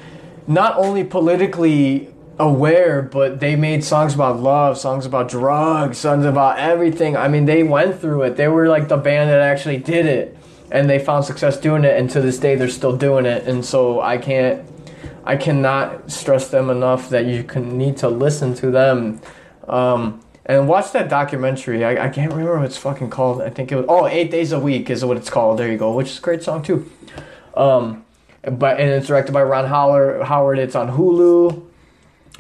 not 0.47 0.77
only 0.77 1.05
politically 1.05 2.11
aware, 2.41 3.03
but 3.03 3.39
they 3.39 3.55
made 3.55 3.85
songs 3.85 4.15
about 4.15 4.41
love, 4.41 4.79
songs 4.79 5.07
about 5.07 5.29
drugs, 5.29 5.99
songs 5.99 6.25
about 6.25 6.59
everything. 6.59 7.17
I 7.17 7.29
mean, 7.29 7.45
they 7.45 7.63
went 7.63 8.01
through 8.01 8.23
it. 8.23 8.37
They 8.37 8.49
were 8.49 8.67
like 8.69 8.89
the 8.89 8.97
band 8.97 9.31
that 9.31 9.41
actually 9.41 9.77
did 9.77 10.07
it, 10.07 10.37
and 10.71 10.89
they 10.89 10.99
found 10.99 11.25
success 11.25 11.59
doing 11.59 11.85
it. 11.85 11.99
And 11.99 12.09
to 12.11 12.21
this 12.21 12.39
day, 12.39 12.55
they're 12.55 12.69
still 12.69 12.97
doing 12.97 13.27
it. 13.27 13.47
And 13.47 13.65
so 13.65 14.01
I 14.01 14.19
can't, 14.19 14.69
I 15.25 15.37
cannot 15.37 16.11
stress 16.11 16.49
them 16.49 16.71
enough 16.71 17.09
that 17.11 17.27
you 17.27 17.45
can 17.45 17.77
need 17.77 17.97
to 17.99 18.09
listen 18.09 18.55
to 18.57 18.71
them. 18.71 19.21
Um, 19.69 20.21
and 20.47 20.67
watch 20.67 20.93
that 20.93 21.09
documentary. 21.09 21.85
I, 21.85 22.07
I 22.07 22.09
can't 22.09 22.33
remember 22.33 22.57
what 22.57 22.67
it's 22.67 22.77
fucking 22.77 23.11
called. 23.11 23.41
I 23.41 23.51
think 23.51 23.71
it 23.71 23.77
was 23.77 23.87
oh 23.89 24.07
Eight 24.09 24.31
Days 24.31 24.53
a 24.53 24.59
Week 24.59 24.91
is 24.91 25.05
what 25.05 25.17
it's 25.17 25.31
called. 25.31 25.59
There 25.59 25.71
you 25.71 25.79
go, 25.79 25.93
which 25.93 26.09
is 26.09 26.19
a 26.19 26.21
great 26.21 26.43
song 26.43 26.63
too. 26.63 26.91
Um, 27.55 28.05
but 28.43 28.81
and 28.81 28.91
it's 28.91 29.07
directed 29.07 29.33
by 29.33 29.43
Ron 29.43 29.67
Howard. 29.67 30.23
Howard. 30.23 30.59
It's 30.59 30.75
on 30.75 30.91
Hulu. 30.91 31.67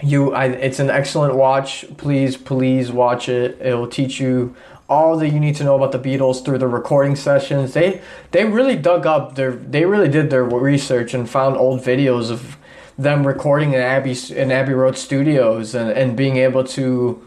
You, 0.03 0.33
I, 0.33 0.47
it's 0.47 0.79
an 0.79 0.89
excellent 0.89 1.35
watch. 1.35 1.85
Please, 1.99 2.37
please 2.37 2.91
watch 2.91 3.29
it. 3.29 3.61
It 3.61 3.75
will 3.75 3.87
teach 3.87 4.19
you 4.19 4.57
all 4.91 5.17
that 5.17 5.29
you 5.29 5.39
need 5.39 5.55
to 5.55 5.65
know 5.65 5.77
about 5.77 5.93
the 5.93 5.99
Beatles 5.99 6.45
through 6.45 6.59
the 6.59 6.67
recording 6.67 7.15
sessions. 7.15 7.73
They 7.73 8.03
they 8.33 8.45
really 8.45 8.77
dug 8.77 9.07
up 9.07 9.37
their 9.37 9.53
they 9.53 9.85
really 9.87 10.09
did 10.09 10.29
their 10.31 10.45
research 10.45 11.15
and 11.15 11.31
found 11.31 11.57
old 11.57 11.81
videos 11.81 12.31
of 12.31 12.59
them 12.99 13.27
recording 13.27 13.73
in 13.73 13.81
Abbey 13.81 14.17
in 14.35 14.51
Abbey 14.51 14.75
Road 14.75 14.99
Studios 14.99 15.75
and, 15.75 15.91
and 15.91 16.17
being 16.17 16.37
able 16.37 16.65
to 16.65 17.27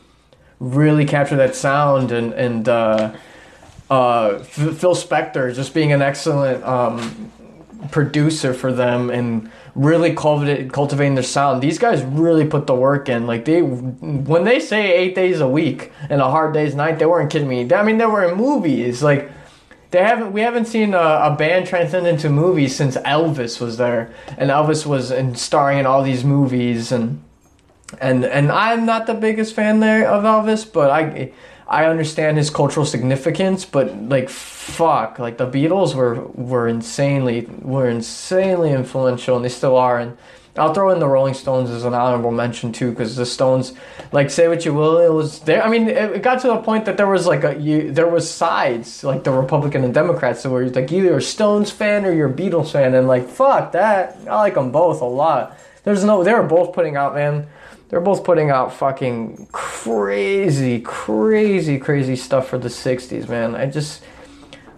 really 0.60 1.06
capture 1.06 1.38
that 1.38 1.56
sound 1.56 2.12
and 2.12 2.34
and 2.34 2.68
uh, 2.68 3.16
uh, 3.90 4.40
Phil 4.40 4.96
Spector 4.96 5.56
just 5.56 5.74
being 5.74 5.94
an 5.94 6.02
excellent 6.02 6.64
um, 6.64 7.32
producer 7.92 8.54
for 8.54 8.74
them 8.74 9.10
and 9.10 9.50
really 9.76 10.14
cultivating 10.14 11.16
their 11.16 11.24
sound. 11.24 11.62
These 11.62 11.80
guys 11.80 12.04
really 12.04 12.46
put 12.46 12.68
the 12.68 12.76
work 12.76 13.10
in. 13.10 13.26
Like 13.26 13.46
they, 13.46 13.62
when 13.62 14.44
they 14.44 14.60
say 14.60 14.94
eight 14.94 15.16
days 15.16 15.40
a 15.40 15.48
week 15.48 15.92
and 16.10 16.22
a 16.22 16.30
hard 16.30 16.54
day's 16.54 16.76
night, 16.76 17.00
they 17.00 17.06
weren't 17.06 17.32
kidding 17.32 17.48
me. 17.48 17.72
I 17.74 17.84
mean, 17.84 17.98
they 17.98 18.06
were 18.06 18.24
in 18.24 18.38
movies. 18.38 19.02
Like 19.02 19.32
they 19.92 20.04
haven't, 20.04 20.32
we 20.32 20.42
haven't 20.42 20.66
seen 20.66 20.94
a, 20.94 21.22
a 21.24 21.36
band 21.36 21.68
transcend 21.68 22.06
into 22.06 22.30
movies 22.30 22.76
since 22.76 22.98
Elvis 22.98 23.60
was 23.60 23.78
there, 23.78 24.14
and 24.38 24.50
Elvis 24.50 24.86
was 24.86 25.12
in, 25.12 25.36
starring 25.36 25.80
in 25.80 25.86
all 25.86 26.04
these 26.04 26.24
movies 26.24 26.92
and. 26.92 27.24
And 28.02 28.26
and 28.26 28.52
I'm 28.52 28.88
not 28.88 29.06
the 29.06 29.14
biggest 29.14 29.54
fan 29.54 29.80
there 29.80 30.08
of 30.08 30.24
Elvis, 30.24 30.66
but 30.66 30.90
I 30.90 31.32
I 31.74 31.86
understand 31.86 32.38
his 32.38 32.52
cultural 32.52 32.86
significance, 32.86 33.66
but 33.66 33.96
like 34.08 34.30
fuck, 34.30 35.18
like 35.18 35.38
the 35.38 35.48
Beatles 35.50 35.96
were 35.96 36.22
were 36.36 36.68
insanely 36.68 37.48
were 37.62 37.90
insanely 37.90 38.72
influential, 38.72 39.36
and 39.36 39.44
they 39.44 39.50
still 39.50 39.76
are. 39.76 39.98
And 39.98 40.16
I'll 40.56 40.72
throw 40.72 40.92
in 40.92 41.00
the 41.00 41.08
Rolling 41.08 41.34
Stones 41.34 41.72
as 41.72 41.84
an 41.84 41.96
honorable 41.96 42.30
mention 42.30 42.74
too, 42.74 42.92
because 42.92 43.16
the 43.16 43.26
Stones, 43.26 43.74
like 44.12 44.30
say 44.30 44.48
what 44.48 44.66
you 44.66 44.74
will, 44.76 45.00
it 45.00 45.12
was 45.12 45.40
there. 45.40 45.64
I 45.64 45.70
mean, 45.70 45.88
it, 45.90 46.22
got 46.22 46.42
to 46.42 46.48
the 46.48 46.58
point 46.58 46.86
that 46.86 46.96
there 46.96 47.08
was 47.08 47.26
like 47.26 47.44
a 47.44 47.60
you, 47.60 47.92
there 47.92 48.08
was 48.08 48.30
sides 48.30 49.04
like 49.04 49.24
the 49.24 49.32
Republican 49.32 49.84
and 49.84 49.96
Democrats, 49.96 50.42
so 50.42 50.52
where 50.52 50.62
you're 50.62 50.72
like 50.72 50.92
either 50.92 51.18
a 51.18 51.22
Stones 51.24 51.72
fan 51.72 52.06
or 52.06 52.14
you're 52.14 52.30
a 52.30 52.34
Beatles 52.34 52.72
fan, 52.72 52.94
and 52.94 53.08
like 53.08 53.28
fuck 53.28 53.72
that, 53.72 54.16
I 54.30 54.36
like 54.36 54.54
them 54.54 54.72
both 54.72 55.02
a 55.02 55.06
lot. 55.06 55.58
There's 55.86 56.04
no, 56.04 56.24
they 56.24 56.34
were 56.34 56.44
both 56.44 56.72
putting 56.72 56.98
out 56.98 57.16
man. 57.16 57.48
They're 57.94 58.02
both 58.02 58.24
putting 58.24 58.50
out 58.50 58.74
fucking 58.74 59.50
crazy, 59.52 60.82
crazy, 60.82 61.78
crazy 61.78 62.16
stuff 62.16 62.48
for 62.48 62.58
the 62.58 62.68
'60s, 62.68 63.30
man. 63.30 63.54
I 63.54 63.68
just, 63.68 64.02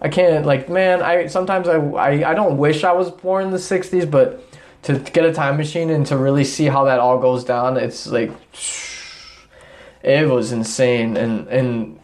I 0.02 0.10
can't 0.10 0.44
like, 0.44 0.68
man. 0.68 1.00
I 1.00 1.26
sometimes 1.26 1.66
I, 1.66 1.76
I, 1.76 2.32
I 2.32 2.34
don't 2.34 2.58
wish 2.58 2.84
I 2.84 2.92
was 2.92 3.10
born 3.10 3.46
in 3.46 3.52
the 3.52 3.56
'60s, 3.56 4.10
but 4.10 4.44
to 4.82 4.98
get 4.98 5.24
a 5.24 5.32
time 5.32 5.56
machine 5.56 5.88
and 5.88 6.04
to 6.08 6.18
really 6.18 6.44
see 6.44 6.66
how 6.66 6.84
that 6.84 7.00
all 7.00 7.18
goes 7.18 7.42
down, 7.42 7.78
it's 7.78 8.06
like, 8.06 8.32
it 10.02 10.28
was 10.28 10.52
insane, 10.52 11.16
and 11.16 11.48
and 11.48 11.98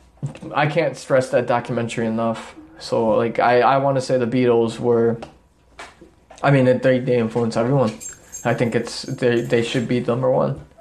I 0.55 0.67
can't 0.67 0.97
stress 0.97 1.29
that 1.29 1.47
documentary 1.47 2.07
enough. 2.07 2.55
So 2.79 3.09
like, 3.09 3.39
I 3.39 3.61
I 3.61 3.77
want 3.77 3.99
to 3.99 4.01
say 4.01 4.17
the 4.17 4.27
Beatles 4.27 4.79
were, 4.79 5.21
I 6.43 6.51
mean, 6.51 6.65
they 6.65 7.01
they 7.01 7.19
influence 7.19 7.59
everyone. 7.59 7.91
I 8.47 8.55
think 8.55 8.75
it's 8.75 9.03
they 9.03 9.43
they 9.43 9.63
should 9.63 9.87
be 9.87 10.01
number 10.01 10.31
one. 10.31 10.72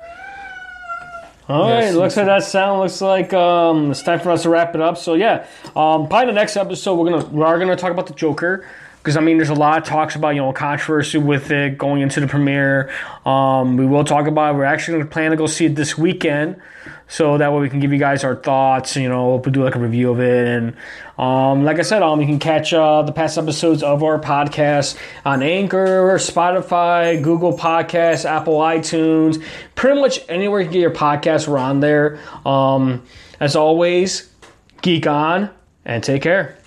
All 1.49 1.69
right, 1.69 1.93
looks 1.93 2.15
like 2.15 2.27
that 2.27 2.43
sound 2.43 2.79
looks 2.79 3.01
like 3.01 3.33
um, 3.33 3.91
it's 3.91 4.03
time 4.03 4.19
for 4.19 4.31
us 4.31 4.43
to 4.43 4.49
wrap 4.49 4.73
it 4.75 4.81
up. 4.81 4.97
So 4.97 5.15
yeah, 5.15 5.45
um, 5.75 6.07
probably 6.07 6.27
the 6.27 6.33
next 6.33 6.55
episode 6.55 6.95
we're 6.95 7.09
gonna 7.09 7.25
we 7.25 7.43
are 7.43 7.59
gonna 7.59 7.75
talk 7.75 7.91
about 7.91 8.07
the 8.07 8.13
Joker 8.13 8.65
because 9.01 9.17
I 9.17 9.21
mean 9.21 9.37
there's 9.37 9.49
a 9.49 9.55
lot 9.55 9.79
of 9.79 9.83
talks 9.83 10.15
about 10.15 10.29
you 10.29 10.41
know 10.41 10.53
controversy 10.53 11.17
with 11.17 11.49
it 11.49 11.77
going 11.77 12.01
into 12.01 12.19
the 12.19 12.27
premiere. 12.27 12.91
Um, 13.25 13.77
we 13.77 13.85
will 13.85 14.03
talk 14.03 14.27
about 14.27 14.53
it. 14.53 14.57
We're 14.57 14.65
actually 14.65 14.99
gonna 14.99 15.09
plan 15.09 15.31
to 15.31 15.37
go 15.37 15.47
see 15.47 15.65
it 15.65 15.75
this 15.75 15.97
weekend, 15.97 16.61
so 17.07 17.37
that 17.39 17.51
way 17.51 17.61
we 17.61 17.69
can 17.69 17.79
give 17.79 17.91
you 17.91 17.97
guys 17.97 18.23
our 18.23 18.35
thoughts. 18.35 18.95
You 18.95 19.09
know, 19.09 19.29
we'll 19.29 19.39
do 19.39 19.63
like 19.63 19.75
a 19.75 19.79
review 19.79 20.11
of 20.11 20.19
it, 20.19 20.47
and 20.47 20.75
um, 21.17 21.63
like 21.63 21.79
I 21.79 21.81
said, 21.81 22.03
um, 22.03 22.21
you 22.21 22.27
can 22.27 22.37
catch 22.37 22.73
uh, 22.73 23.01
the 23.01 23.11
past 23.11 23.37
episodes 23.39 23.81
of 23.81 24.03
our 24.03 24.19
podcast 24.19 24.97
on 25.25 25.41
Anchor, 25.41 26.13
Spotify, 26.17 27.21
Google 27.21 27.57
Podcasts, 27.57 28.25
Apple 28.25 28.59
iTunes, 28.59 29.43
pretty 29.73 29.99
much 29.99 30.19
anywhere 30.29 30.59
you 30.59 30.65
can 30.67 30.73
get 30.73 30.81
your 30.81 30.91
podcasts. 30.91 31.47
We're 31.47 31.57
on 31.57 31.79
there. 31.79 32.19
Um, 32.45 33.03
as 33.39 33.55
always, 33.55 34.29
geek 34.83 35.07
on 35.07 35.49
and 35.85 36.03
take 36.03 36.21
care. 36.21 36.60